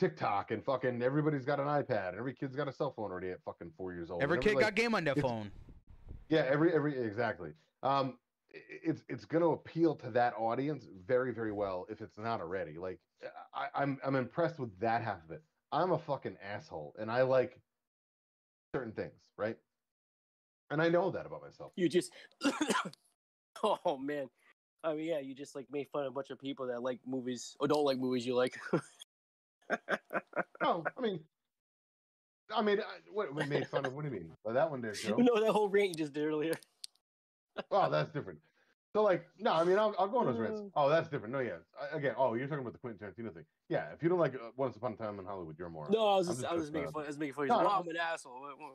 TikTok, 0.00 0.50
and 0.50 0.62
fucking 0.62 1.00
everybody's 1.00 1.46
got 1.46 1.58
an 1.58 1.68
iPad, 1.68 2.10
and 2.10 2.18
every 2.18 2.34
kid's 2.34 2.54
got 2.54 2.68
a 2.68 2.72
cell 2.72 2.92
phone 2.94 3.10
already 3.10 3.30
at 3.30 3.38
fucking 3.46 3.70
four 3.78 3.94
years 3.94 4.10
old. 4.10 4.22
Every 4.22 4.36
and 4.36 4.44
kid 4.44 4.50
every, 4.50 4.62
got 4.64 4.74
game 4.74 4.94
on 4.94 5.04
their 5.04 5.14
phone. 5.14 5.50
Yeah, 6.28 6.44
every 6.48 6.72
every 6.72 6.98
exactly. 6.98 7.50
Um, 7.82 8.18
it's 8.50 9.02
it's 9.08 9.24
going 9.24 9.42
to 9.42 9.50
appeal 9.50 9.94
to 9.96 10.10
that 10.10 10.34
audience 10.38 10.86
very 11.06 11.32
very 11.32 11.52
well 11.52 11.86
if 11.88 12.00
it's 12.00 12.18
not 12.18 12.40
already. 12.40 12.78
Like 12.78 12.98
I, 13.54 13.66
I'm 13.74 13.98
I'm 14.04 14.16
impressed 14.16 14.58
with 14.58 14.78
that 14.80 15.02
half 15.02 15.24
of 15.24 15.30
it. 15.30 15.42
I'm 15.72 15.92
a 15.92 15.98
fucking 15.98 16.36
asshole, 16.42 16.94
and 16.98 17.10
I 17.10 17.22
like 17.22 17.60
certain 18.74 18.92
things, 18.92 19.12
right? 19.36 19.56
And 20.70 20.80
I 20.80 20.88
know 20.88 21.10
that 21.10 21.26
about 21.26 21.42
myself. 21.42 21.72
You 21.76 21.88
just, 21.88 22.12
oh 23.64 23.98
man, 23.98 24.28
I 24.82 24.94
mean, 24.94 25.06
yeah, 25.06 25.18
you 25.18 25.34
just 25.34 25.54
like 25.54 25.66
made 25.70 25.88
fun 25.88 26.04
of 26.04 26.08
a 26.08 26.14
bunch 26.14 26.30
of 26.30 26.38
people 26.38 26.66
that 26.68 26.82
like 26.82 27.00
movies 27.06 27.56
or 27.60 27.68
don't 27.68 27.84
like 27.84 27.98
movies 27.98 28.26
you 28.26 28.34
like. 28.34 28.58
oh, 30.62 30.84
I 30.96 31.00
mean, 31.00 31.20
I 32.54 32.62
mean, 32.62 32.80
I- 32.80 33.10
what 33.12 33.34
we 33.34 33.44
made 33.46 33.66
fun 33.68 33.86
of? 33.86 33.94
What 33.94 34.02
do 34.04 34.08
you 34.08 34.14
mean? 34.14 34.30
Well, 34.44 34.54
that 34.54 34.70
one 34.70 34.80
there, 34.80 34.92
Joe. 34.92 35.16
no, 35.18 35.40
that 35.40 35.50
whole 35.52 35.68
rant 35.68 35.90
you 35.90 35.94
just 35.94 36.12
did 36.12 36.24
earlier. 36.26 36.54
Oh, 37.70 37.88
that's 37.90 38.10
different. 38.10 38.40
So, 38.92 39.02
like, 39.02 39.26
no, 39.38 39.52
I 39.52 39.64
mean, 39.64 39.76
I'll, 39.78 39.94
I'll 39.98 40.06
go 40.06 40.18
on 40.18 40.26
those 40.26 40.38
rants. 40.38 40.60
Mm. 40.60 40.70
Oh, 40.76 40.88
that's 40.88 41.08
different. 41.08 41.32
No, 41.32 41.40
yeah. 41.40 41.56
I- 41.80 41.96
Again, 41.96 42.14
oh, 42.16 42.34
you're 42.34 42.46
talking 42.46 42.60
about 42.60 42.72
the 42.74 42.78
Quentin 42.78 42.98
Tarantino 43.08 43.32
thing. 43.34 43.44
Yeah, 43.68 43.86
if 43.92 44.02
you 44.02 44.08
don't 44.08 44.18
like 44.20 44.34
uh, 44.34 44.50
Once 44.56 44.76
Upon 44.76 44.92
a 44.92 44.96
Time 44.96 45.18
in 45.18 45.24
Hollywood, 45.24 45.56
you're 45.58 45.68
a 45.68 45.70
moron. 45.70 45.90
No, 45.90 46.06
I 46.06 46.16
was 46.16 46.28
I'm 46.28 46.34
just, 46.36 46.46
I 46.46 46.54
was 46.54 46.62
just, 46.64 46.72
making 46.72 46.90
fun. 46.92 47.04
I 47.04 47.06
was 47.08 47.18
making 47.18 47.34
fun. 47.34 47.46
No, 47.48 47.56
like, 47.56 47.64
no. 47.64 47.70
"Oh, 47.70 47.80
I'm 47.80 47.88
an 47.88 47.96
asshole. 47.96 48.40
What- 48.40 48.58
what-" 48.58 48.72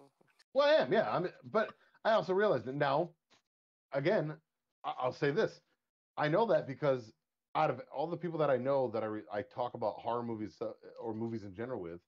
Well, 0.53 0.67
I 0.67 0.81
am, 0.83 0.91
yeah. 0.91 1.09
I 1.13 1.19
mean, 1.19 1.31
but 1.43 1.69
I 2.03 2.11
also 2.11 2.33
realized 2.33 2.65
that 2.65 2.75
now, 2.75 3.11
again, 3.93 4.33
I- 4.83 4.93
I'll 4.99 5.13
say 5.13 5.31
this. 5.31 5.61
I 6.17 6.27
know 6.27 6.45
that 6.47 6.67
because 6.67 7.13
out 7.55 7.69
of 7.69 7.81
all 7.93 8.07
the 8.07 8.17
people 8.17 8.39
that 8.39 8.49
I 8.49 8.57
know 8.57 8.89
that 8.89 9.03
I 9.03 9.05
re- 9.07 9.21
I 9.31 9.41
talk 9.41 9.73
about 9.73 9.95
horror 9.99 10.23
movies 10.23 10.57
uh, 10.61 10.71
or 10.99 11.13
movies 11.13 11.43
in 11.43 11.53
general 11.53 11.79
with, 11.81 12.01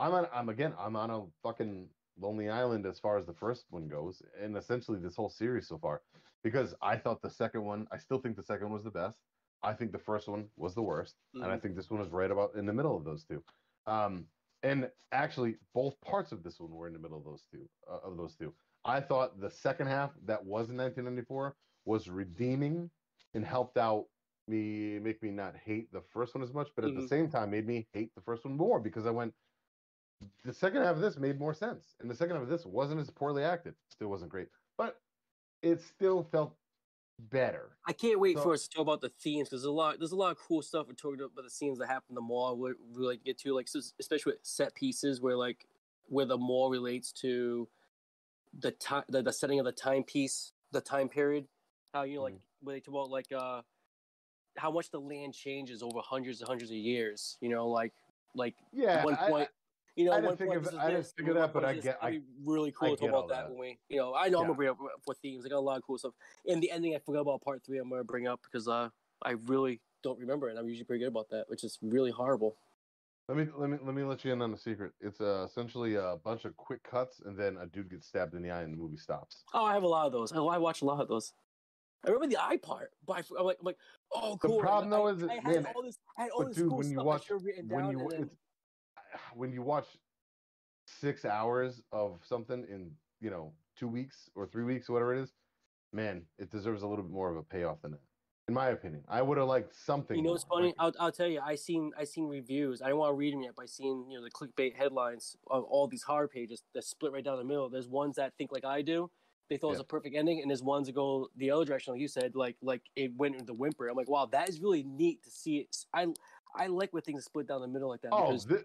I'm 0.00 0.12
on 0.12 0.28
I'm 0.32 0.48
again 0.48 0.74
I'm 0.78 0.96
on 0.96 1.10
a 1.10 1.26
fucking 1.42 1.90
lonely 2.16 2.48
island 2.48 2.86
as 2.86 3.00
far 3.00 3.16
as 3.16 3.26
the 3.26 3.34
first 3.34 3.66
one 3.70 3.88
goes, 3.88 4.22
and 4.36 4.56
essentially 4.56 4.98
this 5.00 5.16
whole 5.16 5.28
series 5.28 5.68
so 5.68 5.78
far, 5.78 6.02
because 6.42 6.74
I 6.80 6.96
thought 6.98 7.22
the 7.22 7.30
second 7.30 7.64
one, 7.64 7.88
I 7.90 7.98
still 7.98 8.18
think 8.20 8.36
the 8.36 8.42
second 8.42 8.66
one 8.66 8.74
was 8.74 8.84
the 8.84 8.90
best. 8.90 9.20
I 9.62 9.72
think 9.74 9.92
the 9.92 9.98
first 9.98 10.28
one 10.28 10.50
was 10.56 10.74
the 10.74 10.82
worst, 10.82 11.22
and 11.40 11.50
I 11.50 11.56
Mhm. 11.56 11.58
think 11.58 11.74
this 11.76 11.90
one 11.90 12.00
is 12.00 12.10
right 12.10 12.30
about 12.30 12.54
in 12.56 12.66
the 12.66 12.72
middle 12.72 12.96
of 12.96 13.04
those 13.04 13.24
two. 13.24 13.44
Um, 13.86 14.28
and 14.62 14.92
actually, 15.12 15.58
both 15.74 16.00
parts 16.00 16.32
of 16.32 16.42
this 16.42 16.60
one 16.60 16.70
were 16.72 16.86
in 16.86 16.92
the 16.92 16.98
middle 16.98 17.18
of 17.18 17.24
those 17.24 17.46
two. 17.46 17.68
Uh, 17.86 17.98
of 18.02 18.16
those 18.16 18.36
two, 18.36 18.54
I 18.84 19.00
thought 19.00 19.38
the 19.40 19.50
second 19.50 19.86
half 19.88 20.14
that 20.22 20.44
was 20.44 20.70
in 20.70 20.76
1994 20.76 21.56
was 21.84 22.08
redeeming 22.08 22.90
and 23.34 23.44
helped 23.44 23.76
out 23.78 24.06
me, 24.46 24.98
make 24.98 25.22
me 25.22 25.30
not 25.30 25.56
hate 25.56 25.90
the 25.92 26.02
first 26.02 26.34
one 26.34 26.42
as 26.42 26.52
much, 26.52 26.70
but 26.76 26.84
at 26.84 26.94
the 26.94 27.02
Mhm. 27.02 27.02
same 27.02 27.28
time 27.30 27.50
made 27.50 27.66
me 27.66 27.88
hate 27.92 28.14
the 28.14 28.20
first 28.22 28.44
one 28.44 28.56
more 28.56 28.80
because 28.80 29.06
I 29.06 29.10
went. 29.10 29.34
The 30.44 30.52
second 30.52 30.82
half 30.82 30.94
of 30.96 31.00
this 31.00 31.18
made 31.18 31.38
more 31.38 31.54
sense, 31.54 31.96
and 32.00 32.10
the 32.10 32.14
second 32.14 32.36
half 32.36 32.42
of 32.42 32.48
this 32.48 32.64
wasn't 32.66 33.00
as 33.00 33.10
poorly 33.10 33.42
acted. 33.44 33.74
Still 33.88 34.08
wasn't 34.08 34.30
great, 34.30 34.48
but 34.76 35.00
it 35.62 35.80
still 35.80 36.22
felt 36.22 36.54
better. 37.30 37.76
I 37.86 37.92
can't 37.92 38.18
wait 38.20 38.36
So- 38.36 38.42
for 38.42 38.52
us 38.54 38.66
to 38.66 38.70
talk 38.74 38.82
about 38.82 39.00
the 39.00 39.08
themes 39.10 39.48
because 39.48 39.62
there's 39.62 39.68
a 39.68 39.72
lot. 39.72 39.98
There's 39.98 40.12
a 40.12 40.16
lot 40.16 40.32
of 40.32 40.38
cool 40.38 40.62
stuff 40.62 40.86
we're 40.86 40.94
talking 40.94 41.20
about 41.20 41.42
the 41.44 41.50
scenes 41.50 41.78
that 41.78 41.86
happen 41.86 42.06
in 42.10 42.14
the 42.14 42.20
mall. 42.20 42.56
We 42.56 42.72
we 42.94 43.06
like 43.06 43.18
to 43.20 43.24
get 43.24 43.38
to 43.38 43.54
like 43.54 43.68
especially 44.00 44.32
with 44.32 44.40
set 44.42 44.74
pieces 44.74 45.20
where 45.20 45.36
like 45.36 45.66
where 46.08 46.26
the 46.26 46.38
mall 46.38 46.70
relates 46.70 47.12
to 47.12 47.68
the 48.60 48.70
time 48.72 49.04
the, 49.08 49.22
the 49.22 49.32
setting 49.32 49.58
of 49.58 49.64
the 49.64 49.72
timepiece, 49.72 50.52
the 50.72 50.80
time 50.80 51.08
period. 51.08 51.46
How 51.92 52.02
you 52.02 52.16
know 52.16 52.22
like 52.22 52.34
when 52.62 52.76
they 52.76 52.80
talk 52.80 52.94
about 52.94 53.10
like 53.10 53.32
uh 53.32 53.62
how 54.56 54.70
much 54.70 54.90
the 54.90 55.00
land 55.00 55.34
changes 55.34 55.82
over 55.82 56.00
hundreds 56.00 56.40
and 56.40 56.48
hundreds 56.48 56.70
of 56.70 56.76
years. 56.76 57.36
You 57.40 57.48
know 57.50 57.68
like 57.68 57.92
like 58.34 58.54
Yeah, 58.72 58.98
at 58.98 59.04
one 59.04 59.14
I- 59.16 59.28
point. 59.30 59.48
You 59.96 60.04
know, 60.06 60.12
I 60.12 60.20
didn't 60.20 60.36
think 60.38 60.54
of- 60.54 60.74
I 60.78 60.90
didn't 60.90 61.06
think 61.06 61.28
of 61.28 61.34
that, 61.36 61.52
but 61.52 61.64
I 61.64 61.74
get- 61.74 61.98
I- 62.02 62.08
It'd 62.10 62.24
really 62.44 62.72
cool 62.72 62.88
I 62.88 62.90
to 62.92 62.96
talk 62.96 63.00
get 63.08 63.14
all 63.14 63.24
about 63.24 63.28
that. 63.28 63.42
that. 63.48 63.50
when 63.50 63.58
we, 63.60 63.78
you 63.88 63.98
know, 63.98 64.14
I 64.14 64.28
know 64.28 64.38
I'm 64.40 64.44
gonna 64.46 64.54
bring 64.54 64.68
up 64.70 64.78
for 65.04 65.14
themes. 65.14 65.44
I 65.46 65.48
got 65.48 65.58
a 65.58 65.60
lot 65.60 65.76
of 65.76 65.84
cool 65.84 65.98
stuff. 65.98 66.14
And 66.46 66.62
the 66.62 66.70
ending, 66.70 66.94
I 66.94 66.98
forgot 66.98 67.20
about 67.20 67.42
part 67.42 67.62
three. 67.64 67.78
I'm 67.78 67.88
gonna 67.88 68.04
bring 68.04 68.26
up 68.26 68.40
because 68.42 68.66
uh, 68.68 68.88
I 69.22 69.32
really 69.46 69.80
don't 70.02 70.18
remember 70.18 70.50
it. 70.50 70.56
I'm 70.58 70.68
usually 70.68 70.84
pretty 70.84 71.00
good 71.04 71.08
about 71.08 71.28
that, 71.30 71.48
which 71.48 71.64
is 71.64 71.78
really 71.82 72.10
horrible. 72.10 72.56
Let 73.28 73.38
me 73.38 73.46
let 73.56 73.70
me 73.70 73.78
let 73.82 73.94
me 73.94 74.02
let 74.02 74.22
you 74.24 74.32
in 74.34 74.42
on 74.42 74.50
the 74.50 74.58
secret. 74.58 74.92
It's 75.00 75.18
uh, 75.20 75.46
essentially 75.48 75.94
a 75.94 76.16
bunch 76.22 76.44
of 76.44 76.54
quick 76.58 76.82
cuts, 76.82 77.20
and 77.24 77.38
then 77.38 77.56
a 77.56 77.64
dude 77.66 77.88
gets 77.88 78.06
stabbed 78.06 78.34
in 78.34 78.42
the 78.42 78.50
eye, 78.50 78.60
and 78.62 78.72
the 78.74 78.76
movie 78.76 78.98
stops. 78.98 79.44
Oh, 79.54 79.64
I 79.64 79.72
have 79.72 79.82
a 79.82 79.88
lot 79.88 80.04
of 80.06 80.12
those. 80.12 80.30
I, 80.32 80.40
I 80.40 80.58
watch 80.58 80.82
a 80.82 80.84
lot 80.84 81.00
of 81.00 81.08
those. 81.08 81.32
I 82.04 82.08
remember 82.10 82.26
the 82.26 82.42
eye 82.44 82.58
part, 82.58 82.90
but 83.06 83.14
I, 83.14 83.18
f- 83.20 83.30
I'm 83.38 83.46
like, 83.46 83.56
I'm 83.60 83.64
like, 83.64 83.78
oh, 84.12 84.36
cool. 84.42 84.56
The 84.56 84.62
problem, 84.62 84.92
I, 84.92 84.96
though, 84.96 85.06
I, 85.06 85.10
is 85.12 85.18
that, 85.20 85.30
I 85.30 85.34
had 85.36 85.44
man, 85.44 85.66
all 85.74 85.82
this, 85.82 85.98
I 86.18 86.22
had 86.24 86.30
all 86.32 86.40
but 86.40 86.48
this 86.48 86.56
dude, 86.58 86.68
cool 86.68 86.76
when 86.78 86.86
you 86.88 86.96
stuff 86.96 87.06
watch- 87.06 87.20
I 87.22 87.24
should 87.24 87.32
have 87.36 87.44
written 87.46 87.68
When 87.70 87.82
down. 87.84 87.92
you 87.92 88.00
and 88.00 88.10
then, 88.10 88.22
it's, 88.24 88.34
when 89.34 89.52
you 89.52 89.62
watch 89.62 89.86
six 90.86 91.24
hours 91.24 91.82
of 91.92 92.18
something 92.24 92.64
in 92.70 92.90
you 93.20 93.30
know 93.30 93.52
two 93.76 93.88
weeks 93.88 94.28
or 94.34 94.46
three 94.46 94.64
weeks, 94.64 94.88
or 94.88 94.94
whatever 94.94 95.14
it 95.14 95.22
is, 95.22 95.32
man, 95.92 96.22
it 96.38 96.50
deserves 96.50 96.82
a 96.82 96.86
little 96.86 97.04
bit 97.04 97.12
more 97.12 97.30
of 97.30 97.36
a 97.36 97.42
payoff 97.42 97.80
than 97.82 97.92
that, 97.92 98.00
in 98.48 98.54
my 98.54 98.68
opinion. 98.68 99.02
I 99.08 99.22
would 99.22 99.38
have 99.38 99.48
liked 99.48 99.74
something. 99.74 100.16
You 100.16 100.22
know 100.22 100.32
what's 100.32 100.44
funny? 100.44 100.66
like- 100.68 100.74
I'll, 100.78 100.92
I'll 101.00 101.12
tell 101.12 101.26
you. 101.26 101.40
I 101.40 101.54
seen 101.54 101.92
I 101.98 102.04
seen 102.04 102.28
reviews. 102.28 102.82
I 102.82 102.88
don't 102.88 102.98
want 102.98 103.10
to 103.10 103.14
read 103.16 103.32
them 103.34 103.42
yet, 103.42 103.52
but 103.56 103.62
I 103.62 103.66
seen 103.66 104.06
you 104.10 104.18
know 104.18 104.24
the 104.24 104.30
clickbait 104.30 104.74
headlines 104.74 105.36
of 105.50 105.64
all 105.64 105.86
these 105.88 106.02
horror 106.02 106.28
pages 106.28 106.62
that 106.74 106.84
split 106.84 107.12
right 107.12 107.24
down 107.24 107.38
the 107.38 107.44
middle. 107.44 107.68
There's 107.68 107.88
ones 107.88 108.16
that 108.16 108.32
think 108.38 108.52
like 108.52 108.64
I 108.64 108.82
do. 108.82 109.10
They 109.50 109.58
thought 109.58 109.68
it 109.68 109.72
was 109.72 109.80
a 109.80 109.84
perfect 109.84 110.16
ending, 110.16 110.40
and 110.40 110.50
there's 110.50 110.62
ones 110.62 110.86
that 110.86 110.94
go 110.94 111.28
the 111.36 111.50
other 111.50 111.66
direction, 111.66 111.92
like 111.92 112.00
you 112.00 112.08
said, 112.08 112.34
like 112.34 112.56
like 112.62 112.80
it 112.96 113.14
went 113.16 113.34
into 113.34 113.46
the 113.46 113.52
whimper. 113.54 113.88
I'm 113.88 113.96
like, 113.96 114.08
wow, 114.08 114.26
that 114.32 114.48
is 114.48 114.58
really 114.60 114.82
neat 114.84 115.22
to 115.24 115.30
see 115.30 115.58
it. 115.58 115.76
I 115.92 116.06
I 116.56 116.68
like 116.68 116.92
when 116.92 117.02
things 117.02 117.24
split 117.24 117.46
down 117.46 117.60
the 117.60 117.68
middle 117.68 117.88
like 117.88 118.00
that. 118.02 118.10
oh, 118.12 118.28
because, 118.28 118.44
thi- 118.44 118.64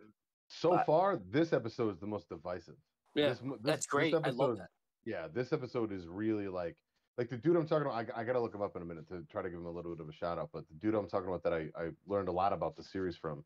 so 0.49 0.73
I- 0.73 0.83
far 0.83 1.17
this 1.29 1.53
episode 1.53 1.93
is 1.93 1.99
the 1.99 2.07
most 2.07 2.27
divisive. 2.29 2.75
yeah, 3.15 3.29
This 3.29 3.39
this- 3.39 3.51
that's 3.61 3.77
this 3.77 3.85
great. 3.87 4.13
I 4.13 4.17
love 4.17 4.25
episode- 4.27 4.57
that. 4.59 4.69
yeah, 5.05 5.27
this 5.27 5.53
episode 5.53 5.91
is 5.93 6.07
really 6.07 6.47
like 6.47 6.75
like 7.17 7.29
the 7.29 7.37
dude 7.37 7.55
I'm 7.57 7.67
talking 7.67 7.85
about. 7.87 8.09
I, 8.15 8.21
I 8.21 8.23
gotta 8.23 8.39
look 8.39 8.55
him 8.55 8.61
up 8.61 8.75
in 8.77 8.81
a 8.81 8.85
minute 8.85 9.07
to 9.09 9.23
try 9.29 9.41
to 9.41 9.49
give 9.49 9.59
him 9.59 9.65
a 9.65 9.71
little 9.71 9.93
bit 9.93 10.01
of 10.01 10.07
a 10.09 10.13
shout 10.13 10.37
out. 10.37 10.49
But 10.53 10.67
the 10.69 10.75
dude 10.75 10.95
I'm 10.95 11.07
talking 11.09 11.27
about 11.27 11.43
that 11.43 11.53
I, 11.53 11.69
I 11.75 11.89
learned 12.07 12.29
a 12.29 12.31
lot 12.31 12.53
about 12.53 12.75
the 12.75 12.83
series 12.83 13.15
from. 13.17 13.43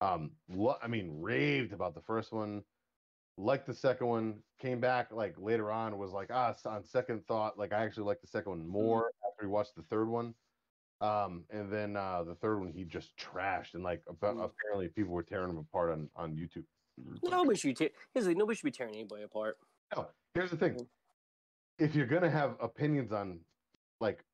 Um, 0.00 0.32
lo- 0.50 0.76
I 0.82 0.88
mean, 0.88 1.20
raved 1.22 1.72
about 1.72 1.94
the 1.94 2.02
first 2.02 2.32
one, 2.32 2.62
liked 3.38 3.66
the 3.66 3.72
second 3.72 4.06
one. 4.08 4.42
Came 4.58 4.78
back 4.80 5.10
like 5.10 5.36
later 5.38 5.70
on, 5.70 5.96
was 5.96 6.12
like, 6.12 6.28
ah, 6.32 6.54
on 6.66 6.84
second 6.84 7.26
thought, 7.26 7.56
like 7.58 7.72
I 7.72 7.82
actually 7.84 8.04
like 8.04 8.20
the 8.20 8.26
second 8.26 8.50
one 8.50 8.68
more 8.68 9.10
after 9.26 9.46
we 9.46 9.48
watched 9.48 9.74
the 9.74 9.82
third 9.84 10.08
one. 10.08 10.34
Um, 11.04 11.44
and 11.50 11.70
then 11.70 11.96
uh, 11.96 12.22
the 12.24 12.34
third 12.36 12.58
one 12.60 12.72
he 12.72 12.84
just 12.84 13.16
trashed, 13.18 13.74
and 13.74 13.82
like 13.82 14.02
about, 14.08 14.36
Mm. 14.36 14.44
apparently 14.44 14.88
people 14.88 15.12
were 15.12 15.22
tearing 15.22 15.50
him 15.50 15.58
apart 15.58 15.90
on 15.92 16.08
on 16.16 16.34
YouTube. 16.34 16.64
Nobody 17.22 17.58
should 17.58 17.68
be 17.68 17.74
te- 17.74 17.90
here's 18.12 18.24
the 18.24 18.30
thing, 18.30 18.38
nobody 18.38 18.56
should 18.56 18.64
be 18.64 18.70
tearing 18.70 18.94
anybody 18.94 19.24
apart. 19.24 19.58
No, 19.94 20.06
here's 20.34 20.50
the 20.50 20.56
thing. 20.56 20.74
Mm. 20.74 20.86
If 21.78 21.94
you're 21.94 22.06
gonna 22.06 22.30
have 22.30 22.56
opinions 22.60 23.12
on 23.12 23.40
like 24.00 24.24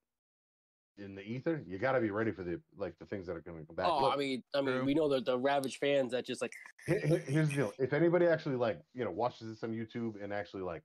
in 0.98 1.14
the 1.14 1.22
ether, 1.22 1.62
you 1.66 1.78
gotta 1.78 2.00
be 2.00 2.10
ready 2.10 2.30
for 2.30 2.44
the 2.44 2.60
like 2.76 2.94
the 2.98 3.06
things 3.06 3.26
that 3.26 3.34
are 3.36 3.40
gonna 3.40 3.64
come 3.64 3.74
back. 3.76 3.86
oh, 3.88 4.02
Look, 4.02 4.14
I 4.14 4.16
mean, 4.16 4.42
I 4.54 4.60
mean, 4.60 4.84
we 4.84 4.94
know 4.94 5.08
the 5.08 5.20
the 5.22 5.38
ravaged 5.38 5.78
fans 5.78 6.12
that 6.12 6.24
just 6.26 6.42
like 6.42 6.52
he- 6.86 7.00
he- 7.00 7.32
here's 7.32 7.48
the 7.48 7.54
deal. 7.56 7.72
If 7.78 7.92
anybody 7.94 8.26
actually 8.26 8.56
like, 8.56 8.80
you 8.94 9.04
know, 9.04 9.10
watches 9.10 9.48
this 9.48 9.64
on 9.64 9.72
YouTube 9.72 10.22
and 10.22 10.32
actually 10.32 10.62
like 10.62 10.82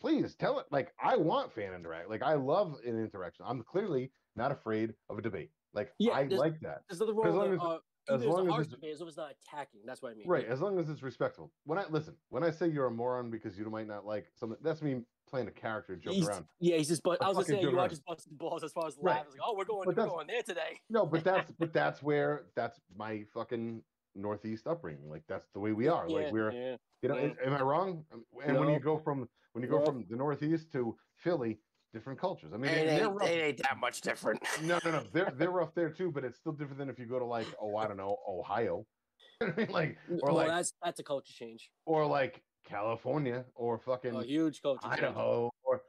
please 0.00 0.34
tell 0.36 0.58
it 0.60 0.66
like 0.70 0.92
I 1.02 1.16
want 1.16 1.52
fan 1.52 1.72
interact. 1.74 2.08
Like 2.08 2.22
I 2.22 2.34
love 2.34 2.76
an 2.86 2.98
interaction. 2.98 3.44
I'm 3.48 3.62
clearly 3.62 4.10
not 4.38 4.52
afraid 4.52 4.94
of 5.10 5.18
a 5.18 5.22
debate. 5.22 5.50
Like 5.74 5.92
Yeah, 5.98 6.12
I 6.12 6.22
like 6.24 6.58
that. 6.60 6.82
there's 6.88 7.00
nothing 7.00 7.16
As 7.18 7.24
wrong 7.26 7.36
long 7.36 7.50
with 7.50 7.60
as- 7.60 7.66
uh, 7.66 7.78
as 8.14 8.24
long 8.24 8.48
as 8.48 8.54
as 8.54 8.60
it's- 8.60 8.68
debate, 8.68 8.92
as 8.94 9.00
long 9.00 9.08
as 9.08 9.12
it's 9.12 9.18
not 9.18 9.32
attacking. 9.32 9.80
That's 9.84 10.00
what 10.00 10.12
I 10.12 10.14
mean. 10.14 10.26
Right, 10.26 10.46
as 10.46 10.60
long 10.62 10.78
as 10.78 10.88
it's 10.88 11.02
respectful. 11.02 11.52
When 11.64 11.78
I 11.78 11.84
listen, 11.90 12.16
when 12.30 12.42
I 12.42 12.50
say 12.50 12.68
you're 12.68 12.86
a 12.86 12.90
moron 12.90 13.30
because 13.30 13.58
you 13.58 13.68
might 13.68 13.86
not 13.86 14.06
like 14.06 14.26
something, 14.34 14.56
that's 14.62 14.80
me 14.80 15.02
playing 15.28 15.46
a 15.48 15.50
character, 15.50 15.94
joke 15.96 16.14
He's- 16.14 16.26
around. 16.26 16.46
Yeah, 16.58 16.76
he's 16.78 16.88
just. 16.88 17.02
But 17.02 17.20
A 17.20 17.24
I 17.24 17.28
was 17.28 17.36
gonna 17.36 17.44
fucking 17.44 17.56
say 17.56 17.62
joke 17.62 17.72
you 17.72 17.78
are 17.80 17.88
just 17.88 18.04
busting 18.06 18.36
balls 18.36 18.64
as 18.64 18.72
far 18.72 18.86
as 18.86 18.96
Right. 18.96 19.16
laughing. 19.16 19.32
Like, 19.32 19.40
oh, 19.44 19.54
we're 19.58 19.66
going, 19.66 19.84
But 19.84 19.96
we're 19.96 20.06
going 20.06 20.26
there 20.26 20.42
today. 20.42 20.80
No, 20.88 21.04
but 21.04 21.22
that's 21.24 21.52
but 21.58 21.72
that's 21.74 22.02
where 22.02 22.46
that's 22.54 22.80
my 22.96 23.24
fucking 23.34 23.82
Northeast 24.14 24.66
upbringing. 24.66 25.10
Like 25.10 25.24
that's 25.28 25.46
the 25.52 25.60
way 25.60 25.72
we 25.72 25.86
are. 25.88 26.06
yeah, 26.08 26.16
like 26.16 26.32
we're 26.32 26.50
yeah. 26.52 26.76
you 27.02 27.08
know, 27.10 27.18
yeah. 27.18 27.32
am 27.44 27.52
I 27.52 27.60
wrong? 27.60 28.06
And 28.42 28.58
when 28.58 28.70
you 28.70 28.80
go 28.80 28.96
from 28.96 29.28
when 29.52 29.62
you 29.62 29.68
go 29.68 29.80
No. 29.80 29.84
from 29.84 30.06
the 30.08 30.16
Northeast 30.16 30.72
to 30.72 30.96
Philly, 31.16 31.58
different 31.92 32.18
cultures. 32.20 32.52
I 32.52 32.56
mean, 32.56 32.70
It 32.70 32.78
and 32.78 32.88
they're 32.88 33.06
ain't, 33.06 33.14
rough. 33.14 33.28
it 33.28 33.42
ain't 33.42 33.58
that 33.58 33.78
much 33.78 34.00
different. 34.00 34.42
No, 34.62 34.78
no, 34.84 34.90
no. 34.92 35.02
They're 35.12 35.32
they're 35.36 35.50
rough 35.60 35.74
there 35.74 35.90
too, 35.90 36.10
but 36.10 36.24
it's 36.24 36.38
still 36.38 36.52
different 36.52 36.78
than 36.78 36.88
if 36.88 36.98
you 36.98 37.06
go 37.06 37.18
to 37.18 37.24
like 37.24 37.46
oh 37.60 37.76
I 37.76 37.86
don't 37.86 37.96
know 37.96 38.16
Ohio, 38.28 38.84
I 39.42 39.52
mean, 39.56 39.68
like 39.70 39.96
or 40.10 40.18
well, 40.28 40.34
like 40.34 40.48
that's 40.48 40.72
that's 40.82 41.00
a 41.00 41.04
culture 41.04 41.32
change. 41.32 41.70
or 41.86 42.06
like 42.06 42.42
California 42.64 43.44
or 43.54 43.78
fucking 43.78 44.14
A 44.14 44.22
huge 44.22 44.60
culture 44.62 44.80
change. 44.88 44.98
Idaho 45.02 45.50
or 45.64 45.82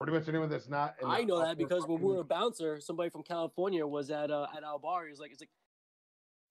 pretty 0.00 0.16
much 0.18 0.28
anyone 0.28 0.48
that's 0.48 0.68
not. 0.68 0.94
in 1.00 1.08
I 1.08 1.22
know 1.22 1.38
that 1.38 1.48
upper 1.50 1.56
because 1.56 1.86
when 1.86 2.00
we 2.00 2.12
were 2.12 2.20
a 2.20 2.24
bouncer, 2.24 2.80
somebody 2.80 3.10
from 3.10 3.22
California 3.22 3.86
was 3.86 4.10
at 4.10 4.30
uh, 4.30 4.46
at 4.56 4.62
our 4.64 4.78
bar. 4.78 5.04
He 5.04 5.10
was 5.10 5.18
like, 5.20 5.30
"It's 5.32 5.40
like, 5.40 5.50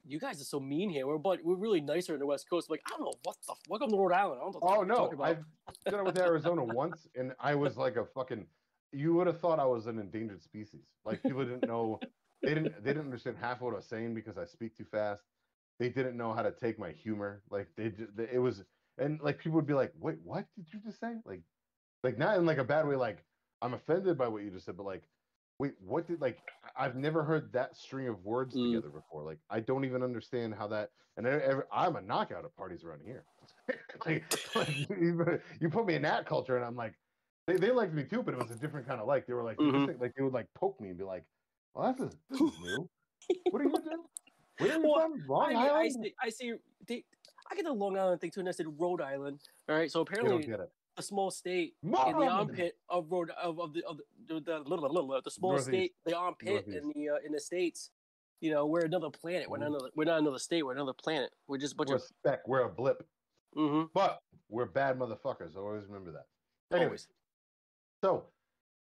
you 0.05 0.19
guys 0.19 0.41
are 0.41 0.45
so 0.45 0.59
mean 0.59 0.89
here. 0.89 1.05
We're 1.07 1.17
but 1.17 1.39
we're 1.43 1.55
really 1.55 1.79
nicer 1.81 2.13
in 2.13 2.19
the 2.19 2.25
West 2.25 2.49
Coast." 2.49 2.69
like, 2.69 2.81
I 2.87 2.91
don't 2.91 3.01
know 3.05 3.13
what 3.23 3.35
the 3.47 3.51
f- 3.53 3.57
welcome 3.69 3.89
to 3.91 3.97
Rhode 3.97 4.13
Island. 4.13 4.39
I 4.41 4.43
don't 4.43 4.53
know 4.53 4.59
what 4.59 4.77
Oh 4.79 4.83
the 4.83 4.87
fuck 4.87 5.07
you're 5.07 5.15
no, 5.15 5.23
I've 5.67 5.83
done 5.91 5.99
it 5.99 6.05
with 6.05 6.17
Arizona 6.17 6.63
once, 6.63 7.07
and 7.15 7.33
I 7.39 7.55
was 7.55 7.77
like 7.77 7.95
a 7.97 8.05
fucking. 8.05 8.45
You 8.93 9.13
would 9.15 9.27
have 9.27 9.39
thought 9.39 9.59
I 9.59 9.65
was 9.65 9.87
an 9.87 9.99
endangered 9.99 10.43
species. 10.43 10.85
Like 11.05 11.23
people 11.23 11.43
didn't 11.45 11.65
know, 11.65 12.03
they 12.43 12.53
didn't 12.53 12.83
they 12.83 12.91
didn't 12.91 13.05
understand 13.05 13.37
half 13.37 13.57
of 13.57 13.61
what 13.63 13.73
I 13.73 13.77
was 13.77 13.87
saying 13.87 14.13
because 14.13 14.37
I 14.37 14.45
speak 14.45 14.75
too 14.75 14.85
fast. 14.85 15.23
They 15.79 15.89
didn't 15.89 16.17
know 16.17 16.33
how 16.33 16.43
to 16.43 16.51
take 16.51 16.77
my 16.79 16.91
humor. 16.91 17.43
Like 17.49 17.69
they, 17.75 17.89
ju- 17.89 18.09
they 18.15 18.29
it 18.33 18.39
was, 18.39 18.63
and 18.97 19.19
like 19.21 19.39
people 19.39 19.55
would 19.57 19.65
be 19.67 19.73
like, 19.73 19.93
"Wait, 19.99 20.17
what 20.23 20.45
did 20.55 20.71
you 20.73 20.79
just 20.79 20.99
say?" 20.99 21.15
Like, 21.25 21.43
like 22.03 22.17
not 22.17 22.37
in 22.37 22.45
like 22.45 22.57
a 22.57 22.63
bad 22.63 22.87
way. 22.87 22.95
Like 22.95 23.25
I'm 23.61 23.73
offended 23.73 24.17
by 24.17 24.27
what 24.27 24.43
you 24.43 24.51
just 24.51 24.65
said, 24.65 24.77
but 24.77 24.85
like, 24.85 25.03
wait, 25.59 25.73
what 25.79 26.07
did 26.07 26.21
like? 26.21 26.39
I've 26.75 26.95
never 26.95 27.23
heard 27.23 27.51
that 27.53 27.75
string 27.77 28.07
of 28.07 28.23
words 28.23 28.55
Mm. 28.55 28.65
together 28.65 28.89
before. 28.89 29.23
Like 29.23 29.39
I 29.49 29.59
don't 29.59 29.85
even 29.85 30.03
understand 30.03 30.53
how 30.55 30.67
that. 30.67 30.91
And 31.17 31.27
I, 31.27 31.53
I'm 31.71 31.95
a 31.95 32.01
knockout 32.01 32.45
at 32.45 32.55
parties 32.55 32.83
around 32.83 33.01
here. 33.05 33.25
like, 34.05 34.23
like, 34.55 34.89
you, 34.89 35.39
you 35.59 35.69
put 35.69 35.85
me 35.85 35.95
in 35.95 36.01
that 36.03 36.25
culture, 36.25 36.55
and 36.55 36.65
I'm 36.65 36.75
like, 36.75 36.95
they, 37.47 37.55
they 37.57 37.71
liked 37.71 37.93
me 37.93 38.03
too, 38.03 38.23
but 38.23 38.33
it 38.33 38.39
was 38.41 38.51
a 38.51 38.55
different 38.55 38.87
kind 38.87 38.99
of 39.01 39.07
like. 39.07 39.25
They 39.27 39.33
were 39.33 39.43
like, 39.43 39.57
Mhm. 39.57 39.99
like 39.99 40.13
they 40.15 40.23
would 40.23 40.33
like 40.33 40.47
poke 40.55 40.79
me 40.79 40.89
and 40.89 40.97
be 40.97 41.03
like, 41.03 41.23
"Well, 41.73 41.93
this 41.93 42.07
is 42.11 42.17
this 42.29 42.41
is 42.41 42.59
new. 42.59 42.89
What 43.51 43.61
are 43.61 43.65
you 43.65 43.71
doing? 43.71 44.03
Where 44.57 44.71
are 44.71 44.79
you 44.81 44.89
Well, 44.89 45.01
from? 45.01 45.23
Long 45.27 45.45
I, 45.45 45.49
mean, 45.49 45.57
I 45.57 45.67
Island? 45.67 46.03
see, 46.03 46.13
I 46.21 46.29
see. 46.29 46.53
They, 46.87 47.03
I 47.51 47.55
get 47.55 47.65
the 47.65 47.73
Long 47.73 47.97
Island 47.97 48.21
thing 48.21 48.31
too, 48.31 48.39
and 48.41 48.49
I 48.49 48.51
said 48.51 48.65
Rhode 48.79 49.01
Island. 49.01 49.39
All 49.69 49.75
right, 49.75 49.91
so 49.91 50.01
apparently 50.01 50.47
a 50.97 51.01
small 51.01 51.31
state 51.31 51.75
in 51.83 51.91
the 51.91 51.97
armpit 51.97 52.77
of 52.89 53.09
Rhode 53.11 53.29
of, 53.31 53.59
of 53.59 53.73
the 53.73 53.83
of 53.85 53.97
the, 54.27 54.39
the, 54.41 54.59
little 54.59 54.91
little 54.91 55.21
the 55.23 55.31
small 55.31 55.51
Northeast. 55.51 55.67
state, 55.69 55.93
the 56.05 56.15
armpit 56.17 56.67
in 56.67 56.91
the 56.93 57.09
uh, 57.09 57.15
in 57.25 57.31
the 57.31 57.39
states. 57.39 57.89
You 58.41 58.51
know, 58.51 58.65
we're 58.65 58.85
another 58.85 59.09
planet. 59.11 59.49
We're 59.49 59.57
not 59.57 59.65
Mhm. 59.69 59.75
another. 59.75 59.89
We're 59.95 60.05
not 60.05 60.19
another 60.19 60.39
state. 60.39 60.63
We're 60.63 60.73
another 60.73 60.93
planet. 60.93 61.31
We're 61.47 61.59
just 61.59 61.73
a 61.73 61.77
bunch 61.77 61.89
We're 61.89 61.95
a 61.95 61.99
of. 61.99 62.03
speck. 62.03 62.47
We're 62.47 62.61
a 62.65 62.69
blip, 62.69 63.07
Mm-hmm. 63.55 63.87
but 63.93 64.19
we're 64.49 64.65
bad 64.65 64.97
motherfuckers. 64.97 65.55
I 65.55 65.59
always 65.59 65.85
remember 65.85 66.11
that. 66.13 66.25
Anyways, 66.75 66.87
Always. 66.87 67.07
So 68.01 68.25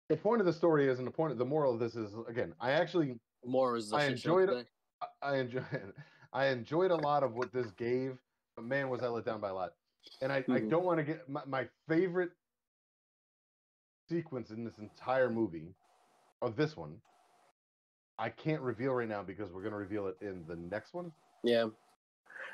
the 0.08 0.16
point 0.16 0.40
of 0.40 0.46
the 0.46 0.52
story 0.52 0.88
is, 0.88 0.98
and 0.98 1.06
the 1.06 1.10
point 1.12 1.32
of 1.32 1.38
the 1.38 1.44
moral 1.44 1.72
of 1.72 1.80
this 1.80 1.94
is, 1.94 2.14
again, 2.28 2.52
I 2.60 2.72
actually 2.72 3.18
More 3.44 3.76
is. 3.76 3.92
I 3.92 4.04
enjoyed 4.06 4.50
it. 4.50 4.52
today. 4.52 4.68
I- 5.00 5.06
I 5.32 5.36
enjoyed 5.38 5.64
I 6.32 6.46
enjoyed 6.46 6.90
a 6.90 6.96
lot 6.96 7.22
of 7.22 7.34
what 7.34 7.52
this 7.52 7.70
gave, 7.72 8.18
but 8.56 8.64
man, 8.64 8.90
was 8.90 9.02
I 9.02 9.08
let 9.08 9.24
down 9.24 9.40
by 9.40 9.48
a 9.48 9.54
lot. 9.54 9.72
And 10.20 10.30
I, 10.32 10.36
I 10.38 10.40
Mhm. 10.60 10.70
don't 10.70 10.84
want 10.84 10.98
to 10.98 11.04
get 11.04 11.28
my, 11.28 11.42
my 11.46 11.68
favorite 11.88 12.30
sequence 14.08 14.50
in 14.50 14.64
this 14.64 14.78
entire 14.78 15.30
movie 15.30 15.74
of 16.42 16.56
this 16.56 16.76
one. 16.76 17.00
I 18.18 18.28
can't 18.30 18.60
reveal 18.62 18.92
right 18.92 19.08
now 19.08 19.22
because 19.22 19.50
we're 19.50 19.62
gonna 19.62 19.76
reveal 19.76 20.06
it 20.08 20.16
in 20.20 20.44
the 20.46 20.56
next 20.56 20.94
one. 20.94 21.12
Yeah. 21.42 21.66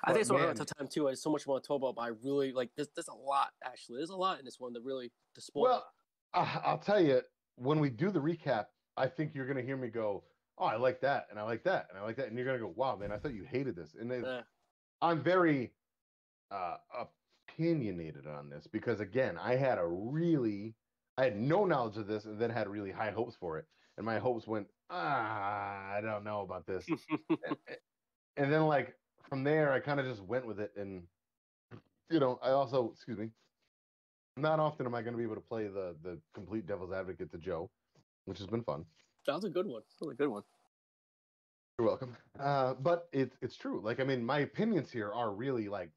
I 0.04 0.10
think 0.12 0.22
it's 0.22 0.30
around 0.30 0.46
man- 0.46 0.56
the 0.56 0.64
time 0.64 0.88
too. 0.88 1.08
I 1.08 1.14
so 1.14 1.30
much 1.30 1.46
more 1.46 1.60
to 1.60 1.66
talk 1.66 1.76
about, 1.82 1.96
but 1.96 2.02
I 2.02 2.08
really 2.24 2.52
like 2.52 2.70
there's 2.76 2.88
there's 2.94 3.08
a 3.08 3.14
lot 3.14 3.50
actually. 3.64 3.98
There's 3.98 4.10
a 4.10 4.16
lot 4.16 4.38
in 4.38 4.44
this 4.44 4.58
one 4.60 4.72
that 4.74 4.82
really 4.82 5.10
to 5.34 5.40
spoil. 5.40 5.62
Well, 5.64 5.86
I, 6.34 6.60
I'll 6.64 6.78
tell 6.78 7.00
you 7.00 7.22
when 7.56 7.80
we 7.80 7.90
do 7.90 8.10
the 8.10 8.20
recap. 8.20 8.66
I 8.96 9.08
think 9.08 9.34
you're 9.34 9.46
gonna 9.46 9.62
hear 9.62 9.76
me 9.76 9.88
go, 9.88 10.24
"Oh, 10.58 10.66
I 10.66 10.76
like 10.76 11.00
that, 11.00 11.28
and 11.30 11.38
I 11.38 11.42
like 11.44 11.64
that, 11.64 11.88
and 11.88 11.98
I 11.98 12.02
like 12.02 12.16
that," 12.16 12.28
and 12.28 12.36
you're 12.36 12.46
gonna 12.46 12.58
go, 12.58 12.68
"Wow, 12.68 12.96
man, 12.96 13.10
I 13.12 13.18
thought 13.18 13.34
you 13.34 13.44
hated 13.44 13.74
this." 13.76 13.94
And 13.94 14.10
Yeah. 14.10 14.42
I'm 15.00 15.22
very 15.22 15.74
uh, 16.50 16.78
opinionated 16.94 18.26
on 18.26 18.50
this 18.50 18.66
because 18.66 19.00
again, 19.00 19.38
I 19.38 19.56
had 19.56 19.78
a 19.78 19.86
really, 19.86 20.76
I 21.18 21.24
had 21.24 21.36
no 21.36 21.64
knowledge 21.64 21.96
of 21.96 22.06
this, 22.06 22.26
and 22.26 22.40
then 22.40 22.50
had 22.50 22.68
really 22.68 22.92
high 22.92 23.10
hopes 23.10 23.36
for 23.36 23.58
it, 23.58 23.66
and 23.96 24.06
my 24.06 24.18
hopes 24.18 24.46
went, 24.46 24.68
ah, 24.90 25.90
I 25.92 26.00
don't 26.02 26.24
know 26.24 26.42
about 26.42 26.66
this, 26.66 26.86
and, 27.46 27.56
and 28.36 28.52
then 28.52 28.66
like 28.66 28.98
from 29.28 29.44
there, 29.44 29.72
I 29.72 29.80
kind 29.80 30.00
of 30.00 30.06
just 30.06 30.22
went 30.22 30.46
with 30.46 30.60
it, 30.60 30.76
and 30.76 31.08
you 32.10 32.20
know, 32.20 32.38
I 32.42 32.50
also, 32.50 32.92
excuse 32.92 33.18
me, 33.18 33.30
not 34.36 34.60
often 34.60 34.86
am 34.86 34.94
I 34.94 35.02
going 35.02 35.12
to 35.12 35.18
be 35.18 35.24
able 35.24 35.34
to 35.34 35.40
play 35.40 35.64
the 35.64 35.94
the 36.02 36.18
complete 36.34 36.66
devil's 36.66 36.92
advocate 36.92 37.30
to 37.32 37.38
Joe, 37.38 37.70
which 38.24 38.38
has 38.38 38.46
been 38.46 38.62
fun. 38.62 38.84
was 39.26 39.44
a 39.44 39.50
good 39.50 39.66
one. 39.66 39.82
That 39.98 40.06
was 40.06 40.14
a 40.14 40.16
good 40.16 40.28
one. 40.28 40.42
You're 41.78 41.88
welcome. 41.88 42.16
Uh, 42.38 42.74
but 42.74 43.08
it's 43.12 43.36
it's 43.42 43.56
true. 43.56 43.80
Like 43.82 44.00
I 44.00 44.04
mean, 44.04 44.24
my 44.24 44.40
opinions 44.40 44.90
here 44.90 45.12
are 45.12 45.32
really 45.32 45.68
like 45.68 45.90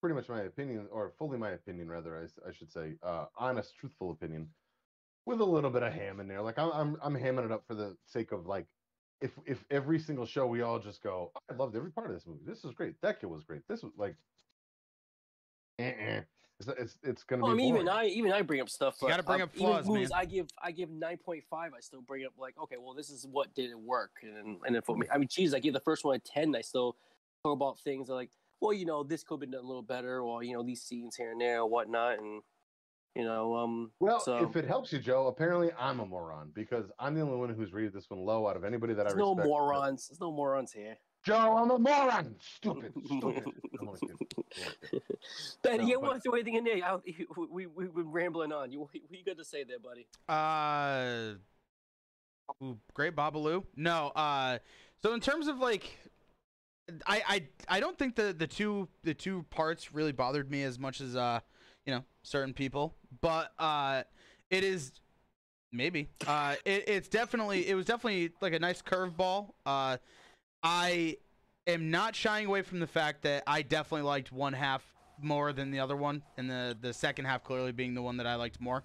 pretty 0.00 0.14
much 0.14 0.28
my 0.28 0.42
opinion, 0.42 0.86
or 0.90 1.12
fully 1.18 1.38
my 1.38 1.50
opinion, 1.50 1.88
rather. 1.88 2.18
I, 2.18 2.48
I 2.48 2.52
should 2.52 2.70
say, 2.70 2.94
uh, 3.02 3.26
honest, 3.36 3.74
truthful 3.76 4.10
opinion, 4.10 4.48
with 5.26 5.40
a 5.40 5.44
little 5.44 5.70
bit 5.70 5.82
of 5.82 5.92
ham 5.92 6.20
in 6.20 6.28
there. 6.28 6.42
Like 6.42 6.58
I'm 6.58 6.70
I'm 6.72 6.96
I'm 7.02 7.14
hamming 7.14 7.44
it 7.44 7.52
up 7.52 7.64
for 7.66 7.74
the 7.74 7.96
sake 8.06 8.32
of 8.32 8.46
like, 8.46 8.66
if 9.20 9.32
if 9.46 9.64
every 9.70 9.98
single 9.98 10.26
show 10.26 10.46
we 10.46 10.62
all 10.62 10.78
just 10.78 11.02
go, 11.02 11.32
I 11.50 11.54
loved 11.54 11.76
every 11.76 11.90
part 11.90 12.08
of 12.08 12.14
this 12.14 12.26
movie. 12.26 12.44
This 12.46 12.62
was 12.62 12.74
great. 12.74 13.00
That 13.02 13.20
kid 13.20 13.26
was 13.26 13.44
great. 13.44 13.62
This 13.68 13.82
was 13.82 13.92
like, 13.96 14.16
eh-eh. 15.78 16.22
It's 16.60 16.68
it's, 16.68 16.98
it's 17.04 17.22
gonna 17.22 17.42
Well, 17.42 17.52
I 17.52 17.54
be. 17.54 17.62
mean, 17.62 17.74
even. 17.76 17.88
I 17.88 18.06
even 18.06 18.32
I 18.32 18.42
bring 18.42 18.60
up 18.60 18.68
stuff. 18.68 18.96
You 19.00 19.08
gotta 19.08 19.22
bring 19.22 19.42
um, 19.42 19.48
up 19.48 19.56
even 19.56 19.86
movies 19.86 20.10
man. 20.10 20.20
I 20.20 20.24
give 20.24 20.48
I 20.60 20.72
give 20.72 20.90
nine 20.90 21.18
point 21.18 21.44
five. 21.48 21.72
I 21.76 21.80
still 21.80 22.02
bring 22.02 22.26
up 22.26 22.32
like 22.36 22.58
okay, 22.58 22.76
well, 22.78 22.94
this 22.94 23.10
is 23.10 23.26
what 23.30 23.54
didn't 23.54 23.84
work, 23.84 24.10
and 24.22 24.58
and 24.66 24.74
then 24.74 24.82
for 24.82 24.96
me, 24.96 25.06
I 25.12 25.18
mean, 25.18 25.28
geez, 25.28 25.54
I 25.54 25.60
give 25.60 25.72
the 25.72 25.80
first 25.80 26.04
one 26.04 26.16
a 26.16 26.18
ten. 26.18 26.54
I 26.56 26.62
still 26.62 26.96
talk 27.44 27.52
about 27.52 27.78
things 27.78 28.08
like, 28.08 28.30
well, 28.60 28.72
you 28.72 28.86
know, 28.86 29.04
this 29.04 29.22
could 29.22 29.34
have 29.34 29.40
been 29.40 29.52
done 29.52 29.62
a 29.62 29.66
little 29.66 29.82
better, 29.82 30.20
or 30.20 30.42
you 30.42 30.54
know, 30.54 30.64
these 30.64 30.82
scenes 30.82 31.14
here 31.14 31.30
and 31.30 31.40
there, 31.40 31.60
or 31.60 31.68
whatnot, 31.68 32.18
and 32.18 32.42
you 33.14 33.24
know, 33.24 33.54
um, 33.54 33.92
Well, 34.00 34.18
so 34.18 34.38
if 34.38 34.56
it 34.56 34.64
helps 34.64 34.92
you, 34.92 34.98
Joe, 34.98 35.28
apparently 35.28 35.70
I'm 35.78 36.00
a 36.00 36.06
moron 36.06 36.50
because 36.54 36.86
I'm 36.98 37.14
the 37.14 37.20
only 37.20 37.36
one 37.36 37.50
who's 37.50 37.72
rated 37.72 37.92
this 37.92 38.10
one 38.10 38.20
low 38.20 38.48
out 38.48 38.56
of 38.56 38.64
anybody 38.64 38.94
that 38.94 39.04
there's 39.06 39.14
I 39.14 39.18
no 39.18 39.34
morons. 39.36 40.08
There's 40.08 40.20
no 40.20 40.32
morons 40.32 40.72
here. 40.72 40.96
Joe, 41.24 41.56
I'm 41.58 41.70
a 41.70 41.78
moron. 41.78 42.34
Stupid, 42.40 42.92
stupid. 43.04 43.12
I'm 43.14 43.24
only 43.24 43.32
kidding. 43.40 43.54
I'm 43.80 43.88
only 43.88 44.00
kidding. 44.00 45.00
Ben, 45.62 45.78
No, 45.78 45.84
you 45.84 45.92
don't 45.94 46.02
but- 46.02 46.08
want 46.10 46.14
to 46.16 46.20
throw 46.22 46.32
anything 46.34 46.54
in 46.54 46.64
there. 46.64 46.82
I, 46.84 46.96
we 47.36 47.46
we 47.46 47.66
we've 47.66 47.94
been 47.94 48.10
rambling 48.10 48.52
on. 48.52 48.70
You 48.70 48.80
what 48.80 48.90
you 48.94 49.24
got 49.24 49.36
to 49.38 49.44
say 49.44 49.64
there, 49.64 49.78
buddy? 49.78 50.06
Uh, 50.28 51.34
ooh, 52.64 52.78
great 52.94 53.14
Babalu. 53.16 53.64
No. 53.76 54.08
Uh, 54.14 54.58
so 55.02 55.12
in 55.12 55.20
terms 55.20 55.48
of 55.48 55.58
like, 55.58 55.98
I 57.06 57.22
I 57.28 57.76
I 57.76 57.80
don't 57.80 57.98
think 57.98 58.14
the 58.16 58.34
the 58.36 58.46
two 58.46 58.88
the 59.02 59.14
two 59.14 59.44
parts 59.50 59.92
really 59.92 60.12
bothered 60.12 60.50
me 60.50 60.62
as 60.62 60.78
much 60.78 61.00
as 61.00 61.14
uh 61.16 61.40
you 61.84 61.92
know 61.94 62.04
certain 62.22 62.54
people, 62.54 62.94
but 63.20 63.52
uh 63.58 64.04
it 64.50 64.64
is 64.64 64.92
maybe 65.72 66.08
uh 66.26 66.54
it, 66.64 66.88
it's 66.88 67.08
definitely 67.08 67.68
it 67.68 67.74
was 67.74 67.84
definitely 67.84 68.30
like 68.40 68.54
a 68.54 68.58
nice 68.58 68.80
curveball. 68.80 69.50
Uh, 69.66 69.98
I 70.62 71.16
am 71.66 71.90
not 71.90 72.16
shying 72.16 72.46
away 72.46 72.62
from 72.62 72.80
the 72.80 72.86
fact 72.86 73.22
that 73.22 73.44
I 73.46 73.62
definitely 73.62 74.06
liked 74.06 74.32
one 74.32 74.52
half 74.52 74.82
more 75.20 75.52
than 75.52 75.70
the 75.70 75.80
other 75.80 75.96
one, 75.96 76.22
and 76.36 76.48
the 76.48 76.76
the 76.80 76.92
second 76.92 77.24
half 77.24 77.44
clearly 77.44 77.72
being 77.72 77.94
the 77.94 78.02
one 78.02 78.16
that 78.18 78.26
I 78.26 78.36
liked 78.36 78.60
more. 78.60 78.82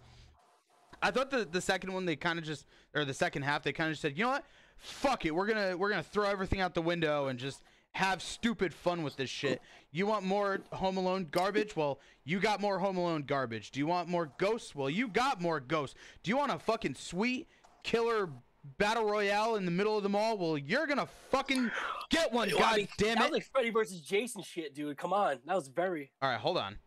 I 1.02 1.12
thought 1.12 1.32
the 1.32 1.48
the 1.50 1.62
second 1.62 1.94
one 1.94 2.06
they 2.06 2.16
kind 2.16 2.40
of 2.40 2.46
just 2.46 2.66
or 2.94 3.06
the 3.06 3.14
second 3.14 3.44
half 3.44 3.64
they 3.64 3.74
kind 3.74 3.88
of 3.88 3.94
just 3.94 4.02
said, 4.02 4.18
you 4.18 4.24
know 4.24 4.32
what, 4.32 4.46
fuck 4.78 5.26
it, 5.26 5.34
we're 5.34 5.48
gonna 5.48 5.78
we're 5.78 5.90
gonna 5.90 6.04
throw 6.04 6.30
everything 6.30 6.62
out 6.62 6.74
the 6.74 6.82
window 6.82 7.28
and 7.28 7.40
just 7.40 7.62
have 7.94 8.22
stupid 8.22 8.74
fun 8.74 9.04
with 9.04 9.16
this 9.16 9.30
shit. 9.30 9.62
You 9.92 10.08
want 10.08 10.26
more 10.26 10.62
Home 10.72 10.98
Alone 10.98 11.28
garbage? 11.30 11.76
Well, 11.76 12.00
you 12.24 12.40
got 12.40 12.60
more 12.60 12.80
Home 12.80 12.98
Alone 12.98 13.24
garbage. 13.28 13.70
Do 13.70 13.80
you 13.80 13.86
want 13.86 14.10
more 14.10 14.32
ghosts? 14.38 14.74
Well, 14.74 14.90
you 14.90 15.08
got 15.08 15.42
more 15.42 15.60
ghosts. 15.60 15.96
Do 16.24 16.32
you 16.32 16.38
want 16.38 16.52
a 16.52 16.58
fucking 16.58 16.96
sweet 16.96 17.48
killer 17.84 18.30
battle 18.78 19.06
royale 19.06 19.56
in 19.56 19.66
the 19.66 19.72
middle 19.72 19.98
of 19.98 20.04
the 20.04 20.10
mall? 20.10 20.38
Well, 20.38 20.58
you're 20.58 20.88
gonna 20.88 21.08
fucking 21.30 21.70
get 22.10 22.32
one. 22.32 22.50
Well, 22.50 22.58
I 22.60 22.62
God 22.62 22.78
mean, 22.78 22.88
damn 22.98 23.16
That 23.16 23.24
was 23.24 23.32
like 23.32 23.46
Freddy 23.52 23.70
versus 23.70 24.02
Jason 24.02 24.42
shit, 24.44 24.74
dude. 24.76 24.98
Come 24.98 25.14
on, 25.14 25.40
that 25.46 25.56
was 25.56 25.68
very. 25.68 26.12
All 26.22 26.30
right, 26.30 26.40
hold 26.40 26.58
on. 26.58 26.78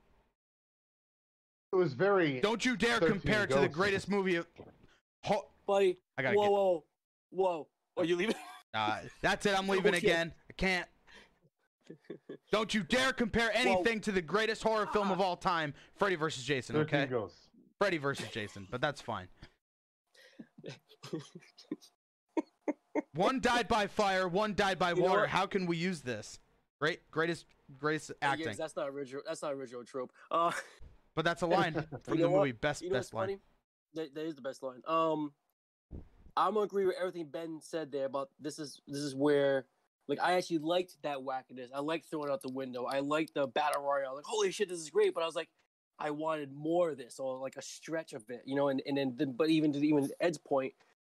It 1.73 1.77
was 1.77 1.93
very. 1.95 2.41
Don't 2.41 2.65
you 2.65 2.77
dare 2.77 3.01
compare 3.01 3.45
it 3.45 3.51
to 3.51 3.61
the 3.61 3.69
greatest 3.69 4.09
movie. 4.09 4.37
Of, 4.37 4.47
ho- 5.25 5.49
Buddy, 5.67 5.99
I 6.17 6.23
gotta 6.23 6.37
whoa, 6.37 6.45
get. 6.45 6.53
whoa, 6.53 6.85
whoa. 7.31 7.69
Are 7.97 8.05
you 8.05 8.17
leaving? 8.17 8.35
Uh, 8.75 8.99
that's 9.23 9.47
it. 9.47 9.59
I'm 9.59 9.67
leaving 9.69 9.95
Okay. 9.95 10.07
again. 10.07 10.35
I 10.51 10.53
can't. 10.53 10.87
Don't 12.53 12.75
you 12.75 12.83
dare 12.83 13.15
compare 13.15 13.51
anything 13.55 14.03
to 14.03 14.13
the 14.13 14.21
greatest 14.21 14.63
horror 14.63 14.87
film 14.87 15.11
of 15.11 15.19
all 15.19 15.35
time, 15.35 15.73
Freddy 15.99 16.15
vs. 16.17 16.45
Jason. 16.45 16.75
13 16.77 17.01
Okay. 17.01 17.11
ghosts. 17.11 17.49
Freddy 17.79 17.97
versus 17.97 18.27
Jason, 18.31 18.69
but 18.71 18.83
that's 18.83 19.01
fine. 19.01 19.29
One 23.15 23.41
died 23.41 23.69
by 23.69 23.87
fire, 23.87 24.29
one 24.29 24.55
died 24.55 24.79
by 24.79 24.93
You 24.93 25.03
water. 25.03 25.27
How 25.27 25.47
can 25.47 25.67
we 25.67 25.77
use 25.77 26.01
this? 26.03 26.39
Great, 26.81 27.11
greatest, 27.11 27.47
greatest 27.79 28.13
acting. 28.21 28.49
Yes, 28.49 28.57
that's 28.59 28.77
not 28.77 28.89
original. 28.89 29.23
That's 29.27 29.43
not 29.43 29.53
original 29.55 29.85
trope. 29.85 30.13
Uh, 30.31 30.53
But 31.15 31.25
that's 31.25 31.43
a 31.43 31.47
line 31.59 31.73
from 32.03 32.17
the 32.19 32.25
know 32.25 32.31
what? 32.31 32.41
movie. 32.41 32.53
Best, 32.53 32.83
you 32.83 32.91
know 32.91 32.97
best 32.97 33.15
line. 33.15 33.39
That, 33.95 34.15
that 34.15 34.27
is 34.27 34.35
the 34.35 34.43
best 34.43 34.63
line. 34.63 34.83
Um, 34.87 35.33
I'm 36.37 36.53
gonna 36.55 36.61
agree 36.67 36.85
with 36.85 36.97
everything 37.01 37.27
Ben 37.31 37.59
said 37.63 37.91
there 37.91 38.05
about 38.05 38.29
this 38.39 38.59
is 38.59 38.83
this 38.87 39.01
is 39.01 39.15
where 39.15 39.65
like 40.09 40.21
I 40.21 40.35
actually 40.35 40.59
liked 40.59 40.97
that 41.03 41.19
wackiness. 41.19 41.69
I 41.75 41.81
liked 41.81 42.11
throwing 42.11 42.31
out 42.31 42.43
the 42.43 42.53
window. 42.53 42.85
I 42.85 43.01
liked 43.01 43.33
the 43.35 43.47
battle 43.47 43.83
royale. 43.83 44.17
Like 44.17 44.25
holy 44.27 44.53
shit, 44.53 44.69
this 44.69 44.79
is 44.79 44.91
great. 44.91 45.15
But 45.15 45.23
I 45.23 45.27
was 45.27 45.35
like, 45.35 45.49
I 45.99 46.11
wanted 46.11 46.53
more 46.53 46.91
of 46.91 46.99
this 46.99 47.19
or 47.19 47.39
like 47.39 47.57
a 47.57 47.63
stretch 47.63 48.13
of 48.13 48.29
it, 48.29 48.43
you 48.45 48.55
know. 48.55 48.69
And 48.69 48.83
and 48.85 48.99
then 49.17 49.33
but 49.33 49.49
even 49.49 49.73
to 49.73 49.79
even 49.79 50.11
Ed's 50.21 50.37
point, 50.37 50.75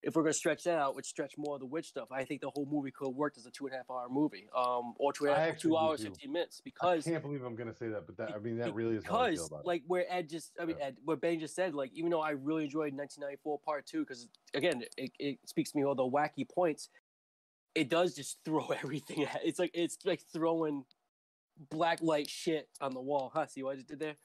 if 0.07 0.15
we're 0.15 0.23
gonna 0.23 0.31
stretch 0.31 0.63
that 0.63 0.77
out, 0.77 0.95
which 0.95 1.05
stretch 1.05 1.33
more 1.37 1.55
of 1.55 1.59
the 1.59 1.65
witch 1.65 1.89
stuff, 1.89 2.07
I 2.13 2.23
think 2.23 2.39
the 2.39 2.49
whole 2.49 2.65
movie 2.71 2.91
could 2.91 3.07
have 3.07 3.15
worked 3.15 3.37
as 3.37 3.45
a 3.45 3.51
two 3.51 3.65
and 3.65 3.73
a 3.75 3.77
half 3.77 3.91
hour 3.91 4.07
movie, 4.09 4.47
um, 4.55 4.93
or 4.99 5.11
two 5.11 5.25
and 5.25 5.35
half, 5.35 5.57
two 5.57 5.75
hours 5.75 5.99
too. 5.99 6.05
fifteen 6.05 6.31
minutes 6.31 6.61
Because 6.63 7.05
I 7.05 7.11
can't 7.11 7.21
believe 7.21 7.43
I'm 7.43 7.57
gonna 7.57 7.73
say 7.73 7.89
that, 7.89 8.07
but 8.07 8.15
that 8.15 8.33
I 8.33 8.39
mean 8.39 8.57
that 8.57 8.73
really 8.73 8.95
is 8.95 9.03
how 9.03 9.19
I 9.19 9.35
feel 9.35 9.49
because 9.49 9.65
like 9.65 9.83
where 9.85 10.05
Ed 10.09 10.29
just 10.29 10.53
I 10.61 10.65
mean 10.65 10.77
Yeah. 10.79 10.85
Ed 10.85 10.97
what 11.03 11.19
Ben 11.19 11.41
just 11.41 11.55
said 11.55 11.75
like 11.75 11.91
even 11.93 12.09
though 12.09 12.21
I 12.21 12.31
really 12.31 12.63
enjoyed 12.63 12.93
1994 12.93 13.59
part 13.59 13.85
2 13.85 14.05
cuz 14.05 14.29
again 14.53 14.85
it, 14.97 15.11
it 15.19 15.39
speaks 15.45 15.71
to 15.71 15.77
me 15.77 15.83
all 15.83 15.93
the 15.93 16.03
wacky 16.03 16.47
points 16.47 16.87
it 17.75 17.89
does 17.89 18.15
just 18.15 18.39
throw 18.45 18.65
everything 18.67 19.25
at 19.25 19.41
it's 19.43 19.59
like 19.59 19.71
it's 19.73 19.97
like 20.05 20.21
throwing 20.31 20.85
black 21.69 22.01
light 22.01 22.29
shit 22.29 22.69
on 22.79 22.93
the 22.93 23.01
wall 23.01 23.29
huh 23.33 23.45
see 23.45 23.61
what 23.61 23.73
I 23.73 23.75
just 23.75 23.89
did 23.89 23.99
there 23.99 24.15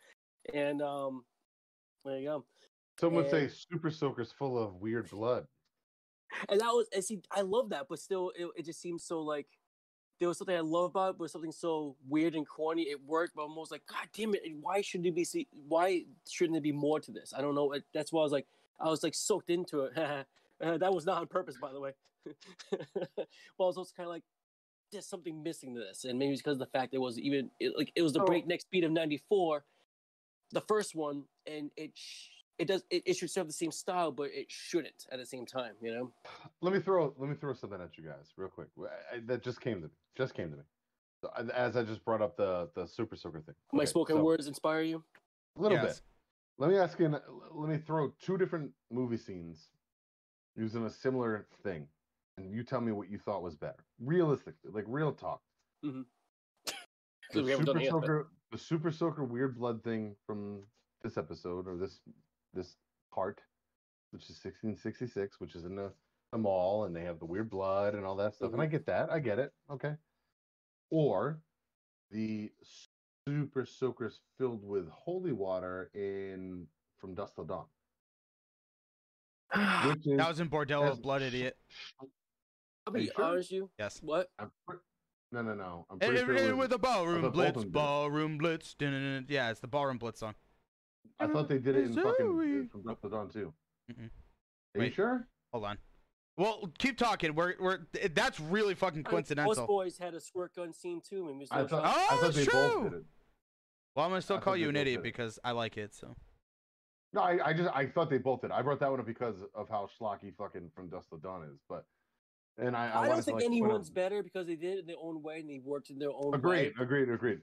and 0.54 0.80
um 0.80 1.24
there 2.04 2.18
you 2.18 2.28
go 2.28 2.44
Some 3.00 3.14
would 3.14 3.30
say 3.30 3.48
Super 3.48 3.90
Soaker's 3.90 4.30
full 4.30 4.56
of 4.62 4.76
weird 4.76 5.10
blood. 5.10 5.46
And 6.48 6.60
that 6.60 6.68
was 6.68 6.86
and 6.94 7.04
see 7.04 7.20
I 7.30 7.42
love 7.42 7.70
that 7.70 7.86
but 7.88 7.98
still 7.98 8.32
it, 8.36 8.46
it 8.56 8.64
just 8.64 8.80
seems 8.80 9.04
so 9.04 9.20
like 9.20 9.46
there 10.20 10.28
was 10.28 10.38
something 10.38 10.54
I 10.56 10.60
love 10.60 10.90
about 10.90 11.10
it, 11.10 11.18
but 11.18 11.30
something 11.30 11.50
so 11.50 11.96
weird 12.08 12.36
and 12.36 12.46
corny. 12.46 12.82
It 12.82 13.04
worked, 13.04 13.34
but 13.34 13.42
I'm 13.42 13.48
almost 13.50 13.72
like, 13.72 13.84
God 13.86 14.06
damn 14.12 14.34
it! 14.36 14.42
Why 14.60 14.80
shouldn't 14.80 15.08
it 15.08 15.16
be? 15.16 15.24
See, 15.24 15.48
why 15.66 16.04
shouldn't 16.30 16.54
there 16.54 16.60
be 16.62 16.70
more 16.70 17.00
to 17.00 17.10
this? 17.10 17.32
I 17.36 17.40
don't 17.40 17.56
know. 17.56 17.72
It- 17.72 17.82
That's 17.92 18.12
why 18.12 18.20
I 18.20 18.22
was 18.22 18.30
like, 18.30 18.46
I 18.78 18.88
was 18.88 19.02
like 19.02 19.14
soaked 19.14 19.50
into 19.50 19.80
it. 19.84 19.92
Uh, 20.62 20.78
that 20.78 20.94
was 20.94 21.04
not 21.04 21.20
on 21.20 21.26
purpose, 21.26 21.56
by 21.60 21.72
the 21.72 21.80
way. 21.80 21.90
well, 22.70 23.08
I 23.18 23.64
was 23.64 23.76
also 23.76 23.90
kind 23.96 24.06
of 24.06 24.12
like, 24.12 24.22
there's 24.92 25.06
something 25.06 25.42
missing 25.42 25.74
to 25.74 25.80
this, 25.80 26.04
and 26.04 26.16
maybe 26.20 26.32
it's 26.34 26.40
because 26.40 26.54
of 26.54 26.60
the 26.60 26.66
fact 26.66 26.94
it 26.94 26.98
was 27.00 27.18
even 27.18 27.50
it, 27.58 27.76
like 27.76 27.90
it 27.96 28.02
was 28.02 28.12
the 28.12 28.22
Oh. 28.22 28.26
breakneck 28.26 28.60
speed 28.60 28.84
of 28.84 28.92
'94, 28.92 29.64
the 30.52 30.60
first 30.60 30.94
one, 30.94 31.24
and 31.48 31.72
it 31.76 31.90
sh- 31.94 32.28
it 32.62 32.68
does 32.68 32.84
it, 32.90 33.02
it 33.04 33.16
should 33.16 33.30
serve 33.30 33.46
the 33.48 33.52
same 33.52 33.72
style, 33.72 34.12
but 34.12 34.30
it 34.32 34.46
shouldn't 34.50 35.06
at 35.10 35.18
the 35.18 35.26
same 35.26 35.44
time. 35.44 35.74
You 35.82 35.92
know. 35.94 36.12
Let 36.60 36.72
me 36.72 36.80
throw 36.80 37.12
let 37.18 37.28
me 37.28 37.34
throw 37.36 37.52
something 37.54 37.80
at 37.80 37.98
you 37.98 38.04
guys 38.04 38.32
real 38.36 38.48
quick. 38.48 38.68
I- 38.78 39.16
I- 39.16 39.20
that 39.26 39.42
just 39.42 39.60
came 39.60 39.76
to 39.82 39.88
me. 39.88 39.92
Just 40.16 40.34
came 40.34 40.50
to 40.50 40.56
me. 40.56 40.62
So, 41.20 41.30
as 41.54 41.76
I 41.76 41.82
just 41.82 42.04
brought 42.04 42.22
up 42.22 42.36
the 42.36 42.70
the 42.74 42.86
Super 42.86 43.16
Soaker 43.16 43.40
thing. 43.40 43.54
My 43.72 43.84
spoken 43.84 44.16
so, 44.16 44.24
words 44.24 44.46
inspire 44.46 44.82
you. 44.82 45.02
A 45.56 45.60
little 45.60 45.78
Yes. 45.78 45.98
bit. 46.00 46.02
Let 46.58 46.70
me 46.70 46.76
ask 46.78 46.98
you. 46.98 47.08
Let 47.08 47.68
me 47.68 47.78
throw 47.78 48.10
two 48.20 48.36
different 48.38 48.70
movie 48.90 49.16
scenes 49.16 49.68
using 50.56 50.84
a 50.86 50.90
similar 50.90 51.46
thing, 51.62 51.88
and 52.38 52.52
you 52.52 52.62
tell 52.62 52.80
me 52.80 52.92
what 52.92 53.08
you 53.10 53.18
thought 53.18 53.42
was 53.42 53.56
better, 53.56 53.84
realistically, 54.00 54.70
like 54.70 54.84
real 54.86 55.12
talk. 55.12 55.40
Mhm. 55.84 56.04
The 56.66 56.72
'Cause 57.32 57.42
we 57.44 57.50
haven't 57.50 57.66
done 57.66 57.76
Super 57.76 57.84
yet, 57.84 57.92
but- 57.92 58.00
Soaker, 58.02 58.28
the 58.50 58.58
Super 58.58 58.90
Soaker 58.90 59.24
weird 59.24 59.56
blood 59.56 59.82
thing 59.82 60.14
from 60.26 60.66
this 61.02 61.16
episode 61.16 61.66
or 61.66 61.76
this 61.76 62.00
this 62.54 62.76
part, 63.12 63.40
which 64.10 64.22
is 64.24 64.36
1666, 64.42 65.40
which 65.40 65.54
is 65.54 65.64
in 65.64 65.74
the, 65.76 65.92
the 66.32 66.38
mall, 66.38 66.84
and 66.84 66.94
they 66.94 67.02
have 67.04 67.18
the 67.18 67.24
weird 67.26 67.50
blood 67.50 67.94
and 67.94 68.04
all 68.04 68.16
that 68.16 68.34
stuff. 68.34 68.52
And 68.52 68.60
I 68.60 68.64
mm-hmm. 68.64 68.72
get 68.72 68.86
that. 68.86 69.10
I 69.10 69.18
get 69.18 69.38
it. 69.38 69.52
Okay. 69.70 69.94
Or 70.90 71.40
the 72.10 72.50
Super 73.26 73.64
Soakers 73.64 74.20
filled 74.38 74.62
with 74.66 74.88
holy 74.90 75.32
water 75.32 75.90
in 75.94 76.66
From 76.98 77.14
Dusk 77.14 77.34
Till 77.36 77.44
Dawn, 77.44 77.64
which 79.88 80.06
is 80.06 80.18
That 80.18 80.28
was 80.28 80.40
in 80.40 80.48
Bordello 80.50 80.90
of 80.90 81.02
Blood, 81.02 81.22
idiot. 81.22 81.56
I'll 82.86 82.94
Are 82.94 82.98
you 82.98 83.06
be 83.06 83.12
sure? 83.14 83.24
honest, 83.24 83.50
with 83.50 83.56
you. 83.56 83.70
Yes. 83.78 84.00
What? 84.02 84.28
I'm 84.38 84.50
pre- 84.66 84.78
no, 85.30 85.40
no, 85.40 85.54
no. 85.54 85.86
I'm 85.88 85.98
And 86.00 86.10
pretty 86.10 86.24
sure 86.26 86.34
it- 86.34 86.40
it 86.40 86.48
it- 86.48 86.52
was- 86.52 86.58
with 86.58 86.70
the 86.70 86.78
ballroom 86.78 87.22
blitz, 87.30 87.52
Bolton 87.52 87.62
did 87.62 87.72
ballroom 87.72 88.38
blitz. 88.38 88.76
Yeah, 88.80 89.50
it's 89.50 89.60
the 89.60 89.68
ballroom 89.68 89.98
blitz 89.98 90.20
song. 90.20 90.34
I 91.20 91.26
thought 91.26 91.48
they 91.48 91.58
did 91.58 91.76
it 91.76 91.84
in 91.84 91.94
fucking 91.94 92.36
Missouri. 92.36 92.66
From 92.68 92.82
Dusk 92.82 93.00
Till 93.00 93.10
Dawn 93.10 93.28
too. 93.28 93.52
Mm-mm. 93.90 94.10
Are 94.78 94.84
you 94.84 94.90
sure? 94.90 95.26
Hold 95.52 95.64
on. 95.64 95.78
Well, 96.36 96.70
keep 96.78 96.96
talking. 96.96 97.34
We're 97.34 97.54
we're 97.60 97.80
that's 98.14 98.40
really 98.40 98.74
fucking 98.74 99.04
coincidental. 99.04 99.52
Lost 99.54 99.66
Boys 99.66 99.98
had 99.98 100.14
a 100.14 100.20
squirt 100.20 100.54
gun 100.56 100.72
scene 100.72 101.00
too. 101.06 101.26
Maybe 101.26 101.46
I 101.50 101.62
no 101.62 101.66
thought. 101.68 101.82
Oh, 101.84 102.06
I 102.10 102.16
thought 102.16 102.34
they 102.34 102.44
true. 102.44 102.52
both 102.52 102.82
did 102.84 102.92
it. 103.00 103.04
Well, 103.94 104.06
I'm 104.06 104.10
gonna 104.10 104.22
still 104.22 104.38
I 104.38 104.40
call 104.40 104.56
you 104.56 104.68
an 104.70 104.76
idiot 104.76 105.02
because 105.02 105.38
I 105.44 105.50
like 105.52 105.76
it. 105.76 105.94
So 105.94 106.16
No, 107.12 107.20
I, 107.20 107.48
I 107.48 107.52
just 107.52 107.68
I 107.74 107.86
thought 107.86 108.08
they 108.08 108.18
both 108.18 108.40
did. 108.40 108.50
I 108.50 108.62
brought 108.62 108.80
that 108.80 108.90
one 108.90 108.98
up 108.98 109.06
because 109.06 109.36
of 109.54 109.68
how 109.68 109.88
schlocky 110.00 110.34
fucking 110.36 110.70
From 110.74 110.88
Dusk 110.88 111.10
Till 111.10 111.18
Dawn 111.18 111.42
is, 111.44 111.60
but 111.68 111.84
and 112.58 112.74
I 112.74 112.88
I, 112.90 113.00
I, 113.02 113.08
don't 113.08 113.18
to, 113.18 113.22
think 113.22 113.36
like, 113.36 113.44
anyone's 113.44 113.90
better 113.90 114.22
because 114.22 114.46
they 114.46 114.56
did 114.56 114.78
it 114.78 114.80
in 114.80 114.86
their 114.86 114.96
own 115.02 115.22
way 115.22 115.40
and 115.40 115.50
they 115.50 115.60
worked 115.62 115.90
in 115.90 115.98
their 115.98 116.12
own 116.12 116.34
Agreed, 116.34 116.72
way. 116.78 116.82
agreed, 116.82 117.10
agreed. 117.10 117.40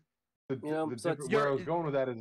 The, 0.50 0.60
You 0.64 0.72
know, 0.72 0.90
the 0.90 0.98
so 0.98 1.16
where 1.30 1.48
I 1.48 1.52
was 1.52 1.62
going 1.62 1.86
with 1.86 1.94
that 1.94 2.10
is 2.10 2.18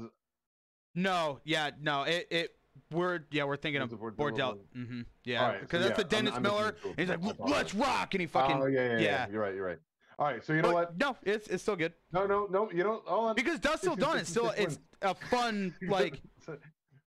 no, 1.02 1.40
yeah, 1.44 1.70
no, 1.80 2.02
it 2.02 2.26
it 2.30 2.54
we're 2.90 3.20
yeah 3.30 3.44
we're 3.44 3.56
thinking 3.56 3.82
of 3.82 3.90
Bordello 3.90 4.58
Mm-hmm. 4.76 5.00
Yeah, 5.24 5.42
Alright, 5.42 5.56
so 5.56 5.60
because 5.62 5.80
that's 5.84 5.90
yeah, 5.90 5.96
the 5.96 6.16
I'm- 6.16 6.24
Dennis 6.24 6.34
I'm 6.36 6.42
Miller. 6.42 6.76
and 6.84 6.98
he's 6.98 7.08
like, 7.08 7.20
let's 7.38 7.74
rock, 7.74 8.14
and 8.14 8.20
he 8.20 8.26
fucking 8.26 8.56
oh 8.62 8.66
yeah, 8.66 8.80
yeah, 8.80 8.92
yeah, 8.92 8.98
yeah. 9.00 9.26
You're 9.30 9.42
right, 9.42 9.54
you're 9.54 9.66
right. 9.66 9.78
All 10.18 10.26
right, 10.26 10.44
so 10.44 10.52
you 10.52 10.62
know 10.62 10.68
But 10.68 10.74
what? 10.74 10.98
No, 10.98 11.16
it's 11.22 11.46
it's 11.48 11.62
still 11.62 11.76
good 11.76 11.92
No, 12.12 12.26
no, 12.26 12.46
no. 12.50 12.70
You 12.72 12.82
know, 12.84 13.02
hold 13.06 13.30
on. 13.30 13.34
because 13.36 13.58
Dusk 13.60 13.82
Till 13.84 13.94
Dawn 13.96 14.18
is 14.18 14.28
still 14.28 14.50
it's 14.56 14.78
a 15.02 15.14
fun 15.14 15.74
like 15.82 16.20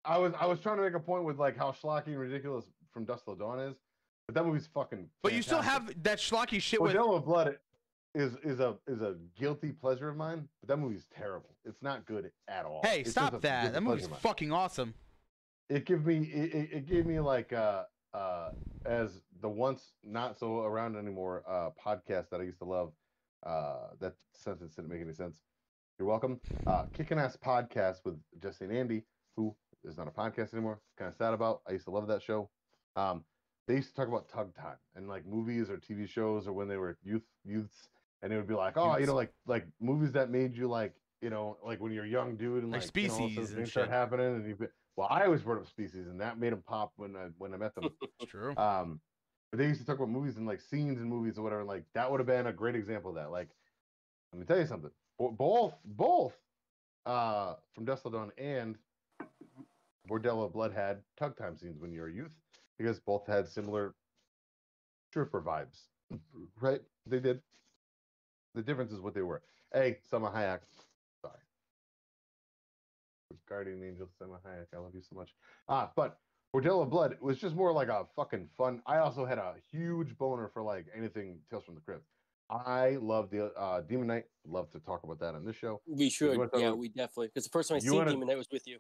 I 0.05 0.19
was 0.19 0.33
I 0.39 0.47
was 0.47 0.61
trying 0.61 0.77
to 0.77 0.83
make 0.83 0.95
a 0.95 1.01
point 1.01 1.25
with 1.25 1.39
like 1.39 1.57
how 1.57 1.73
schlocky 1.73 2.09
and 2.09 2.19
ridiculous 2.19 2.65
From 2.93 3.05
Dusk 3.05 3.25
Till 3.25 3.35
Dawn 3.37 3.59
is, 3.61 3.75
but 4.27 4.35
that 4.35 4.45
movie's 4.45 4.69
fucking. 4.73 5.09
But 5.23 5.33
you 5.33 5.43
still 5.43 5.63
have 5.63 5.93
that 6.05 6.19
schlocky 6.19 6.61
shit 6.61 6.81
with. 6.83 6.93
Bordello 6.95 7.17
of 7.17 7.25
Blood 7.25 7.57
is 8.15 8.37
is 8.43 8.61
a 8.61 8.77
is 8.87 9.01
a 9.01 9.17
guilty 9.39 9.73
pleasure 9.73 10.09
of 10.09 10.17
mine, 10.17 10.49
but 10.61 10.69
that 10.69 10.77
movie's 10.77 11.07
terrible. 11.17 11.57
It's 11.65 11.83
not 11.83 12.05
good 12.07 12.31
at 12.49 12.65
all. 12.65 12.81
Hey, 12.85 13.01
It's 13.01 13.11
stop 13.11 13.41
that! 13.41 13.73
That 13.73 13.83
movie's 13.83 14.07
fucking 14.07 14.53
awesome. 14.53 14.95
It 15.69 15.87
gave 15.87 16.05
me 16.05 16.19
it, 16.19 16.55
it, 16.55 16.69
it 16.73 16.87
gave 16.87 17.07
me 17.07 17.21
like 17.21 17.53
uh 17.53 17.85
uh 18.13 18.51
as 18.85 19.23
the 19.41 19.49
once 19.49 19.93
not 20.05 20.39
so 20.39 20.61
around 20.61 20.97
anymore 20.97 21.43
uh 21.49 21.71
podcast 21.83 22.29
that 22.31 22.41
I 22.41 22.45
used 22.45 22.59
to 22.59 22.65
love. 22.67 22.93
Uh, 23.45 23.89
that 23.99 24.15
sentence 24.35 24.75
didn't 24.77 24.89
make 24.91 25.01
any 25.01 25.13
sense. 25.15 25.39
You're 25.99 26.07
welcome. 26.07 26.41
Uh, 26.65 26.85
Kicking 26.93 27.19
Ass 27.19 27.37
Podcast 27.37 28.05
with 28.05 28.17
Jesse 28.41 28.65
and 28.67 28.73
Andy, 28.73 29.03
who 29.37 29.55
is 29.85 29.97
not 29.99 30.07
a 30.07 30.13
podcast 30.13 30.53
anymore. 30.55 30.81
Kind 30.97 31.09
of 31.09 31.17
sad 31.17 31.35
about. 31.35 31.61
I 31.69 31.73
used 31.73 31.87
to 31.87 31.91
love 31.91 32.07
that 32.07 32.23
show. 32.23 32.51
Um, 32.95 33.25
they 33.67 33.75
used 33.75 33.89
to 33.89 33.95
talk 33.95 34.07
about 34.07 34.29
tug 34.29 34.55
time 34.55 34.77
and 34.95 35.09
like 35.09 35.27
movies 35.27 35.71
or 35.71 35.77
TV 35.77 36.09
shows 36.09 36.47
or 36.47 36.53
when 36.53 36.69
they 36.69 36.77
were 36.77 36.97
youth 37.03 37.23
youths, 37.45 37.89
and 38.23 38.33
it 38.33 38.37
would 38.37 38.47
be 38.47 38.55
like, 38.55 38.77
oh, 38.77 38.97
you 38.99 39.07
know, 39.07 39.15
like 39.15 39.33
like 39.47 39.67
movies 39.81 40.13
that 40.13 40.31
made 40.31 40.57
you 40.57 40.69
like, 40.69 40.95
you 41.21 41.31
know, 41.31 41.57
like 41.65 41.81
when 41.81 41.93
you're 41.93 42.05
a 42.05 42.09
young 42.09 42.37
dude 42.37 42.63
and 42.63 42.73
Like 42.73 42.83
like, 42.83 42.97
you 42.97 43.09
know, 43.09 43.15
all 43.15 43.25
of 43.25 43.31
a 43.31 43.33
Species 43.35 43.49
and 43.51 43.57
things 43.59 43.71
start 43.71 43.87
shit. 43.87 43.93
happening, 43.93 44.27
and 44.37 44.47
you. 44.47 44.69
Well, 44.97 45.09
I 45.11 45.25
always 45.25 45.43
brought 45.43 45.59
up 45.59 45.67
Species, 45.67 46.07
and 46.07 46.21
that 46.21 46.39
made 46.39 46.53
them 46.53 46.63
pop 46.67 46.93
when 46.97 47.17
I 47.17 47.29
when 47.39 47.55
I 47.55 47.57
met 47.57 47.75
them. 47.75 47.89
It's 48.21 48.31
true. 48.31 48.55
Um, 48.57 49.01
but 49.51 49.59
they 49.59 49.67
used 49.67 49.81
to 49.81 49.87
talk 49.87 49.97
about 49.97 50.09
movies 50.09 50.37
and 50.37 50.47
like 50.47 50.61
scenes 50.61 51.01
in 51.01 51.09
movies 51.09 51.39
or 51.39 51.43
whatever. 51.43 51.61
And 51.61 51.69
like 51.69 51.85
that 51.95 52.11
would 52.11 52.21
have 52.21 52.27
been 52.27 52.47
a 52.47 52.53
great 52.53 52.75
example 52.77 53.11
of 53.11 53.17
that. 53.17 53.31
Like, 53.31 53.49
let 54.33 54.41
me 54.41 54.47
tell 54.47 54.59
you 54.59 54.67
something. 54.67 54.91
Both, 55.19 55.75
both, 55.85 56.35
uh, 57.07 57.55
from 57.75 57.85
Dusk 57.85 58.03
Till 58.03 58.13
Dawn 58.13 58.33
and 58.39 58.77
Bordello 60.09 60.51
Blood 60.53 60.73
had 60.73 60.99
tug 61.17 61.37
time 61.37 61.57
scenes 61.57 61.81
when 61.81 61.93
you 61.93 62.01
were 62.01 62.09
a 62.09 62.13
youth 62.13 62.35
because 62.79 62.99
both 62.99 63.27
had 63.27 63.47
similar 63.47 63.95
stripper 65.11 65.41
vibes, 65.43 65.87
right? 66.61 66.81
They 67.07 67.21
did. 67.21 67.41
The 68.55 68.63
difference 68.63 68.93
is 68.93 69.01
what 69.01 69.15
they 69.15 69.23
were. 69.23 69.43
Hey, 69.73 69.99
Salma 70.11 70.33
Hayek. 70.35 70.61
Sorry. 71.23 71.39
Guardian 73.49 73.83
Angel, 73.83 74.09
Salma 74.21 74.39
Hayek. 74.47 74.67
I 74.75 74.79
love 74.79 74.95
you 74.95 75.03
so 75.03 75.17
much. 75.17 75.31
Ah, 75.69 75.91
but 75.97 76.19
Bordello 76.55 76.83
of 76.83 76.91
Blood 76.91 77.17
was 77.21 77.39
just 77.39 77.55
more 77.55 77.73
like 77.73 77.89
a 77.89 78.05
fucking 78.15 78.49
fun. 78.57 78.83
I 78.87 78.99
also 78.99 79.25
had 79.25 79.39
a 79.39 79.55
huge 79.71 80.17
boner 80.19 80.49
for 80.53 80.63
like 80.63 80.87
anything 80.97 81.39
Tales 81.51 81.65
from 81.65 81.75
the 81.75 81.81
Crypt. 81.81 82.05
I 82.51 82.99
love 83.01 83.31
the 83.31 83.47
uh, 83.55 83.81
Demon 83.81 84.09
Knight. 84.09 84.25
Love 84.47 84.71
to 84.73 84.79
talk 84.81 85.05
about 85.05 85.19
that 85.21 85.35
on 85.35 85.47
this 85.47 85.57
show, 85.57 85.81
We 85.87 86.11
should. 86.11 86.37
Yeah, 86.55 86.67
about- 86.67 86.79
we 86.79 86.89
definitely. 86.89 87.29
Because 87.29 87.45
the 87.45 87.51
first 87.51 87.71
time 87.71 87.77
I 87.77 87.79
You 87.79 87.91
seen 87.91 87.99
wanna- 87.99 88.11
Demon 88.11 88.29
Knight 88.29 88.37
was 88.37 88.49
with 88.53 88.67
you. 88.67 88.79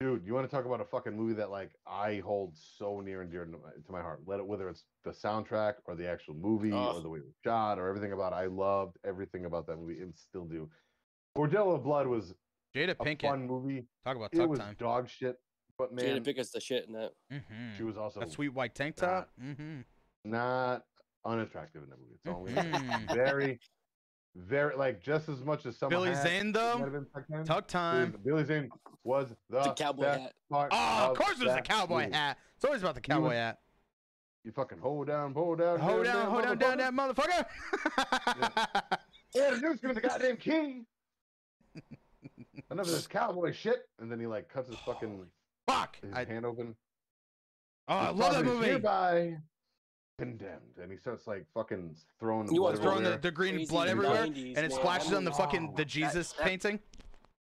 Dude. 0.00 0.22
You 0.24 0.32
want 0.32 0.48
to 0.48 0.54
talk 0.56 0.64
about 0.64 0.80
a 0.80 0.84
fucking 0.86 1.14
movie 1.14 1.34
that 1.34 1.50
like 1.50 1.72
I 1.86 2.22
hold 2.24 2.56
so 2.56 3.00
near 3.00 3.20
and 3.20 3.30
dear 3.30 3.44
to 3.44 3.50
my, 3.50 3.58
to 3.58 3.92
my 3.92 4.00
heart. 4.00 4.22
Let 4.26 4.40
it 4.40 4.46
whether 4.46 4.70
it's 4.70 4.84
the 5.04 5.10
soundtrack 5.10 5.74
or 5.84 5.94
the 5.94 6.08
actual 6.08 6.32
movie 6.34 6.72
or 6.72 7.00
the 7.02 7.08
way 7.10 7.18
it 7.18 7.24
was 7.26 7.34
shot 7.44 7.78
or 7.78 7.86
everything 7.86 8.12
about. 8.14 8.32
it. 8.32 8.36
I 8.36 8.46
loved 8.46 8.96
everything 9.06 9.44
about 9.44 9.66
that 9.66 9.76
movie 9.76 10.00
and 10.00 10.14
still 10.16 10.46
do. 10.46 10.70
Bordello 11.36 11.74
of 11.74 11.84
Blood 11.84 12.06
was 12.06 12.32
Jada 12.74 12.92
a 12.92 12.94
Pinkett. 12.94 13.28
fun 13.28 13.46
movie. 13.46 13.84
Talk 14.06 14.16
about 14.16 14.30
It 14.32 14.48
was 14.48 14.58
time. 14.58 14.74
dog 14.78 15.06
shit, 15.10 15.36
But 15.76 15.94
Jada 15.94 16.02
man, 16.14 16.24
Pinkett's 16.24 16.50
the 16.52 16.60
shit 16.60 16.86
in 16.86 16.94
that. 16.94 17.10
Mm-hmm. 17.30 17.76
she 17.76 17.82
was 17.82 17.98
also 17.98 18.20
That 18.20 18.30
sweet 18.32 18.54
white 18.54 18.74
tank 18.74 18.96
Nah. 19.02 19.06
top. 19.06 19.30
Mm-hmm. 19.38 19.80
not 20.24 20.82
unattractive 21.26 21.82
in 21.82 21.90
that 21.90 21.98
movie. 21.98 22.14
It's 22.14 22.26
all 22.26 22.46
Mhm. 22.46 23.14
very, 23.14 23.60
very 24.36 24.76
like 24.76 25.02
just 25.02 25.28
as 25.28 25.40
much 25.42 25.66
as 25.66 25.76
someone 25.76 26.04
Billy 26.04 26.14
Zane 26.16 26.52
though. 26.52 27.04
Tuck 27.44 27.66
time. 27.66 28.14
Billy 28.24 28.44
Zane 28.44 28.70
was 29.04 29.34
the, 29.48 29.60
The 29.62 29.72
cowboy 29.72 30.02
best 30.02 30.20
hat. 30.20 30.32
part 30.50 30.70
Oh, 30.72 31.10
of 31.10 31.16
course 31.18 31.36
there's 31.38 31.50
a 31.50 31.54
that 31.54 31.64
cowboy 31.64 32.04
movie. 32.04 32.14
hat. 32.14 32.38
It's 32.56 32.64
always 32.64 32.82
about 32.82 32.94
the 32.94 33.00
He 33.04 33.12
was- 33.12 33.16
cowboy 33.22 33.34
hat. 33.34 33.58
You 34.44 34.52
fucking 34.52 34.78
hold 34.78 35.06
down, 35.08 35.34
hold 35.34 35.58
down, 35.58 35.78
Hold 35.80 36.04
down, 36.04 36.30
hold 36.30 36.44
down, 36.44 36.56
down 36.58 36.78
that 36.78 36.94
motherfucker. 36.94 37.44
Yeah, 39.34 39.50
the 39.50 39.60
dude's 39.60 39.80
gonna 39.80 39.94
the 39.94 40.00
goddamn 40.00 40.36
king. 40.38 40.86
Enough 42.70 42.86
of 42.86 42.92
this 42.92 43.06
cowboy 43.08 43.52
shit. 43.52 43.82
And 44.00 44.10
then 44.10 44.18
he 44.18 44.26
like 44.26 44.48
cuts 44.48 44.68
his 44.68 44.78
fucking 44.78 45.26
Fuck. 45.68 45.96
his 46.02 46.12
I, 46.14 46.24
hand 46.24 46.46
open. 46.46 46.74
oh, 47.88 47.94
I 47.94 48.06
love 48.10 48.16
that 48.18 48.32
father 48.32 48.44
movie. 48.44 48.66
Hereby 48.68 49.36
condemned, 50.20 50.76
and 50.82 50.90
he 50.92 50.98
starts 50.98 51.26
like 51.26 51.46
fucking 51.54 51.94
throwing 52.18 52.46
the 52.46 52.52
You 52.52 52.60
blood 52.60 52.74
want 52.78 52.82
Throwing 52.82 53.02
the, 53.04 53.16
the 53.18 53.30
green 53.30 53.54
Crazy 53.54 53.70
blood 53.70 53.88
everywhere, 53.88 54.26
90s, 54.26 54.48
and 54.56 54.58
it 54.58 54.60
man. 54.60 54.70
splashes 54.70 55.10
That 55.10 55.16
on 55.16 55.24
the 55.24 55.32
fucking 55.32 55.74
the 55.76 55.82
Oh, 55.82 55.84
Jesus 55.84 56.32
that- 56.32 56.44
painting. 56.46 56.78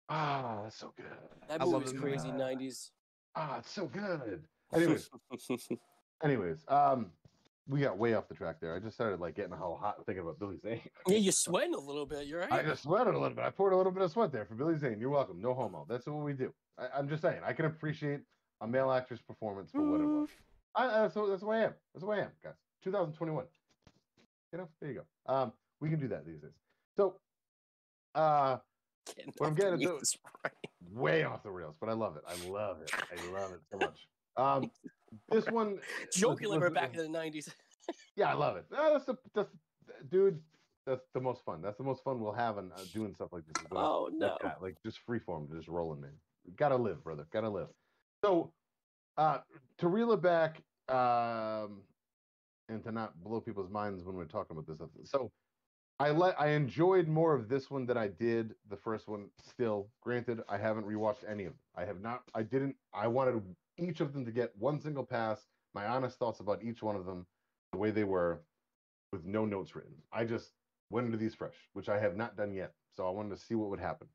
Ah, 0.08 0.60
that's 0.64 0.76
so 0.76 0.92
good. 0.96 1.06
That 1.48 1.60
I 1.60 1.64
movie 1.64 1.72
love 1.72 1.82
was 1.84 1.92
crazy 1.92 2.32
movie. 2.32 2.38
90s. 2.66 2.90
Ah, 3.36 3.58
it's 3.58 3.70
so 3.70 3.86
good. 3.86 4.42
Anyways, 4.74 5.08
anyways, 6.24 6.64
um, 6.68 7.06
we 7.68 7.80
got 7.80 7.96
way 7.96 8.14
off 8.14 8.28
the 8.28 8.34
track 8.34 8.56
there. 8.60 8.74
I 8.74 8.80
just 8.80 8.94
started 8.96 9.20
like 9.20 9.34
getting 9.36 9.52
how 9.52 9.78
hot 9.80 10.04
thinking 10.04 10.22
about 10.22 10.38
Billy 10.38 10.58
Zane. 10.58 10.80
yeah, 11.06 11.16
you're 11.16 11.32
sweating 11.32 11.74
a 11.74 11.78
little 11.78 12.06
bit. 12.06 12.26
You're 12.26 12.40
right. 12.40 12.52
I 12.52 12.62
just 12.62 12.82
sweated 12.82 13.14
a 13.14 13.18
little 13.18 13.34
bit. 13.36 13.44
I 13.44 13.50
poured 13.50 13.72
a 13.72 13.76
little 13.76 13.92
bit 13.92 14.02
of 14.02 14.10
sweat 14.10 14.32
there 14.32 14.44
for 14.44 14.54
Billy 14.54 14.76
Zane. 14.76 14.98
You're 15.00 15.10
welcome. 15.10 15.40
No 15.40 15.54
homo. 15.54 15.86
That's 15.88 16.06
what 16.06 16.16
we 16.24 16.32
do. 16.32 16.52
I, 16.78 16.86
I'm 16.98 17.08
just 17.08 17.22
saying. 17.22 17.40
I 17.46 17.52
can 17.52 17.66
appreciate 17.66 18.20
a 18.60 18.66
male 18.66 18.90
actor's 18.90 19.20
performance 19.22 19.70
for 19.70 19.82
what 19.88 20.00
it 20.00 20.06
was. 20.06 20.28
I, 20.74 20.86
that's, 21.02 21.14
what- 21.14 21.28
that's 21.28 21.42
way 21.42 21.59
I 21.59 21.64
am. 21.64 21.74
That's 21.94 22.05
way 22.05 22.18
I 22.18 22.22
am, 22.24 22.30
guys. 22.42 22.55
2021. 22.84 23.44
You 24.52 24.59
know, 24.59 24.68
there 24.80 24.90
you 24.90 25.02
go. 25.26 25.32
Um, 25.32 25.52
we 25.80 25.88
can 25.90 26.01
do 26.01 26.09
that 26.09 26.26
these 26.26 26.40
days. 26.40 26.51
So, 26.97 27.16
uh, 28.14 28.59
Getting 29.16 29.32
what 29.38 29.47
I'm 29.48 29.55
getting 29.55 29.82
at, 29.82 29.90
right. 30.44 30.52
way 30.92 31.24
off 31.24 31.42
the 31.42 31.51
rails, 31.51 31.74
but 31.80 31.88
I 31.88 31.92
love 31.92 32.16
it. 32.16 32.22
I 32.28 32.48
love 32.48 32.82
it. 32.82 32.92
I 32.94 33.30
love 33.32 33.52
it 33.52 33.60
so 33.70 33.78
much. 33.78 34.06
Um, 34.36 34.70
this 35.30 35.47
one, 35.47 35.78
we're 36.22 36.70
back 36.70 36.94
in 36.97 37.10
the 37.12 37.18
90s. 37.18 37.48
yeah, 38.16 38.30
I 38.30 38.34
love 38.34 38.56
it. 38.56 38.66
Uh, 38.76 38.92
that's 38.92 39.05
the 39.06 39.16
that's 39.34 39.51
dude. 40.10 40.40
That's 40.86 41.02
the 41.14 41.20
most 41.20 41.44
fun. 41.44 41.60
That's 41.62 41.76
the 41.78 41.84
most 41.84 42.02
fun 42.05 42.20
we'll 42.20 42.32
have 42.32 42.59
in 42.59 42.70
uh, 42.72 42.80
doing 42.92 43.14
stuff 43.14 43.28
like 43.32 43.42
this. 43.47 43.62
is 43.62 43.68
Oh, 43.72 44.05
like 44.10 44.14
no. 44.14 44.36
that, 44.42 44.62
like 44.62 44.76
just 44.84 44.98
freeform, 45.09 45.51
just 45.55 45.68
rolling, 45.68 46.01
man. 46.01 46.12
Gotta 46.56 46.76
live, 46.76 47.02
brother. 47.05 47.26
Gotta 47.32 47.48
live. 47.48 47.68
So, 48.24 48.52
uh, 49.16 49.38
to 49.78 49.88
reel 49.88 50.12
it 50.12 50.22
back, 50.22 50.62
um, 50.88 51.82
and 52.68 52.82
to 52.84 52.92
not 52.92 53.20
blow 53.22 53.40
people's 53.40 53.70
minds 53.70 54.04
when 54.04 54.16
we're 54.16 54.24
talking 54.24 54.56
about 54.56 54.66
this 54.66 54.76
stuff. 54.76 54.90
So, 55.04 55.30
I 55.98 56.10
let 56.10 56.40
I 56.40 56.48
enjoyed 56.48 57.08
more 57.08 57.34
of 57.34 57.48
this 57.48 57.70
one 57.70 57.84
than 57.84 57.98
I 57.98 58.08
did 58.08 58.54
the 58.70 58.76
first 58.76 59.06
one. 59.08 59.28
Still, 59.38 59.90
granted, 60.00 60.40
I 60.48 60.56
haven't 60.56 60.86
rewatched 60.86 61.28
any 61.28 61.44
of 61.44 61.52
them. 61.52 61.60
I 61.76 61.84
have 61.84 62.00
not. 62.00 62.22
I 62.34 62.42
didn't. 62.42 62.76
I 62.94 63.06
wanted 63.06 63.42
each 63.76 64.00
of 64.00 64.12
them 64.12 64.24
to 64.24 64.32
get 64.32 64.56
one 64.56 64.80
single 64.80 65.04
pass. 65.04 65.46
My 65.74 65.86
honest 65.86 66.18
thoughts 66.18 66.40
about 66.40 66.62
each 66.64 66.82
one 66.82 66.96
of 66.96 67.04
them, 67.04 67.26
the 67.72 67.78
way 67.78 67.90
they 67.90 68.04
were, 68.04 68.42
with 69.12 69.24
no 69.24 69.44
notes 69.44 69.74
written. 69.74 69.94
I 70.12 70.24
just 70.24 70.52
went 70.90 71.06
into 71.06 71.18
these 71.18 71.34
fresh, 71.34 71.54
which 71.74 71.88
I 71.88 71.98
have 71.98 72.16
not 72.16 72.36
done 72.36 72.52
yet. 72.52 72.72
So 72.96 73.06
I 73.06 73.10
wanted 73.10 73.30
to 73.30 73.36
see 73.36 73.54
what 73.54 73.70
would 73.70 73.80
happen. 73.80 74.08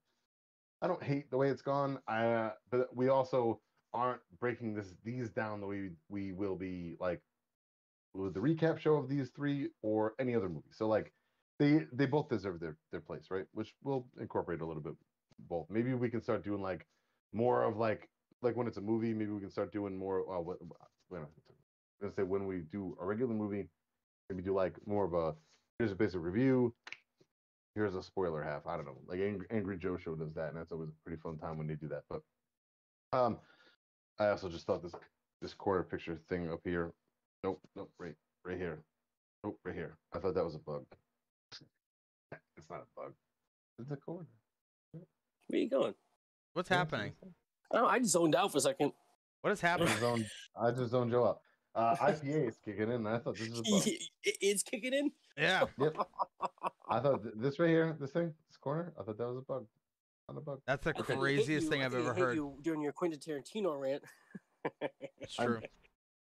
I 0.82 0.88
don't 0.88 1.02
hate 1.02 1.30
the 1.32 1.38
way 1.38 1.50
it's 1.50 1.62
gone. 1.62 2.00
I, 2.08 2.26
uh, 2.26 2.52
but 2.70 2.96
we 2.96 3.10
also 3.10 3.62
aren't 3.96 4.22
breaking 4.40 4.76
this 4.76 4.94
these 5.04 5.30
down 5.30 5.62
the 5.62 5.68
way 5.68 5.90
we 6.10 6.34
will 6.34 6.56
be 6.56 6.96
like 7.00 7.22
with 8.14 8.34
the 8.34 8.40
recap 8.40 8.78
show 8.78 8.96
of 8.96 9.10
these 9.10 9.30
three 9.30 9.70
or 9.82 10.14
any 10.20 10.36
other 10.36 10.50
movie. 10.50 10.68
So 10.72 10.88
like 10.88 11.12
they 11.60 11.86
they 11.94 12.06
both 12.06 12.30
deserve 12.30 12.60
their 12.60 12.78
their 12.92 13.02
place, 13.02 13.28
right? 13.30 13.46
Which 13.54 13.74
we'll 13.84 14.06
incorporate 14.20 14.62
a 14.62 14.66
little 14.66 14.84
bit 14.84 14.94
both. 15.50 15.68
Maybe 15.70 15.94
we 15.94 16.10
can 16.10 16.22
start 16.22 16.44
doing 16.44 16.62
like 16.62 16.86
more 17.34 17.64
of 17.64 17.78
like 17.78 18.10
like 18.42 18.56
when 18.56 18.68
it's 18.68 18.78
a 18.78 18.82
movie. 18.82 19.14
Maybe 19.14 19.32
we 19.32 19.40
can 19.42 19.52
start 19.52 19.72
doing 19.72 19.98
more. 19.98 20.22
Uh, 20.22 20.42
what, 20.42 20.58
what, 21.10 21.22
I'm 21.22 21.28
gonna 22.02 22.14
say 22.14 22.24
when 22.24 22.46
we 22.46 22.64
do 22.72 22.98
a 23.02 23.06
regular 23.06 23.34
movie, 23.34 23.68
maybe 24.30 24.44
do 24.44 24.54
like 24.54 24.76
more 24.86 25.06
of 25.06 25.14
a 25.14 25.36
here's 25.80 25.92
a 25.92 25.96
basic 25.96 26.22
review. 26.22 26.74
Here's 27.76 27.96
a 27.96 28.04
spoiler 28.04 28.42
half. 28.42 28.68
I 28.68 28.78
don't 28.78 28.86
know. 28.86 28.98
Like 29.06 29.20
Angry, 29.20 29.48
Angry 29.52 29.78
Joe 29.78 29.98
Show 29.98 30.16
does 30.16 30.34
that, 30.36 30.50
and 30.50 30.58
that's 30.58 30.72
always 30.72 30.90
a 30.90 31.04
pretty 31.06 31.22
fun 31.22 31.38
time 31.38 31.58
when 31.58 31.68
they 31.68 31.76
do 31.76 31.90
that. 31.90 32.04
But 32.10 32.22
um, 33.12 33.38
I 34.20 34.30
also 34.30 34.50
just 34.50 34.66
thought 34.66 34.82
this 34.84 34.94
this 35.42 35.54
quarter 35.54 35.84
picture 35.84 36.18
thing 36.30 36.52
up 36.52 36.62
here. 36.64 36.92
Nope, 37.44 37.60
nope, 37.76 37.92
right, 38.00 38.16
right 38.46 38.58
here. 38.58 38.80
Nope, 39.44 39.60
right 39.64 39.76
here. 39.76 39.98
I 40.14 40.20
thought 40.20 40.34
that 40.36 40.44
was 40.46 40.56
a 40.56 40.60
bug. 40.60 40.86
It's 42.58 42.70
not 42.70 42.80
a 42.82 43.00
bug. 43.00 43.14
It's 43.80 43.92
a 43.92 43.96
corner. 43.98 44.26
Where 44.92 45.04
are 45.54 45.56
you 45.58 45.70
going? 45.70 45.94
What's 46.54 46.70
happening? 46.70 47.14
Oh, 47.72 47.86
I 47.86 48.00
just 48.00 48.12
zoned 48.14 48.34
out 48.36 48.52
for 48.52 48.58
a 48.58 48.62
second. 48.62 48.92
What 49.42 49.54
is 49.54 49.64
I 49.64 49.68
happening? 49.68 49.90
just 49.90 50.00
zoned, 50.00 50.26
I 50.60 50.72
just 50.72 50.92
zoned 50.92 51.12
Joe 51.12 51.26
out. 51.28 51.40
Uh, 51.76 51.96
IPA 51.98 52.48
is 52.50 52.58
kicking 52.64 52.90
in. 52.92 53.06
I 53.06 53.20
thought 53.20 53.38
this 53.38 53.50
was 53.50 53.60
a 53.60 53.64
bug. 53.64 53.84
It's 54.24 54.64
kicking 54.64 54.94
in. 54.94 55.12
Yeah, 55.38 55.66
Yep. 55.80 55.98
I 56.90 57.00
thought 57.00 57.22
th- 57.24 57.36
this 57.38 57.60
right 57.60 57.70
here, 57.70 57.96
this 58.00 58.12
thing, 58.12 58.34
this 58.50 58.58
corner. 58.58 58.94
I 59.00 59.04
thought 59.04 59.18
that 59.18 59.28
was 59.28 59.38
a 59.38 59.42
bug. 59.42 59.66
Not 60.28 60.38
a 60.38 60.42
bug. 60.42 60.62
that's 60.66 60.84
the 60.84 60.90
I 60.90 60.94
think 60.94 61.10
it 61.10 61.12
hit 61.14 61.20
craziest 61.20 61.64
you- 61.66 61.70
thing 61.70 61.82
I 61.82 61.86
I've 61.86 61.94
ever 61.96 62.14
hit 62.14 62.24
heard. 62.24 62.36
You 62.36 62.56
during 62.62 62.82
your 62.82 62.94
Quentin 62.94 63.20
Tarantino 63.20 63.80
rant. 63.80 64.04
It's 65.20 65.40
I'm- 65.40 65.48
true. 65.48 65.62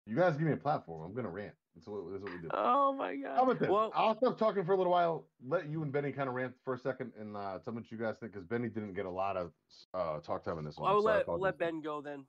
You 0.09 0.15
guys 0.17 0.37
give 0.37 0.47
me 0.47 0.53
a 0.53 0.57
platform. 0.57 1.03
I'm 1.05 1.15
gonna 1.15 1.29
rant. 1.31 1.55
That's 1.75 1.87
what, 1.89 2.01
that's 2.11 2.23
what 2.23 2.33
we 2.33 2.39
do. 2.41 2.49
oh 2.55 2.93
my 2.93 3.15
god. 3.17 3.37
How 3.37 3.43
about 3.45 3.59
this? 3.61 3.69
Well, 3.69 3.93
I'll 3.95 4.17
stop 4.17 4.39
talking 4.39 4.65
for 4.65 4.73
a 4.73 4.77
little 4.77 4.93
while. 4.93 5.27
Let 5.47 5.69
you 5.69 5.83
and 5.83 5.93
Benny 5.93 6.11
kind 6.13 6.29
of 6.29 6.35
rant 6.35 6.55
for 6.65 6.75
a 6.75 6.79
second 6.79 7.13
and 7.21 7.37
uh, 7.37 7.59
tell 7.65 7.73
me 7.73 7.81
what 7.81 7.91
you 7.93 7.99
guys 7.99 8.17
think, 8.19 8.33
because 8.33 8.47
Benny 8.47 8.69
didn't 8.69 8.95
get 8.95 9.05
a 9.07 9.11
lot 9.11 9.37
of 9.37 9.53
uh, 9.95 10.19
talk 10.21 10.45
time 10.45 10.59
in 10.59 10.65
this 10.65 10.77
one. 10.77 10.91
I 10.91 10.95
will 10.95 11.03
so 11.03 11.07
let 11.09 11.29
we'll 11.29 11.39
let. 11.39 11.59
Ben 11.59 11.81
go 11.81 12.01
then. 12.01 12.25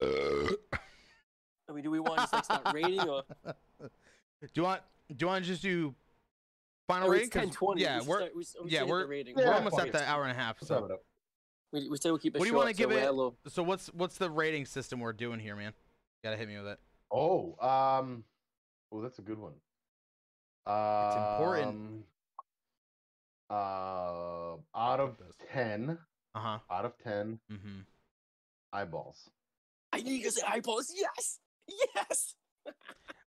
I 0.02 1.72
mean, 1.72 1.82
do 1.84 1.90
we 1.90 2.00
want 2.00 2.28
to 2.28 2.36
like 2.36 2.44
start 2.44 2.62
rating 2.72 3.00
or? 3.00 3.22
do 3.80 3.88
you 4.54 4.62
want 4.62 4.82
do 5.08 5.16
you 5.20 5.26
want 5.26 5.44
to 5.44 5.50
just 5.50 5.62
do 5.62 5.94
final 6.88 7.06
Oh, 7.08 7.10
rating? 7.12 7.26
it's 7.26 7.34
'Cause- 7.34 7.42
10, 7.44 7.50
20. 7.52 7.82
Yeah, 7.82 8.00
we 8.00 8.06
we're 8.08 8.18
start, 8.18 8.34
we, 8.34 8.44
we 8.64 8.70
yeah, 8.70 8.82
we're- 8.82 9.04
rating. 9.06 9.36
Yeah, 9.38 9.44
we're 9.44 9.50
We're 9.50 9.54
almost 9.56 9.78
at 9.78 9.92
the 9.92 10.08
hour 10.08 10.22
and 10.24 10.32
a 10.32 10.34
half. 10.34 10.60
So. 10.60 10.98
We, 11.70 11.88
we 11.88 11.96
say 11.98 12.10
we'll 12.10 12.18
keep 12.18 12.34
it 12.34 12.38
What 12.38 12.46
do 12.46 12.50
you 12.50 12.56
wanna 12.56 12.72
give 12.72 12.88
we 12.90 12.96
it? 12.96 13.10
little- 13.12 13.38
so 13.46 13.62
what's 13.62 13.88
what's 13.92 14.16
the 14.18 14.30
rating 14.30 14.64
system 14.64 14.98
we're 15.00 15.12
doing 15.12 15.38
here, 15.38 15.54
man? 15.54 15.74
You 15.76 16.30
gotta 16.30 16.36
hit 16.38 16.48
me 16.48 16.56
with 16.56 16.66
it. 16.66 16.80
Oh, 17.12 17.56
um, 17.60 18.24
oh, 18.90 19.00
that's 19.02 19.18
a 19.18 19.22
good 19.22 19.38
one. 19.38 19.52
Um, 20.66 21.06
it's 21.06 21.16
important. 21.16 22.04
Uh, 23.50 24.56
out 24.74 25.00
of 25.00 25.16
This. 25.18 25.36
ten, 25.52 25.98
Uh 26.34 26.40
huh. 26.40 26.58
out 26.70 26.84
of 26.84 26.96
ten 26.98 27.38
Mm-hmm. 27.50 27.80
eyeballs. 28.72 29.30
I 29.92 30.00
knew 30.00 30.12
you 30.14 30.22
could 30.22 30.32
say 30.34 30.42
eyeballs. 30.46 30.92
Yes, 30.94 31.38
yes. 31.94 32.34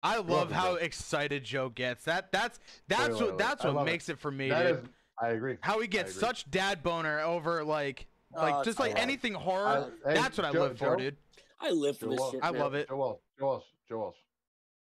I 0.06 0.18
love 0.18 0.30
Love 0.30 0.52
how 0.52 0.72
Joe. 0.76 0.76
excited 0.76 1.44
Joe 1.44 1.69
gets. 1.69 2.03
That 2.06 2.32
that's 2.32 2.60
that's 2.88 3.10
Wait, 3.10 3.14
wait, 3.14 3.22
what 3.22 3.30
wait. 3.32 3.38
that's 3.40 3.64
I 3.65 3.68
what 3.68 3.76
love 3.77 3.88
it. 3.88 3.91
makes 3.91 4.10
it 4.10 4.19
for 4.19 4.30
me, 4.32 4.49
That 4.49 4.64
dude. 4.68 4.77
is, 4.84 4.90
I 5.22 5.30
agree. 5.30 5.57
how 5.61 5.80
he 5.80 5.88
gets 5.88 6.14
such 6.14 6.49
dad 6.52 6.84
boner 6.84 7.19
over 7.22 7.64
like 7.64 8.06
like 8.36 8.53
Oh, 8.56 8.64
just 8.64 8.80
I 8.80 8.84
like 8.84 8.94
love 8.95 9.02
anything 9.03 9.34
horror. 9.34 9.91
I- 10.06 10.10
hey, 10.10 10.15
that's 10.15 10.38
what 10.38 10.45
I 10.45 10.52
Joe- 10.52 10.60
live 10.61 10.77
for, 10.77 10.86
Joe- 10.86 10.95
dude. 10.98 11.18
I 11.60 11.72
live 11.72 11.98
for 11.98 12.06
Joe 12.06 12.11
this 12.11 12.32
shit. 12.32 12.40
I 12.44 12.49
love 12.52 12.73
it. 12.76 12.88
Joe 12.90 12.98
Walsh, 12.98 13.19
Joe 13.40 13.45
Walsh, 13.48 13.64
Joe 13.90 13.98
Walsh. 13.99 14.15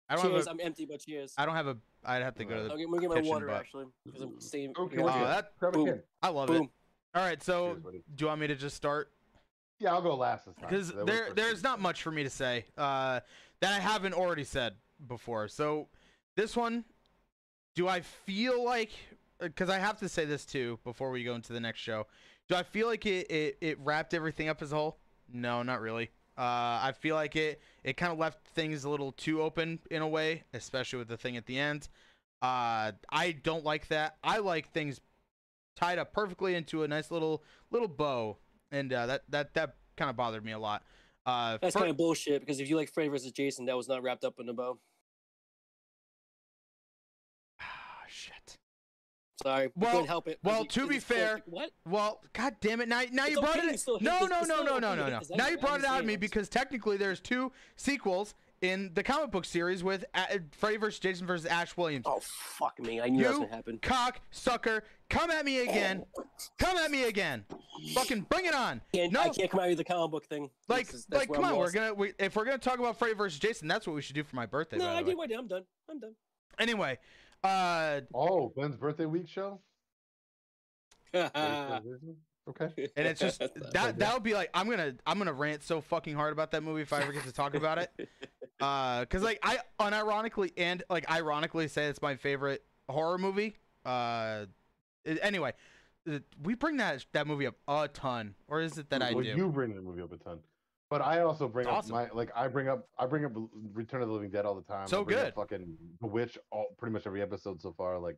I 0.09 0.15
don't 0.15 0.25
Cheers. 0.25 0.45
have 0.45 0.53
I'm 0.53 0.59
empty, 0.61 0.85
but 0.85 0.99
cheers. 0.99 1.33
a, 1.37 1.41
I 1.41 1.45
don't 1.47 1.55
have 1.55 1.67
a. 1.67 1.77
I'd 2.05 2.21
have 2.21 2.35
to 2.35 2.45
go 2.45 2.55
to 2.55 2.61
I'll 2.61 2.69
the. 2.69 2.75
get, 2.77 2.89
we'll 2.89 2.99
get 2.99 3.09
my 3.09 3.15
kitchen, 3.15 3.29
water 3.31 3.47
but- 3.47 3.55
actually 3.55 3.85
because 4.05 4.21
I'm 4.21 4.39
staying. 4.39 4.73
Okay, 4.77 4.97
yeah, 4.97 5.03
Oh, 5.03 5.25
that 5.25 5.57
Grab 5.59 5.73
a 5.73 5.77
boom. 5.77 5.85
can. 5.87 6.03
I 6.21 6.29
love 6.29 6.47
Boom. 6.47 6.63
it. 6.63 6.69
All 7.17 7.23
right, 7.25 7.41
so 7.41 7.77
Cheers, 7.81 8.03
do 8.15 8.23
you 8.25 8.27
want 8.27 8.41
me 8.41 8.47
to 8.47 8.55
just 8.55 8.75
start? 8.75 9.09
Yeah, 9.79 9.93
I'll 9.93 10.01
go 10.01 10.15
last 10.15 10.45
this 10.45 10.55
time. 10.55 10.69
because 10.69 10.91
there 11.05 11.33
there's 11.33 11.63
not 11.63 11.79
much 11.81 12.03
for 12.03 12.11
me 12.11 12.21
to 12.23 12.29
say 12.29 12.65
uh, 12.77 13.21
that 13.61 13.73
I 13.73 13.79
haven't 13.79 14.13
already 14.13 14.43
said 14.43 14.75
before. 15.07 15.47
So 15.47 15.87
this 16.35 16.55
one, 16.55 16.85
do 17.75 17.87
I 17.87 18.01
feel 18.01 18.63
like? 18.63 18.91
Because 19.39 19.69
I 19.69 19.79
have 19.79 19.97
to 19.99 20.09
say 20.09 20.25
this 20.25 20.45
too 20.45 20.79
before 20.83 21.11
we 21.11 21.23
go 21.23 21.35
into 21.35 21.53
the 21.53 21.59
next 21.59 21.79
show. 21.79 22.07
Do 22.47 22.55
I 22.55 22.63
feel 22.63 22.87
like 22.87 23.05
it 23.05 23.29
it, 23.29 23.57
it 23.61 23.79
wrapped 23.79 24.13
everything 24.13 24.49
up 24.49 24.61
as 24.61 24.71
a 24.71 24.75
whole? 24.75 24.99
No, 25.31 25.63
not 25.63 25.81
really. 25.81 26.11
Uh, 26.37 26.83
I 26.83 26.93
feel 26.97 27.15
like 27.15 27.35
it 27.35 27.61
it 27.83 27.97
kind 27.97 28.11
of 28.11 28.17
left 28.19 28.45
things 28.47 28.83
a 28.83 28.89
little 28.89 29.11
too 29.11 29.41
open 29.41 29.79
in 29.89 30.01
a 30.01 30.07
way, 30.07 30.43
especially 30.53 30.99
with 30.99 31.07
the 31.07 31.17
thing 31.17 31.37
at 31.37 31.45
the 31.45 31.57
end. 31.57 31.87
Uh, 32.41 32.91
I 33.09 33.31
don't 33.31 33.63
like 33.63 33.87
that. 33.87 34.17
I 34.23 34.39
like 34.39 34.71
things 34.71 34.99
tied 35.75 35.97
up 35.97 36.13
perfectly 36.13 36.55
into 36.55 36.83
a 36.83 36.87
nice 36.87 37.11
little 37.11 37.43
little 37.71 37.87
bow, 37.87 38.37
and 38.71 38.91
uh, 38.91 39.05
that 39.05 39.23
that 39.29 39.53
that 39.53 39.75
kind 39.95 40.09
of 40.09 40.15
bothered 40.15 40.43
me 40.43 40.51
a 40.51 40.59
lot. 40.59 40.83
Uh, 41.25 41.57
That's 41.61 41.75
kind 41.75 41.89
of 41.89 41.97
bullshit 41.97 42.41
because 42.41 42.59
if 42.59 42.69
you 42.69 42.75
like 42.75 42.91
Freddy 42.91 43.09
versus 43.09 43.31
Jason, 43.31 43.65
that 43.65 43.75
was 43.75 43.87
not 43.87 44.03
wrapped 44.03 44.23
up 44.23 44.35
in 44.39 44.47
a 44.47 44.53
bow. 44.53 44.77
Ah, 47.59 48.03
shit. 48.07 48.57
Sorry, 49.41 49.69
Well- 49.75 49.91
couldn't 49.91 50.07
help 50.07 50.27
it. 50.27 50.39
well, 50.43 50.65
to 50.65 50.87
be 50.87 50.99
fair, 50.99 51.41
what? 51.45 51.71
Well, 51.85 52.21
god 52.33 52.55
damn 52.61 52.79
it! 52.81 52.87
Now, 52.87 53.03
now 53.11 53.25
you 53.25 53.41
brought 53.41 53.57
it. 53.57 53.83
no, 54.01 54.25
no, 54.25 54.41
no, 54.41 54.63
no, 54.63 54.77
no, 54.77 54.95
no, 54.95 55.09
no. 55.09 55.19
Now 55.35 55.47
you 55.49 55.57
brought 55.57 55.79
it 55.79 55.85
out 55.85 55.99
of 55.99 56.05
me 56.05 56.15
because 56.15 56.47
technically 56.47 56.97
there's 56.97 57.19
two 57.19 57.51
sequels 57.75 58.33
in 58.71 58.91
the 58.93 59.03
comic 59.03 59.31
book 59.31 59.45
series 59.45 59.83
with 59.83 60.05
uh, 60.13 60.25
Freddy 60.57 60.77
vs. 60.77 60.99
Jason 60.99 61.27
vs. 61.27 61.45
Ash 61.45 61.75
Williams. 61.77 62.05
Oh 62.07 62.19
fuck 62.21 62.79
me! 62.79 62.99
I 63.01 63.09
knew 63.09 63.23
that 63.23 63.29
was 63.29 63.37
You 63.39 63.43
gonna 63.45 63.55
happen. 63.55 63.79
cock 63.81 64.19
sucker, 64.31 64.83
come 65.09 65.29
at 65.31 65.45
me 65.45 65.59
again, 65.61 66.05
come 66.57 66.77
at 66.77 66.91
me 66.91 67.03
again. 67.05 67.45
Fucking 67.93 68.21
bring 68.29 68.45
it 68.45 68.53
on. 68.55 68.81
Can't, 68.93 69.11
No, 69.11 69.21
I 69.21 69.29
can't 69.29 69.49
come 69.51 69.59
out 69.59 69.69
with 69.69 69.77
the 69.77 69.83
comic 69.83 70.11
book 70.11 70.25
thing. 70.25 70.49
like, 70.67 70.87
This 70.87 70.95
is- 70.95 71.05
that's 71.07 71.21
like, 71.21 71.33
come 71.33 71.45
I'm 71.45 71.53
on. 71.53 71.59
We're 71.59 71.71
gonna 71.71 71.93
we, 71.93 72.13
if 72.19 72.35
we're 72.35 72.45
gonna 72.45 72.57
talk 72.57 72.79
about 72.79 72.97
Freddy 72.97 73.13
vs. 73.15 73.39
Jason, 73.39 73.67
that's 73.67 73.85
what 73.87 73.95
we 73.95 74.01
should 74.01 74.15
do 74.15 74.23
for 74.23 74.35
my 74.35 74.45
birthday. 74.45 74.77
No, 74.77 74.85
by 74.85 74.95
I 74.95 75.03
did 75.03 75.15
what 75.17 75.25
I 75.25 75.27
did. 75.27 75.37
I'm 75.39 75.47
done. 75.47 75.63
I'm 75.89 75.99
done. 75.99 76.15
Anyway, 76.59 76.97
uh, 77.43 78.01
Oh, 78.13 78.53
Ben's 78.55 78.77
birthday 78.77 79.05
week 79.05 79.27
show. 79.29 79.59
Okay. 82.47 82.89
and 82.95 83.07
it's 83.07 83.19
just 83.19 83.39
that 83.71 83.97
that 83.97 84.13
would 84.13 84.21
be 84.21 84.35
like 84.35 84.51
I'm 84.53 84.69
gonna 84.69 84.93
I'm 85.07 85.17
gonna 85.17 85.33
rant 85.33 85.63
so 85.63 85.81
fucking 85.81 86.13
hard 86.13 86.31
about 86.31 86.51
that 86.51 86.61
movie 86.61 86.83
if 86.83 86.93
I 86.93 87.01
ever 87.01 87.11
get 87.11 87.23
to 87.23 87.31
talk 87.31 87.55
about 87.55 87.79
it. 87.79 87.89
Uh, 88.61 89.05
cause 89.05 89.21
like 89.21 89.39
I 89.43 89.59
unironically 89.79 90.51
and 90.55 90.81
like 90.89 91.09
ironically 91.11 91.67
say 91.67 91.87
it's 91.87 92.01
my 92.01 92.15
favorite 92.15 92.63
horror 92.89 93.17
movie. 93.17 93.57
Uh, 93.83 94.45
anyway, 95.21 95.53
we 96.41 96.55
bring 96.55 96.77
that 96.77 97.05
that 97.11 97.27
movie 97.27 97.47
up 97.47 97.55
a 97.67 97.87
ton, 97.89 98.35
or 98.47 98.61
is 98.61 98.77
it 98.77 98.89
that 98.89 99.01
I 99.01 99.13
do? 99.13 99.21
you 99.23 99.49
bring 99.49 99.75
the 99.75 99.81
movie 99.81 100.01
up 100.01 100.13
a 100.13 100.17
ton, 100.17 100.39
but 100.89 101.01
I 101.01 101.21
also 101.21 101.47
bring 101.47 101.67
up 101.67 101.87
my 101.89 102.07
like 102.13 102.31
I 102.35 102.47
bring 102.47 102.69
up 102.69 102.87
I 102.97 103.05
bring 103.05 103.25
up 103.25 103.33
Return 103.73 104.01
of 104.01 104.07
the 104.07 104.13
Living 104.13 104.29
Dead 104.29 104.45
all 104.45 104.55
the 104.55 104.61
time. 104.61 104.87
So 104.87 105.01
I 105.01 105.03
bring 105.03 105.17
up 105.17 105.25
good. 105.25 105.33
Fucking 105.35 105.77
The 106.01 106.07
Witch, 106.07 106.37
all 106.51 106.67
pretty 106.77 106.93
much 106.93 107.05
every 107.05 107.21
episode 107.21 107.61
so 107.61 107.73
far. 107.77 107.99
Like, 107.99 108.17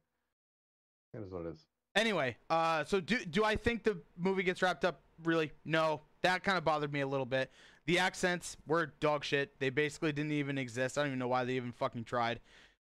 it 1.14 1.22
is 1.22 1.32
what 1.32 1.46
it 1.46 1.54
is. 1.54 1.66
Anyway, 1.96 2.38
uh, 2.52 2.84
so 2.84 3.00
do 3.00 3.18
do 3.26 3.44
I 3.44 3.56
think 3.56 3.84
the 3.84 3.98
movie 4.18 4.44
gets 4.44 4.62
wrapped 4.62 4.86
up? 4.86 5.02
Really? 5.24 5.52
No. 5.66 6.02
That 6.24 6.44
kind 6.44 6.58
of 6.58 6.66
bothered 6.66 6.92
me 6.92 7.02
a 7.02 7.08
little 7.08 7.26
bit. 7.26 7.52
The 7.88 8.00
accents 8.00 8.58
were 8.68 8.94
dog 9.00 9.24
shit. 9.24 9.60
They 9.60 9.70
basically 9.70 10.12
didn't 10.12 10.34
even 10.34 10.58
exist. 10.58 10.98
I 10.98 11.02
don't 11.02 11.08
even 11.12 11.20
know 11.20 11.28
why 11.30 11.46
they 11.46 11.54
even 11.54 11.72
fucking 11.72 12.04
tried. 12.04 12.40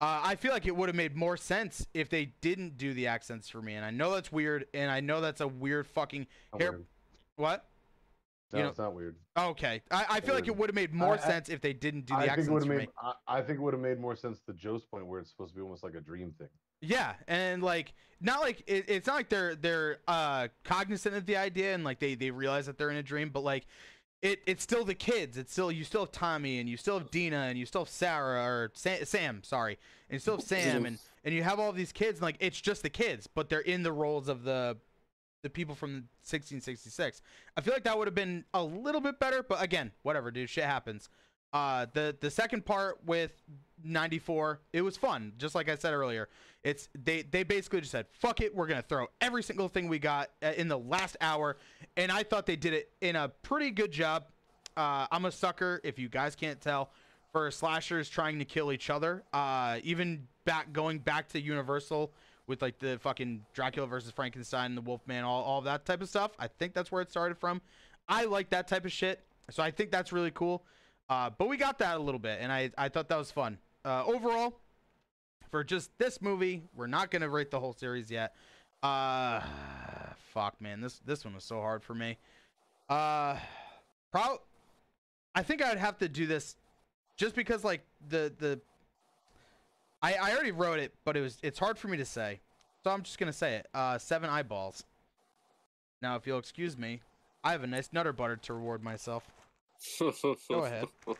Uh, 0.00 0.20
I 0.22 0.34
feel 0.36 0.52
like 0.52 0.66
it 0.66 0.76
would 0.76 0.88
have 0.88 0.96
made 0.96 1.16
more 1.16 1.36
sense 1.36 1.86
if 1.94 2.08
they 2.10 2.26
didn't 2.40 2.76
do 2.76 2.92
the 2.92 3.06
accents 3.06 3.48
for 3.48 3.62
me. 3.62 3.74
And 3.74 3.84
I 3.84 3.90
know 3.90 4.12
that's 4.12 4.30
weird, 4.32 4.66
and 4.74 4.90
I 4.90 5.00
know 5.00 5.20
that's 5.20 5.40
a 5.40 5.48
weird 5.48 5.86
fucking 5.86 6.26
Not 6.52 6.60
hair. 6.60 6.70
weird. 6.72 6.84
What? 7.36 7.64
No, 8.52 8.58
you 8.58 8.64
know- 8.64 8.68
it's 8.70 8.78
not 8.78 8.94
weird. 8.94 9.16
Okay, 9.38 9.80
I, 9.90 10.04
I 10.10 10.20
feel 10.20 10.34
like 10.34 10.46
it 10.46 10.54
would 10.54 10.68
have 10.68 10.74
made 10.74 10.92
more 10.92 11.14
I- 11.14 11.18
I- 11.18 11.26
sense 11.26 11.48
if 11.48 11.62
they 11.62 11.72
didn't 11.72 12.04
do 12.04 12.14
the 12.14 12.20
I 12.20 12.26
think 12.34 12.46
it 12.48 12.50
would 12.50 12.62
accents 12.62 12.66
for 12.66 12.72
made. 12.72 12.78
me. 12.80 12.88
I, 13.00 13.38
I 13.38 13.40
think 13.42 13.58
it 13.60 13.62
would 13.62 13.72
have 13.72 13.80
made 13.82 13.98
more 13.98 14.14
sense 14.14 14.40
to 14.46 14.52
Joe's 14.52 14.84
point 14.84 15.06
where 15.06 15.20
it's 15.20 15.30
supposed 15.30 15.52
to 15.52 15.56
be 15.56 15.62
almost 15.62 15.82
like 15.82 15.94
a 15.94 16.00
dream 16.02 16.34
thing. 16.36 16.48
Yeah, 16.82 17.14
and 17.28 17.62
like 17.62 17.94
not 18.20 18.40
like 18.42 18.62
it, 18.66 18.84
it's 18.88 19.06
not 19.06 19.14
like 19.14 19.28
they're 19.30 19.54
they're 19.54 19.98
uh 20.08 20.48
cognizant 20.64 21.14
of 21.14 21.24
the 21.24 21.36
idea 21.36 21.74
and 21.74 21.82
like 21.84 22.00
they 22.00 22.14
they 22.16 22.30
realize 22.32 22.66
that 22.66 22.76
they're 22.76 22.90
in 22.90 22.96
a 22.98 23.02
dream, 23.02 23.30
but 23.30 23.44
like 23.44 23.66
it 24.22 24.40
it's 24.46 24.62
still 24.62 24.84
the 24.84 24.94
kids. 24.94 25.36
It's 25.36 25.52
still 25.52 25.70
you 25.70 25.84
still 25.84 26.02
have 26.02 26.12
Tommy 26.12 26.58
and 26.58 26.68
you 26.68 26.76
still 26.76 26.98
have 26.98 27.10
Deena 27.10 27.42
and 27.48 27.58
you 27.58 27.66
still 27.66 27.82
have 27.82 27.88
Sarah 27.88 28.42
or 28.42 28.70
Sam, 28.74 29.04
Sam 29.04 29.42
sorry, 29.42 29.78
and 30.08 30.14
you 30.14 30.18
still 30.20 30.36
have 30.36 30.44
Sam 30.44 30.86
and 30.86 30.98
and 31.24 31.34
you 31.34 31.42
have 31.42 31.58
all 31.58 31.72
these 31.72 31.92
kids 31.92 32.18
and 32.18 32.22
like 32.22 32.36
it's 32.40 32.60
just 32.60 32.82
the 32.82 32.90
kids, 32.90 33.26
but 33.26 33.48
they're 33.48 33.60
in 33.60 33.82
the 33.82 33.92
roles 33.92 34.28
of 34.28 34.44
the 34.44 34.78
the 35.42 35.50
people 35.50 35.74
from 35.74 36.08
1666. 36.22 37.20
I 37.56 37.60
feel 37.60 37.74
like 37.74 37.82
that 37.82 37.98
would 37.98 38.06
have 38.06 38.14
been 38.14 38.44
a 38.54 38.62
little 38.62 39.00
bit 39.00 39.18
better, 39.18 39.42
but 39.42 39.60
again, 39.60 39.90
whatever, 40.02 40.30
dude, 40.30 40.48
shit 40.48 40.64
happens. 40.64 41.08
Uh, 41.52 41.86
the 41.92 42.16
the 42.20 42.30
second 42.30 42.64
part 42.64 42.98
with 43.04 43.32
94, 43.84 44.60
it 44.72 44.82
was 44.82 44.96
fun, 44.96 45.32
just 45.38 45.54
like 45.54 45.68
I 45.68 45.74
said 45.76 45.92
earlier. 45.92 46.28
It's 46.62 46.88
they 47.04 47.22
they 47.22 47.42
basically 47.42 47.80
just 47.80 47.92
said, 47.92 48.06
"Fuck 48.12 48.40
it, 48.40 48.54
we're 48.54 48.66
gonna 48.66 48.82
throw 48.82 49.08
every 49.20 49.42
single 49.42 49.68
thing 49.68 49.88
we 49.88 49.98
got 49.98 50.30
uh, 50.42 50.52
in 50.56 50.68
the 50.68 50.78
last 50.78 51.16
hour," 51.20 51.56
and 51.96 52.12
I 52.12 52.22
thought 52.22 52.46
they 52.46 52.56
did 52.56 52.72
it 52.72 52.90
in 53.00 53.16
a 53.16 53.28
pretty 53.28 53.70
good 53.70 53.90
job. 53.92 54.24
Uh, 54.76 55.06
I'm 55.10 55.24
a 55.24 55.32
sucker, 55.32 55.80
if 55.84 55.98
you 55.98 56.08
guys 56.08 56.34
can't 56.34 56.60
tell, 56.60 56.90
for 57.32 57.50
slashers 57.50 58.08
trying 58.08 58.38
to 58.38 58.44
kill 58.44 58.72
each 58.72 58.90
other. 58.90 59.24
Uh, 59.32 59.78
even 59.82 60.26
back 60.44 60.72
going 60.72 60.98
back 60.98 61.28
to 61.30 61.40
Universal 61.40 62.12
with 62.46 62.62
like 62.62 62.78
the 62.78 62.98
fucking 63.00 63.44
Dracula 63.54 63.86
versus 63.86 64.10
Frankenstein 64.10 64.74
the 64.74 64.80
Wolfman, 64.80 65.24
all 65.24 65.42
all 65.42 65.60
that 65.62 65.84
type 65.84 66.00
of 66.00 66.08
stuff. 66.08 66.30
I 66.38 66.46
think 66.46 66.74
that's 66.74 66.92
where 66.92 67.02
it 67.02 67.10
started 67.10 67.38
from. 67.38 67.60
I 68.08 68.24
like 68.24 68.50
that 68.50 68.68
type 68.68 68.84
of 68.84 68.92
shit, 68.92 69.20
so 69.50 69.62
I 69.62 69.70
think 69.70 69.90
that's 69.90 70.12
really 70.12 70.30
cool. 70.30 70.64
Uh, 71.12 71.28
but 71.28 71.46
we 71.46 71.58
got 71.58 71.78
that 71.78 71.98
a 71.98 71.98
little 71.98 72.18
bit, 72.18 72.38
and 72.40 72.50
I 72.50 72.70
I 72.78 72.88
thought 72.88 73.10
that 73.10 73.18
was 73.18 73.30
fun. 73.30 73.58
Uh, 73.84 74.02
overall, 74.06 74.54
for 75.50 75.62
just 75.62 75.90
this 75.98 76.22
movie, 76.22 76.62
we're 76.74 76.86
not 76.86 77.10
gonna 77.10 77.28
rate 77.28 77.50
the 77.50 77.60
whole 77.60 77.74
series 77.74 78.10
yet. 78.10 78.34
Uh, 78.82 79.42
fuck, 80.32 80.58
man, 80.58 80.80
this 80.80 81.02
this 81.04 81.22
one 81.22 81.34
was 81.34 81.44
so 81.44 81.60
hard 81.60 81.84
for 81.84 81.94
me. 81.94 82.16
Uh, 82.88 83.36
pro, 84.10 84.38
I 85.34 85.42
think 85.42 85.62
I'd 85.62 85.76
have 85.76 85.98
to 85.98 86.08
do 86.08 86.26
this, 86.26 86.56
just 87.18 87.34
because 87.34 87.62
like 87.62 87.82
the 88.08 88.32
the. 88.38 88.58
I 90.00 90.14
I 90.14 90.32
already 90.32 90.52
wrote 90.52 90.78
it, 90.78 90.94
but 91.04 91.14
it 91.14 91.20
was 91.20 91.36
it's 91.42 91.58
hard 91.58 91.76
for 91.76 91.88
me 91.88 91.98
to 91.98 92.06
say, 92.06 92.40
so 92.82 92.90
I'm 92.90 93.02
just 93.02 93.18
gonna 93.18 93.34
say 93.34 93.56
it. 93.56 93.66
Uh, 93.74 93.98
seven 93.98 94.30
eyeballs. 94.30 94.84
Now, 96.00 96.16
if 96.16 96.26
you'll 96.26 96.38
excuse 96.38 96.78
me, 96.78 97.02
I 97.44 97.52
have 97.52 97.64
a 97.64 97.66
nice 97.66 97.90
nutter 97.92 98.14
butter 98.14 98.36
to 98.36 98.54
reward 98.54 98.82
myself. 98.82 99.30
Go 99.98 100.64
ahead. 100.64 100.86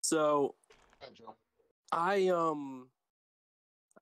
So 0.00 0.54
I 1.92 2.28
um 2.28 2.88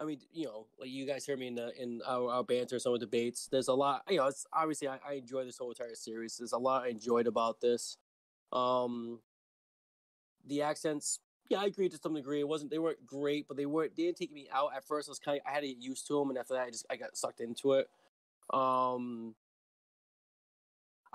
I 0.00 0.04
mean, 0.04 0.20
you 0.32 0.44
know, 0.44 0.66
like 0.78 0.90
you 0.90 1.06
guys 1.06 1.26
heard 1.26 1.38
me 1.38 1.48
in 1.48 1.54
the 1.54 1.72
in 1.80 2.00
our, 2.06 2.30
our 2.30 2.44
banter, 2.44 2.78
some 2.78 2.94
of 2.94 3.00
the 3.00 3.06
debates. 3.06 3.48
There's 3.50 3.68
a 3.68 3.74
lot, 3.74 4.02
you 4.08 4.18
know. 4.18 4.26
It's 4.26 4.46
obviously 4.52 4.88
I, 4.88 4.98
I 5.06 5.12
enjoy 5.14 5.44
this 5.44 5.58
whole 5.58 5.70
entire 5.70 5.94
series. 5.94 6.36
There's 6.36 6.52
a 6.52 6.58
lot 6.58 6.84
I 6.84 6.88
enjoyed 6.88 7.26
about 7.26 7.60
this. 7.60 7.96
Um, 8.52 9.20
the 10.46 10.62
accents, 10.62 11.20
yeah, 11.48 11.60
I 11.60 11.66
agree 11.66 11.88
to 11.88 11.96
some 11.96 12.14
degree. 12.14 12.40
It 12.40 12.48
wasn't 12.48 12.70
they 12.70 12.78
weren't 12.78 13.04
great, 13.06 13.48
but 13.48 13.56
they 13.56 13.66
weren't. 13.66 13.96
They 13.96 14.04
didn't 14.04 14.18
take 14.18 14.32
me 14.32 14.48
out 14.52 14.70
at 14.76 14.84
first. 14.84 15.08
I 15.08 15.12
was 15.12 15.18
kind 15.18 15.40
of 15.40 15.50
I 15.50 15.54
had 15.54 15.60
to 15.60 15.68
get 15.68 15.78
used 15.78 16.06
to 16.08 16.18
them, 16.18 16.28
and 16.28 16.38
after 16.38 16.54
that, 16.54 16.66
I 16.66 16.70
just 16.70 16.86
I 16.90 16.96
got 16.96 17.16
sucked 17.16 17.40
into 17.40 17.72
it. 17.72 17.88
Um, 18.52 19.34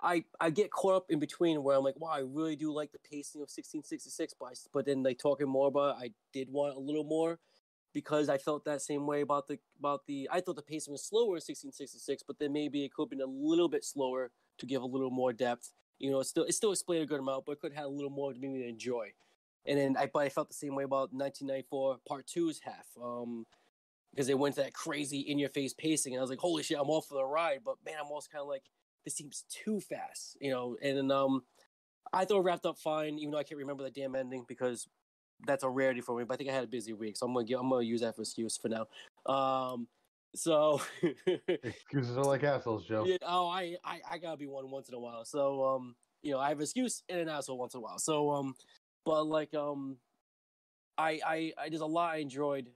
I 0.01 0.25
I 0.39 0.49
get 0.49 0.71
caught 0.71 0.95
up 0.95 1.05
in 1.09 1.19
between 1.19 1.63
where 1.63 1.77
I'm 1.77 1.83
like, 1.83 1.99
wow, 1.99 2.09
I 2.09 2.19
really 2.19 2.55
do 2.55 2.71
like 2.71 2.91
the 2.91 2.99
pacing 2.99 3.39
of 3.39 3.49
1666, 3.49 4.33
but 4.39 4.45
I, 4.45 4.53
but 4.73 4.85
then 4.85 5.03
like 5.03 5.19
talking 5.19 5.47
more 5.47 5.67
about, 5.67 5.97
it, 5.97 6.05
I 6.05 6.11
did 6.33 6.49
want 6.49 6.75
a 6.75 6.79
little 6.79 7.03
more 7.03 7.39
because 7.93 8.29
I 8.29 8.37
felt 8.37 8.65
that 8.65 8.81
same 8.81 9.05
way 9.05 9.21
about 9.21 9.47
the 9.47 9.59
about 9.77 10.05
the. 10.07 10.29
I 10.31 10.41
thought 10.41 10.55
the 10.55 10.61
pacing 10.61 10.91
was 10.91 11.03
slower 11.03 11.35
in 11.37 11.43
1666, 11.43 12.23
but 12.23 12.39
then 12.39 12.53
maybe 12.53 12.83
it 12.83 12.93
could 12.93 13.03
have 13.03 13.09
been 13.09 13.21
a 13.21 13.25
little 13.25 13.69
bit 13.69 13.85
slower 13.85 14.31
to 14.57 14.65
give 14.65 14.81
a 14.81 14.85
little 14.85 15.11
more 15.11 15.33
depth. 15.33 15.73
You 15.99 16.11
know, 16.11 16.19
it 16.19 16.25
still 16.25 16.43
it 16.43 16.53
still 16.53 16.71
explained 16.71 17.03
a 17.03 17.07
good 17.07 17.19
amount, 17.19 17.45
but 17.45 17.53
it 17.53 17.59
could 17.59 17.73
have 17.73 17.83
had 17.83 17.87
a 17.87 17.95
little 17.95 18.09
more 18.09 18.33
to 18.33 18.39
maybe 18.39 18.67
enjoy. 18.67 19.11
And 19.65 19.77
then 19.77 19.97
I 19.97 20.09
but 20.11 20.19
I 20.19 20.29
felt 20.29 20.47
the 20.47 20.55
same 20.55 20.75
way 20.75 20.83
about 20.83 21.13
1994 21.13 21.97
Part 22.07 22.27
Two's 22.27 22.59
half. 22.63 22.87
Um, 23.01 23.45
because 24.11 24.27
they 24.27 24.33
went 24.33 24.55
to 24.55 24.61
that 24.61 24.73
crazy 24.73 25.19
in 25.19 25.39
your 25.39 25.49
face 25.49 25.73
pacing. 25.73 26.13
And 26.13 26.19
I 26.19 26.21
was 26.21 26.29
like, 26.29 26.39
holy 26.39 26.63
shit, 26.63 26.77
I'm 26.77 26.89
all 26.89 27.01
for 27.01 27.15
the 27.15 27.23
ride. 27.23 27.61
But 27.63 27.75
man, 27.85 27.95
I'm 27.99 28.11
also 28.11 28.27
kind 28.29 28.41
of 28.41 28.47
like, 28.49 28.63
this 29.03 29.15
seems 29.15 29.45
too 29.49 29.79
fast, 29.79 30.37
you 30.39 30.51
know. 30.51 30.77
And 30.81 31.11
um, 31.11 31.43
I 32.13 32.25
thought 32.25 32.39
it 32.39 32.43
wrapped 32.43 32.65
up 32.65 32.77
fine, 32.77 33.17
even 33.19 33.31
though 33.31 33.37
I 33.37 33.43
can't 33.43 33.59
remember 33.59 33.83
the 33.83 33.91
damn 33.91 34.15
ending 34.15 34.45
because 34.47 34.87
that's 35.45 35.63
a 35.63 35.69
rarity 35.69 36.01
for 36.01 36.17
me. 36.17 36.23
But 36.23 36.35
I 36.35 36.37
think 36.37 36.49
I 36.49 36.53
had 36.53 36.63
a 36.63 36.67
busy 36.67 36.93
week, 36.93 37.17
so 37.17 37.25
I'm 37.25 37.33
gonna 37.33 37.45
get, 37.45 37.59
I'm 37.59 37.69
gonna 37.69 37.83
use 37.83 38.01
that 38.01 38.15
for 38.15 38.21
excuse 38.21 38.57
for 38.57 38.69
now. 38.69 38.87
Um, 39.25 39.87
so 40.35 40.81
Excuses 41.63 42.17
are 42.17 42.23
like 42.23 42.43
assholes, 42.43 42.85
Joe. 42.85 43.05
yeah, 43.05 43.17
oh, 43.23 43.47
I, 43.47 43.75
I 43.83 43.99
I 44.11 44.17
gotta 44.17 44.37
be 44.37 44.47
one 44.47 44.69
once 44.69 44.87
in 44.87 44.95
a 44.95 44.99
while. 44.99 45.25
So 45.25 45.63
um, 45.65 45.95
you 46.21 46.31
know, 46.31 46.39
I 46.39 46.49
have 46.49 46.57
an 46.57 46.63
excuse 46.63 47.03
and 47.09 47.19
an 47.19 47.29
asshole 47.29 47.57
once 47.57 47.73
in 47.73 47.79
a 47.79 47.81
while. 47.81 47.99
So 47.99 48.31
um, 48.31 48.55
but 49.05 49.25
like 49.25 49.53
um, 49.53 49.97
I 50.97 51.19
I, 51.25 51.53
I 51.57 51.69
there's 51.69 51.81
a 51.81 51.85
lot 51.85 52.13
I 52.13 52.17
enjoyed 52.17 52.69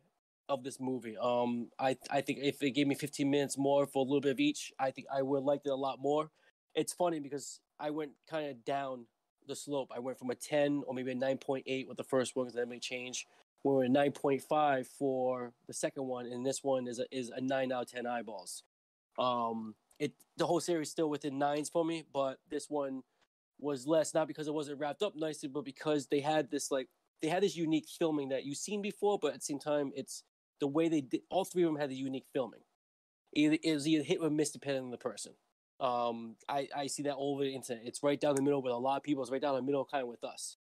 of 0.49 0.63
this 0.63 0.79
movie. 0.79 1.17
Um, 1.17 1.69
I 1.79 1.97
I 2.09 2.21
think 2.21 2.39
if 2.41 2.61
it 2.61 2.71
gave 2.71 2.87
me 2.87 2.95
15 2.95 3.29
minutes 3.29 3.57
more 3.57 3.85
for 3.85 3.99
a 3.99 4.07
little 4.07 4.21
bit 4.21 4.31
of 4.31 4.39
each, 4.39 4.71
I 4.79 4.91
think 4.91 5.07
I 5.13 5.21
would 5.21 5.43
liked 5.43 5.65
it 5.65 5.71
a 5.71 5.75
lot 5.75 5.99
more. 5.99 6.29
It's 6.73 6.93
funny 6.93 7.19
because 7.19 7.59
I 7.79 7.89
went 7.89 8.11
kind 8.29 8.49
of 8.49 8.63
down 8.65 9.05
the 9.47 9.55
slope. 9.55 9.91
I 9.95 9.99
went 9.99 10.19
from 10.19 10.29
a 10.29 10.35
10 10.35 10.83
or 10.87 10.93
maybe 10.93 11.11
a 11.11 11.15
9.8 11.15 11.87
with 11.87 11.97
the 11.97 12.03
first 12.03 12.35
one 12.35 12.45
because 12.45 12.55
that 12.55 12.67
may 12.67 12.79
change. 12.79 13.27
We 13.63 13.71
were 13.71 13.83
a 13.83 13.89
9.5 13.89 14.87
for 14.87 15.53
the 15.67 15.73
second 15.73 16.05
one, 16.05 16.27
and 16.27 16.45
this 16.45 16.63
one 16.63 16.87
is 16.87 16.99
a, 16.99 17.05
is 17.11 17.29
a 17.29 17.41
9 17.41 17.71
out 17.71 17.83
of 17.83 17.91
10 17.91 18.05
eyeballs. 18.05 18.63
Um, 19.17 19.75
it 19.97 20.13
the 20.37 20.45
whole 20.45 20.59
series 20.59 20.91
still 20.91 21.09
within 21.09 21.37
nines 21.37 21.69
for 21.69 21.85
me, 21.85 22.03
but 22.13 22.37
this 22.49 22.69
one 22.69 23.01
was 23.59 23.87
less 23.87 24.13
not 24.13 24.27
because 24.27 24.47
it 24.47 24.53
wasn't 24.53 24.79
wrapped 24.79 25.01
up 25.01 25.15
nicely, 25.15 25.47
but 25.47 25.63
because 25.63 26.07
they 26.07 26.19
had 26.19 26.51
this 26.51 26.69
like 26.71 26.89
they 27.21 27.29
had 27.29 27.43
this 27.43 27.55
unique 27.55 27.87
filming 27.87 28.29
that 28.29 28.43
you've 28.43 28.57
seen 28.57 28.81
before, 28.81 29.17
but 29.19 29.33
at 29.33 29.39
the 29.39 29.45
same 29.45 29.59
time, 29.59 29.91
it's 29.95 30.23
the 30.59 30.67
way 30.67 30.87
they 30.89 31.01
did. 31.01 31.21
All 31.29 31.45
three 31.45 31.63
of 31.63 31.69
them 31.69 31.79
had 31.79 31.89
the 31.89 31.95
unique 31.95 32.25
filming. 32.33 32.61
It 33.33 33.73
was 33.73 33.87
either 33.87 34.03
hit 34.03 34.19
or 34.21 34.29
miss 34.29 34.51
depending 34.51 34.83
on 34.83 34.91
the 34.91 34.97
person. 34.97 35.33
Um, 35.79 36.37
I 36.47 36.69
I 36.73 36.87
see 36.87 37.03
that 37.03 37.15
all 37.15 37.33
over 37.33 37.43
the 37.43 37.53
internet. 37.53 37.85
It's 37.85 38.01
right 38.01 38.19
down 38.19 38.35
the 38.35 38.41
middle 38.41 38.61
with 38.61 38.71
a 38.71 38.77
lot 38.77 38.97
of 38.97 39.03
people. 39.03 39.23
It's 39.23 39.31
right 39.31 39.41
down 39.41 39.55
the 39.55 39.61
middle, 39.61 39.83
kind 39.83 40.03
of 40.03 40.07
with 40.07 40.23
us. 40.23 40.55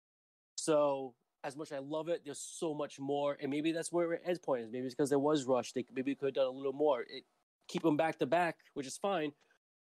So 0.56 1.14
as 1.44 1.56
much 1.56 1.70
as 1.70 1.76
I 1.76 1.80
love 1.80 2.08
it, 2.08 2.22
there's 2.24 2.40
so 2.40 2.74
much 2.74 2.98
more, 2.98 3.36
and 3.40 3.50
maybe 3.50 3.70
that's 3.70 3.92
where 3.92 4.18
Ed's 4.28 4.38
point 4.38 4.62
is. 4.62 4.70
Maybe 4.72 4.86
it's 4.86 4.94
because 4.94 5.10
there 5.10 5.18
was 5.18 5.44
rush. 5.44 5.72
They 5.72 5.84
maybe 5.94 6.14
could 6.14 6.28
have 6.28 6.34
done 6.34 6.46
a 6.46 6.50
little 6.50 6.72
more. 6.72 7.02
It 7.02 7.24
keep 7.68 7.82
them 7.82 7.96
back 7.96 8.18
to 8.18 8.26
back, 8.26 8.56
which 8.72 8.86
is 8.86 8.96
fine, 8.96 9.32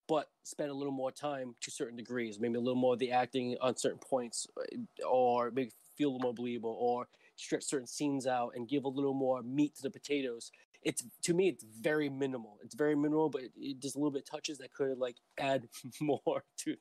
but 0.08 0.30
spend 0.44 0.72
a 0.72 0.74
little 0.74 0.92
more 0.92 1.12
time 1.12 1.56
to 1.62 1.72
certain 1.72 1.96
degrees. 1.96 2.40
Maybe 2.40 2.56
a 2.56 2.60
little 2.60 2.76
more 2.76 2.94
of 2.94 3.00
the 3.00 3.12
acting 3.12 3.56
on 3.62 3.78
certain 3.78 4.00
points, 4.00 4.48
uh, 4.58 5.06
or 5.08 5.52
it 5.56 5.74
feel 5.96 6.16
a 6.16 6.20
more 6.20 6.34
believable, 6.34 6.76
or 6.80 7.08
stretch 7.36 7.64
certain 7.64 7.88
scenes 7.88 8.28
out 8.28 8.54
and 8.56 8.68
give 8.68 8.86
a 8.86 8.90
little 8.90 9.14
more 9.14 9.42
meat 9.44 9.76
to 9.76 9.82
the 9.82 9.90
potatoes. 9.90 10.52
It's 10.84 11.04
to 11.24 11.34
me, 11.34 11.48
it's 11.48 11.64
very 11.64 12.10
minimal. 12.10 12.60
It's 12.64 12.76
very 12.76 12.96
minimal, 12.96 13.30
but 13.30 13.44
it, 13.44 13.52
it 13.56 13.80
just 13.80 13.96
a 13.96 14.00
little 14.00 14.12
bit 14.12 14.26
touches 14.26 14.58
that 14.60 14.74
could 14.74 14.98
like 14.98 15.18
add 15.40 15.68
more 16.02 16.44
to 16.60 16.76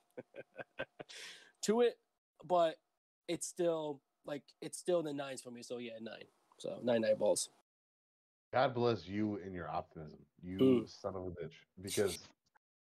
to 1.63 1.81
it. 1.83 1.99
But 2.45 2.77
it's 3.29 3.47
still 3.47 4.01
like 4.27 4.43
it's 4.61 4.79
still 4.79 4.99
in 5.01 5.05
the 5.07 5.13
nines 5.13 5.41
for 5.41 5.51
me. 5.51 5.63
So 5.63 5.79
yeah, 5.79 5.93
nine. 6.01 6.25
So 6.59 6.79
nine 6.83 7.03
nine 7.03 7.17
balls. 7.17 7.49
God 8.53 8.75
bless 8.75 9.07
you 9.07 9.41
and 9.43 9.55
your 9.55 9.71
optimism, 9.71 10.19
you 10.43 10.59
Mm. 10.59 10.89
son 10.91 11.17
of 11.17 11.23
a 11.23 11.31
bitch, 11.31 11.55
because 11.81 12.19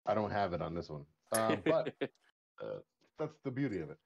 I 0.05 0.13
don't 0.13 0.29
have 0.29 0.53
it 0.53 0.61
on 0.61 0.75
this 0.75 0.87
one. 0.87 1.03
Um, 1.31 1.63
but 1.65 1.95
uh, 2.61 2.79
that's 3.17 3.39
the 3.43 3.49
beauty 3.49 3.79
of 3.79 3.89
it. 3.89 3.97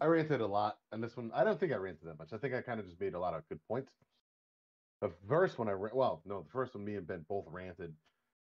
I 0.00 0.06
ranted 0.06 0.40
a 0.40 0.46
lot 0.46 0.78
on 0.92 1.00
this 1.00 1.16
one. 1.16 1.30
I 1.34 1.44
don't 1.44 1.60
think 1.60 1.72
I 1.72 1.76
ranted 1.76 2.08
that 2.08 2.18
much. 2.18 2.32
I 2.32 2.38
think 2.38 2.54
I 2.54 2.62
kind 2.62 2.80
of 2.80 2.86
just 2.86 3.00
made 3.00 3.14
a 3.14 3.20
lot 3.20 3.34
of 3.34 3.46
good 3.48 3.60
points. 3.68 3.92
The 5.00 5.10
first 5.28 5.58
one 5.58 5.68
I 5.68 5.72
ran, 5.72 5.92
well, 5.94 6.22
no, 6.24 6.42
the 6.42 6.50
first 6.50 6.74
one 6.74 6.84
me 6.84 6.96
and 6.96 7.06
Ben 7.06 7.24
both 7.28 7.46
ranted. 7.50 7.94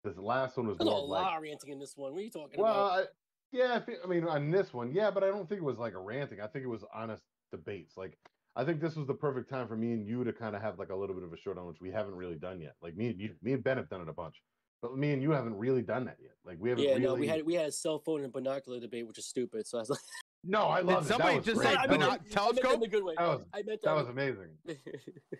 This 0.04 0.16
last 0.16 0.56
one 0.56 0.66
was 0.66 0.78
There's 0.78 0.88
a 0.88 0.90
more 0.90 1.06
like, 1.06 1.24
lot 1.24 1.36
of 1.36 1.42
ranting 1.42 1.70
in 1.70 1.78
this 1.78 1.96
one. 1.96 2.12
What 2.12 2.20
are 2.20 2.24
you 2.24 2.30
talking 2.30 2.60
well, 2.60 2.86
about? 2.86 2.98
I, 2.98 3.04
yeah, 3.52 3.80
I, 3.86 3.92
I 4.04 4.06
mean, 4.06 4.24
on 4.24 4.50
this 4.50 4.72
one, 4.72 4.92
yeah, 4.92 5.10
but 5.10 5.22
I 5.22 5.28
don't 5.28 5.48
think 5.48 5.60
it 5.60 5.64
was 5.64 5.78
like 5.78 5.94
a 5.94 5.98
ranting. 5.98 6.40
I 6.40 6.46
think 6.46 6.64
it 6.64 6.68
was 6.68 6.84
honest 6.94 7.22
debates. 7.52 7.96
Like, 7.96 8.18
I 8.56 8.64
think 8.64 8.80
this 8.80 8.96
was 8.96 9.06
the 9.06 9.14
perfect 9.14 9.48
time 9.48 9.68
for 9.68 9.76
me 9.76 9.92
and 9.92 10.06
you 10.06 10.24
to 10.24 10.32
kind 10.32 10.56
of 10.56 10.62
have 10.62 10.78
like 10.78 10.90
a 10.90 10.96
little 10.96 11.14
bit 11.14 11.24
of 11.24 11.32
a 11.32 11.36
showdown, 11.36 11.66
which 11.66 11.80
we 11.80 11.90
haven't 11.90 12.14
really 12.14 12.36
done 12.36 12.60
yet. 12.60 12.74
Like 12.82 12.96
me 12.96 13.08
and 13.08 13.20
you, 13.20 13.34
me 13.42 13.52
and 13.52 13.62
Ben 13.64 13.76
have 13.76 13.88
done 13.88 14.02
it 14.02 14.08
a 14.08 14.12
bunch, 14.12 14.42
but 14.82 14.96
me 14.96 15.12
and 15.12 15.22
you 15.22 15.30
haven't 15.30 15.56
really 15.56 15.82
done 15.82 16.04
that 16.06 16.16
yet. 16.20 16.32
Like 16.44 16.58
we 16.60 16.70
haven't. 16.70 16.84
Yeah, 16.84 16.92
really... 16.92 17.04
no, 17.04 17.14
we 17.14 17.28
had 17.28 17.46
we 17.46 17.54
had 17.54 17.66
a 17.66 17.72
cell 17.72 17.98
phone 17.98 18.24
and 18.24 18.32
binocular 18.32 18.80
debate, 18.80 19.06
which 19.06 19.18
is 19.18 19.26
stupid. 19.26 19.66
So 19.66 19.78
I 19.78 19.82
was 19.82 19.90
like, 19.90 20.00
No, 20.44 20.62
I 20.64 20.80
love 20.80 21.06
somebody 21.06 21.36
just 21.36 21.56
was 21.56 21.62
say 21.62 21.74
great. 21.74 21.78
I 21.78 21.86
That 21.86 21.90
meant 21.98 22.02
was- 22.02 22.10
that- 22.10 22.20
binoc- 22.20 22.42
I 22.42 22.44
meant 22.46 22.56
in 22.56 22.62
telescope? 22.62 22.82
a 22.82 22.88
good 22.88 23.04
way. 23.04 23.14
That 23.16 23.26
was- 23.28 23.46
I 23.54 23.62
meant 23.62 23.82
that 23.82 23.94
was 23.94 24.08
amazing. 24.08 24.48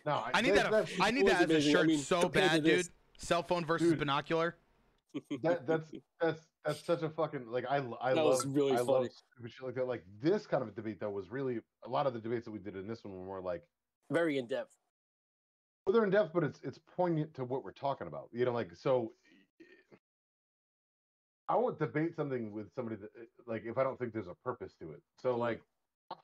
No, 0.06 0.24
I 0.34 0.40
need 0.42 0.54
that. 0.54 0.70
that. 0.70 0.88
I 1.00 1.10
need 1.10 1.26
that 1.26 1.34
as 1.34 1.40
a 1.42 1.44
amazing. 1.44 1.70
I 1.76 1.78
shirt 1.78 1.86
mean, 1.88 1.98
so 1.98 2.28
bad, 2.28 2.64
dude. 2.64 2.88
Cell 3.18 3.42
phone 3.42 3.64
versus 3.64 3.90
Dude. 3.90 3.98
binocular. 4.00 4.56
that 5.42 5.66
that's 5.66 5.90
that's 6.20 6.40
that's 6.64 6.84
such 6.84 7.02
a 7.02 7.08
fucking 7.10 7.46
like 7.50 7.64
I 7.68 7.76
I 8.00 8.14
That 8.14 8.24
love 8.24 8.26
was 8.26 8.46
really 8.46 8.72
I 8.72 8.76
funny. 8.78 8.88
love 8.88 9.08
stupid 9.12 9.52
shit 9.52 9.62
like 9.66 9.74
that. 9.76 9.86
Like 9.86 10.04
this 10.20 10.46
kind 10.46 10.62
of 10.62 10.68
a 10.68 10.72
debate 10.72 10.98
though 11.00 11.10
was 11.10 11.30
really 11.30 11.60
a 11.84 11.88
lot 11.88 12.06
of 12.06 12.14
the 12.14 12.18
debates 12.20 12.46
that 12.46 12.50
we 12.50 12.58
did 12.58 12.74
in 12.76 12.88
this 12.88 13.04
one 13.04 13.14
were 13.14 13.24
more 13.24 13.40
like 13.42 13.62
very 14.10 14.38
in 14.38 14.46
depth. 14.48 14.74
well, 15.86 15.92
they're 15.92 16.04
in 16.04 16.10
depth, 16.10 16.32
but 16.32 16.42
it's 16.44 16.60
it's 16.64 16.78
poignant 16.96 17.34
to 17.34 17.44
what 17.44 17.62
we're 17.64 17.72
talking 17.72 18.06
about. 18.06 18.28
You 18.32 18.44
know, 18.44 18.52
like 18.52 18.74
so. 18.74 19.12
I 21.48 21.56
won't 21.56 21.78
debate 21.78 22.14
something 22.16 22.52
with 22.52 22.72
somebody 22.74 22.96
that 22.96 23.10
eh, 23.20 23.24
like 23.46 23.64
if 23.64 23.78
I 23.78 23.82
don't 23.82 23.98
think 23.98 24.12
there's 24.12 24.28
a 24.28 24.36
purpose 24.44 24.74
to 24.80 24.92
it. 24.92 25.02
So 25.20 25.36
like 25.36 25.60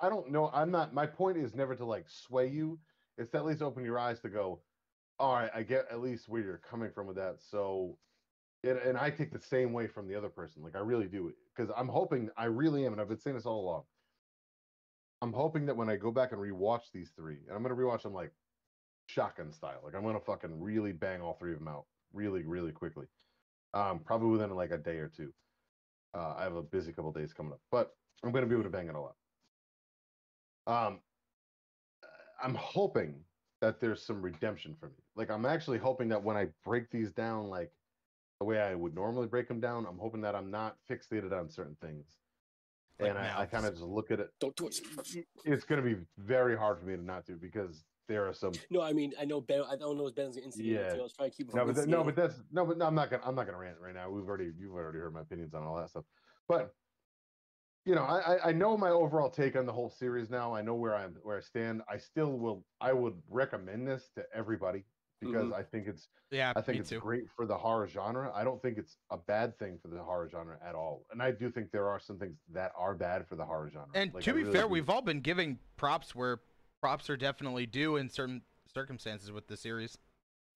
I 0.01 0.09
don't 0.09 0.31
know. 0.31 0.51
I'm 0.53 0.71
not. 0.71 0.93
My 0.95 1.07
point 1.07 1.37
is 1.37 1.55
never 1.55 1.75
to 1.75 1.85
like 1.85 2.09
sway 2.09 2.49
you. 2.49 2.79
It's 3.17 3.35
at 3.35 3.45
least 3.45 3.63
open 3.63 3.85
your 3.85 3.99
eyes 3.99 4.21
to 4.21 4.29
go. 4.29 4.61
All 5.19 5.35
right, 5.35 5.51
I 5.55 5.63
get 5.63 5.87
at 5.91 6.01
least 6.01 6.29
where 6.29 6.43
you're 6.43 6.61
coming 6.71 6.91
from 6.95 7.07
with 7.07 7.17
that. 7.17 7.39
So, 7.41 7.99
and, 8.63 8.79
and 8.79 8.97
I 8.97 9.11
take 9.11 9.33
the 9.33 9.41
same 9.41 9.73
way 9.73 9.89
from 9.89 10.07
the 10.07 10.15
other 10.15 10.29
person. 10.29 10.63
Like 10.63 10.77
I 10.77 10.81
really 10.81 11.07
do, 11.07 11.33
because 11.57 11.73
I'm 11.77 11.89
hoping. 11.89 12.31
I 12.37 12.45
really 12.45 12.87
am, 12.87 12.93
and 12.93 13.01
I've 13.01 13.09
been 13.09 13.19
saying 13.19 13.37
this 13.37 13.47
all 13.47 13.61
along. 13.61 13.83
I'm 15.21 15.33
hoping 15.33 15.67
that 15.67 15.77
when 15.77 15.89
I 15.91 15.97
go 15.97 16.13
back 16.13 16.31
and 16.31 16.41
rewatch 16.41 16.93
these 16.93 17.11
three, 17.17 17.39
and 17.49 17.57
I'm 17.57 17.63
gonna 17.63 17.75
rewatch 17.75 18.03
them 18.03 18.15
like 18.15 18.33
shotgun 19.07 19.53
style. 19.53 19.81
Like 19.85 19.95
I'm 19.95 20.05
gonna 20.05 20.21
fucking 20.21 20.61
really 20.61 20.93
bang 20.93 21.21
all 21.21 21.35
three 21.35 21.53
of 21.53 21.59
them 21.59 21.69
out 21.69 21.87
really, 22.13 22.43
really 22.45 22.73
quickly. 22.73 23.07
Um, 23.75 24.01
probably 24.05 24.31
within 24.31 24.51
like 24.51 24.71
a 24.71 24.79
day 24.79 24.97
or 24.97 25.09
two. 25.09 25.33
Uh, 26.15 26.35
I 26.39 26.43
have 26.45 26.55
a 26.55 26.63
busy 26.63 26.93
couple 26.93 27.13
days 27.13 27.33
coming 27.33 27.53
up, 27.53 27.61
but 27.71 27.91
I'm 28.25 28.33
gonna 28.33 28.47
be 28.47 28.55
able 28.55 28.65
to 28.65 28.71
bang 28.71 28.89
it 28.89 28.95
all 28.95 29.15
out. 30.67 30.87
Um, 30.87 31.01
I'm 32.43 32.55
hoping 32.55 33.15
that 33.61 33.81
there's 33.81 34.03
some 34.03 34.23
redemption 34.23 34.77
for 34.79 34.87
me. 34.87 35.03
Like 35.17 35.31
I'm 35.31 35.45
actually 35.45 35.79
hoping 35.79 36.09
that 36.09 36.23
when 36.23 36.37
I 36.37 36.49
break 36.65 36.91
these 36.91 37.13
down, 37.13 37.49
like 37.49 37.71
the 38.41 38.47
way 38.47 38.61
I 38.61 38.75
would 38.75 38.95
normally 38.95 39.27
break 39.27 39.49
them 39.49 39.61
down, 39.61 39.87
I'm 39.87 39.99
hoping 39.99 40.21
that 40.23 40.35
I'm 40.35 40.51
not 40.51 40.77
fixated 40.91 41.33
on 41.33 41.51
certain 41.51 41.77
things, 41.81 42.07
Like 43.01 43.11
and 43.11 43.19
I, 43.19 43.41
I 43.41 43.47
kind 43.47 43.67
of 43.67 43.75
just 43.75 43.85
look 43.85 44.11
at 44.11 44.21
it. 44.21 44.31
Don't 44.41 44.55
do 44.57 44.69
it. 44.69 44.81
It's 45.45 45.65
gonna 45.65 45.83
be 45.83 45.97
very 46.19 46.57
hard 46.57 46.79
for 46.79 46.87
me 46.87 46.97
to 46.97 47.03
not 47.03 47.27
do 47.27 47.37
because 47.37 47.85
there 48.09 48.27
are 48.27 48.33
some 48.33 48.53
No, 48.71 48.83
I 48.83 48.93
mean 48.93 49.13
I 49.21 49.25
know 49.25 49.41
Ben. 49.41 49.63
I 49.71 49.77
don't 49.77 49.97
know 49.97 50.07
if 50.07 50.15
Ben's 50.15 50.35
gonna 50.35 50.47
instigate 50.47 50.73
it, 50.73 50.81
Yeah. 50.81 50.91
so 50.91 51.01
I 51.01 51.03
was 51.03 51.13
trying 51.13 51.31
to 51.31 51.37
keep 51.37 51.49
it 51.49 51.55
No, 51.55 51.65
but 51.65 51.75
that, 51.77 51.89
no, 51.89 52.03
but 52.03 52.17
that's 52.17 52.41
no, 52.51 52.65
but 52.65 52.79
no, 52.79 52.87
I'm 52.87 52.95
not 52.95 53.11
gonna 53.11 53.23
I'm 53.25 53.35
not 53.35 53.47
gonna 53.47 53.59
rant 53.59 53.77
right 53.81 53.95
now. 53.95 54.11
We've 54.11 54.27
already 54.27 54.51
you've 54.59 54.73
already 54.75 54.99
heard 54.99 55.15
my 55.15 55.21
opinions 55.21 55.55
on 55.55 55.63
all 55.63 55.77
that 55.77 55.91
stuff. 55.91 56.05
But 56.49 56.75
you 57.85 57.95
know, 57.95 58.03
I 58.03 58.19
I- 58.35 58.49
I 58.49 58.53
know 58.53 58.77
my 58.77 58.91
overall 58.91 59.31
take 59.31 59.57
on 59.57 59.67
the 59.67 59.73
whole 59.73 59.91
series 59.91 60.31
now. 60.31 60.55
I 60.55 60.63
know 60.63 60.75
where 60.75 60.97
I'm 60.97 61.15
where 61.23 61.37
I 61.37 61.41
stand. 61.41 61.83
I 61.89 61.99
still 61.99 62.39
will 62.39 62.65
I 62.81 62.93
would 62.93 63.15
recommend 63.29 63.87
this 63.87 64.09
to 64.17 64.25
everybody 64.35 64.85
because 65.21 65.47
mm-hmm. 65.47 65.55
I 65.55 65.63
think 65.63 65.89
it's 65.89 66.09
Yeah, 66.31 66.53
I 66.55 66.61
think 66.61 66.79
it's 66.79 66.91
too. 66.91 67.01
great 67.01 67.25
for 67.35 67.47
the 67.47 67.57
horror 67.57 67.89
genre. 67.89 68.31
I 68.35 68.45
don't 68.45 68.61
think 68.63 68.79
it's 68.79 68.97
a 69.11 69.17
bad 69.17 69.59
thing 69.59 69.79
for 69.83 69.89
the 69.89 70.03
horror 70.03 70.29
genre 70.29 70.59
at 70.65 70.75
all. 70.75 71.07
And 71.11 71.23
I 71.23 71.33
do 71.33 71.51
think 71.51 71.71
there 71.73 71.89
are 71.89 71.99
some 71.99 72.19
things 72.19 72.37
that 72.53 72.73
are 72.77 72.95
bad 72.95 73.27
for 73.27 73.35
the 73.35 73.45
horror 73.45 73.71
genre. 73.73 73.89
And 73.95 74.13
Like, 74.15 74.25
to 74.25 74.31
I 74.31 74.35
be 74.35 74.41
really 74.43 74.53
fair, 74.53 74.63
do. 74.63 74.69
we've 74.69 74.89
all 74.89 75.03
been 75.03 75.21
giving 75.21 75.59
props 75.77 76.15
where 76.15 76.41
props 76.81 77.09
are 77.11 77.17
definitely 77.17 77.67
due 77.67 77.97
in 77.97 78.09
certain 78.09 78.43
circumstances 78.73 79.33
with 79.33 79.47
the 79.47 79.57
series. 79.57 79.99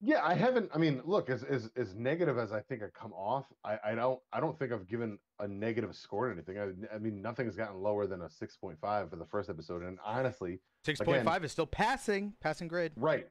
Yeah, 0.05 0.21
I 0.25 0.35
haven't. 0.35 0.69
I 0.75 0.79
mean, 0.79 1.01
look, 1.05 1.31
as 1.31 1.45
as 1.45 1.71
as 1.77 1.95
negative 1.95 2.37
as 2.37 2.53
I 2.53 2.61
think 2.61 2.83
I 2.83 2.89
come 2.89 3.13
off, 3.13 3.47
I 3.65 3.79
I 3.85 3.95
don't 3.95 4.19
I 4.33 4.41
don't 4.41 4.59
think 4.59 4.73
I've 4.73 4.89
given 4.89 5.19
a 5.39 5.47
negative 5.47 5.95
score 5.95 6.27
to 6.27 6.33
anything. 6.33 6.59
I, 6.59 6.97
I 6.97 6.99
mean, 6.99 7.23
nothing 7.23 7.47
has 7.47 7.55
gotten 7.55 7.81
lower 7.81 8.09
than 8.09 8.23
a 8.23 8.29
six 8.29 8.57
point 8.57 8.79
five 8.81 9.11
for 9.11 9.17
the 9.17 9.25
first 9.27 9.49
episode, 9.49 9.83
and 9.83 9.99
honestly, 10.05 10.61
Six 10.85 11.01
point 11.01 11.25
five 11.25 11.45
is 11.45 11.53
still 11.53 11.67
passing, 11.67 12.35
passing 12.41 12.67
grade. 12.67 12.91
right, 12.97 13.29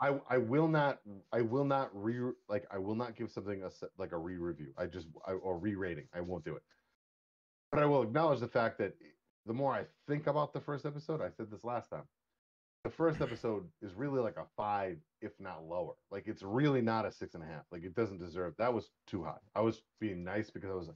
I 0.00 0.20
I 0.30 0.38
will 0.38 0.68
not 0.68 1.00
I 1.32 1.40
will 1.40 1.64
not 1.64 1.90
re 1.92 2.32
like 2.48 2.66
I 2.70 2.78
will 2.78 2.94
not 2.94 3.16
give 3.16 3.28
something 3.28 3.64
a 3.64 3.70
like 3.98 4.12
a 4.12 4.18
re 4.18 4.36
review. 4.36 4.72
I 4.78 4.86
just 4.86 5.08
I, 5.26 5.32
or 5.32 5.58
re 5.58 5.74
rating. 5.74 6.06
I 6.14 6.20
won't 6.20 6.44
do 6.44 6.54
it. 6.54 6.62
But 7.72 7.82
I 7.82 7.86
will 7.86 8.02
acknowledge 8.02 8.38
the 8.38 8.46
fact 8.46 8.78
that 8.78 8.94
the 9.44 9.52
more 9.52 9.72
I 9.72 9.86
think 10.06 10.28
about 10.28 10.52
the 10.52 10.60
first 10.60 10.86
episode, 10.86 11.20
I 11.20 11.30
said 11.30 11.50
this 11.50 11.64
last 11.64 11.90
time. 11.90 12.04
The 12.84 12.90
first 12.90 13.20
episode 13.20 13.64
is 13.80 13.94
really 13.94 14.20
like 14.20 14.36
a 14.38 14.44
five, 14.56 14.96
if 15.20 15.30
not 15.38 15.64
lower. 15.68 15.92
Like 16.10 16.24
it's 16.26 16.42
really 16.42 16.82
not 16.82 17.06
a 17.06 17.12
six 17.12 17.34
and 17.34 17.42
a 17.44 17.46
half. 17.46 17.62
Like 17.70 17.84
it 17.84 17.94
doesn't 17.94 18.18
deserve. 18.18 18.54
That 18.58 18.74
was 18.74 18.90
too 19.06 19.22
high. 19.22 19.38
I 19.54 19.60
was 19.60 19.82
being 20.00 20.24
nice 20.24 20.50
because 20.50 20.70
I 20.70 20.74
was. 20.74 20.90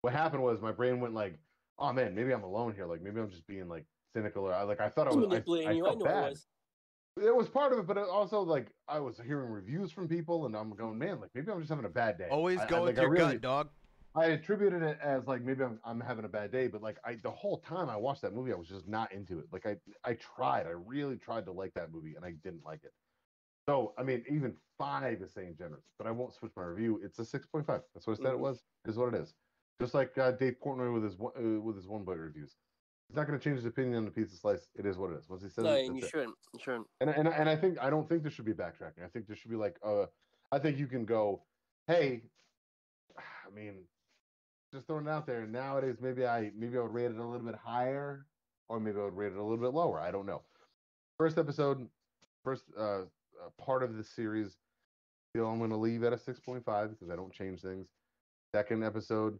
What 0.00 0.12
happened 0.12 0.42
was 0.42 0.60
my 0.60 0.72
brain 0.72 1.00
went 1.00 1.14
like, 1.14 1.38
"Oh 1.78 1.92
man, 1.92 2.14
maybe 2.14 2.32
I'm 2.32 2.42
alone 2.42 2.74
here. 2.74 2.86
Like 2.86 3.02
maybe 3.02 3.20
I'm 3.20 3.30
just 3.30 3.46
being 3.46 3.68
like 3.68 3.84
cynical 4.16 4.44
or 4.48 4.52
I 4.52 4.62
like 4.64 4.80
I 4.80 4.88
thought 4.88 5.06
I 5.06 5.10
I 5.10 5.14
was 5.14 5.28
was. 5.28 5.64
I, 5.64 5.68
I 5.68 5.72
you. 5.72 5.84
I 5.86 5.90
felt 5.90 5.98
know 6.00 6.04
bad 6.06 6.24
I 6.24 6.28
was. 6.30 6.46
it 7.18 7.36
was 7.36 7.48
part 7.48 7.72
of 7.72 7.78
it, 7.78 7.86
but 7.86 7.96
it 7.98 8.08
also 8.08 8.40
like 8.40 8.72
I 8.88 8.98
was 8.98 9.20
hearing 9.24 9.48
reviews 9.50 9.92
from 9.92 10.08
people, 10.08 10.46
and 10.46 10.56
I'm 10.56 10.70
going, 10.74 10.98
man, 10.98 11.20
like 11.20 11.30
maybe 11.36 11.52
I'm 11.52 11.60
just 11.60 11.70
having 11.70 11.84
a 11.84 11.88
bad 11.88 12.18
day. 12.18 12.26
Always 12.32 12.58
I- 12.58 12.64
I, 12.64 12.68
go 12.68 12.76
like, 12.82 12.84
with 12.86 12.98
I 12.98 13.02
your 13.02 13.10
really- 13.12 13.32
gut, 13.34 13.42
dog. 13.42 13.68
I 14.14 14.26
attributed 14.26 14.82
it 14.82 14.98
as 15.02 15.26
like 15.26 15.42
maybe 15.42 15.62
I'm 15.62 15.78
I'm 15.84 16.00
having 16.00 16.24
a 16.24 16.28
bad 16.28 16.50
day, 16.50 16.66
but 16.66 16.82
like 16.82 16.98
I 17.04 17.16
the 17.22 17.30
whole 17.30 17.58
time 17.58 17.88
I 17.88 17.96
watched 17.96 18.22
that 18.22 18.34
movie, 18.34 18.52
I 18.52 18.56
was 18.56 18.68
just 18.68 18.88
not 18.88 19.12
into 19.12 19.38
it. 19.38 19.46
Like 19.52 19.66
I 19.66 19.76
I 20.04 20.14
tried, 20.14 20.66
I 20.66 20.70
really 20.70 21.16
tried 21.16 21.44
to 21.46 21.52
like 21.52 21.74
that 21.74 21.92
movie, 21.92 22.14
and 22.16 22.24
I 22.24 22.32
didn't 22.42 22.64
like 22.64 22.84
it. 22.84 22.92
So 23.68 23.94
I 23.98 24.02
mean, 24.02 24.24
even 24.28 24.56
five 24.78 25.20
is 25.22 25.32
saying 25.34 25.56
generous, 25.58 25.84
but 25.98 26.06
I 26.06 26.10
won't 26.10 26.32
switch 26.34 26.52
my 26.56 26.64
review. 26.64 27.00
It's 27.02 27.18
a 27.18 27.24
six 27.24 27.46
point 27.46 27.66
five. 27.66 27.82
That's 27.94 28.06
what 28.06 28.18
I 28.18 28.22
said 28.22 28.32
it 28.32 28.38
Mhm. 28.38 28.40
was. 28.40 28.64
Is 28.86 28.96
what 28.96 29.14
it 29.14 29.20
is. 29.20 29.34
Just 29.80 29.94
like 29.94 30.16
uh, 30.18 30.32
Dave 30.32 30.56
Portnoy 30.64 30.92
with 30.92 31.04
his 31.04 31.16
one- 31.16 31.32
uh, 31.36 31.60
with 31.60 31.76
his 31.76 31.86
one 31.86 32.04
bite 32.04 32.18
reviews. 32.18 32.56
He's 33.08 33.16
not 33.16 33.26
going 33.26 33.38
to 33.38 33.42
change 33.42 33.56
his 33.56 33.66
opinion 33.66 33.96
on 33.96 34.04
the 34.04 34.10
pizza 34.10 34.36
slice. 34.36 34.68
It 34.74 34.84
is 34.84 34.98
what 34.98 35.12
it 35.12 35.18
is. 35.18 35.28
Once 35.28 35.42
he 35.42 35.48
says 35.48 35.64
No, 35.64 35.74
it, 35.74 35.86
and 35.86 35.96
you 35.96 36.06
shouldn't. 36.06 36.36
You 36.52 36.60
shouldn't. 36.60 36.86
And 37.00 37.10
and 37.10 37.28
and 37.28 37.48
I 37.48 37.56
think 37.56 37.78
I 37.78 37.88
don't 37.90 38.08
think 38.08 38.22
there 38.22 38.30
should 38.30 38.44
be 38.46 38.52
backtracking. 38.54 39.04
I 39.04 39.08
think 39.08 39.26
there 39.26 39.36
should 39.36 39.50
be 39.50 39.56
like 39.56 39.78
uh 39.84 40.06
I 40.50 40.58
think 40.58 40.78
you 40.78 40.86
can 40.88 41.04
go, 41.04 41.46
hey, 41.86 42.22
I 43.16 43.50
mean, 43.54 43.86
just 44.72 44.86
throwing 44.86 45.06
it 45.06 45.10
out 45.10 45.26
there. 45.26 45.46
Nowadays, 45.46 45.96
maybe 46.00 46.26
I 46.26 46.50
maybe 46.56 46.76
I 46.78 46.82
would 46.82 46.92
rate 46.92 47.10
it 47.10 47.18
a 47.18 47.24
little 47.24 47.46
bit 47.46 47.54
higher, 47.54 48.26
or 48.68 48.80
maybe 48.80 48.98
I 48.98 49.04
would 49.04 49.16
rate 49.16 49.32
it 49.32 49.38
a 49.38 49.42
little 49.42 49.56
bit 49.56 49.74
lower. 49.74 49.98
I 49.98 50.10
don't 50.10 50.26
know. 50.26 50.42
First 51.18 51.38
episode, 51.38 51.88
first 52.44 52.64
uh, 52.78 53.02
uh 53.02 53.04
part 53.58 53.82
of 53.82 53.96
the 53.96 54.04
series, 54.04 54.56
still 55.30 55.48
I'm 55.48 55.58
going 55.58 55.70
to 55.70 55.76
leave 55.76 56.04
at 56.04 56.12
a 56.12 56.18
six 56.18 56.40
point 56.40 56.64
five 56.64 56.90
because 56.90 57.10
I 57.10 57.16
don't 57.16 57.32
change 57.32 57.60
things. 57.60 57.88
Second 58.54 58.84
episode, 58.84 59.38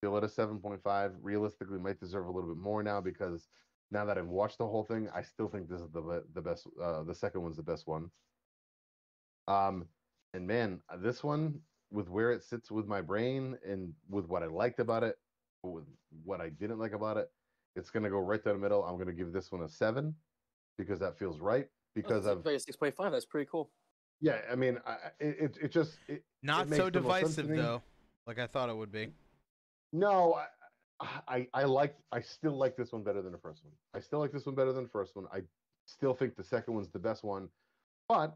still 0.00 0.16
at 0.16 0.24
a 0.24 0.28
seven 0.28 0.58
point 0.58 0.82
five. 0.82 1.12
Realistically, 1.22 1.78
might 1.78 2.00
deserve 2.00 2.26
a 2.26 2.30
little 2.30 2.48
bit 2.48 2.62
more 2.62 2.82
now 2.82 3.00
because 3.00 3.48
now 3.90 4.04
that 4.04 4.18
I've 4.18 4.26
watched 4.26 4.58
the 4.58 4.66
whole 4.66 4.84
thing, 4.84 5.08
I 5.14 5.22
still 5.22 5.48
think 5.48 5.68
this 5.68 5.80
is 5.80 5.90
the 5.92 6.24
the 6.34 6.42
best. 6.42 6.66
Uh, 6.82 7.02
the 7.04 7.14
second 7.14 7.42
one's 7.42 7.56
the 7.56 7.62
best 7.62 7.86
one. 7.86 8.10
Um, 9.46 9.86
and 10.32 10.46
man, 10.46 10.80
this 10.98 11.22
one 11.22 11.60
with 11.94 12.08
where 12.08 12.32
it 12.32 12.42
sits 12.42 12.70
with 12.70 12.86
my 12.86 13.00
brain 13.00 13.56
and 13.66 13.92
with 14.10 14.26
what 14.26 14.42
I 14.42 14.46
liked 14.46 14.80
about 14.80 15.04
it, 15.04 15.16
with 15.62 15.84
what 16.24 16.40
I 16.40 16.48
didn't 16.50 16.78
like 16.78 16.92
about 16.92 17.16
it, 17.16 17.30
it's 17.76 17.88
gonna 17.90 18.10
go 18.10 18.18
right 18.18 18.42
down 18.44 18.54
the 18.54 18.60
middle. 18.60 18.84
I'm 18.84 18.98
gonna 18.98 19.12
give 19.12 19.32
this 19.32 19.50
one 19.52 19.62
a 19.62 19.68
seven 19.68 20.14
because 20.76 20.98
that 21.00 21.18
feels 21.18 21.40
right. 21.40 21.66
Oh, 21.66 21.70
because 21.94 22.26
oh, 22.26 22.32
of 22.32 22.44
like 22.44 22.56
a 22.56 22.60
six 22.60 22.76
point 22.76 22.94
five. 22.94 23.12
That's 23.12 23.24
pretty 23.24 23.48
cool. 23.50 23.70
Yeah, 24.20 24.40
I 24.50 24.56
mean, 24.56 24.78
I, 24.84 24.90
I- 24.90 24.96
it 25.20 25.36
it, 25.38 25.58
it 25.62 25.72
just 25.72 25.98
it, 26.08 26.24
Not 26.42 26.68
makes 26.68 26.82
so 26.82 26.90
the 26.90 27.00
most 27.00 27.20
sense 27.20 27.36
to 27.36 27.42
divisive 27.42 27.56
though, 27.64 27.82
like 28.26 28.38
I 28.40 28.46
thought 28.48 28.68
it 28.68 28.76
would 28.76 28.92
be. 28.92 29.08
no, 29.92 30.34
I, 31.00 31.06
I 31.28 31.48
I 31.54 31.64
like 31.64 31.96
I 32.12 32.20
still 32.20 32.56
like 32.58 32.76
this 32.76 32.92
one 32.92 33.04
better 33.04 33.22
than 33.22 33.32
the 33.32 33.38
first 33.38 33.64
one. 33.64 33.72
I 33.94 34.00
still 34.00 34.18
like 34.18 34.32
this 34.32 34.46
one 34.46 34.56
better 34.56 34.72
than 34.72 34.84
the 34.84 34.90
first 34.90 35.14
one. 35.14 35.26
I 35.32 35.42
still 35.86 36.14
think 36.14 36.34
the 36.36 36.44
second 36.44 36.74
one's 36.74 36.88
the 36.90 36.98
best 36.98 37.22
one, 37.24 37.48
but 38.08 38.26
h- 38.26 38.30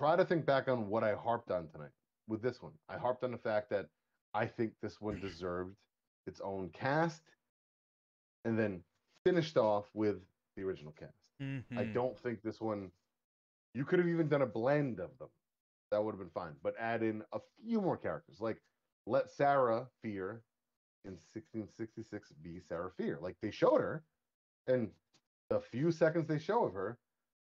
try 0.00 0.16
to 0.16 0.24
think 0.24 0.46
back 0.46 0.66
on 0.66 0.88
what 0.88 1.04
I 1.04 1.14
harped 1.14 1.50
on 1.50 1.68
tonight 1.68 1.90
with 2.26 2.40
this 2.40 2.62
one. 2.62 2.72
I 2.88 2.96
harped 2.96 3.22
on 3.22 3.32
the 3.32 3.38
fact 3.38 3.68
that 3.68 3.86
I 4.32 4.46
think 4.46 4.72
this 4.80 4.98
one 4.98 5.20
deserved 5.20 5.76
its 6.26 6.40
own 6.40 6.70
cast, 6.70 7.22
and 8.46 8.58
then 8.58 8.82
finished 9.26 9.58
off 9.58 9.84
with 9.92 10.16
the 10.56 10.62
original 10.62 10.92
cast. 10.92 11.28
I 11.38 11.44
Mhm. 11.84 11.92
don't 11.92 12.18
think 12.18 12.40
this 12.40 12.62
one. 12.62 12.90
You 13.74 13.84
could 13.84 13.98
have 13.98 14.08
even 14.08 14.26
done 14.28 14.40
a 14.40 14.46
blend 14.46 15.00
of 15.00 15.18
them. 15.18 15.28
That 15.90 16.02
would 16.02 16.12
have 16.12 16.18
been 16.18 16.30
fine. 16.30 16.56
But 16.62 16.76
add 16.78 17.02
in 17.02 17.22
a 17.32 17.40
few 17.62 17.82
more 17.82 17.98
characters. 17.98 18.40
Like 18.40 18.62
let 19.06 19.28
Sarah 19.28 19.86
Fier 20.02 20.42
in 21.04 21.18
1666 21.18 22.32
be 22.32 22.58
Sarah 22.60 22.90
Fier. 22.92 23.18
Like 23.20 23.38
they 23.40 23.50
showed 23.50 23.82
her, 23.82 24.02
and 24.66 24.94
the 25.50 25.60
few 25.60 25.92
seconds 25.92 26.26
they 26.26 26.38
show 26.38 26.64
of 26.64 26.72
her, 26.72 26.98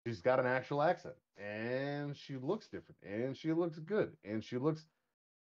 she's 0.05 0.21
got 0.21 0.39
an 0.39 0.45
actual 0.45 0.81
accent, 0.81 1.15
and 1.37 2.15
she 2.15 2.35
looks 2.35 2.67
different, 2.67 2.97
and 3.03 3.35
she 3.35 3.53
looks 3.53 3.79
good, 3.79 4.11
and 4.23 4.43
she 4.43 4.57
looks 4.57 4.85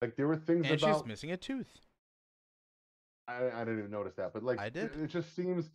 like 0.02 0.16
there 0.16 0.26
were 0.26 0.36
things 0.36 0.66
And 0.68 0.80
about 0.80 0.98
she's 0.98 1.06
missing 1.06 1.32
a 1.32 1.36
tooth. 1.36 1.80
I, 3.28 3.50
I 3.54 3.64
didn't 3.64 3.78
even 3.78 3.90
notice 3.90 4.14
that, 4.16 4.32
but 4.32 4.42
like 4.42 4.58
I 4.58 4.68
did. 4.68 4.96
It, 4.96 5.04
it 5.04 5.06
just 5.08 5.34
seems 5.36 5.70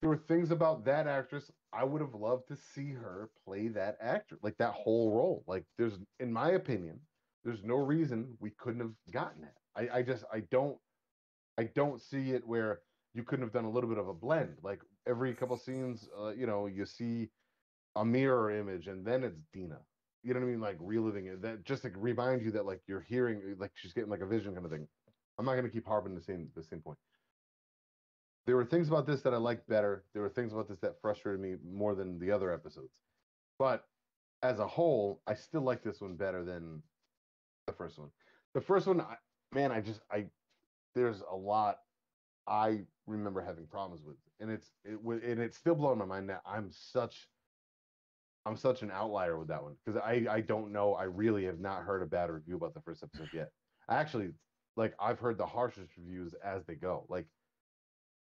there 0.00 0.10
were 0.10 0.16
things 0.16 0.50
about 0.50 0.84
that 0.84 1.06
actress 1.06 1.50
I 1.72 1.84
would 1.84 2.00
have 2.00 2.14
loved 2.14 2.48
to 2.48 2.56
see 2.56 2.92
her 2.92 3.28
play 3.44 3.68
that 3.68 3.98
actor, 4.00 4.38
like 4.42 4.56
that 4.58 4.72
whole 4.72 5.12
role. 5.12 5.44
Like 5.46 5.64
there's, 5.78 5.98
in 6.20 6.32
my 6.32 6.52
opinion, 6.52 7.00
there's 7.44 7.62
no 7.62 7.76
reason 7.76 8.34
we 8.40 8.50
couldn't 8.58 8.80
have 8.80 8.94
gotten 9.12 9.42
that. 9.42 9.54
I, 9.76 9.98
I 9.98 10.02
just 10.02 10.24
I 10.32 10.40
don't 10.50 10.78
I 11.58 11.64
don't 11.74 12.00
see 12.00 12.32
it 12.32 12.46
where 12.46 12.80
you 13.14 13.22
couldn't 13.22 13.44
have 13.44 13.52
done 13.52 13.64
a 13.64 13.70
little 13.70 13.88
bit 13.88 13.98
of 13.98 14.08
a 14.08 14.14
blend. 14.14 14.56
Like 14.62 14.80
every 15.06 15.34
couple 15.34 15.56
scenes, 15.56 16.08
uh, 16.18 16.30
you 16.30 16.46
know, 16.46 16.66
you 16.66 16.86
see 16.86 17.28
a 17.96 18.04
mirror 18.04 18.50
image 18.50 18.86
and 18.86 19.04
then 19.04 19.24
it's 19.24 19.40
Deena. 19.52 19.78
You 20.22 20.34
know 20.34 20.40
what 20.40 20.46
I 20.46 20.50
mean? 20.50 20.60
Like 20.60 20.76
reliving 20.80 21.26
it. 21.26 21.42
That 21.42 21.64
just 21.64 21.84
like 21.84 21.94
remind 21.96 22.42
you 22.42 22.50
that 22.52 22.66
like 22.66 22.80
you're 22.86 23.00
hearing 23.00 23.56
like 23.58 23.72
she's 23.74 23.92
getting 23.92 24.10
like 24.10 24.20
a 24.20 24.26
vision 24.26 24.54
kind 24.54 24.64
of 24.64 24.70
thing. 24.70 24.86
I'm 25.38 25.44
not 25.44 25.56
gonna 25.56 25.68
keep 25.68 25.86
harping 25.86 26.14
the 26.14 26.20
same 26.20 26.48
the 26.54 26.62
same 26.62 26.80
point. 26.80 26.98
There 28.46 28.56
were 28.56 28.64
things 28.64 28.88
about 28.88 29.06
this 29.06 29.22
that 29.22 29.34
I 29.34 29.38
liked 29.38 29.68
better. 29.68 30.04
There 30.12 30.22
were 30.22 30.28
things 30.28 30.52
about 30.52 30.68
this 30.68 30.78
that 30.80 31.00
frustrated 31.00 31.40
me 31.40 31.56
more 31.68 31.94
than 31.94 32.18
the 32.18 32.30
other 32.30 32.52
episodes. 32.52 33.00
But 33.58 33.84
as 34.42 34.58
a 34.60 34.66
whole, 34.66 35.20
I 35.26 35.34
still 35.34 35.62
like 35.62 35.82
this 35.82 36.00
one 36.00 36.14
better 36.14 36.44
than 36.44 36.82
the 37.66 37.72
first 37.72 37.98
one. 37.98 38.10
The 38.54 38.60
first 38.60 38.86
one, 38.86 39.00
I, 39.00 39.16
man, 39.52 39.72
I 39.72 39.80
just 39.80 40.00
I 40.10 40.26
there's 40.94 41.22
a 41.30 41.36
lot 41.36 41.78
I 42.46 42.80
remember 43.06 43.40
having 43.40 43.66
problems 43.66 44.04
with, 44.04 44.16
and 44.40 44.50
it's 44.50 44.70
it 44.84 44.98
and 45.02 45.40
it's 45.40 45.56
still 45.56 45.74
blowing 45.74 45.98
my 45.98 46.04
mind 46.04 46.28
that 46.30 46.42
I'm 46.46 46.70
such 46.70 47.28
I'm 48.46 48.56
such 48.56 48.82
an 48.82 48.92
outlier 48.92 49.36
with 49.38 49.48
that 49.48 49.62
one 49.62 49.74
because 49.84 50.00
I 50.00 50.24
I 50.30 50.40
don't 50.40 50.72
know 50.72 50.94
I 50.94 51.04
really 51.04 51.44
have 51.46 51.58
not 51.58 51.82
heard 51.82 52.02
a 52.02 52.06
bad 52.06 52.30
review 52.30 52.56
about 52.56 52.74
the 52.74 52.80
first 52.80 53.02
episode 53.02 53.28
yet. 53.34 53.50
I 53.88 53.96
actually 53.96 54.30
like 54.76 54.94
I've 55.00 55.18
heard 55.18 55.36
the 55.36 55.46
harshest 55.46 55.90
reviews 55.98 56.32
as 56.44 56.64
they 56.64 56.76
go. 56.76 57.06
Like 57.08 57.26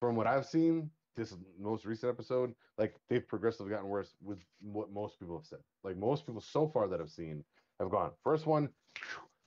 from 0.00 0.14
what 0.14 0.28
I've 0.28 0.46
seen, 0.46 0.90
this 1.16 1.34
most 1.58 1.84
recent 1.84 2.10
episode, 2.10 2.54
like 2.78 2.94
they've 3.10 3.26
progressively 3.26 3.70
gotten 3.70 3.88
worse 3.88 4.14
with 4.22 4.38
what 4.60 4.92
most 4.92 5.18
people 5.18 5.36
have 5.36 5.46
said. 5.46 5.58
Like 5.82 5.96
most 5.96 6.24
people 6.24 6.40
so 6.40 6.68
far 6.68 6.86
that 6.88 7.00
I've 7.00 7.10
seen 7.10 7.44
have 7.80 7.90
gone 7.90 8.12
first 8.22 8.46
one, 8.46 8.68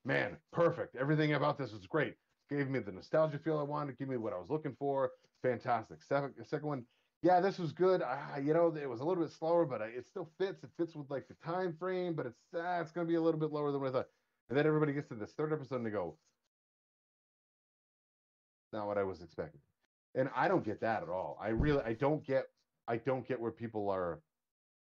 man, 0.04 0.38
perfect. 0.52 0.98
Everything 0.98 1.34
about 1.34 1.58
this 1.58 1.72
was 1.72 1.88
great. 1.88 2.16
Gave 2.50 2.70
me 2.70 2.80
the 2.80 2.92
nostalgia 2.92 3.40
feel 3.40 3.58
I 3.58 3.64
wanted. 3.64 3.98
Give 3.98 4.10
me 4.10 4.18
what 4.18 4.34
I 4.34 4.38
was 4.38 4.50
looking 4.50 4.76
for. 4.78 5.12
Fantastic. 5.42 6.04
Second, 6.04 6.34
second 6.46 6.68
one, 6.68 6.86
yeah, 7.26 7.40
this 7.40 7.58
was 7.58 7.72
good. 7.72 8.04
I, 8.04 8.38
you 8.38 8.54
know, 8.54 8.72
it 8.80 8.88
was 8.88 9.00
a 9.00 9.04
little 9.04 9.24
bit 9.24 9.34
slower, 9.34 9.66
but 9.66 9.82
I, 9.82 9.86
it 9.88 10.06
still 10.08 10.30
fits. 10.38 10.64
It 10.64 10.70
fits 10.78 10.96
with 10.96 11.10
like 11.10 11.28
the 11.28 11.34
time 11.44 11.74
frame, 11.74 12.14
but 12.14 12.28
it's 12.28 12.54
uh, 12.54 12.80
it's 12.80 12.92
going 12.92 13.08
to 13.08 13.10
be 13.10 13.16
a 13.16 13.22
little 13.22 13.40
bit 13.40 13.52
lower 13.52 13.72
than 13.72 13.82
what 13.82 13.90
I 13.90 13.94
thought. 13.94 14.10
And 14.48 14.56
then 14.56 14.68
everybody 14.68 14.94
gets 14.94 15.08
to 15.10 15.16
this 15.16 15.32
third 15.32 15.52
episode 15.52 15.78
and 15.78 15.86
they 15.88 15.90
go, 15.90 16.18
not 18.72 18.86
what 18.86 19.00
I 19.00 19.04
was 19.04 19.24
expecting. 19.24 19.60
And 20.14 20.30
I 20.36 20.48
don't 20.48 20.64
get 20.64 20.80
that 20.82 21.02
at 21.02 21.10
all. 21.10 21.40
I 21.42 21.48
really, 21.48 21.82
I 21.84 21.94
don't 21.94 22.24
get, 22.24 22.46
I 22.88 22.98
don't 22.98 23.28
get 23.28 23.42
where 23.42 23.52
people 23.52 23.90
are, 23.90 24.20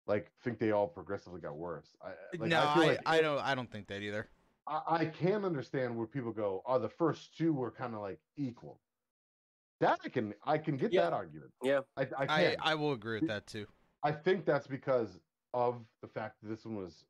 like, 0.06 0.30
think 0.44 0.60
they 0.60 0.70
all 0.70 0.88
progressively 0.88 1.42
got 1.42 1.58
worse. 1.58 1.88
I, 2.04 2.10
like, 2.38 2.52
no, 2.52 2.60
I, 2.60 2.62
I, 2.62 2.74
feel 2.76 2.84
I, 2.84 2.88
like 3.16 3.22
don't. 3.24 3.40
I 3.40 3.56
don't 3.56 3.72
think 3.72 3.88
that 3.88 4.04
either. 4.04 4.30
I, 4.68 4.82
I 4.88 5.06
can 5.06 5.44
understand 5.44 5.98
where 5.98 6.06
people 6.06 6.32
go, 6.32 6.62
oh, 6.68 6.78
the 6.78 6.88
first 6.88 7.36
two 7.36 7.52
were 7.52 7.72
kind 7.72 7.96
of 7.96 8.02
like 8.02 8.20
equal. 8.36 8.80
That 9.80 10.00
I 10.04 10.10
can, 10.10 10.34
I 10.44 10.58
can 10.58 10.76
get 10.78 10.92
Yeah. 10.92 11.04
that 11.04 11.14
argument. 11.14 11.52
Yeah. 11.64 11.82
I, 11.96 12.02
I 12.02 12.08
I, 12.20 12.26
can. 12.28 12.56
I 12.62 12.76
will 12.76 12.94
agree 12.94 13.20
with 13.20 13.28
that 13.30 13.46
too. 13.48 13.66
I 14.04 14.12
think 14.12 14.46
that's 14.46 14.68
because 14.68 15.20
of 15.54 15.82
the 16.02 16.08
fact 16.08 16.38
that 16.42 16.50
this 16.50 16.66
one 16.66 16.76
was 16.78 17.06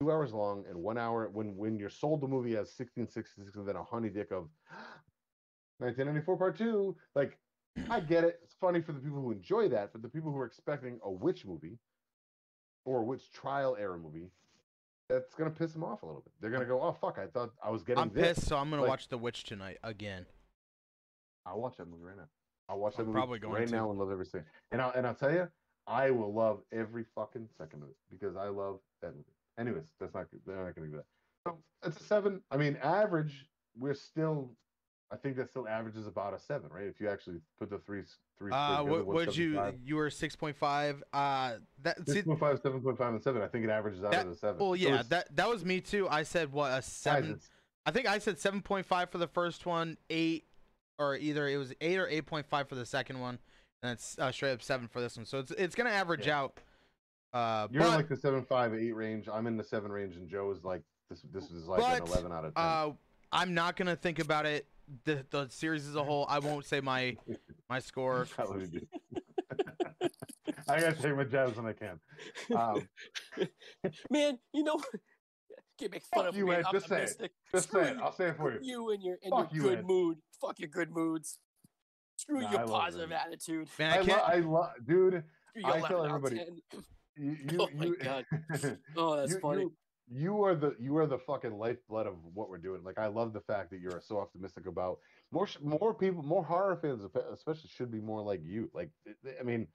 two 0.00 0.10
hours 0.10 0.32
long 0.32 0.64
and 0.68 0.76
one 0.78 0.98
hour. 0.98 1.28
When 1.32 1.56
when 1.56 1.78
you're 1.78 1.90
sold 1.90 2.20
the 2.20 2.28
movie 2.28 2.52
as 2.52 2.72
1666 2.76 3.56
and 3.56 3.66
then 3.66 3.76
a 3.76 3.82
honey 3.84 4.08
dick 4.08 4.30
of 4.30 4.48
1994 5.78 6.36
part 6.36 6.56
two, 6.56 6.96
like 7.14 7.38
I 7.90 8.00
get 8.00 8.24
it. 8.24 8.38
It's 8.42 8.54
funny 8.60 8.80
for 8.80 8.92
the 8.92 9.00
people 9.00 9.20
who 9.20 9.32
enjoy 9.32 9.68
that, 9.70 9.92
but 9.92 10.02
the 10.02 10.08
people 10.08 10.30
who 10.30 10.38
are 10.38 10.46
expecting 10.46 11.00
a 11.04 11.10
witch 11.10 11.44
movie 11.46 11.78
or 12.84 13.00
a 13.00 13.04
witch 13.04 13.32
trial 13.32 13.76
era 13.80 13.98
movie, 13.98 14.30
that's 15.08 15.34
gonna 15.34 15.50
piss 15.50 15.72
them 15.72 15.82
off 15.84 16.02
a 16.02 16.06
little 16.06 16.20
bit. 16.22 16.32
They're 16.40 16.50
gonna 16.50 16.66
go, 16.66 16.80
"Oh 16.82 16.92
fuck! 16.92 17.18
I 17.18 17.26
thought 17.26 17.50
I 17.64 17.70
was 17.70 17.82
getting 17.82 18.02
I'm 18.02 18.10
this." 18.12 18.34
pissed, 18.36 18.48
so 18.48 18.56
I'm 18.56 18.70
gonna 18.70 18.82
like- 18.82 18.88
watch 18.90 19.08
The 19.08 19.18
Witch 19.18 19.44
tonight 19.44 19.78
again. 19.82 20.26
I'll 21.46 21.60
watch 21.60 21.76
that 21.78 21.88
movie 21.88 22.04
right 22.04 22.16
now. 22.16 22.28
I'll 22.68 22.78
watch 22.78 22.96
that 22.96 23.02
I'm 23.02 23.06
movie 23.08 23.16
probably 23.18 23.38
going 23.38 23.54
right 23.54 23.68
to. 23.68 23.74
now 23.74 23.90
and 23.90 23.98
love 23.98 24.10
every 24.10 24.26
second. 24.26 24.46
And 24.70 24.80
I'll 24.80 24.92
and 24.92 25.06
I'll 25.06 25.14
tell 25.14 25.32
you, 25.32 25.48
I 25.86 26.10
will 26.10 26.32
love 26.32 26.60
every 26.72 27.04
fucking 27.14 27.48
second 27.58 27.82
of 27.82 27.88
it 27.88 27.96
because 28.10 28.36
I 28.36 28.48
love 28.48 28.78
that 29.02 29.14
movie. 29.14 29.24
Anyways, 29.58 29.84
that's 30.00 30.14
not 30.14 30.30
good. 30.30 30.40
They're 30.46 30.64
not 30.64 30.74
gonna 30.74 30.88
do 30.88 30.96
that. 30.96 31.04
So 31.46 31.58
it's 31.84 32.00
a 32.00 32.04
seven. 32.04 32.40
I 32.50 32.56
mean, 32.56 32.76
average. 32.82 33.46
We're 33.78 33.94
still. 33.94 34.50
I 35.10 35.16
think 35.16 35.36
that 35.36 35.50
still 35.50 35.68
averages 35.68 36.06
about 36.06 36.32
a 36.32 36.38
seven, 36.38 36.70
right? 36.72 36.86
If 36.86 36.98
you 36.98 37.08
actually 37.08 37.36
put 37.58 37.68
the 37.68 37.78
three 37.78 38.02
three. 38.38 38.50
Uh, 38.52 38.82
what 38.84 39.06
would 39.06 39.36
you? 39.36 39.60
You 39.84 39.96
were 39.96 40.08
six 40.08 40.36
point 40.36 40.56
five. 40.56 41.02
Uh, 41.12 41.54
that 41.82 41.98
see, 42.08 42.22
6.5, 42.22 42.62
7.5, 42.62 43.08
and 43.08 43.22
7. 43.22 43.42
I 43.42 43.48
think 43.48 43.64
it 43.64 43.70
averages 43.70 44.04
out 44.04 44.12
That- 44.12 44.26
as 44.26 44.36
a 44.36 44.38
7. 44.38 44.58
well, 44.58 44.74
yeah, 44.76 44.88
it's- 44.88 45.08
that 45.08 45.34
that 45.36 45.48
was 45.48 45.64
me 45.64 45.80
too. 45.80 46.08
I 46.08 46.22
said 46.22 46.52
what 46.52 46.72
a 46.72 46.80
seven. 46.80 47.40
I 47.84 47.90
think 47.90 48.06
I 48.06 48.18
said 48.20 48.38
seven 48.38 48.62
point 48.62 48.86
five 48.86 49.10
for 49.10 49.18
the 49.18 49.26
first 49.26 49.66
one, 49.66 49.98
eight, 50.08 50.46
or 51.02 51.16
either 51.16 51.48
it 51.48 51.56
was 51.56 51.72
eight 51.80 51.98
or 51.98 52.08
eight 52.08 52.26
point 52.26 52.46
five 52.46 52.68
for 52.68 52.74
the 52.74 52.86
second 52.86 53.20
one, 53.20 53.38
and 53.82 53.92
it's 53.92 54.18
uh, 54.18 54.30
straight 54.32 54.52
up 54.52 54.62
seven 54.62 54.88
for 54.88 55.00
this 55.00 55.16
one. 55.16 55.26
So 55.26 55.38
it's 55.38 55.50
it's 55.52 55.74
gonna 55.74 55.90
average 55.90 56.26
Yeah. 56.26 56.40
out. 56.40 56.58
Uh, 57.32 57.66
You're 57.70 57.84
in 57.84 57.88
like 57.88 58.08
the 58.10 58.16
7, 58.16 58.44
5, 58.44 58.74
8 58.74 58.92
range. 58.92 59.26
I'm 59.26 59.46
in 59.46 59.56
the 59.56 59.64
7 59.64 59.90
range, 59.90 60.16
and 60.16 60.28
Joe 60.28 60.50
is 60.50 60.64
like, 60.64 60.82
this 61.08 61.22
This 61.32 61.50
is 61.50 61.66
like 61.66 61.80
But, 61.80 62.02
an 62.02 62.08
11 62.08 62.30
out 62.30 62.44
of 62.44 62.54
10. 62.54 62.62
uh, 62.62 62.90
I'm 63.32 63.54
not 63.54 63.76
gonna 63.76 63.96
think 63.96 64.18
about 64.18 64.44
it. 64.46 64.66
The 65.04 65.24
the 65.30 65.48
series 65.48 65.88
as 65.88 65.94
a 65.96 66.04
whole. 66.04 66.26
I 66.28 66.38
won't 66.40 66.66
say 66.66 66.80
my 66.80 67.16
my 67.70 67.78
score. 67.78 68.26
I 70.68 70.80
gotta 70.80 70.92
take 71.00 71.16
my 71.16 71.24
jabs 71.24 71.56
when 71.56 71.66
I 71.66 71.72
can. 71.72 71.98
Um, 72.54 72.88
Man, 74.10 74.38
you 74.52 74.62
know, 74.64 74.78
can't 75.82 75.92
make 75.92 76.02
fun 76.04 76.24
Fuck 76.24 76.28
of 76.32 76.36
you, 76.36 76.46
me. 76.46 76.54
Ed, 76.54 76.64
just 76.72 76.88
say 76.88 77.02
it. 77.02 77.32
just 77.52 77.68
Screw 77.68 77.82
say 77.82 77.90
it. 77.90 77.96
you. 77.96 78.02
I'll 78.02 78.12
say 78.12 78.28
it 78.28 78.36
for 78.36 78.52
you. 78.52 78.58
you 78.62 78.90
and 78.90 79.02
your 79.02 79.18
and 79.22 79.30
Fuck 79.32 79.52
your 79.52 79.62
you, 79.64 79.68
good 79.70 79.78
Ed. 79.80 79.86
mood. 79.86 80.18
Fuck 80.40 80.58
your 80.60 80.68
good 80.68 80.90
moods. 80.90 81.38
Screw 82.16 82.40
Nah, 82.40 82.48
I 82.48 82.52
your 82.52 82.66
love 82.66 82.80
positive 82.80 83.12
Ed. 83.12 83.20
attitude. 83.26 83.68
Man, 83.78 83.90
I, 83.92 83.94
I 83.96 83.98
lo- 84.00 84.06
can't. 84.06 84.22
I 84.28 84.36
love, 84.40 84.70
dude. 84.86 85.24
Screw 85.50 85.62
your 85.62 85.70
I 85.72 85.80
tell 85.88 86.02
out 86.04 86.10
of 86.10 86.24
everybody- 86.24 86.36
10. 86.36 86.82
You, 87.16 87.36
you, 87.50 87.58
Oh 87.60 87.68
my 87.74 87.84
you, 87.86 87.96
God. 87.96 88.24
Oh, 88.96 89.16
that's 89.16 89.32
you, 89.32 89.40
funny. 89.40 89.62
You, 89.62 89.72
you 90.14 90.42
are 90.44 90.54
the 90.54 90.74
you 90.78 90.96
are 90.98 91.06
the 91.06 91.18
fucking 91.18 91.56
lifeblood 91.58 92.06
of 92.06 92.14
what 92.34 92.48
we're 92.50 92.58
doing. 92.58 92.82
Like 92.84 92.98
I 92.98 93.06
love 93.06 93.32
the 93.32 93.40
fact 93.40 93.70
that 93.70 93.80
you're 93.80 94.00
so 94.04 94.18
optimistic 94.18 94.66
about 94.66 94.98
more 95.30 95.46
sh- 95.46 95.58
more 95.62 95.94
people, 95.94 96.22
more 96.22 96.44
horror 96.44 96.76
fans, 96.76 97.02
especially 97.32 97.68
should 97.74 97.90
be 97.90 98.00
more 98.00 98.22
like 98.22 98.40
you. 98.44 98.70
Like 98.74 98.90
it- 99.06 99.16
I 99.40 99.42
mean, 99.42 99.66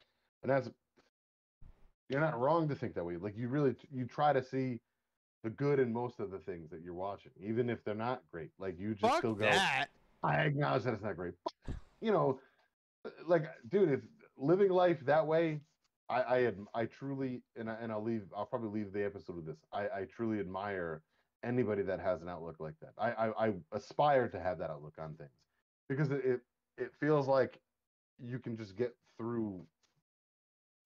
and 0.44 0.52
that's 0.52 0.70
you're 2.10 2.22
not 2.22 2.40
wrong 2.40 2.68
to 2.70 2.76
think 2.76 2.94
that 2.96 3.04
way. 3.04 3.18
Like 3.18 3.36
you 3.38 3.48
really 3.50 3.76
you 3.92 4.06
try 4.06 4.32
to 4.34 4.44
see 4.44 4.80
the 5.44 5.50
good 5.50 5.80
in 5.80 5.94
most 5.94 6.20
of 6.20 6.32
the 6.32 6.40
things 6.40 6.70
that 6.72 6.82
you're 6.84 6.94
watching, 6.94 7.32
even 7.40 7.70
if 7.70 7.84
they're 7.84 7.96
not 7.96 8.24
great. 8.32 8.52
Like 8.60 8.80
you 8.80 8.92
just 8.94 9.02
Fuck 9.02 9.20
still 9.20 9.34
go. 9.34 9.46
that. 9.46 9.88
I 10.24 10.36
acknowledge 10.42 10.84
that 10.84 10.94
it's 10.94 11.04
not 11.04 11.16
great. 11.16 11.34
You 12.00 12.12
know, 12.12 12.40
uh, 13.06 13.10
like, 13.26 13.46
dude, 13.70 13.90
if 13.90 14.02
living 14.38 14.70
life 14.70 15.00
that 15.08 15.26
way, 15.26 15.62
I, 16.10 16.22
I, 16.22 16.38
adm- 16.42 16.68
I 16.76 16.86
truly, 16.86 17.42
and 17.56 17.68
I, 17.72 17.76
and 17.82 17.92
I'll 17.92 18.04
leave. 18.04 18.26
I'll 18.38 18.46
probably 18.46 18.70
leave 18.82 18.94
the 18.94 19.04
episode 19.04 19.36
with 19.36 19.48
this. 19.48 19.58
I, 19.74 19.86
I 19.86 20.06
truly 20.16 20.40
admire 20.40 21.02
anybody 21.44 21.82
that 21.82 22.00
has 22.00 22.22
an 22.22 22.30
outlook 22.30 22.58
like 22.60 22.76
that. 22.82 22.92
I, 23.00 23.12
I, 23.14 23.48
I 23.48 23.54
aspire 23.72 24.28
to 24.28 24.40
have 24.40 24.60
that 24.60 24.70
outlook 24.70 24.94
on 25.00 25.16
things 25.16 25.32
because 25.90 26.12
it, 26.12 26.24
it, 26.24 26.42
it 26.78 26.92
feels 27.00 27.28
like 27.28 27.60
you 28.20 28.38
can 28.38 28.56
just 28.56 28.76
get 28.76 28.96
through 29.18 29.66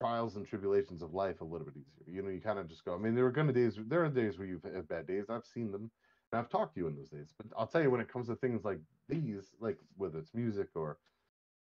trials 0.02 0.36
and 0.36 0.46
tribulations 0.48 1.02
of 1.02 1.14
life 1.14 1.42
a 1.42 1.46
little 1.46 1.66
bit 1.66 1.76
easier. 1.78 2.14
You 2.14 2.24
know, 2.24 2.30
you 2.30 2.42
kind 2.42 2.60
of 2.60 2.68
just 2.68 2.84
go. 2.84 2.96
I 2.96 2.98
mean, 2.98 3.16
there 3.16 3.26
are 3.26 3.32
gonna 3.32 3.54
days. 3.54 3.78
There 3.88 4.04
are 4.04 4.10
days 4.10 4.38
where 4.38 4.48
you've 4.48 4.64
had 4.64 4.88
bad 4.88 5.08
days. 5.08 5.26
I've 5.30 5.46
seen 5.46 5.72
them, 5.72 5.92
and 6.32 6.40
I've 6.40 6.50
talked 6.50 6.74
to 6.76 6.82
you 6.82 6.88
in 6.88 6.96
those 6.96 7.10
days. 7.10 7.34
But 7.38 7.48
I'll 7.58 7.68
tell 7.68 7.82
you, 7.82 7.92
when 7.92 8.02
it 8.02 8.12
comes 8.12 8.28
to 8.28 8.36
things 8.36 8.66
like 8.66 8.80
these, 9.08 9.52
like 9.60 9.78
whether 9.98 10.20
it's 10.20 10.34
music 10.34 10.70
or 10.76 10.98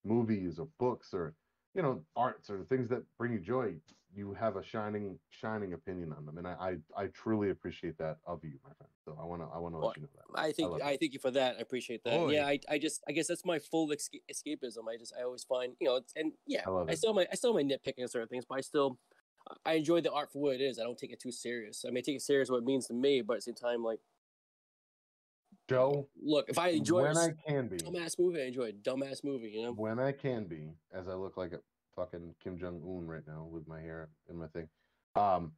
movies 0.06 0.60
or 0.60 0.68
books 0.80 1.14
or 1.14 1.36
you 1.76 1.82
know 1.82 2.02
arts 2.16 2.50
or 2.50 2.64
things 2.64 2.90
that 2.90 3.04
bring 3.18 3.34
you 3.34 3.40
joy, 3.40 3.74
you 4.16 4.34
have 4.34 4.56
a 4.56 4.64
shining, 4.64 5.18
shining 5.30 5.74
opinion 5.74 6.14
on 6.18 6.26
them, 6.26 6.38
and 6.38 6.48
I, 6.48 6.78
I, 6.98 7.04
I 7.04 7.08
truly 7.08 7.52
appreciate 7.52 7.98
that 8.00 8.18
of 8.26 8.44
you, 8.44 8.54
my 8.64 8.72
friend. 8.78 8.92
So 9.06 9.18
I 9.22 9.26
wanna, 9.26 9.48
I 9.54 9.60
wanna 9.60 9.78
Well, 9.78 9.90
let 9.90 9.98
you 9.98 10.04
know 10.04 10.10
that. 10.16 10.40
I 10.40 10.52
think 10.52 10.72
love 10.72 10.82
I, 10.84 10.92
it. 10.92 11.00
thank 11.00 11.14
you 11.14 11.20
for 11.20 11.32
that. 11.32 11.58
I 11.58 11.62
appreciate 11.62 12.04
that. 12.06 12.18
Boy. 12.18 12.34
Yeah, 12.34 12.48
I, 12.48 12.60
I 12.70 12.78
just 12.80 13.04
I 13.08 13.12
guess 13.12 13.28
that's 13.28 13.46
my 13.46 13.60
full 13.60 13.90
esca- 13.90 14.22
escapism. 14.32 14.90
I 14.90 14.98
just 14.98 15.14
I 15.18 15.24
always 15.24 15.44
find 15.44 15.74
you 15.80 15.88
know 15.88 15.98
it's, 15.98 16.14
and 16.16 16.34
yeah 16.48 16.64
I 16.66 16.70
love 16.70 16.90
I 16.90 16.96
still 16.96 17.12
have 17.12 17.16
my 17.16 17.28
I 17.32 17.36
still 17.36 17.56
have 17.56 17.64
my 17.64 17.70
nitpicking 17.70 18.02
on 18.02 18.08
certain 18.08 18.28
things, 18.28 18.46
but 18.48 18.56
I 18.56 18.62
still 18.62 18.98
I 19.66 19.74
enjoy 19.74 20.02
the 20.02 20.12
art 20.12 20.32
for 20.32 20.42
what 20.42 20.56
it 20.56 20.62
is. 20.62 20.80
I 20.80 20.84
don't 20.84 20.98
take 20.98 21.12
it 21.12 21.20
too 21.20 21.32
serious. 21.32 21.86
I 21.88 21.92
may 21.92 22.02
take 22.02 22.16
it 22.16 22.22
serious 22.22 22.50
what 22.50 22.58
it 22.58 22.66
means 22.66 22.88
to 22.88 22.94
me, 22.94 23.22
but 23.22 23.34
at 23.34 23.38
the 23.38 23.42
same 23.44 23.56
time, 23.56 23.84
like 23.84 24.00
Joe, 25.70 26.08
look, 26.22 26.50
if 26.50 26.58
I 26.58 26.70
enjoy 26.70 27.04
when 27.04 27.16
a 27.16 27.20
I 27.20 27.34
can 27.48 27.68
be, 27.68 27.78
dumbass 27.78 28.18
movie, 28.18 28.42
I 28.42 28.46
enjoy 28.46 28.70
a 28.70 28.72
dumbass 28.74 29.24
movie. 29.24 29.50
You 29.50 29.64
know, 29.64 29.72
when 29.74 30.00
I 30.00 30.12
can 30.12 30.46
be, 30.46 30.72
as 30.92 31.08
I 31.08 31.14
look 31.14 31.38
like 31.38 31.54
a 31.54 31.60
fucking 31.96 32.34
Kim 32.44 32.58
Jong 32.58 32.82
Un 32.84 33.06
right 33.08 33.22
now 33.28 33.48
with 33.50 33.68
my 33.68 33.80
hair 33.80 34.10
and 34.28 34.40
my 34.40 34.48
thing, 34.48 34.68
um, 35.16 35.52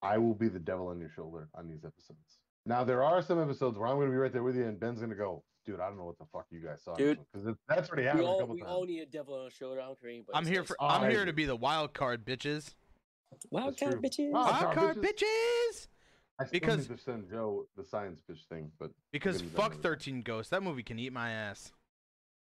I 0.00 0.16
will 0.18 0.34
be 0.34 0.48
the 0.48 0.60
devil 0.60 0.86
on 0.88 1.00
your 1.00 1.10
shoulder 1.10 1.48
on 1.54 1.68
these 1.68 1.84
episodes. 1.84 2.38
Now 2.66 2.84
there 2.84 3.02
are 3.02 3.20
some 3.20 3.40
episodes 3.42 3.78
where 3.78 3.88
I'm 3.88 3.96
going 3.96 4.06
to 4.08 4.12
be 4.12 4.18
right 4.18 4.32
there 4.32 4.42
with 4.42 4.54
you, 4.54 4.66
and 4.66 4.78
Ben's 4.78 4.98
going 5.00 5.10
to 5.10 5.16
go, 5.16 5.42
"Dude, 5.66 5.80
I 5.80 5.88
don't 5.88 5.98
know 5.98 6.04
what 6.04 6.18
the 6.18 6.26
fuck 6.32 6.46
you 6.50 6.60
guys 6.60 6.82
saw." 6.84 6.94
Dude. 6.94 7.18
because 7.32 7.56
that's 7.68 7.88
already 7.88 8.06
happened 8.06 8.24
a 8.24 8.26
all 8.28 8.38
couple 8.40 8.54
we 8.54 8.60
times. 8.60 8.70
all 8.70 8.84
need 8.84 9.00
a 9.00 9.06
devil 9.06 9.34
on 9.34 9.44
our 9.44 9.50
shoulder. 9.50 9.80
I 9.80 9.86
don't 9.86 10.00
care 10.00 10.10
anybody 10.10 10.38
I'm 10.38 10.46
here 10.46 10.62
for. 10.62 10.76
I'm 10.80 11.02
I 11.02 11.10
here 11.10 11.24
to 11.24 11.32
be 11.32 11.46
the 11.46 11.56
wild 11.56 11.94
card, 11.94 12.24
bitches. 12.24 12.74
wild 13.50 13.76
card 13.78 14.00
bitches. 14.02 14.30
Wow. 14.30 14.42
Wild 14.44 14.56
card, 14.60 14.76
card, 14.76 14.96
bitches. 14.98 15.24
bitches. 15.72 15.86
I 16.40 16.44
still 16.46 16.60
because- 16.60 16.88
need 16.88 16.96
to 16.96 17.02
send 17.02 17.28
Joe 17.30 17.66
the 17.76 17.84
science 17.84 18.20
fish 18.26 18.44
thing, 18.48 18.72
but 18.78 18.90
Because 19.12 19.38
gonna 19.42 19.50
be 19.50 19.56
done 19.56 19.70
fuck 19.72 19.80
13 19.82 20.22
Ghosts. 20.22 20.50
That 20.50 20.62
movie 20.62 20.82
can 20.82 20.98
eat 20.98 21.12
my 21.12 21.30
ass. 21.30 21.72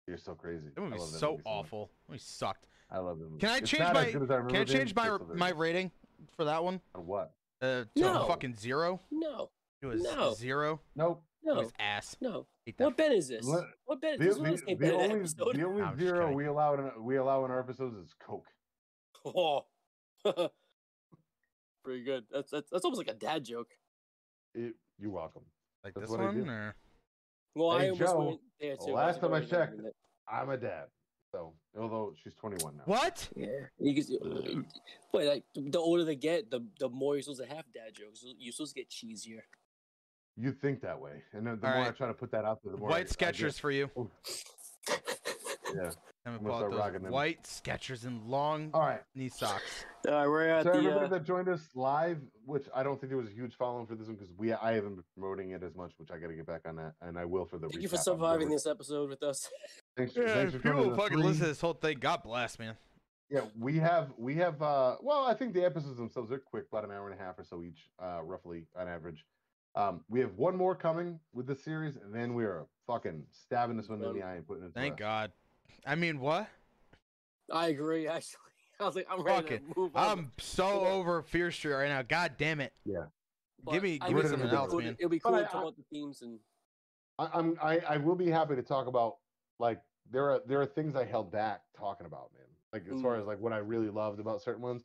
you're 0.07 0.17
so 0.19 0.35
crazy. 0.35 0.69
That 0.75 0.81
I 0.81 0.85
movie's 0.85 1.01
love 1.01 1.13
that 1.13 1.19
so 1.19 1.31
movie 1.33 1.43
much. 1.45 1.47
awful. 1.47 1.91
That 2.07 2.13
movie 2.13 2.19
sucked. 2.21 2.67
I 2.91 2.99
love 2.99 3.19
that 3.19 3.25
movie. 3.27 3.39
Can 3.41 3.51
I 3.51 3.57
It's 3.59 3.71
change 3.71 3.93
my- 3.93 4.07
as 4.07 4.15
as 4.23 4.31
I 4.31 4.41
Can 4.43 4.57
I 4.57 4.65
change 4.65 4.95
my 4.95 5.09
but 5.09 5.15
it's 5.17 5.25
still 5.25 5.37
my 5.37 5.51
rating 5.51 5.91
for 6.37 6.45
that 6.45 6.65
one? 6.65 6.81
On 6.95 7.07
what? 7.07 7.35
Uh, 7.61 7.85
to 7.85 7.89
No. 7.97 8.23
a 8.23 8.27
fucking 8.29 8.55
zero. 8.55 9.01
No, 9.11 9.51
It 9.83 9.87
was 9.87 10.03
No. 10.03 10.33
zero. 10.35 10.81
Nope. 10.97 11.25
It 11.43 11.47
no, 11.47 11.55
was 11.57 11.73
ass. 11.79 12.17
no. 12.21 12.47
Hate 12.67 12.77
that 12.79 12.85
What 12.85 12.97
Ben 12.97 13.13
is 13.13 13.29
this? 13.29 13.45
Let- 13.47 13.65
What 13.85 14.01
Ben? 14.01 14.19
The, 14.19 14.25
This 14.25 14.37
the, 14.37 14.43
was 14.43 14.61
the, 14.63 14.71
only, 14.93 15.21
episode. 15.21 15.55
the 15.57 15.63
only 15.65 15.83
I'm 15.83 15.99
zero 15.99 16.33
we 16.33 16.47
allow 16.47 16.75
in 16.75 17.05
we 17.05 17.17
allow 17.17 17.45
in 17.45 17.51
our 17.51 17.61
episodes 17.61 17.97
is 17.97 18.15
Coke. 18.15 18.47
Oh, 19.25 19.67
pretty 21.85 22.03
good. 22.05 22.25
That's, 22.31 22.51
that's 22.51 22.71
that's 22.71 22.85
almost 22.85 22.99
like 22.99 23.15
a 23.15 23.19
dad 23.19 23.45
joke. 23.45 23.69
It, 24.55 24.75
you're 24.99 25.11
welcome. 25.11 25.43
Like 25.85 25.95
That's 25.95 26.11
this 26.11 26.19
what 26.19 26.27
I 26.27 26.33
do. 26.33 26.41
one, 26.41 26.49
or 26.51 26.75
Well, 27.55 27.71
I 27.71 27.81
Hey, 27.83 27.91
almost 27.91 28.13
Joe, 28.13 28.19
went 28.25 28.41
there 28.61 28.77
too. 28.77 28.93
last 28.93 29.21
time 29.21 29.35
I 29.35 29.41
checked- 29.41 29.79
it. 29.79 29.95
I'm 30.31 30.51
a 30.51 30.57
dad. 30.57 30.87
So 31.33 31.53
although 31.79 32.15
she's 32.23 32.35
21 32.35 32.79
now. 32.79 32.83
what? 32.87 33.29
Yeah, 33.37 33.47
you 33.79 33.95
can, 34.03 34.65
wait, 35.13 35.27
like 35.29 35.45
the 35.55 35.79
older 35.79 36.03
they 36.05 36.17
get, 36.17 36.51
the 36.51 36.67
the 36.81 36.89
more 36.89 37.15
you're 37.17 37.23
supposed 37.23 37.43
to 37.43 37.47
have 37.49 37.65
dad 37.75 37.95
jokes. 37.95 38.25
You're 38.39 38.53
supposed 38.53 38.75
to 38.75 38.81
get 38.81 38.89
cheesier. 38.91 39.41
You 40.37 40.53
think 40.53 40.81
that 40.83 40.99
way, 41.01 41.23
and 41.33 41.47
then 41.47 41.59
the 41.61 41.67
All 41.69 41.75
more 41.75 41.85
I 41.87 41.91
try 41.91 42.07
to 42.07 42.15
put 42.15 42.31
that 42.31 42.45
out 42.47 42.61
there, 42.65 42.73
the 42.73 42.79
more 42.79 42.89
White 42.89 42.97
I, 43.21 43.27
I 43.27 43.31
get- 43.33 43.35
Skechers 43.35 43.61
for 43.61 43.71
you. 43.71 43.91
Oh. 43.97 44.11
Yeah. 45.75 45.91
I'm 46.27 46.35
I'm 46.35 46.39
gonna 46.39 46.39
gonna 46.39 46.39
pull 46.41 46.53
out 46.53 46.59
start 46.59 46.71
those 46.73 46.81
rocking 46.81 47.03
them. 47.03 47.13
white 47.13 47.43
Skechers 47.45 48.05
and 48.05 48.23
long 48.27 48.71
All 48.75 48.81
right. 48.83 49.01
knee 49.15 49.29
socks. 49.31 49.85
All 50.07 50.13
right, 50.15 50.27
we're 50.27 50.49
at 50.49 50.65
So 50.65 50.73
the. 50.73 50.79
everybody 50.79 51.07
Uh, 51.07 51.09
that 51.09 51.25
joined 51.25 51.49
us 51.49 51.63
live, 51.75 52.19
which 52.45 52.67
I 52.75 52.83
don't 52.83 53.01
think 53.01 53.09
there 53.11 53.17
was 53.17 53.29
a 53.29 53.33
huge 53.33 53.55
following 53.57 53.87
for 53.87 53.95
this 53.95 54.09
one 54.09 54.17
because 54.17 54.33
we 54.37 54.53
I 54.53 54.73
haven't 54.75 54.97
been 54.97 55.05
promoting 55.15 55.53
it 55.53 55.63
as 55.63 55.75
much, 55.75 55.93
which 55.97 56.11
I 56.11 56.19
got 56.19 56.27
to 56.29 56.35
get 56.35 56.47
back 56.47 56.63
on 56.67 56.77
that, 56.77 56.95
and 57.01 57.19
I 57.19 57.25
will 57.25 57.47
for 57.47 57.59
the. 57.59 57.69
thank 57.69 57.83
you 57.83 57.89
for 57.89 57.97
surviving 57.97 58.51
this 58.51 58.67
episode 58.67 59.09
with 59.09 59.23
us. 59.23 59.49
Thanks, 59.97 60.15
Yeah, 60.17 60.35
thanks 60.35 60.53
for 60.53 60.59
coming 60.61 60.79
people 60.79 60.85
to 60.85 60.91
the 60.91 60.97
fucking 60.97 61.17
three. 61.19 61.27
listen 61.27 61.43
to 61.43 61.49
this 61.49 61.61
whole 61.61 61.73
thing, 61.75 61.99
God 61.99 62.23
bless, 62.23 62.59
man. 62.59 62.77
Yeah, 63.31 63.41
we 63.59 63.79
have 63.79 64.13
we 64.19 64.35
have 64.37 64.61
uh 64.63 64.97
well, 65.01 65.25
I 65.25 65.35
think 65.35 65.55
the 65.55 65.65
episodes 65.65 65.97
themselves 65.97 66.31
are 66.33 66.39
quick, 66.39 66.65
about 66.71 66.85
an 66.85 66.91
hour 66.91 67.11
and 67.11 67.19
a 67.19 67.23
half 67.23 67.39
or 67.39 67.45
so 67.45 67.63
each, 67.63 67.89
uh 68.03 68.21
roughly 68.23 68.67
on 68.79 68.87
average. 68.89 69.25
Um 69.75 70.05
we 70.09 70.21
have 70.21 70.35
one 70.37 70.57
more 70.57 70.75
coming 70.75 71.21
with 71.33 71.47
the 71.47 71.55
series, 71.57 71.97
and 71.97 72.15
then 72.15 72.35
we 72.35 72.45
are 72.45 72.67
fucking 72.87 73.25
stabbing 73.31 73.77
this 73.77 73.89
one 73.89 74.03
in 74.03 74.15
the 74.15 74.23
eye 74.23 74.35
and 74.37 74.47
putting 74.47 74.65
it 74.65 74.73
Thank 74.75 74.93
rest. 74.93 74.99
God. 75.01 75.33
I 75.87 75.95
mean, 75.95 76.21
what? 76.21 76.49
I 77.53 77.69
agree. 77.69 78.07
Actually, 78.09 78.39
I 78.81 78.85
was 78.85 78.95
like, 78.95 79.07
I'm 79.11 79.23
ready 79.23 79.49
Fuck 79.49 79.59
to 79.75 79.81
move 79.81 79.97
on. 79.97 80.19
I'm 80.19 80.33
so 80.39 80.83
Yeah. 80.83 80.89
over 80.91 81.23
Fear 81.23 81.51
Street 81.51 81.73
right 81.75 81.89
now. 81.89 82.03
God 82.03 82.33
damn 82.39 82.61
it. 82.61 82.73
but 82.85 83.73
give 83.73 83.83
me- 83.83 83.99
I 84.01 84.09
give 84.09 84.17
me 84.17 84.23
think 84.23 84.31
something 84.33 84.47
it'll 84.49 84.51
be 84.51 84.57
else, 84.57 84.71
cool- 84.71 84.81
man. 84.81 84.97
It'll 84.99 85.11
be 85.11 85.19
cool 85.19 85.35
I- 85.35 85.39
to 85.43 85.45
talk 85.47 85.63
about 85.63 85.77
the 85.77 85.85
themes 85.91 86.23
and 86.23 86.39
I, 87.19 87.29
I'm 87.35 87.57
I, 87.61 87.79
I 87.89 87.97
will 87.97 88.15
be 88.15 88.31
happy 88.31 88.55
to 88.55 88.63
talk 88.63 88.87
about 88.87 89.17
like 89.59 89.81
there 90.11 90.31
are 90.31 90.41
there 90.47 90.61
are 90.61 90.67
things 90.67 90.95
I 90.95 91.05
held 91.05 91.33
back 91.33 91.63
talking 91.77 92.07
about, 92.07 92.31
man. 92.35 92.47
Like 92.73 92.85
as 92.95 93.01
far 93.03 93.17
Mm. 93.17 93.21
as 93.23 93.27
like 93.27 93.41
what 93.41 93.53
I 93.53 93.59
really 93.59 93.89
loved 93.91 94.21
about 94.21 94.41
certain 94.43 94.63
ones, 94.63 94.85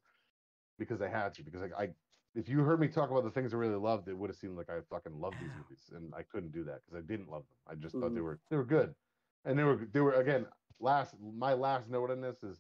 because 0.80 1.02
I 1.02 1.10
had 1.10 1.34
to. 1.36 1.44
Because 1.44 1.62
like 1.62 1.74
I, 1.78 1.90
if 2.34 2.50
you 2.50 2.62
heard 2.62 2.80
me 2.80 2.88
talk 2.88 3.12
about 3.12 3.24
the 3.24 3.30
things 3.30 3.54
I 3.54 3.58
really 3.58 3.76
loved, 3.76 4.08
it 4.08 4.18
would 4.18 4.30
have 4.32 4.38
seemed 4.38 4.58
like 4.58 4.70
I 4.70 4.80
fucking 4.90 5.20
loved 5.20 5.36
these 5.40 5.52
movies, 5.58 5.92
and 5.94 6.12
I 6.16 6.24
couldn't 6.24 6.52
do 6.54 6.64
that 6.64 6.80
because 6.86 6.98
I 7.04 7.06
didn't 7.06 7.30
love 7.30 7.44
them. 7.44 7.58
I 7.68 7.76
just 7.76 7.94
thought 7.94 8.16
they 8.16 8.22
Mhm. 8.22 8.24
were 8.24 8.40
they 8.50 8.56
were 8.58 8.66
good, 8.66 8.96
and 9.46 9.60
they 9.60 9.64
were 9.64 9.88
they 9.92 10.00
were 10.00 10.14
again 10.14 10.48
last 10.80 11.16
my 11.22 11.54
last 11.54 11.90
note 11.90 12.12
on 12.12 12.22
this 12.22 12.44
is 12.44 12.60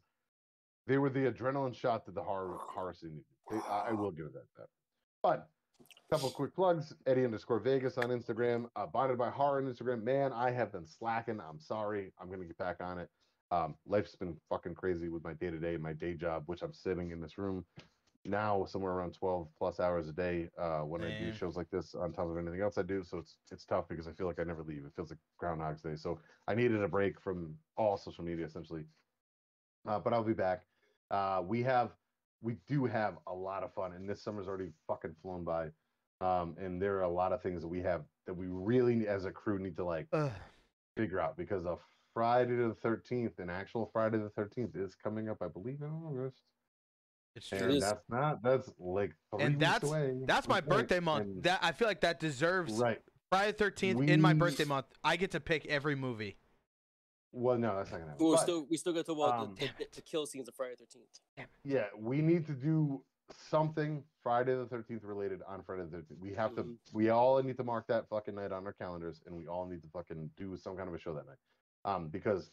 they 0.87 0.97
were 0.97 1.09
the 1.09 1.31
adrenaline 1.31 1.75
shot 1.75 2.05
that 2.05 2.15
the 2.15 2.23
horror 2.23 2.57
horror 2.69 2.93
scene 2.93 3.11
needed. 3.11 3.25
They, 3.49 3.57
I, 3.69 3.89
I 3.89 3.91
will 3.93 4.11
give 4.11 4.25
it 4.27 4.33
that. 4.33 4.45
that. 4.57 4.67
But 5.21 5.49
couple 6.11 6.29
quick 6.29 6.53
plugs 6.53 6.93
eddie 7.07 7.25
underscore 7.25 7.59
vegas 7.59 7.97
on 7.97 8.05
instagram 8.05 8.65
uh, 8.75 8.85
bonded 8.85 9.17
by 9.17 9.29
horror 9.29 9.61
on 9.61 9.71
instagram 9.71 10.03
man 10.03 10.31
i 10.33 10.51
have 10.51 10.71
been 10.71 10.85
slacking 10.85 11.39
i'm 11.49 11.59
sorry 11.59 12.11
i'm 12.21 12.29
gonna 12.29 12.45
get 12.45 12.57
back 12.57 12.77
on 12.81 12.99
it 12.99 13.09
um, 13.51 13.75
life's 13.87 14.15
been 14.15 14.35
fucking 14.49 14.75
crazy 14.75 15.09
with 15.09 15.23
my 15.23 15.33
day-to-day 15.33 15.77
my 15.77 15.93
day 15.93 16.13
job 16.13 16.43
which 16.45 16.61
i'm 16.61 16.73
sitting 16.73 17.11
in 17.11 17.19
this 17.19 17.37
room 17.37 17.65
now 18.25 18.65
somewhere 18.65 18.93
around 18.93 19.13
12 19.13 19.47
plus 19.57 19.79
hours 19.79 20.07
a 20.07 20.13
day 20.13 20.49
uh, 20.57 20.79
when 20.79 21.03
i 21.03 21.09
do 21.09 21.31
shows 21.31 21.55
like 21.57 21.69
this 21.69 21.93
on 21.95 22.13
top 22.13 22.29
of 22.29 22.37
anything 22.37 22.61
else 22.61 22.77
i 22.77 22.81
do. 22.81 23.03
So 23.03 23.17
it's 23.17 23.37
it's 23.51 23.65
tough 23.65 23.87
because 23.89 24.07
i 24.07 24.11
feel 24.11 24.27
like 24.27 24.39
i 24.39 24.43
never 24.43 24.63
leave. 24.63 24.85
It 24.85 24.93
feels 24.95 25.09
like 25.09 25.19
groundhog's 25.37 25.81
day. 25.81 25.95
So 25.95 26.19
i 26.47 26.55
needed 26.55 26.81
a 26.81 26.87
break 26.87 27.19
from 27.19 27.55
all 27.77 27.97
social 27.97 28.23
media 28.23 28.45
essentially. 28.45 28.85
Uh, 29.87 29.99
but 29.99 30.13
i'll 30.13 30.23
be 30.23 30.33
back. 30.33 30.63
Uh, 31.11 31.41
we 31.45 31.61
have 31.63 31.91
we 32.41 32.55
do 32.67 32.85
have 32.85 33.15
a 33.27 33.33
lot 33.33 33.63
of 33.63 33.73
fun 33.73 33.93
and 33.93 34.09
this 34.09 34.21
summer's 34.21 34.47
already 34.47 34.71
fucking 34.87 35.15
flown 35.21 35.43
by. 35.43 35.69
Um, 36.21 36.55
and 36.57 36.81
there 36.81 36.95
are 36.97 37.01
a 37.03 37.09
lot 37.09 37.33
of 37.33 37.41
things 37.41 37.61
that 37.61 37.67
we 37.67 37.81
have 37.81 38.03
that 38.27 38.33
we 38.33 38.45
really 38.47 39.07
as 39.07 39.25
a 39.25 39.31
crew 39.31 39.59
need 39.59 39.75
to 39.77 39.83
like 39.83 40.07
Ugh. 40.13 40.31
figure 40.95 41.19
out 41.19 41.35
because 41.35 41.65
a 41.65 41.77
friday 42.13 42.55
the 42.55 42.75
13th 42.85 43.39
an 43.39 43.49
actual 43.49 43.89
friday 43.91 44.17
the 44.17 44.29
13th 44.41 44.77
is 44.77 44.95
coming 44.95 45.27
up 45.27 45.37
i 45.41 45.47
believe 45.47 45.81
in 45.81 45.89
august 45.89 46.43
It's 47.35 47.51
It 47.51 47.57
true. 47.59 47.71
and 47.73 47.81
that's 47.81 48.09
not 48.09 48.43
that's 48.43 48.69
like 48.79 49.13
three 49.31 49.43
And 49.45 49.55
weeks 49.55 49.59
that's- 49.71 49.89
away 49.89 50.21
That's 50.25 50.47
my 50.47 50.61
birthday 50.61 50.99
month. 50.99 51.25
And- 51.25 51.43
That 51.43 51.59
I 51.63 51.71
feel 51.71 51.87
like 51.87 52.01
that 52.01 52.19
deserves 52.19 52.73
right 52.73 53.01
Friday 53.29 53.53
13th 53.53 54.07
in 54.07 54.21
my 54.21 54.33
birthday 54.33 54.65
month. 54.65 54.85
I 55.03 55.15
get 55.15 55.31
to 55.31 55.39
pick 55.39 55.65
every 55.65 55.95
movie. 55.95 56.37
well 57.31 57.57
no 57.57 57.75
that's 57.75 57.89
not 57.91 57.97
gonna 57.97 58.11
happen 58.11 58.23
we'll 58.23 58.35
But- 58.35 58.41
still 58.43 58.65
we 58.69 58.77
still 58.77 58.93
got 58.93 59.05
to 59.07 59.13
watch 59.15 59.33
um, 59.39 59.55
the, 59.59 59.65
the, 59.79 59.87
the 59.95 60.01
kill 60.01 60.27
scenes 60.27 60.47
of 60.47 60.53
Friday 60.53 60.75
Thirteenth. 60.75 61.19
yeah 61.63 61.87
we 61.97 62.21
need 62.21 62.45
to 62.45 62.53
do 62.53 63.03
something 63.49 64.03
friday 64.21 64.53
the 64.53 64.67
13th 64.67 65.03
related 65.03 65.41
on 65.47 65.63
friday 65.63 65.83
the 65.89 65.97
13th 65.97 66.19
we 66.19 66.31
have 66.33 66.53
to 66.55 66.63
Mhm. 66.63 66.75
we 66.91 67.09
all 67.09 67.41
need 67.41 67.57
to 67.57 67.63
mark 67.63 67.87
that 67.87 68.07
fucking 68.07 68.35
night 68.35 68.51
on 68.51 68.67
our 68.67 68.73
calendars 68.73 69.21
and 69.25 69.35
we 69.35 69.47
all 69.47 69.65
need 69.65 69.81
to 69.81 69.87
fucking 69.87 70.29
do 70.37 70.55
some 70.57 70.75
kind 70.77 70.87
of 70.87 70.93
a 70.93 70.99
show 70.99 71.15
that 71.15 71.25
night 71.25 71.37
um 71.85 72.09
because 72.09 72.51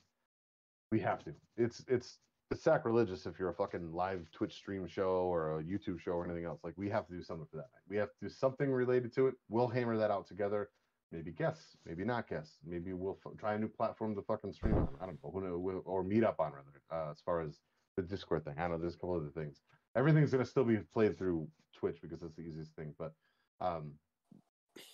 we 0.90 0.98
have 1.00 1.22
to 1.24 1.34
it's 1.58 1.84
it's 1.86 2.18
it's 2.50 2.62
sacrilegious 2.62 3.26
if 3.26 3.38
you're 3.38 3.50
a 3.50 3.54
fucking 3.54 3.92
live 3.92 4.28
twitch 4.32 4.54
stream 4.54 4.86
show 4.86 5.24
or 5.32 5.60
a 5.60 5.62
youtube 5.62 6.00
show 6.00 6.12
or 6.12 6.24
anything 6.24 6.44
else. 6.44 6.60
Like 6.64 6.74
we 6.76 6.88
have 6.90 7.06
to 7.06 7.12
do 7.12 7.22
something 7.22 7.46
for 7.50 7.56
that 7.58 7.68
night. 7.72 7.82
We 7.88 7.96
have 7.96 8.08
to 8.08 8.16
do 8.22 8.28
something 8.28 8.70
related 8.70 9.14
to 9.14 9.28
it. 9.28 9.34
We'll 9.48 9.68
hammer 9.68 9.96
that 9.96 10.10
out 10.10 10.26
together. 10.26 10.70
Maybe 11.12 11.32
guests 11.32 11.76
maybe 11.84 12.04
not 12.04 12.28
guests 12.28 12.58
maybe 12.64 12.92
we'll 12.92 13.18
f- 13.24 13.36
try 13.38 13.54
a 13.54 13.58
new 13.58 13.68
platform 13.68 14.14
to 14.16 14.22
fucking 14.22 14.52
stream 14.52 14.74
on. 14.74 14.88
I 15.00 15.06
don't 15.06 15.22
know. 15.22 15.30
Who 15.30 15.82
or 15.84 16.02
meet 16.02 16.24
up 16.24 16.40
on 16.40 16.52
rather 16.52 16.82
uh, 16.90 17.10
as 17.10 17.20
far 17.20 17.40
as 17.40 17.60
the 17.96 18.02
discord 18.02 18.44
thing. 18.44 18.54
I 18.58 18.68
know. 18.68 18.78
There's 18.78 18.94
a 18.94 18.98
couple 18.98 19.16
other 19.16 19.30
things. 19.30 19.60
Everything's 19.96 20.30
going 20.30 20.44
to 20.44 20.50
still 20.50 20.64
be 20.64 20.78
played 20.78 21.18
through 21.18 21.48
twitch 21.74 22.00
because 22.02 22.20
that's 22.20 22.36
the 22.36 22.42
easiest 22.42 22.74
thing 22.74 22.94
but 22.98 23.12
um 23.60 23.94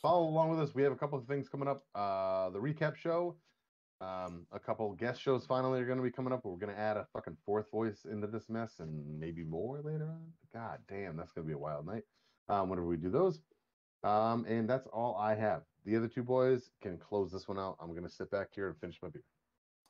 follow 0.03 0.28
along 0.28 0.51
with 0.51 0.61
us. 0.61 0.74
We 0.74 0.83
have 0.83 0.93
a 0.93 0.97
couple 0.97 1.19
of 1.19 1.27
things 1.27 1.49
coming 1.49 1.69
up. 1.69 1.85
Uh 1.95 2.51
the 2.51 2.59
recap 2.59 2.97
show 2.97 3.39
um 4.01 4.47
a 4.52 4.59
couple 4.59 4.93
guest 4.93 5.20
shows 5.20 5.47
finally 5.47 5.81
are 5.81 5.86
going 5.86 5.98
to 5.98 6.05
be 6.05 6.10
coming 6.10 6.32
up. 6.32 6.44
We're 6.44 6.56
going 6.56 6.74
to 6.74 6.78
add 6.78 6.97
a 6.97 7.06
fucking 7.12 7.36
fourth 7.47 7.70
voice 7.70 8.05
into 8.10 8.27
this 8.27 8.48
mess 8.48 8.81
and 8.81 9.18
maybe 9.18 9.43
more 9.43 9.81
later 9.82 10.05
on. 10.05 10.32
God 10.52 10.78
damn 10.89 11.16
that's 11.16 11.32
going 11.32 11.47
to 11.47 11.48
be 11.48 11.55
a 11.55 11.59
wild 11.59 11.86
night. 11.86 12.02
Um 12.48 12.68
whenever 12.68 12.86
we 12.86 12.97
do 12.97 13.10
those. 13.10 13.40
Um 14.05 14.44
and 14.47 14.68
that's 14.68 14.86
all 14.89 15.16
i 15.16 15.35
have. 15.35 15.62
The 15.86 15.97
other 15.97 16.09
two 16.09 16.24
boys 16.24 16.70
can 16.82 16.98
close 16.98 17.31
this 17.31 17.47
one 17.48 17.59
out. 17.59 17.77
I'm 17.81 17.90
going 17.93 18.02
to 18.02 18.10
sit 18.10 18.31
back 18.31 18.48
here 18.52 18.66
and 18.66 18.77
finish 18.78 18.98
my 19.02 19.09
beer. 19.09 19.23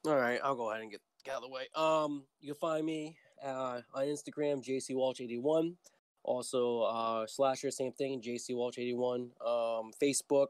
All 0.07 0.17
right, 0.17 0.39
I'll 0.45 0.55
go 0.55 0.71
ahead 0.71 0.83
and 0.83 0.91
get, 0.91 1.01
out 1.29 1.39
of 1.39 1.43
the 1.43 1.49
way. 1.49 1.67
Um, 1.75 2.23
you 2.39 2.53
can 2.53 2.61
find 2.61 2.87
me 2.87 3.17
uh, 3.45 3.81
on 3.93 4.05
Instagram, 4.05 4.65
JCWalsh81. 4.65 5.75
Also, 6.23 6.83
uh, 6.83 7.27
Slasher, 7.27 7.73
same 7.73 7.91
thing, 7.93 8.21
JCWalsh81. 8.21 9.31
Um, 9.45 9.91
Facebook, 10.01 10.49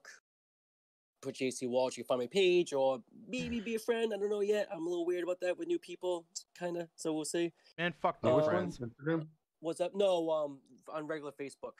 put 1.20 1.34
JC 1.34 1.68
Walsh. 1.68 1.96
You 1.96 2.04
can 2.04 2.08
find 2.08 2.20
my 2.20 2.26
page 2.26 2.72
or 2.72 3.02
maybe 3.28 3.60
be 3.60 3.74
a 3.74 3.78
friend. 3.88 4.12
I 4.14 4.18
don't 4.18 4.30
know 4.30 4.40
yet. 4.40 4.68
I'm 4.72 4.86
a 4.86 4.88
little 4.88 5.06
weird 5.06 5.24
about 5.24 5.40
that 5.40 5.58
with 5.58 5.68
new 5.68 5.78
people, 5.78 6.26
kind 6.58 6.76
of. 6.76 6.88
So 6.96 7.12
we'll 7.12 7.24
see. 7.24 7.52
Man, 7.78 7.92
fuck 8.00 8.18
Uh, 8.22 8.28
no 8.28 8.36
Which 8.36 8.46
friends. 8.46 8.80
What's 9.60 9.80
up? 9.80 9.94
No, 9.94 10.30
um, 10.30 10.58
on 10.92 11.06
regular 11.06 11.32
Facebook. 11.32 11.72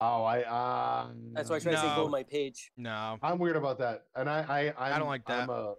Oh, 0.00 0.24
I 0.24 0.42
um. 0.42 1.30
That's 1.32 1.48
why 1.48 1.56
I 1.56 1.58
try 1.60 1.72
to 1.72 1.78
say 1.78 1.94
go 1.94 2.04
to 2.04 2.10
my 2.10 2.24
page. 2.24 2.72
No. 2.76 3.16
I'm 3.22 3.38
weird 3.38 3.56
about 3.56 3.78
that, 3.78 4.04
and 4.16 4.28
I 4.28 4.72
I 4.76 4.90
I'm, 4.92 4.98
don't 4.98 5.08
like 5.08 5.24
that. 5.26 5.42
I'm 5.44 5.50
a, 5.50 5.74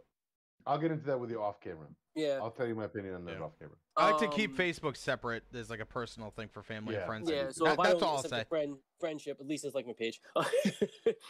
I'll 0.65 0.77
get 0.79 0.91
into 0.91 1.05
that 1.05 1.19
with 1.19 1.29
you 1.29 1.41
off 1.41 1.59
camera. 1.59 1.87
Yeah. 2.15 2.39
I'll 2.41 2.51
tell 2.51 2.65
you 2.65 2.75
my 2.75 2.85
opinion 2.85 3.13
on 3.15 3.25
that 3.25 3.37
Yeah. 3.37 3.43
off 3.43 3.59
camera. 3.59 3.75
I 3.97 4.11
like 4.11 4.19
to 4.21 4.27
keep 4.35 4.51
Um, 4.51 4.57
Facebook 4.57 4.95
separate. 4.97 5.43
There's 5.51 5.69
like 5.69 5.79
a 5.81 5.85
personal 5.85 6.31
thing 6.31 6.47
for 6.47 6.63
family 6.63 6.93
Yeah. 6.93 6.99
and 7.01 7.07
friends. 7.07 7.29
Yeah, 7.29 7.51
so 7.51 7.65
That- 7.65 7.73
if 7.73 7.79
I 7.79 7.83
that's 7.87 7.99
don't 7.99 8.03
all 8.09 8.17
I'll 8.17 8.23
say. 8.23 8.43
friend 8.45 8.77
friendship, 8.99 9.37
at 9.41 9.47
least 9.47 9.65
it's 9.65 9.75
like 9.75 9.85
my 9.85 9.93
page. 9.93 10.21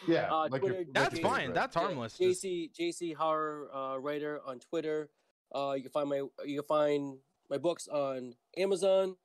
Yeah, 0.08 0.32
Uh, 0.34 0.48
like 0.52 0.62
Twitter, 0.62 0.68
your, 0.68 0.84
like 0.86 0.94
That's 0.94 1.16
JC 1.16 1.22
fine. 1.22 1.40
favorite. 1.40 1.54
That's 1.56 1.76
Yeah, 1.76 1.82
harmless. 1.82 2.18
Just- 2.18 2.44
JC 2.44 2.70
JC 2.74 3.14
horror 3.14 3.74
uh, 3.74 3.98
writer 3.98 4.42
on 4.46 4.60
Twitter. 4.60 5.10
Uh, 5.54 5.74
you 5.76 5.82
can 5.84 5.92
find 5.92 6.10
my 6.10 6.18
you 6.46 6.62
can 6.62 6.68
find 6.68 7.20
my 7.50 7.58
books 7.58 7.88
on 7.88 8.36
Amazon. 8.58 9.18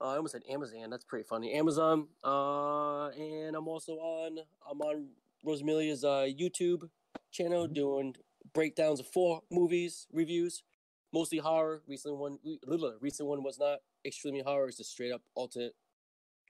Uh, 0.00 0.08
I 0.08 0.16
almost 0.16 0.32
said 0.32 0.42
Amazon. 0.48 0.90
That's 0.90 1.04
pretty 1.04 1.24
funny. 1.24 1.52
Amazon. 1.54 2.08
Uh, 2.24 3.08
and 3.10 3.54
I'm 3.56 3.68
also 3.68 3.94
on 3.98 4.38
I'm 4.68 4.80
on 4.80 5.08
Rosamelia's 5.44 6.04
uh, 6.04 6.26
YouTube 6.28 6.88
channel 7.30 7.68
Mhm. 7.68 7.72
doing 7.74 8.16
breakdowns 8.52 9.00
of 9.00 9.06
four 9.06 9.42
movies 9.50 10.06
reviews, 10.12 10.62
mostly 11.12 11.38
horror. 11.38 11.82
Recent 11.86 12.16
one, 12.16 12.38
little 12.66 12.96
recent 13.00 13.28
one 13.28 13.42
was 13.42 13.58
not 13.58 13.78
extremely 14.04 14.40
horror. 14.42 14.68
It's 14.68 14.76
just 14.78 14.90
straight 14.90 15.12
up 15.12 15.22
alternate 15.34 15.74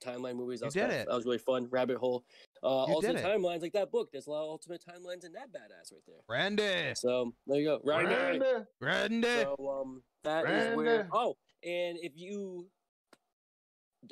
timeline 0.05 0.35
movies. 0.37 0.61
That 0.61 0.65
You 0.65 0.69
was 0.69 0.75
did 0.75 0.81
kinda- 0.81 1.01
it. 1.03 1.07
That 1.09 1.15
was 1.15 1.25
really 1.25 1.39
fun. 1.39 1.69
Rabbit 1.71 1.97
hole. 1.99 2.25
Uh, 2.63 2.87
You 2.89 2.95
alternate 2.95 3.17
did 3.17 3.25
it. 3.25 3.29
timelines 3.29 3.63
like 3.63 3.73
that 3.75 3.91
book. 3.93 4.11
There's 4.11 4.27
a 4.27 4.31
lot 4.31 4.43
of 4.45 4.51
alternate 4.51 4.83
timelines 4.85 5.25
in 5.25 5.33
that 5.33 5.53
badass 5.53 5.93
right 5.93 6.03
there. 6.07 6.23
Randy. 6.29 6.95
So 6.97 7.33
there 7.47 7.59
you 7.61 7.65
go. 7.67 7.81
Right 7.85 8.09
there. 8.09 8.31
Randy. 8.41 8.67
Randy. 8.81 9.43
So 9.43 9.57
um, 9.69 10.03
that 10.25 10.49
is 10.49 10.77
where. 10.77 11.09
Oh, 11.13 11.37
and 11.63 11.99
if 12.03 12.13
you, 12.17 12.69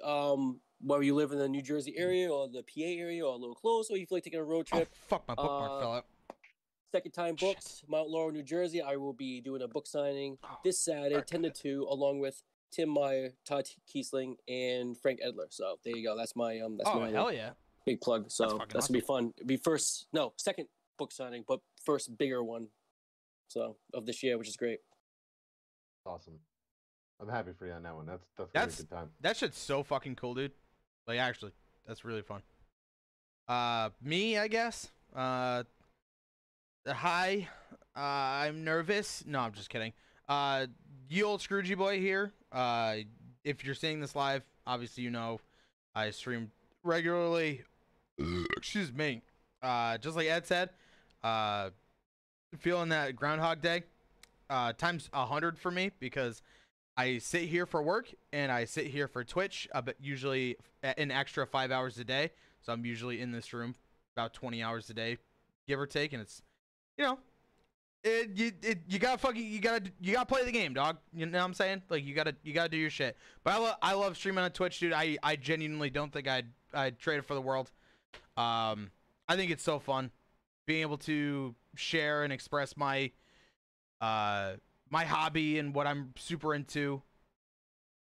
um, 0.04 0.60
whether 0.80 1.02
you 1.02 1.14
live 1.14 1.32
in 1.32 1.38
the 1.38 1.48
New 1.48 1.62
Jersey 1.62 1.94
area 1.96 2.30
or 2.32 2.48
the 2.48 2.62
PA 2.62 2.82
area 2.98 3.26
or 3.26 3.34
a 3.34 3.36
little 3.36 3.54
close, 3.54 3.90
or 3.90 3.96
you 3.96 4.06
feel 4.06 4.16
like 4.16 4.24
taking 4.24 4.38
a 4.40 4.44
road 4.44 4.68
Oh, 4.72 4.76
trip, 4.76 4.88
fuck, 5.08 5.26
my 5.28 5.34
bookmark 5.34 5.70
uh, 5.72 5.80
fell 5.80 5.92
out. 5.94 6.06
Second 6.92 7.12
time 7.12 7.36
books, 7.36 7.82
Mount 7.88 8.08
Laurel, 8.10 8.32
New 8.32 8.42
Jersey. 8.42 8.82
I 8.82 8.96
will 8.96 9.12
be 9.12 9.40
doing 9.40 9.62
a 9.62 9.68
book 9.68 9.86
signing 9.86 10.38
Oh, 10.42 10.58
this 10.64 10.78
Saturday, 10.84 11.14
fuck. 11.14 11.26
ten 11.26 11.42
to 11.42 11.50
two, 11.50 11.86
along 11.88 12.18
with 12.18 12.42
Tim 12.72 12.88
Meyer, 12.88 13.30
Todd 13.44 13.66
Keisling, 13.88 14.34
and 14.48 14.98
Frank 14.98 15.20
Edler. 15.24 15.46
So 15.50 15.76
there 15.84 15.96
you 15.96 16.04
go. 16.04 16.16
That's 16.16 16.34
my 16.34 16.58
um. 16.60 16.76
That's 16.78 16.90
Oh, 16.92 16.98
my 16.98 17.10
hell 17.10 17.32
yeah. 17.32 17.50
big 17.86 18.00
plug. 18.00 18.28
So 18.30 18.44
fucking 18.58 18.66
that's, 18.72 18.88
gonna 18.88 18.98
be 18.98 19.06
fun. 19.06 19.32
It'll 19.36 19.46
be 19.46 19.56
first, 19.56 20.08
no, 20.12 20.32
second 20.36 20.66
book 20.98 21.12
signing, 21.12 21.44
but 21.46 21.60
first 21.84 22.16
bigger 22.18 22.42
one. 22.42 22.66
So 23.48 23.76
of 23.94 24.04
this 24.04 24.22
year, 24.24 24.36
which 24.36 24.48
is 24.48 24.56
great. 24.56 24.80
Awesome. 26.04 26.40
I'm 27.20 27.28
happy 27.28 27.52
for 27.56 27.66
you 27.66 27.72
on 27.72 27.82
that 27.84 27.94
one. 27.94 28.06
That's 28.06 28.24
that's, 28.36 28.50
That's- 28.52 28.80
a 28.80 28.82
good 28.82 28.90
time. 28.90 29.10
That 29.20 29.36
shit's 29.36 29.58
so 29.58 29.84
fucking 29.84 30.16
cool, 30.16 30.34
dude. 30.34 30.52
Like, 31.06 31.18
actually, 31.20 31.52
that's 31.86 32.04
really 32.04 32.22
fun. 32.22 32.42
Uh, 33.46 33.90
me, 34.02 34.38
I 34.38 34.48
guess. 34.48 34.90
Uh, 35.14 35.64
hi. 36.86 37.48
Uh, 37.96 38.00
I'm 38.00 38.64
nervous. 38.64 39.24
No, 39.26 39.40
I'm 39.40 39.52
just 39.52 39.68
kidding. 39.70 39.92
Uh, 40.28 40.66
you 41.08 41.24
old 41.24 41.40
Scroogey 41.40 41.76
boy 41.76 41.98
here. 41.98 42.32
Uh, 42.52 42.96
if 43.44 43.64
you're 43.64 43.74
seeing 43.74 44.00
this 44.00 44.14
live, 44.14 44.42
obviously 44.66 45.02
you 45.02 45.10
know 45.10 45.40
I 45.94 46.10
stream 46.10 46.50
regularly. 46.82 47.62
Excuse 48.56 48.92
me. 48.92 49.22
Uh, 49.62 49.98
just 49.98 50.16
like 50.16 50.28
Ed 50.28 50.46
said, 50.46 50.70
uh, 51.22 51.70
feeling 52.58 52.90
that 52.90 53.16
Groundhog 53.16 53.60
Day. 53.60 53.82
Uh, 54.48 54.72
times 54.72 55.08
a 55.12 55.26
hundred 55.26 55.56
for 55.58 55.70
me 55.70 55.92
because 56.00 56.42
I 56.96 57.18
sit 57.18 57.42
here 57.42 57.66
for 57.66 57.82
work 57.82 58.12
and 58.32 58.50
I 58.50 58.64
sit 58.64 58.86
here 58.88 59.06
for 59.06 59.22
Twitch, 59.22 59.68
uh, 59.72 59.80
but 59.80 59.96
usually 60.00 60.56
an 60.82 61.12
extra 61.12 61.46
five 61.46 61.70
hours 61.70 61.98
a 61.98 62.04
day. 62.04 62.30
So 62.62 62.72
I'm 62.72 62.84
usually 62.84 63.20
in 63.20 63.30
this 63.30 63.52
room 63.52 63.76
about 64.16 64.34
20 64.34 64.62
hours 64.62 64.90
a 64.90 64.94
day, 64.94 65.18
give 65.68 65.78
or 65.78 65.86
take, 65.86 66.12
and 66.12 66.20
it's, 66.20 66.42
you 66.96 67.04
know, 67.04 67.18
it, 68.02 68.30
you 68.34 68.52
it, 68.62 68.78
you 68.88 68.98
gotta 68.98 69.18
fucking 69.18 69.44
you 69.44 69.60
gotta 69.60 69.90
you 70.00 70.14
gotta 70.14 70.26
play 70.26 70.44
the 70.44 70.52
game, 70.52 70.72
dog. 70.72 70.96
You 71.12 71.26
know 71.26 71.38
what 71.38 71.44
I'm 71.44 71.54
saying? 71.54 71.82
Like 71.90 72.04
you 72.04 72.14
gotta 72.14 72.34
you 72.42 72.54
gotta 72.54 72.70
do 72.70 72.78
your 72.78 72.90
shit. 72.90 73.16
But 73.44 73.54
I 73.54 73.58
love 73.58 73.76
I 73.82 73.92
love 73.94 74.16
streaming 74.16 74.44
on 74.44 74.50
Twitch, 74.52 74.80
dude. 74.80 74.92
I 74.92 75.18
I 75.22 75.36
genuinely 75.36 75.90
don't 75.90 76.12
think 76.12 76.26
I'd 76.26 76.46
I'd 76.72 76.98
trade 76.98 77.18
it 77.18 77.26
for 77.26 77.34
the 77.34 77.42
world. 77.42 77.70
Um, 78.36 78.90
I 79.28 79.36
think 79.36 79.50
it's 79.50 79.62
so 79.62 79.78
fun 79.78 80.10
being 80.66 80.82
able 80.82 80.98
to 80.98 81.54
share 81.74 82.22
and 82.22 82.32
express 82.32 82.76
my 82.76 83.10
uh 84.00 84.52
my 84.88 85.04
hobby 85.04 85.58
and 85.58 85.74
what 85.74 85.86
I'm 85.86 86.12
super 86.16 86.54
into. 86.54 87.02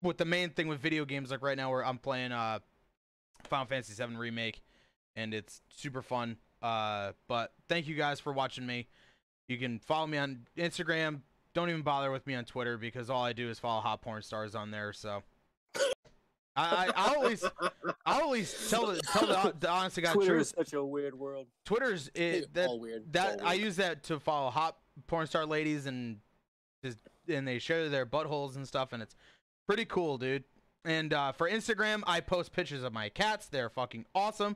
With 0.01 0.17
the 0.17 0.25
main 0.25 0.49
thing 0.49 0.67
with 0.67 0.79
video 0.79 1.05
games, 1.05 1.31
like 1.31 1.41
right 1.41 1.57
now, 1.57 1.71
where 1.71 1.85
I'm 1.85 1.99
playing 1.99 2.31
uh 2.33 2.59
Final 3.47 3.65
Fantasy 3.65 3.93
VII 3.93 4.17
remake, 4.17 4.61
and 5.15 5.33
it's 5.33 5.61
super 5.69 6.01
fun. 6.01 6.37
Uh, 6.65 7.11
but 7.27 7.53
thank 7.69 7.87
you 7.87 7.93
guys 7.93 8.19
for 8.19 8.33
watching 8.33 8.65
me. 8.65 8.87
You 9.47 9.57
can 9.59 9.77
follow 9.77 10.07
me 10.07 10.17
on 10.17 10.47
Instagram. 10.57 11.21
Don't 11.53 11.69
even 11.69 11.83
bother 11.83 12.11
with 12.11 12.25
me 12.25 12.33
on 12.33 12.43
Twitter 12.43 12.75
because 12.75 13.11
all 13.11 13.23
I 13.23 13.33
do 13.33 13.49
is 13.49 13.59
follow 13.59 13.81
hot 13.81 14.01
porn 14.01 14.23
stars 14.23 14.55
on 14.55 14.71
there. 14.71 14.91
So 14.91 15.21
I, 16.55 16.87
I 16.87 16.91
I'll 16.95 17.15
always 17.17 17.45
I'll 18.05 18.21
always 18.23 18.69
tell 18.69 18.87
the 18.87 18.99
tell 18.99 19.27
the, 19.27 19.53
the 19.59 19.69
honest 19.69 19.95
to 19.95 20.01
God 20.01 20.13
Twitter 20.13 20.31
truth. 20.31 20.41
is 20.41 20.53
such 20.57 20.73
a 20.73 20.83
weird 20.83 21.13
world. 21.13 21.45
Twitter's 21.65 22.09
it, 22.15 22.51
that 22.55 22.67
all 22.67 22.79
weird. 22.79 23.13
That 23.13 23.41
all 23.41 23.47
I 23.47 23.51
weird. 23.51 23.65
use 23.65 23.75
that 23.75 24.03
to 24.05 24.19
follow 24.19 24.49
hot 24.49 24.75
porn 25.05 25.27
star 25.27 25.45
ladies 25.45 25.85
and 25.85 26.17
just 26.83 26.97
and 27.27 27.47
they 27.47 27.59
show 27.59 27.89
their 27.89 28.07
buttholes 28.07 28.55
and 28.55 28.67
stuff 28.67 28.91
and 28.91 29.03
it's 29.03 29.15
pretty 29.67 29.85
cool, 29.85 30.17
dude. 30.17 30.45
And 30.83 31.13
uh, 31.13 31.31
for 31.31 31.47
Instagram, 31.47 32.01
I 32.07 32.21
post 32.21 32.53
pictures 32.53 32.81
of 32.81 32.91
my 32.91 33.09
cats. 33.09 33.47
They're 33.47 33.69
fucking 33.69 34.05
awesome. 34.15 34.55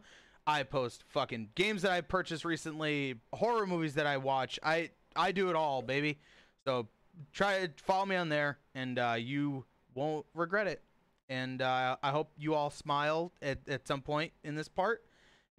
I 0.49 0.63
post 0.63 1.03
fucking 1.09 1.49
games 1.53 1.83
that 1.83 1.91
I 1.91 2.01
purchased 2.01 2.43
recently, 2.43 3.15
horror 3.31 3.67
movies 3.67 3.93
that 3.93 4.07
I 4.07 4.17
watch. 4.17 4.59
I 4.63 4.89
I 5.15 5.31
do 5.31 5.49
it 5.49 5.55
all, 5.55 5.83
baby. 5.83 6.17
So 6.65 6.87
try 7.31 7.69
follow 7.77 8.05
me 8.07 8.15
on 8.15 8.29
there, 8.29 8.57
and 8.73 8.97
uh, 8.97 9.15
you 9.17 9.65
won't 9.93 10.25
regret 10.33 10.65
it. 10.65 10.81
And 11.29 11.61
uh, 11.61 11.97
I 12.01 12.09
hope 12.09 12.31
you 12.35 12.55
all 12.55 12.71
smile 12.71 13.31
at, 13.43 13.59
at 13.69 13.87
some 13.87 14.01
point 14.01 14.31
in 14.43 14.55
this 14.55 14.67
part. 14.67 15.03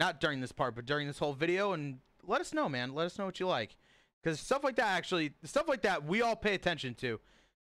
Not 0.01 0.21
during 0.21 0.41
this 0.41 0.51
part, 0.51 0.75
but 0.75 0.87
during 0.87 1.07
this 1.07 1.21
whole 1.21 1.35
video. 1.35 1.73
And 1.73 1.99
let 2.27 2.41
us 2.41 2.53
know, 2.53 2.69
man. 2.69 2.93
Let 2.93 3.07
us 3.07 3.17
know 3.17 3.27
what 3.27 3.39
you 3.39 3.47
like. 3.47 3.77
Because 4.21 4.41
stuff 4.41 4.65
like 4.65 4.75
that, 4.77 4.89
actually, 4.89 5.35
stuff 5.45 5.69
like 5.69 5.83
that, 5.83 6.05
we 6.05 6.23
all 6.23 6.35
pay 6.35 6.55
attention 6.55 6.95
to. 6.97 7.21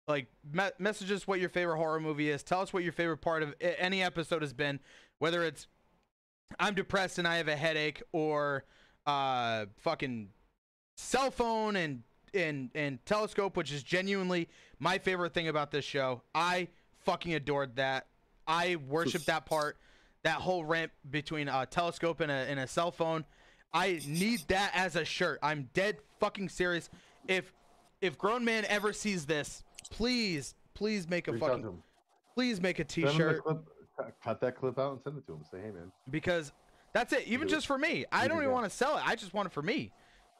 Like, 0.07 0.27
me- 0.53 0.69
message 0.77 1.11
us 1.11 1.25
what 1.25 1.39
your 1.39 1.49
favorite 1.49 1.77
horror 1.77 1.99
movie 1.99 2.29
is. 2.29 2.43
Tell 2.43 2.61
us 2.61 2.71
what 2.71 2.83
your 2.83 2.93
favorite 2.93 3.17
part 3.17 3.41
of 3.41 3.55
any 3.59 4.03
episode 4.03 4.43
has 4.43 4.53
been. 4.53 4.79
Whether 5.17 5.43
it's 5.43 5.65
I'm 6.59 6.75
depressed 6.75 7.19
and 7.19 7.27
I 7.27 7.37
have 7.37 7.47
a 7.47 7.55
headache, 7.55 8.01
or 8.11 8.63
uh, 9.05 9.65
fucking 9.77 10.29
cell 10.95 11.31
phone 11.31 11.75
and 11.75 12.03
and 12.33 12.69
and 12.75 13.05
telescope, 13.05 13.57
which 13.57 13.71
is 13.71 13.83
genuinely 13.83 14.49
my 14.79 14.97
favorite 14.97 15.33
thing 15.33 15.47
about 15.47 15.71
this 15.71 15.85
show. 15.85 16.21
I 16.33 16.67
fucking 17.03 17.33
adored 17.33 17.75
that. 17.77 18.07
I 18.47 18.77
worship 18.87 19.23
that 19.25 19.45
part. 19.45 19.77
That 20.23 20.35
whole 20.35 20.65
rant 20.65 20.91
between 21.09 21.47
a 21.47 21.65
telescope 21.65 22.19
and 22.19 22.31
a 22.31 22.35
and 22.35 22.59
a 22.59 22.67
cell 22.67 22.91
phone. 22.91 23.25
I 23.73 24.01
need 24.07 24.41
that 24.47 24.71
as 24.73 24.95
a 24.95 25.05
shirt. 25.05 25.39
I'm 25.43 25.69
dead 25.73 25.97
fucking 26.19 26.49
serious. 26.49 26.89
If 27.27 27.51
if 28.01 28.17
grown 28.17 28.43
man 28.43 28.65
ever 28.67 28.93
sees 28.93 29.25
this, 29.25 29.63
please 29.91 30.55
please 30.73 31.07
make 31.07 31.27
a 31.27 31.33
Reach 31.33 31.41
fucking 31.41 31.83
please 32.33 32.59
make 32.61 32.79
a 32.79 32.85
Send 32.89 33.05
him 33.05 33.11
t-shirt 33.11 33.43
cut- 34.23 34.41
that 34.41 34.55
clip 34.57 34.77
out 34.79 34.93
and 34.93 35.01
send 35.01 35.17
it 35.17 35.25
to 35.27 35.33
him. 35.33 35.39
Say, 35.51 35.57
hey 35.59 35.71
man, 35.71 35.91
because 36.09 36.51
that's 36.93 37.13
it. 37.13 37.23
Even 37.27 37.47
just 37.47 37.67
for 37.67 37.77
me, 37.77 38.05
I 38.11 38.27
don't 38.27 38.39
even 38.39 38.51
want 38.51 38.69
to 38.69 38.75
sell 38.75 38.97
it. 38.97 39.03
I 39.05 39.15
just 39.15 39.33
want 39.33 39.47
it 39.47 39.51
for 39.53 39.61
me. 39.61 39.91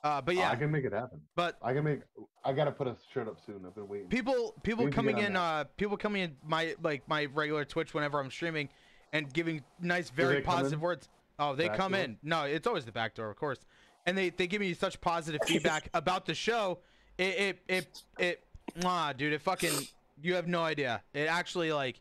Uh, 0.03 0.21
but 0.21 0.35
yeah, 0.35 0.51
I 0.51 0.55
can 0.55 0.69
make 0.69 0.85
it 0.85 0.93
happen. 0.93 1.19
but 1.35 1.57
I 1.63 1.73
can 1.73 1.83
make. 1.83 2.01
I 2.43 2.53
gotta 2.53 2.71
put 2.71 2.87
a 2.87 2.95
shirt 3.11 3.27
up 3.27 3.37
soon. 3.43 3.63
I've 3.65 3.73
been 3.73 3.87
waiting. 3.87 4.07
people 4.07 4.53
people 4.61 4.83
We 4.83 4.85
need 4.85 4.91
to 4.91 4.95
coming 4.95 5.17
in 5.17 5.35
uh 5.35 5.63
people 5.77 5.97
coming 5.97 6.21
in 6.21 6.35
my 6.45 6.75
like 6.83 7.07
my 7.09 7.25
regular 7.25 7.65
twitch 7.65 7.93
whenever 7.95 8.19
i'm 8.19 8.29
streaming 8.29 8.69
and 9.13 9.33
giving 9.33 9.63
nice 9.81 10.11
very 10.11 10.41
positive 10.41 10.79
words 10.79 11.09
oh 11.39 11.55
they 11.55 11.69
Back 11.69 11.77
come 11.77 11.93
door? 11.93 12.01
in 12.01 12.17
no 12.21 12.43
it's 12.43 12.67
always 12.67 12.85
the 12.85 12.91
back 12.91 13.15
door 13.15 13.31
of 13.31 13.35
course 13.35 13.57
and 14.05 14.15
they 14.15 14.29
they 14.29 14.45
give 14.45 14.61
me 14.61 14.75
such 14.75 15.01
positive 15.01 15.41
feedback 15.47 15.89
about 15.95 16.27
the 16.27 16.35
show 16.35 16.79
it 17.17 17.39
it 17.39 17.59
it, 17.67 18.03
it 18.19 18.43
mwah, 18.81 19.17
dude 19.17 19.33
it 19.33 19.41
fucking 19.41 19.73
you 20.21 20.35
have 20.35 20.47
no 20.47 20.61
idea 20.61 21.01
it 21.15 21.27
actually 21.27 21.71
like 21.73 21.99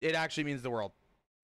it 0.00 0.14
actually 0.14 0.44
means 0.44 0.62
the 0.62 0.70
world 0.70 0.92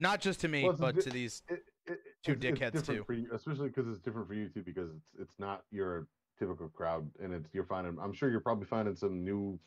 not 0.00 0.20
just 0.20 0.40
to 0.40 0.48
me 0.48 0.64
Well, 0.64 0.72
but 0.74 0.96
di- 0.96 1.02
to 1.02 1.10
these 1.10 1.42
It- 1.48 1.64
it- 1.86 1.98
Two 2.22 2.32
it's- 2.32 2.44
it's 2.44 2.60
dickheads, 2.60 2.72
different 2.86 3.06
too. 3.08 3.14
You, 3.14 3.28
especially 3.32 3.68
because 3.68 3.88
it's 3.88 4.00
different 4.00 4.28
for 4.28 4.34
you 4.34 4.48
too, 4.48 4.62
because 4.62 4.90
it's 4.94 5.08
it's 5.18 5.38
not 5.38 5.64
your 5.70 6.06
typical 6.38 6.68
crowd, 6.68 7.10
and 7.20 7.32
it's 7.32 7.52
you're 7.52 7.64
finding. 7.64 7.98
I'm 7.98 8.12
sure 8.12 8.30
you're 8.30 8.40
probably 8.40 8.66
finding 8.66 8.94
some 8.94 9.24
new 9.24 9.58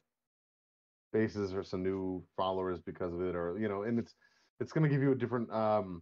faces 1.11 1.53
or 1.53 1.63
some 1.63 1.83
new 1.83 2.23
followers 2.35 2.79
because 2.81 3.13
of 3.13 3.21
it, 3.21 3.35
or 3.35 3.57
you 3.59 3.67
know, 3.67 3.83
and 3.83 3.99
it's 3.99 4.15
it's 4.59 4.71
going 4.71 4.83
to 4.83 4.89
give 4.89 5.01
you 5.01 5.11
a 5.11 5.15
different 5.15 5.51
um, 5.51 6.01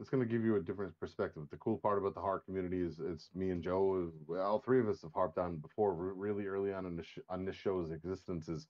it's 0.00 0.10
going 0.10 0.22
to 0.22 0.28
give 0.28 0.44
you 0.44 0.56
a 0.56 0.60
different 0.60 0.98
perspective. 0.98 1.44
The 1.50 1.56
cool 1.58 1.78
part 1.78 1.98
about 1.98 2.14
the 2.14 2.20
horror 2.20 2.40
community 2.44 2.80
is 2.80 2.98
it's 3.00 3.30
me 3.34 3.50
and 3.50 3.62
Joe. 3.62 4.10
All 4.36 4.58
three 4.58 4.80
of 4.80 4.88
us 4.88 5.02
have 5.02 5.12
harped 5.14 5.38
on 5.38 5.56
before, 5.58 5.94
really 5.94 6.46
early 6.46 6.72
on 6.72 6.86
in 6.86 6.96
the 6.96 7.04
sh- 7.04 7.18
on 7.28 7.44
this 7.44 7.54
show's 7.56 7.92
existence. 7.92 8.48
Is 8.48 8.66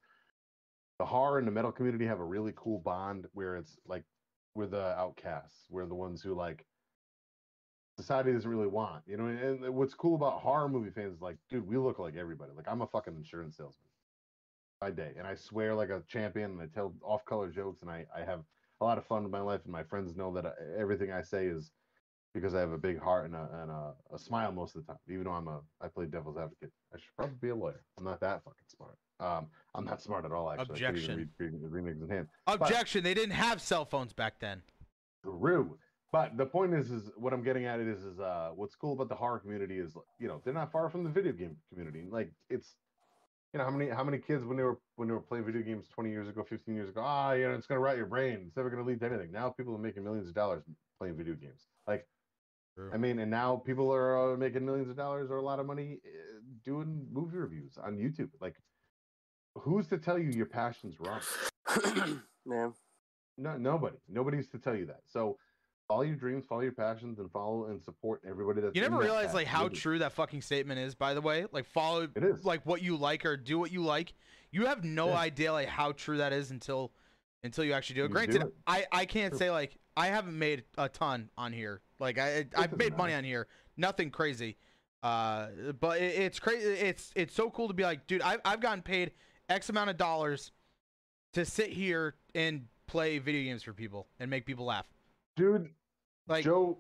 the 0.99 1.05
horror 1.05 1.39
and 1.39 1.47
the 1.47 1.53
metal 1.53 1.73
community 1.73 2.07
have 2.07 2.21
a 2.21 2.25
really 2.25 2.53
cool 2.57 2.79
bond 2.79 3.27
where 3.33 3.57
it's 3.57 3.77
like 3.87 4.05
we're 4.55 4.67
the 4.67 4.97
outcasts, 4.99 5.67
we're 5.71 5.87
the 5.87 5.95
ones 5.95 6.23
who 6.23 6.35
like 6.35 6.67
society 7.97 8.33
doesn't 8.33 8.51
really 8.51 8.67
want. 8.67 9.03
You 9.07 9.17
know, 9.17 9.27
and 9.27 9.75
what's 9.75 9.95
cool 9.95 10.15
about 10.15 10.41
horror 10.41 10.69
movie 10.69 10.91
fans 10.91 11.15
is 11.15 11.21
like, 11.21 11.37
dude, 11.51 11.67
we 11.67 11.77
look 11.77 11.99
like 11.99 12.17
everybody. 12.17 12.53
Like 12.57 12.69
I'm 12.69 12.83
a 12.83 12.87
fucking 12.87 13.17
insurance 13.17 13.57
salesman 13.57 13.91
by 14.81 14.91
day, 14.91 15.15
and 15.19 15.27
I 15.27 15.35
swear 15.35 15.75
like 15.75 15.91
a 15.91 16.03
champion, 16.09 16.53
and 16.53 16.63
I 16.63 16.67
tell 16.67 16.95
off-color 17.03 17.51
jokes, 17.51 17.83
and 17.83 17.91
I 17.91 18.07
I 18.15 18.21
have 18.21 18.45
a 18.81 18.85
lot 18.85 18.99
of 18.99 19.07
fun 19.07 19.23
with 19.23 19.33
my 19.33 19.41
life, 19.41 19.63
and 19.65 19.73
my 19.73 19.85
friends 19.85 20.17
know 20.17 20.33
that 20.35 20.47
I, 20.47 20.53
everything 20.79 21.13
I 21.13 21.23
say 21.23 21.47
is 21.47 21.71
because 22.35 22.55
I 22.55 22.61
have 22.61 22.73
a 22.73 22.79
big 22.79 23.01
heart 23.01 23.27
and, 23.27 23.35
a, 23.35 23.49
and 23.63 23.71
a, 23.71 23.93
a, 24.13 24.19
smile 24.19 24.51
most 24.51 24.75
of 24.75 24.85
the 24.85 24.93
time. 24.93 24.99
Even 25.09 25.25
though 25.25 25.31
I'm 25.31 25.47
a 25.47 25.61
I 25.81 25.87
play 25.89 26.07
devil's 26.07 26.37
advocate, 26.37 26.73
I 26.93 26.99
should 26.99 27.15
probably 27.17 27.37
be 27.41 27.51
a 27.51 27.55
lawyer. 27.55 27.81
I'm 27.97 28.05
not 28.05 28.21
that 28.21 28.43
fucking 28.43 28.67
smart. 28.67 28.97
Um, 29.21 29.47
I'm 29.75 29.85
not 29.85 30.03
smart 30.03 30.25
at 30.25 30.33
all. 30.33 30.51
Actually, 30.51 30.73
objection. 30.73 31.17
Read, 31.17 31.29
read, 31.39 31.85
read 31.85 31.97
in 32.03 32.09
hand. 32.09 32.27
Objection. 32.49 33.01
But, 33.03 33.05
they 33.05 33.15
didn't 33.15 33.35
have 33.35 33.63
cell 33.63 33.85
phones 33.85 34.13
back 34.13 34.41
then. 34.41 34.63
True. 35.23 35.79
But 36.13 36.37
the 36.37 36.47
point 36.47 36.75
is, 36.75 36.91
is 36.91 37.11
what 37.17 37.33
I'm 37.33 37.43
getting 37.43 37.65
at 37.65 37.81
it 37.81 37.89
is, 37.89 38.05
is 38.05 38.21
uh, 38.21 38.51
what's 38.55 38.77
cool 38.77 38.93
about 38.93 39.09
the 39.09 39.15
horror 39.15 39.39
community 39.39 39.79
is, 39.79 39.97
you 40.19 40.29
know, 40.29 40.41
they're 40.45 40.55
not 40.55 40.71
far 40.71 40.91
from 40.91 41.05
the 41.05 41.11
video 41.11 41.33
game 41.33 41.57
community. 41.71 42.05
Like 42.09 42.31
it's, 42.51 42.77
you 43.53 43.59
know, 43.59 43.65
how 43.65 43.71
many 43.71 43.91
how 43.91 44.05
many 44.05 44.19
kids 44.19 44.45
when 44.45 44.57
they 44.57 44.63
were 44.65 44.79
when 44.97 45.09
they 45.09 45.15
were 45.15 45.21
playing 45.21 45.45
video 45.45 45.63
games 45.63 45.87
20 45.89 46.11
years 46.11 46.29
ago, 46.29 46.45
15 46.49 46.75
years 46.75 46.89
ago, 46.89 47.03
ah, 47.05 47.33
you 47.33 47.49
know, 47.49 47.55
it's 47.55 47.67
gonna 47.67 47.81
rot 47.81 47.97
your 47.97 48.07
brain. 48.07 48.45
It's 48.47 48.57
never 48.57 48.71
gonna 48.71 48.85
lead 48.85 49.01
to 49.01 49.07
anything. 49.07 49.33
Now 49.33 49.51
people 49.51 49.75
are 49.75 49.79
making 49.79 50.05
millions 50.05 50.29
of 50.29 50.35
dollars 50.35 50.63
playing 50.99 51.17
video 51.17 51.35
games. 51.35 51.63
Like, 51.87 52.07
True. 52.75 52.91
I 52.93 52.97
mean, 52.97 53.21
and 53.21 53.31
now 53.31 53.57
people 53.57 53.93
are 53.93 54.35
uh, 54.35 54.37
making 54.37 54.67
millions 54.67 54.91
of 54.91 54.97
dollars 54.97 55.31
or 55.31 55.37
a 55.37 55.43
lot 55.43 55.61
of 55.61 55.67
money 55.67 56.01
uh, 56.05 56.41
doing 56.65 57.07
movie 57.13 57.37
reviews 57.37 57.79
on 57.83 57.97
YouTube. 57.97 58.31
Like, 58.41 58.57
who's 59.55 59.87
to 59.89 59.99
tell 59.99 60.19
you 60.19 60.31
your 60.31 60.47
passion's 60.47 60.97
wrong? 60.99 61.21
Man, 62.47 62.73
no, 63.39 63.57
nobody. 63.57 63.97
Nobody's 64.09 64.49
to 64.49 64.59
tell 64.59 64.75
you 64.75 64.87
that. 64.87 65.01
So 65.07 65.39
follow 65.89 66.03
your 66.03 66.17
dreams, 66.17 66.45
follow 66.49 66.63
your 66.63 66.73
passions, 66.73 67.19
and 67.19 67.31
follow 67.31 67.67
and 67.67 67.83
support 67.83 68.21
everybody 68.29 68.61
that's. 68.61 68.75
You 68.75 68.83
never 68.83 68.99
realize 68.99 69.35
like 69.35 69.47
how 69.47 69.69
true 69.69 69.99
that 70.01 70.13
fucking 70.13 70.43
statement 70.43 70.81
is. 70.81 70.95
By 70.95 71.15
the 71.15 71.21
way, 71.21 71.47
like 71.53 71.67
follow 71.67 72.03
it 72.03 72.25
is 72.25 72.45
like 72.45 72.65
what 72.67 72.83
you 72.83 72.97
like 72.97 73.25
or 73.25 73.37
do 73.37 73.59
what 73.59 73.73
you 73.73 73.83
like. 73.83 74.15
You 74.51 74.67
have 74.67 74.85
no 74.85 75.09
yeah. 75.09 75.19
idea 75.19 75.53
like 75.53 75.69
how 75.69 75.93
true 75.93 76.19
that 76.19 76.33
is 76.33 76.51
until 76.51 76.93
until 77.43 77.65
you 77.65 77.73
actually 77.73 77.97
do 77.97 78.03
it. 78.03 78.09
You 78.09 78.15
Granted, 78.15 78.41
do 78.41 78.47
it. 78.49 78.55
I 78.67 78.87
I 78.91 79.05
can't 79.05 79.33
true. 79.33 79.39
say 79.39 79.51
like 79.51 79.77
I 79.97 80.07
haven't 80.09 80.39
made 80.39 80.65
a 80.77 80.89
ton 80.89 81.31
on 81.37 81.53
here. 81.53 81.81
Like 81.99 82.19
I 82.19 82.47
I've 82.57 82.73
made 82.73 82.93
matter. 82.93 82.97
money 82.97 83.15
on 83.15 83.25
here. 83.25 83.47
Nothing 83.77 84.11
crazy. 84.11 84.57
Uh, 85.03 85.49
but 85.81 86.01
it, 86.01 86.15
it's 86.17 86.41
crazy. 86.41 86.67
It's 86.71 87.13
it's 87.15 87.35
so 87.35 87.51
cool 87.51 87.69
to 87.69 87.75
be 87.75 87.83
like, 87.83 88.07
dude, 88.07 88.23
I've 88.23 88.41
I've 88.45 88.61
gotten 88.61 88.83
paid 88.83 89.13
X 89.49 89.69
amount 89.69 89.91
of 89.91 89.97
dollars 89.97 90.53
to 91.35 91.45
sit 91.45 91.69
here 91.71 92.15
and 92.35 92.67
play 92.87 93.19
video 93.19 93.43
games 93.43 93.63
for 93.63 93.73
people 93.73 94.09
and 94.19 94.31
make 94.31 94.47
people 94.47 94.65
laugh. 94.65 94.87
Dude, 95.37 95.69
like 96.27 96.45
Joe 96.45 96.79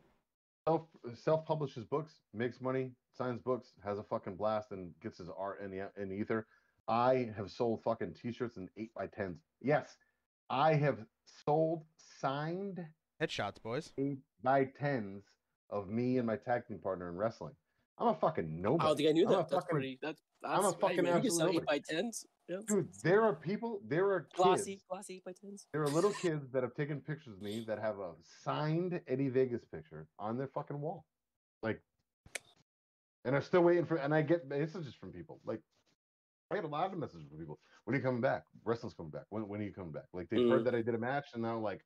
self 0.66 0.82
self 1.14 1.44
publishes 1.44 1.84
books, 1.84 2.14
makes 2.32 2.60
money, 2.60 2.92
signs 3.16 3.40
books, 3.40 3.72
has 3.84 3.98
a 3.98 4.02
fucking 4.02 4.36
blast, 4.36 4.72
and 4.72 4.92
gets 5.02 5.18
his 5.18 5.28
art 5.36 5.60
in 5.60 5.70
the 5.70 5.90
in 6.00 6.08
the 6.08 6.14
ether. 6.16 6.46
I 6.86 7.30
have 7.36 7.50
sold 7.50 7.82
fucking 7.82 8.14
t-shirts 8.14 8.56
and 8.58 8.68
eight 8.76 8.92
by 8.94 9.06
tens. 9.06 9.40
Yes, 9.62 9.96
I 10.50 10.74
have 10.74 10.98
sold 11.46 11.84
signed 12.20 12.84
headshots, 13.20 13.62
boys. 13.62 13.92
Eight 13.98 14.18
by 14.42 14.64
tens 14.64 15.24
of 15.70 15.88
me 15.88 16.18
and 16.18 16.26
my 16.26 16.36
tag 16.36 16.66
team 16.66 16.78
partner 16.78 17.08
in 17.08 17.16
wrestling. 17.16 17.54
I'm 17.98 18.08
a 18.08 18.14
fucking 18.14 18.60
nobody. 18.60 18.84
I 18.84 18.88
don't 18.88 18.96
think 18.96 19.08
I 19.08 19.12
knew 19.12 19.26
that. 19.26 19.36
That's 19.36 19.52
fucking, 19.52 19.68
pretty. 19.70 19.98
That's, 20.02 20.20
that's 20.42 20.58
I'm 20.58 20.64
a 20.64 20.72
fucking 20.72 21.04
hey, 21.04 21.12
absolute 21.12 21.54
eight 21.56 21.66
by 21.66 21.78
tens. 21.78 22.26
Dude, 22.48 22.88
there 23.02 23.22
are 23.22 23.34
people. 23.34 23.80
There 23.86 24.10
are 24.10 24.26
glossy, 24.34 24.72
kids, 24.72 24.84
glossy 24.90 25.14
eight 25.16 25.24
by 25.24 25.32
tens. 25.40 25.66
There 25.72 25.82
are 25.82 25.88
little 25.88 26.12
kids 26.22 26.50
that 26.52 26.62
have 26.62 26.74
taken 26.74 27.00
pictures 27.00 27.34
of 27.34 27.42
me 27.42 27.64
that 27.68 27.78
have 27.78 28.00
a 28.00 28.12
signed 28.42 29.00
Eddie 29.06 29.28
Vegas 29.28 29.64
picture 29.64 30.08
on 30.18 30.36
their 30.36 30.48
fucking 30.48 30.80
wall, 30.80 31.04
like, 31.62 31.80
and 33.24 33.36
I'm 33.36 33.42
still 33.42 33.62
waiting 33.62 33.86
for. 33.86 33.96
And 33.96 34.12
I 34.12 34.22
get 34.22 34.48
messages 34.48 34.94
from 34.94 35.12
people. 35.12 35.40
Like, 35.46 35.60
I 36.50 36.56
get 36.56 36.64
a 36.64 36.68
lot 36.68 36.92
of 36.92 36.98
messages 36.98 37.28
from 37.28 37.38
people. 37.38 37.60
When 37.84 37.94
are 37.94 37.98
you 37.98 38.04
coming 38.04 38.20
back? 38.20 38.42
Wrestling's 38.64 38.94
coming 38.94 39.12
back. 39.12 39.24
When 39.30 39.46
when 39.46 39.60
are 39.60 39.64
you 39.64 39.72
coming 39.72 39.92
back? 39.92 40.06
Like 40.12 40.28
they've 40.30 40.40
mm. 40.40 40.50
heard 40.50 40.64
that 40.64 40.74
I 40.74 40.82
did 40.82 40.96
a 40.96 40.98
match, 40.98 41.26
and 41.34 41.42
now 41.42 41.58
like 41.58 41.84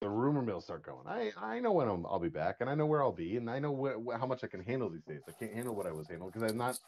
the 0.00 0.08
rumor 0.08 0.42
mills 0.42 0.64
start 0.64 0.84
going. 0.84 1.06
I 1.06 1.32
I 1.36 1.60
know 1.60 1.72
when 1.72 1.88
i 1.88 1.92
will 1.92 2.18
be 2.18 2.28
back, 2.28 2.56
and 2.60 2.70
I 2.70 2.74
know 2.74 2.86
where 2.86 3.02
I'll 3.02 3.12
be, 3.12 3.36
and 3.36 3.50
I 3.50 3.58
know 3.58 3.74
wh- 3.74 4.18
how 4.18 4.26
much 4.26 4.42
I 4.44 4.46
can 4.46 4.62
handle 4.62 4.88
these 4.88 5.04
days. 5.04 5.20
I 5.28 5.32
can't 5.32 5.52
handle 5.52 5.74
what 5.74 5.86
I 5.86 5.92
was 5.92 6.08
handling 6.08 6.30
because 6.32 6.50
I'm 6.50 6.56
not. 6.56 6.78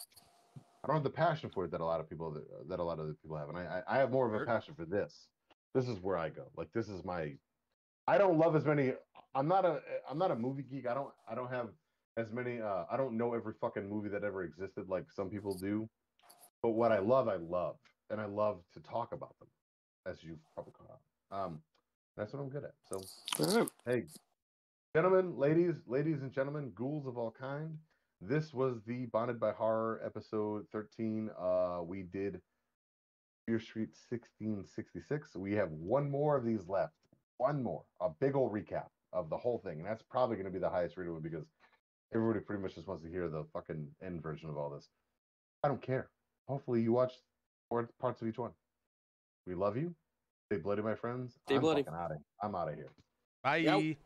I 0.57 0.89
don't 0.89 0.97
have 0.97 1.05
the 1.05 1.11
passion 1.11 1.51
for 1.51 1.65
it 1.65 1.71
that 1.71 1.81
a 1.81 1.85
lot 1.85 2.01
of 2.01 2.09
people 2.09 2.31
that, 2.33 2.69
that 2.69 2.81
a 2.81 2.83
lot 2.83 2.99
of 2.99 3.21
people 3.23 3.37
have, 3.37 3.49
and 3.49 3.59
I 3.59 3.83
I 3.87 3.99
have 3.99 4.11
more 4.11 4.27
of 4.27 4.41
a 4.41 4.45
passion 4.47 4.75
for 4.75 4.85
this. 4.85 5.27
This 5.75 5.89
is 5.89 6.01
where 6.01 6.17
I 6.17 6.31
go. 6.31 6.45
Like 6.57 6.73
this 6.73 6.89
is 6.89 7.05
my. 7.05 7.35
I 8.09 8.19
don't 8.19 8.39
love 8.39 8.57
as 8.57 8.65
many. 8.65 8.95
I'm 9.35 9.47
not 9.47 9.65
a 9.65 9.81
I'm 10.11 10.19
not 10.19 10.31
a 10.31 10.37
movie 10.37 10.63
geek. 10.63 10.87
I 10.87 10.95
don't 10.95 11.11
I 11.31 11.35
don't 11.35 11.51
have 11.51 11.69
as 12.17 12.33
many. 12.33 12.61
Uh, 12.61 12.85
I 12.91 12.97
don't 12.97 13.17
know 13.17 13.35
every 13.35 13.55
fucking 13.61 13.89
movie 13.89 14.09
that 14.09 14.25
ever 14.25 14.43
existed 14.43 14.89
like 14.89 15.05
some 15.15 15.29
people 15.29 15.55
do. 15.55 15.89
But 16.63 16.71
what 16.71 16.93
I 16.93 17.01
love, 17.01 17.29
I 17.29 17.37
love, 17.37 17.77
and 18.11 18.21
I 18.21 18.27
love 18.27 18.61
to 18.75 18.81
talk 18.81 19.13
about 19.13 19.35
them, 19.41 19.49
as 20.07 20.23
you've 20.23 20.39
probably 20.55 20.73
caught 20.73 20.99
on. 21.31 21.45
Um, 21.45 21.59
that's 22.17 22.33
what 22.33 22.41
I'm 22.41 22.49
good 22.49 22.65
at. 22.65 22.75
So, 22.89 23.67
hey, 23.87 24.05
gentlemen, 24.95 25.37
ladies, 25.37 25.77
ladies 25.87 26.23
and 26.23 26.33
gentlemen, 26.33 26.73
ghouls 26.75 27.07
of 27.07 27.17
all 27.17 27.35
kind. 27.39 27.79
This 28.21 28.53
was 28.53 28.81
the 28.87 29.07
Bonded 29.07 29.41
by 29.41 29.53
Horror 29.53 30.01
episode 30.05 30.67
13. 30.71 31.31
Uh, 31.39 31.81
we 31.83 32.03
did 32.03 32.41
Fear 33.47 33.59
Street 33.59 33.89
1666. 34.09 35.35
We 35.37 35.53
have 35.55 35.71
one 35.73 36.11
more 36.11 36.37
of 36.37 36.45
these 36.45 36.69
left. 36.69 36.93
One 37.39 37.63
more, 37.63 37.83
a 38.01 38.11
big 38.21 38.37
old 38.37 38.53
recap 38.53 38.87
of 39.13 39.29
the 39.29 39.37
whole 39.37 39.59
thing, 39.59 39.79
and 39.79 39.87
that's 39.87 40.03
probably 40.09 40.37
going 40.37 40.47
to 40.47 40.53
be 40.53 40.61
the 40.61 40.71
highest 40.71 40.97
rated 40.97 41.13
one 41.13 41.23
because 41.23 41.45
everybody 42.15 42.45
pretty 42.45 42.63
much 42.63 42.75
just 42.77 42.87
wants 42.87 43.03
to 43.03 43.11
hear 43.11 43.29
the 43.29 43.45
fucking 43.53 43.89
end 44.03 44.23
version 44.23 44.49
of 44.49 44.57
all 44.57 44.71
this. 44.71 44.89
I 45.65 45.69
don't 45.69 45.83
care. 45.83 46.09
Hopefully, 46.47 46.83
you 46.83 46.93
watch 46.93 47.13
parts 48.01 48.23
of 48.23 48.29
each 48.29 48.39
one. 48.39 48.53
We 49.47 49.55
love 49.55 49.77
you. 49.77 49.95
Stay 50.53 50.61
bloody, 50.61 50.83
my 50.83 50.95
friends. 50.95 51.39
Stay 51.47 51.55
I'm 51.55 51.63
bloody. 51.63 51.83
Out 51.89 52.13
of, 52.13 52.19
I'm 52.43 52.55
out 52.55 52.69
of 52.69 52.75
here. 52.75 52.91
Bye. 53.43 53.57
Yep. 53.57 53.97